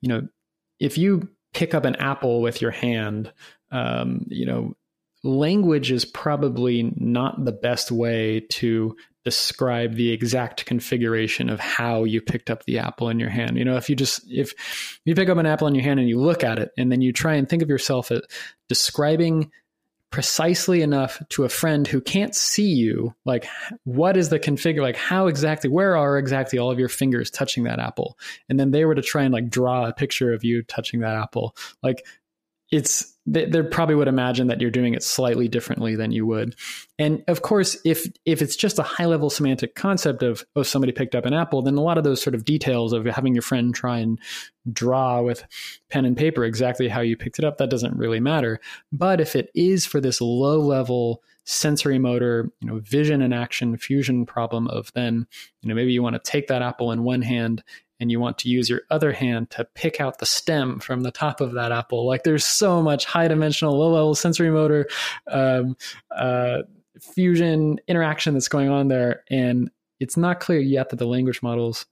you 0.00 0.08
know 0.08 0.28
if 0.78 0.98
you 0.98 1.28
pick 1.56 1.74
up 1.74 1.84
an 1.84 1.96
apple 1.96 2.42
with 2.42 2.60
your 2.60 2.70
hand, 2.70 3.32
um, 3.72 4.26
you 4.28 4.46
know 4.46 4.74
language 5.24 5.90
is 5.90 6.04
probably 6.04 6.92
not 6.96 7.44
the 7.44 7.52
best 7.52 7.90
way 7.90 8.40
to 8.48 8.96
describe 9.24 9.94
the 9.94 10.12
exact 10.12 10.64
configuration 10.66 11.50
of 11.50 11.58
how 11.58 12.04
you 12.04 12.20
picked 12.20 12.48
up 12.48 12.64
the 12.64 12.78
apple 12.78 13.08
in 13.08 13.18
your 13.18 13.28
hand. 13.28 13.58
You 13.58 13.64
know, 13.64 13.76
if 13.76 13.90
you 13.90 13.96
just 13.96 14.22
if 14.30 15.00
you 15.04 15.14
pick 15.16 15.28
up 15.28 15.38
an 15.38 15.46
apple 15.46 15.66
in 15.66 15.74
your 15.74 15.82
hand 15.82 15.98
and 15.98 16.08
you 16.08 16.20
look 16.20 16.44
at 16.44 16.60
it 16.60 16.70
and 16.78 16.92
then 16.92 17.00
you 17.00 17.12
try 17.12 17.34
and 17.34 17.48
think 17.48 17.62
of 17.62 17.68
yourself 17.68 18.12
as 18.12 18.22
describing 18.68 19.50
precisely 20.10 20.82
enough 20.82 21.22
to 21.30 21.44
a 21.44 21.48
friend 21.48 21.86
who 21.86 22.00
can't 22.00 22.34
see 22.34 22.68
you, 22.68 23.14
like 23.24 23.46
what 23.84 24.16
is 24.16 24.28
the 24.28 24.38
configure 24.38 24.82
like 24.82 24.96
how 24.96 25.26
exactly 25.26 25.68
where 25.68 25.96
are 25.96 26.18
exactly 26.18 26.58
all 26.58 26.70
of 26.70 26.78
your 26.78 26.88
fingers 26.88 27.30
touching 27.30 27.64
that 27.64 27.78
apple? 27.78 28.18
And 28.48 28.58
then 28.58 28.70
they 28.70 28.84
were 28.84 28.94
to 28.94 29.02
try 29.02 29.24
and 29.24 29.34
like 29.34 29.50
draw 29.50 29.86
a 29.86 29.92
picture 29.92 30.32
of 30.32 30.44
you 30.44 30.62
touching 30.62 31.00
that 31.00 31.16
apple. 31.16 31.56
Like 31.82 32.04
it's 32.70 33.16
they, 33.28 33.44
they, 33.44 33.62
probably 33.62 33.96
would 33.96 34.06
imagine 34.06 34.46
that 34.46 34.60
you're 34.60 34.70
doing 34.70 34.94
it 34.94 35.02
slightly 35.02 35.48
differently 35.48 35.96
than 35.96 36.12
you 36.12 36.24
would. 36.26 36.54
And 36.98 37.24
of 37.28 37.42
course 37.42 37.76
if 37.84 38.06
if 38.24 38.40
it's 38.40 38.56
just 38.56 38.78
a 38.78 38.84
high 38.84 39.06
level 39.06 39.30
semantic 39.30 39.74
concept 39.74 40.22
of 40.22 40.44
oh 40.54 40.62
somebody 40.62 40.92
picked 40.92 41.14
up 41.14 41.26
an 41.26 41.34
apple 41.34 41.62
then 41.62 41.76
a 41.76 41.82
lot 41.82 41.98
of 41.98 42.04
those 42.04 42.22
sort 42.22 42.34
of 42.34 42.44
details 42.44 42.92
of 42.92 43.04
having 43.04 43.34
your 43.34 43.42
friend 43.42 43.74
try 43.74 43.98
and 43.98 44.18
draw 44.72 45.22
with 45.22 45.44
pen 45.90 46.04
and 46.04 46.16
paper 46.16 46.44
exactly 46.44 46.88
how 46.88 47.00
you 47.00 47.16
picked 47.16 47.38
it 47.38 47.44
up 47.44 47.58
that 47.58 47.70
doesn't 47.70 47.96
really 47.96 48.20
matter. 48.20 48.60
But 48.92 49.20
if 49.20 49.34
it 49.36 49.50
is 49.54 49.86
for 49.86 50.00
this 50.00 50.20
low 50.20 50.60
level 50.60 51.22
sensory 51.44 51.98
motor 51.98 52.50
you 52.60 52.68
know 52.68 52.80
vision 52.80 53.22
and 53.22 53.32
action 53.32 53.76
fusion 53.76 54.26
problem 54.26 54.66
of 54.66 54.92
then 54.94 55.26
you 55.62 55.68
know 55.68 55.76
maybe 55.76 55.92
you 55.92 56.02
want 56.02 56.14
to 56.14 56.30
take 56.30 56.48
that 56.48 56.60
apple 56.60 56.90
in 56.90 57.04
one 57.04 57.22
hand 57.22 57.62
and 57.98 58.10
you 58.10 58.20
want 58.20 58.38
to 58.38 58.48
use 58.48 58.68
your 58.68 58.82
other 58.90 59.12
hand 59.12 59.50
to 59.50 59.64
pick 59.74 60.00
out 60.00 60.18
the 60.18 60.26
stem 60.26 60.80
from 60.80 61.02
the 61.02 61.10
top 61.10 61.40
of 61.40 61.54
that 61.54 61.72
apple. 61.72 62.06
Like 62.06 62.24
there's 62.24 62.44
so 62.44 62.82
much 62.82 63.04
high 63.04 63.28
dimensional, 63.28 63.78
low 63.78 63.92
level 63.92 64.14
sensory 64.14 64.50
motor 64.50 64.88
um, 65.30 65.76
uh, 66.10 66.62
fusion 67.00 67.78
interaction 67.88 68.34
that's 68.34 68.48
going 68.48 68.68
on 68.68 68.88
there. 68.88 69.22
And 69.30 69.70
it's 70.00 70.16
not 70.16 70.40
clear 70.40 70.60
yet 70.60 70.90
that 70.90 70.96
the 70.96 71.06
language 71.06 71.42
models 71.42 71.86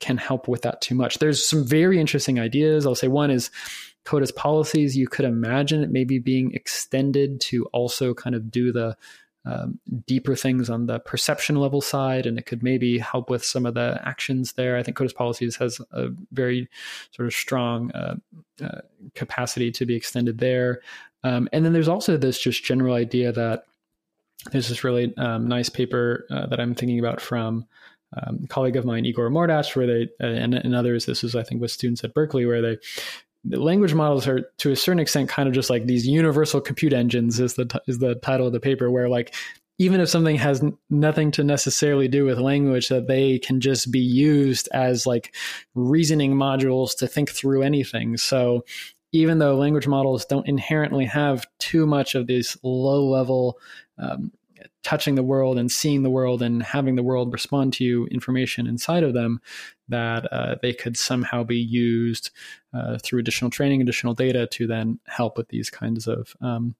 can 0.00 0.16
help 0.16 0.48
with 0.48 0.62
that 0.62 0.80
too 0.80 0.94
much. 0.94 1.18
There's 1.18 1.46
some 1.46 1.64
very 1.64 2.00
interesting 2.00 2.40
ideas. 2.40 2.86
I'll 2.86 2.94
say 2.94 3.08
one 3.08 3.30
is 3.30 3.50
Code 4.04 4.22
as 4.22 4.32
Policies. 4.32 4.96
You 4.96 5.06
could 5.06 5.26
imagine 5.26 5.82
it 5.82 5.90
maybe 5.90 6.18
being 6.18 6.52
extended 6.54 7.40
to 7.42 7.66
also 7.66 8.14
kind 8.14 8.34
of 8.34 8.50
do 8.50 8.72
the 8.72 8.96
um, 9.44 9.78
deeper 10.06 10.36
things 10.36 10.68
on 10.68 10.86
the 10.86 10.98
perception 11.00 11.56
level 11.56 11.80
side, 11.80 12.26
and 12.26 12.38
it 12.38 12.46
could 12.46 12.62
maybe 12.62 12.98
help 12.98 13.30
with 13.30 13.44
some 13.44 13.66
of 13.66 13.74
the 13.74 14.00
actions 14.04 14.52
there. 14.52 14.76
I 14.76 14.82
think 14.82 14.96
Code 14.96 15.06
as 15.06 15.12
Policies 15.12 15.56
has 15.56 15.80
a 15.92 16.08
very 16.32 16.68
sort 17.12 17.26
of 17.26 17.32
strong 17.32 17.90
uh, 17.92 18.16
uh, 18.62 18.80
capacity 19.14 19.70
to 19.72 19.86
be 19.86 19.96
extended 19.96 20.38
there. 20.38 20.80
Um, 21.24 21.48
and 21.52 21.64
then 21.64 21.72
there's 21.72 21.88
also 21.88 22.16
this 22.16 22.38
just 22.38 22.64
general 22.64 22.94
idea 22.94 23.32
that 23.32 23.64
there's 24.52 24.68
this 24.68 24.84
really 24.84 25.14
um, 25.16 25.48
nice 25.48 25.68
paper 25.68 26.26
uh, 26.30 26.46
that 26.46 26.60
I'm 26.60 26.74
thinking 26.74 26.98
about 26.98 27.20
from 27.20 27.66
um, 28.16 28.40
a 28.44 28.46
colleague 28.48 28.76
of 28.76 28.84
mine, 28.84 29.04
Igor 29.04 29.30
Mordatch, 29.30 29.76
where 29.76 29.86
they, 29.86 30.08
uh, 30.20 30.26
and, 30.26 30.54
and 30.54 30.74
others, 30.74 31.06
this 31.06 31.22
was, 31.22 31.36
I 31.36 31.42
think, 31.42 31.60
with 31.60 31.70
students 31.70 32.02
at 32.04 32.14
Berkeley, 32.14 32.46
where 32.46 32.62
they 32.62 32.76
the 32.76 33.29
language 33.44 33.94
models 33.94 34.28
are 34.28 34.50
to 34.58 34.70
a 34.70 34.76
certain 34.76 35.00
extent 35.00 35.28
kind 35.28 35.48
of 35.48 35.54
just 35.54 35.70
like 35.70 35.86
these 35.86 36.06
universal 36.06 36.60
compute 36.60 36.92
engines 36.92 37.40
is 37.40 37.54
the 37.54 37.64
t- 37.64 37.78
is 37.86 37.98
the 37.98 38.14
title 38.16 38.46
of 38.46 38.52
the 38.52 38.60
paper 38.60 38.90
where 38.90 39.08
like 39.08 39.34
even 39.78 39.98
if 39.98 40.10
something 40.10 40.36
has 40.36 40.62
n- 40.62 40.76
nothing 40.90 41.30
to 41.30 41.42
necessarily 41.42 42.06
do 42.06 42.26
with 42.26 42.38
language 42.38 42.88
that 42.88 43.06
they 43.06 43.38
can 43.38 43.60
just 43.60 43.90
be 43.90 43.98
used 43.98 44.68
as 44.72 45.06
like 45.06 45.34
reasoning 45.74 46.34
modules 46.34 46.94
to 46.94 47.06
think 47.06 47.30
through 47.30 47.62
anything. 47.62 48.18
So 48.18 48.66
even 49.12 49.38
though 49.38 49.56
language 49.56 49.88
models 49.88 50.26
don't 50.26 50.46
inherently 50.46 51.06
have 51.06 51.46
too 51.58 51.86
much 51.86 52.14
of 52.14 52.26
these 52.26 52.58
low 52.62 53.08
level 53.08 53.58
um, 53.98 54.30
touching 54.82 55.14
the 55.14 55.22
world 55.22 55.58
and 55.58 55.70
seeing 55.70 56.02
the 56.02 56.10
world 56.10 56.42
and 56.42 56.62
having 56.62 56.96
the 56.96 57.02
world 57.02 57.32
respond 57.32 57.72
to 57.74 57.84
you 57.84 58.06
information 58.06 58.66
inside 58.66 59.02
of 59.02 59.14
them 59.14 59.40
that 59.88 60.30
uh, 60.32 60.56
they 60.62 60.72
could 60.72 60.96
somehow 60.96 61.42
be 61.44 61.58
used 61.58 62.30
uh, 62.72 62.98
through 63.02 63.18
additional 63.18 63.50
training 63.50 63.82
additional 63.82 64.14
data 64.14 64.46
to 64.46 64.66
then 64.66 64.98
help 65.06 65.36
with 65.36 65.48
these 65.48 65.70
kinds 65.70 66.06
of 66.06 66.34
um, 66.40 66.74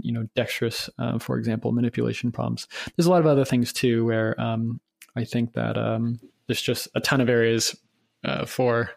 you 0.00 0.12
know 0.12 0.26
dexterous 0.34 0.90
uh, 0.98 1.18
for 1.18 1.38
example 1.38 1.72
manipulation 1.72 2.32
problems. 2.32 2.66
There's 2.96 3.06
a 3.06 3.10
lot 3.10 3.20
of 3.20 3.26
other 3.26 3.44
things 3.44 3.72
too 3.72 4.04
where 4.04 4.38
um, 4.40 4.80
i 5.16 5.24
think 5.24 5.54
that 5.54 5.76
um, 5.76 6.20
there's 6.46 6.62
just 6.62 6.88
a 6.94 7.00
ton 7.00 7.20
of 7.20 7.28
areas 7.28 7.76
uh, 8.24 8.44
for 8.44 8.90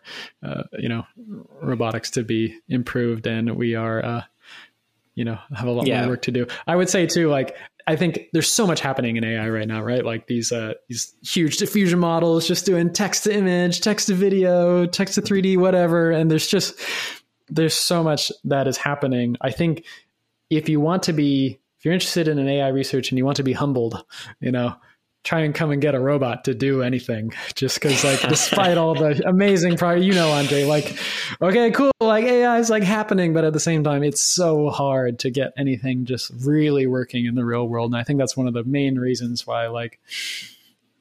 uh, 0.44 0.64
you 0.78 0.90
know 0.90 1.06
robotics 1.62 2.10
to 2.12 2.24
be 2.24 2.58
improved 2.68 3.28
and 3.28 3.56
we 3.56 3.76
are 3.76 4.04
uh, 4.04 4.24
you 5.20 5.26
know 5.26 5.38
have 5.54 5.68
a 5.68 5.72
lot 5.72 5.86
yeah. 5.86 6.02
more 6.02 6.12
work 6.12 6.22
to 6.22 6.32
do 6.32 6.48
i 6.66 6.76
would 6.76 6.90
say 6.90 7.06
too 7.06 7.30
like 7.30 7.56
I 7.88 7.96
think 7.96 8.30
there's 8.34 8.48
so 8.48 8.68
much 8.68 8.82
happening 8.82 9.18
in 9.18 9.24
AI 9.24 9.50
right 9.50 9.68
now, 9.68 9.82
right? 9.82 10.06
Like 10.06 10.28
these 10.28 10.52
uh, 10.52 10.76
these 10.88 11.16
huge 11.24 11.58
diffusion 11.58 11.98
models 11.98 12.48
just 12.48 12.64
doing 12.64 12.94
text 12.94 13.24
to 13.24 13.34
image, 13.34 13.82
text 13.82 14.08
to 14.08 14.14
video, 14.14 14.86
text 14.86 15.16
to 15.16 15.24
3D, 15.24 15.58
whatever. 15.58 16.12
And 16.12 16.30
there's 16.30 16.46
just 16.46 16.80
there's 17.48 17.74
so 17.74 18.04
much 18.04 18.32
that 18.44 18.68
is 18.68 18.78
happening. 18.78 19.38
I 19.41 19.50
think 19.50 19.86
if 20.52 20.70
you 20.70 20.80
want 20.80 21.02
to 21.04 21.14
be 21.14 21.60
if 21.80 21.86
you're 21.86 21.94
interested 21.96 22.28
in 22.28 22.38
an 22.38 22.48
AI 22.48 22.68
research 22.68 23.10
and 23.10 23.18
you 23.18 23.26
want 23.26 23.38
to 23.38 23.44
be 23.44 23.54
humbled, 23.54 24.04
you 24.40 24.52
know, 24.52 24.76
try 25.30 25.42
and 25.42 25.54
come 25.54 25.70
and 25.70 25.80
get 25.80 25.94
a 25.94 26.00
robot 26.00 26.46
to 26.46 26.56
do 26.56 26.82
anything 26.82 27.32
just 27.54 27.80
because 27.80 28.04
like 28.04 28.20
despite 28.28 28.80
all 28.80 28.96
the 28.96 29.22
amazing 29.30 29.78
product 29.78 30.04
you 30.04 30.12
know 30.12 30.30
Andrey 30.30 30.66
like 30.66 30.98
okay 31.40 31.70
cool 31.70 31.92
like 32.02 32.26
ai 32.26 32.58
is 32.58 32.72
like 32.72 32.82
happening 32.82 33.32
but 33.32 33.44
at 33.44 33.54
the 33.54 33.60
same 33.60 33.84
time 33.84 34.02
it's 34.02 34.22
so 34.22 34.72
hard 34.72 35.20
to 35.20 35.30
get 35.30 35.54
anything 35.56 36.04
just 36.04 36.32
really 36.44 36.88
working 36.88 37.28
in 37.28 37.36
the 37.36 37.46
real 37.46 37.68
world 37.68 37.92
and 37.92 38.00
i 38.00 38.04
think 38.04 38.18
that's 38.18 38.36
one 38.36 38.48
of 38.48 38.56
the 38.56 38.64
main 38.64 38.98
reasons 38.98 39.46
why 39.46 39.68
like 39.68 40.00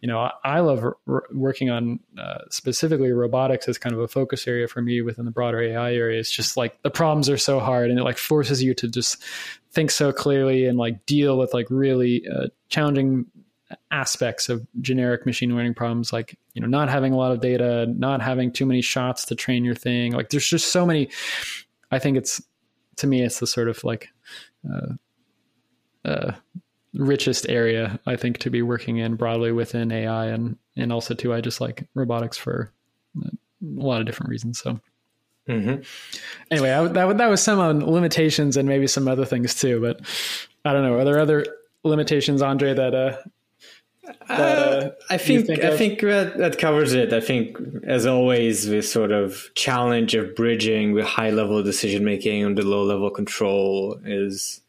you 0.03 0.09
know 0.09 0.31
i 0.45 0.61
love 0.61 0.85
r- 0.85 1.25
working 1.33 1.71
on 1.71 1.99
uh, 2.19 2.41
specifically 2.51 3.13
robotics 3.13 3.67
as 3.67 3.79
kind 3.79 3.95
of 3.95 4.01
a 4.03 4.09
focus 4.09 4.47
area 4.47 4.69
for 4.69 4.83
me 4.83 5.01
within 5.01 5.25
the 5.25 5.31
broader 5.31 5.63
ai 5.63 5.95
area. 5.95 6.21
It's 6.21 6.31
just 6.31 6.55
like 6.55 6.83
the 6.83 6.91
problems 6.91 7.31
are 7.31 7.39
so 7.39 7.61
hard 7.61 7.89
and 7.89 7.99
it 7.99 8.03
like 8.03 8.19
forces 8.19 8.63
you 8.63 8.75
to 8.75 8.89
just 8.89 9.25
think 9.73 9.91
so 9.91 10.13
clearly 10.13 10.67
and 10.67 10.77
like 10.77 11.07
deal 11.07 11.39
with 11.39 11.55
like 11.55 11.67
really 11.71 12.29
uh, 12.29 12.49
challenging 12.69 13.25
aspects 13.90 14.49
of 14.49 14.66
generic 14.81 15.27
machine 15.27 15.55
learning 15.55 15.74
problems 15.74 16.12
like 16.12 16.39
you 16.55 16.62
know 16.62 16.69
not 16.69 16.89
having 16.89 17.12
a 17.12 17.16
lot 17.16 17.32
of 17.32 17.40
data 17.40 17.86
not 17.86 18.23
having 18.23 18.51
too 18.51 18.65
many 18.65 18.81
shots 18.81 19.27
to 19.27 19.35
train 19.35 19.65
your 19.65 19.74
thing. 19.74 20.12
Like 20.12 20.31
there's 20.31 20.47
just 20.47 20.73
so 20.73 20.86
many 20.86 21.11
i 21.90 21.99
think 21.99 22.16
it's 22.16 22.43
to 22.97 23.07
me 23.07 23.23
it's 23.23 23.40
the 23.40 23.47
sort 23.47 23.69
of 23.69 23.82
like 23.85 24.09
uh, 24.70 24.95
uh, 26.05 26.32
richest 26.95 27.49
area 27.49 28.01
i 28.07 28.16
think 28.16 28.39
to 28.39 28.51
be 28.51 28.62
working 28.62 28.99
in 28.99 29.16
broadly 29.16 29.53
within 29.53 29.93
ai 29.93 30.27
and 30.27 30.57
and 30.77 30.93
also 30.93 31.15
too 31.15 31.35
i 31.35 31.40
just 31.40 31.61
like 31.61 31.86
robotics 31.95 32.36
for 32.36 32.73
a 33.23 33.31
lot 33.61 34.01
of 34.01 34.07
different 34.07 34.31
reasons 34.31 34.59
so. 34.61 34.81
Mm-hmm. 35.49 35.81
anyway 36.51 36.70
I, 36.73 36.86
that, 36.89 37.19
that 37.19 37.31
was 37.31 37.43
some 37.43 37.59
on 37.59 37.81
limitations 37.81 38.59
and 38.59 38.69
maybe 38.69 38.86
some 38.86 39.09
other 39.09 39.24
things 39.24 39.55
too 39.55 39.81
but 39.81 40.01
i 40.65 40.73
don't 40.73 40.82
know. 40.82 40.99
Are 40.99 41.05
there 41.05 41.20
other 41.20 41.47
limitations 41.85 42.43
Andrey 42.43 42.74
that 42.74 42.95
uh, 42.95 43.16
uh, 44.28 44.90
I 45.10 45.18
think, 45.18 45.47
think 45.47 45.64
I 45.64 45.76
think 45.76 46.01
that, 46.01 46.39
that 46.39 46.59
covers 46.59 46.93
it. 46.94 47.12
I 47.12 47.20
think, 47.20 47.56
as 47.85 48.06
always, 48.06 48.66
this 48.66 48.90
sort 48.90 49.12
of 49.12 49.51
challenge 49.55 50.14
of 50.14 50.35
bridging 50.35 50.94
the 50.94 51.05
high 51.05 51.30
level 51.30 51.62
decision 51.62 52.05
making 52.05 52.44
and 52.44 52.56
the 52.56 52.62
low 52.62 52.85
level 52.85 53.10
control 53.10 54.01
is 54.05 54.60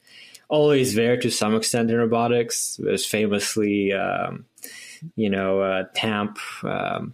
always 0.48 0.96
there 0.96 1.18
to 1.18 1.30
some 1.30 1.56
extent 1.56 1.92
in 1.92 1.98
robotics. 1.98 2.80
There's 2.82 3.06
famously, 3.06 3.94
um, 3.94 4.46
you 5.16 5.30
know, 5.30 5.62
uh, 5.62 5.84
TAMP, 5.94 6.40
um, 6.64 7.14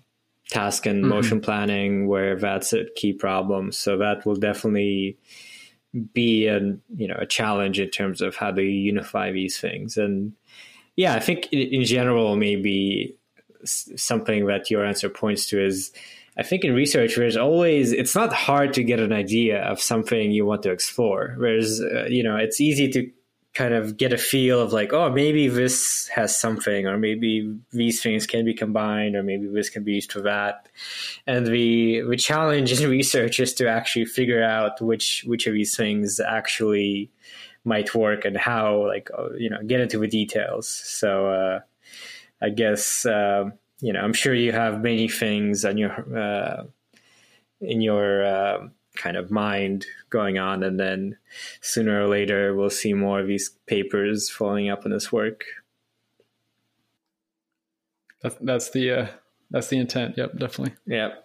task 0.50 0.86
and 0.86 1.02
mm-hmm. 1.02 1.10
motion 1.10 1.42
planning, 1.42 2.08
where 2.08 2.36
that's 2.38 2.74
a 2.74 2.86
key 2.96 3.14
problem. 3.14 3.72
So 3.72 3.98
that 3.98 4.26
will 4.26 4.36
definitely 4.36 5.18
be 6.14 6.48
a 6.48 6.60
you 6.96 7.08
know 7.08 7.16
a 7.18 7.26
challenge 7.26 7.80
in 7.80 7.90
terms 7.90 8.22
of 8.22 8.36
how 8.36 8.52
to 8.52 8.62
unify 8.62 9.32
these 9.32 9.60
things. 9.60 9.98
And 9.98 10.34
yeah, 10.96 11.14
I 11.14 11.20
think 11.20 11.52
in, 11.52 11.84
general, 11.84 12.36
maybe 12.36 13.16
something 13.64 14.46
that 14.48 14.70
your 14.72 14.86
answer 14.86 15.10
points 15.10 15.48
to 15.48 15.64
is 15.64 15.92
I 16.38 16.44
think 16.44 16.64
in 16.64 16.74
research, 16.74 17.16
there's 17.16 17.38
always, 17.38 17.94
it's 17.94 18.14
not 18.14 18.34
hard 18.34 18.74
to 18.74 18.84
get 18.84 19.00
an 19.00 19.14
idea 19.14 19.64
of 19.64 19.80
something 19.80 20.32
you 20.32 20.46
want 20.46 20.64
to 20.64 20.72
explore. 20.72 21.34
Whereas, 21.38 21.82
uh, 21.82 22.06
you 22.10 22.24
know, 22.24 22.36
it's 22.36 22.60
easy 22.60 22.90
to 22.90 23.10
kind 23.54 23.74
of 23.74 23.96
get 23.96 24.12
a 24.12 24.18
feel 24.18 24.60
of 24.60 24.74
like, 24.74 24.92
oh, 24.92 25.10
maybe 25.10 25.48
this 25.48 26.10
has 26.10 26.38
something, 26.38 26.88
or 26.88 26.98
maybe 26.98 27.58
these 27.72 28.04
things 28.04 28.28
can 28.28 28.44
be 28.44 28.54
combined, 28.54 29.16
or 29.16 29.24
maybe 29.24 29.48
this 29.48 29.70
can 29.70 29.84
be 29.84 29.94
used 29.94 30.12
for 30.12 30.22
that. 30.22 30.68
And 31.26 31.48
the 31.48 32.02
the 32.02 32.18
challenge 32.18 32.80
in 32.80 32.90
research 33.00 33.40
is 33.40 33.54
to 33.56 33.70
actually 33.70 34.06
figure 34.06 34.44
out 34.44 34.82
which 34.82 35.24
which 35.26 35.48
of 35.48 35.54
these 35.54 35.76
things 35.76 36.20
actually 36.20 37.10
might 37.66 37.94
work 37.94 38.24
and 38.26 38.38
how, 38.38 38.88
like, 38.88 39.10
uh, 39.18 39.34
you 39.34 39.50
know, 39.50 39.62
get 39.64 39.82
into 39.82 40.00
the 40.00 40.08
details. 40.08 40.68
So, 40.68 41.28
uh, 41.28 41.60
I 42.42 42.50
guess. 42.50 43.06
Uh, 43.06 43.52
you 43.82 43.92
know, 43.92 44.00
I'm 44.00 44.14
sure 44.14 44.34
you 44.34 44.54
have 44.54 44.82
many 44.82 45.10
things 45.10 45.66
on 45.66 45.78
your 45.78 45.92
uh, 46.18 46.64
in 47.60 47.82
your 47.82 48.24
uh, 48.24 48.68
kind 48.96 49.18
of 49.18 49.30
mind 49.30 49.86
going 50.10 50.38
on, 50.38 50.64
and 50.64 50.80
then 50.80 51.18
sooner 51.60 52.02
or 52.02 52.08
later 52.08 52.56
we'll 52.56 52.70
see 52.70 52.94
more 52.94 53.20
of 53.20 53.28
these 53.28 53.50
papers 53.66 54.30
following 54.30 54.70
up 54.70 54.86
on 54.86 54.92
this 54.92 55.12
work. 55.12 55.44
That's, 58.22 58.38
that's 58.42 58.70
the 58.72 58.92
uh, 58.92 59.08
that's 59.52 59.68
the 59.68 59.78
intent. 59.78 60.18
Yep, 60.18 60.40
definitely. 60.40 60.76
Yep. 60.88 61.25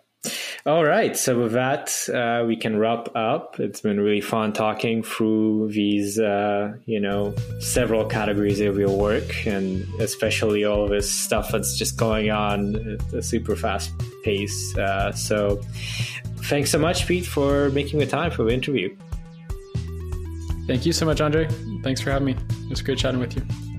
All 0.66 0.84
right. 0.84 1.16
So 1.16 1.40
with 1.40 1.52
that, 1.52 1.90
uh, 2.12 2.44
we 2.46 2.54
can 2.54 2.78
wrap 2.78 3.08
up. 3.16 3.58
It's 3.58 3.80
been 3.80 3.98
really 3.98 4.20
fun 4.20 4.52
talking 4.52 5.02
through 5.02 5.70
these, 5.72 6.18
uh, 6.18 6.74
you 6.84 7.00
know, 7.00 7.34
several 7.60 8.04
categories 8.04 8.60
of 8.60 8.78
your 8.78 8.94
work, 8.94 9.46
and 9.46 9.86
especially 10.00 10.64
all 10.64 10.86
this 10.86 11.10
stuff 11.10 11.52
that's 11.52 11.78
just 11.78 11.96
going 11.96 12.30
on 12.30 12.76
at 12.76 13.12
a 13.14 13.22
super 13.22 13.56
fast 13.56 13.90
pace. 14.22 14.76
Uh, 14.76 15.12
so, 15.12 15.60
thanks 16.44 16.70
so 16.70 16.78
much, 16.78 17.06
Pete, 17.06 17.26
for 17.26 17.70
making 17.70 17.98
the 17.98 18.06
time 18.06 18.30
for 18.30 18.44
the 18.44 18.52
interview. 18.52 18.94
Thank 20.66 20.84
you 20.84 20.92
so 20.92 21.06
much, 21.06 21.22
Andrey. 21.22 21.48
Thanks 21.82 22.02
for 22.02 22.10
having 22.10 22.26
me. 22.26 22.32
It 22.32 22.70
was 22.70 22.82
great 22.82 22.98
chatting 22.98 23.18
with 23.18 23.34
you. 23.34 23.69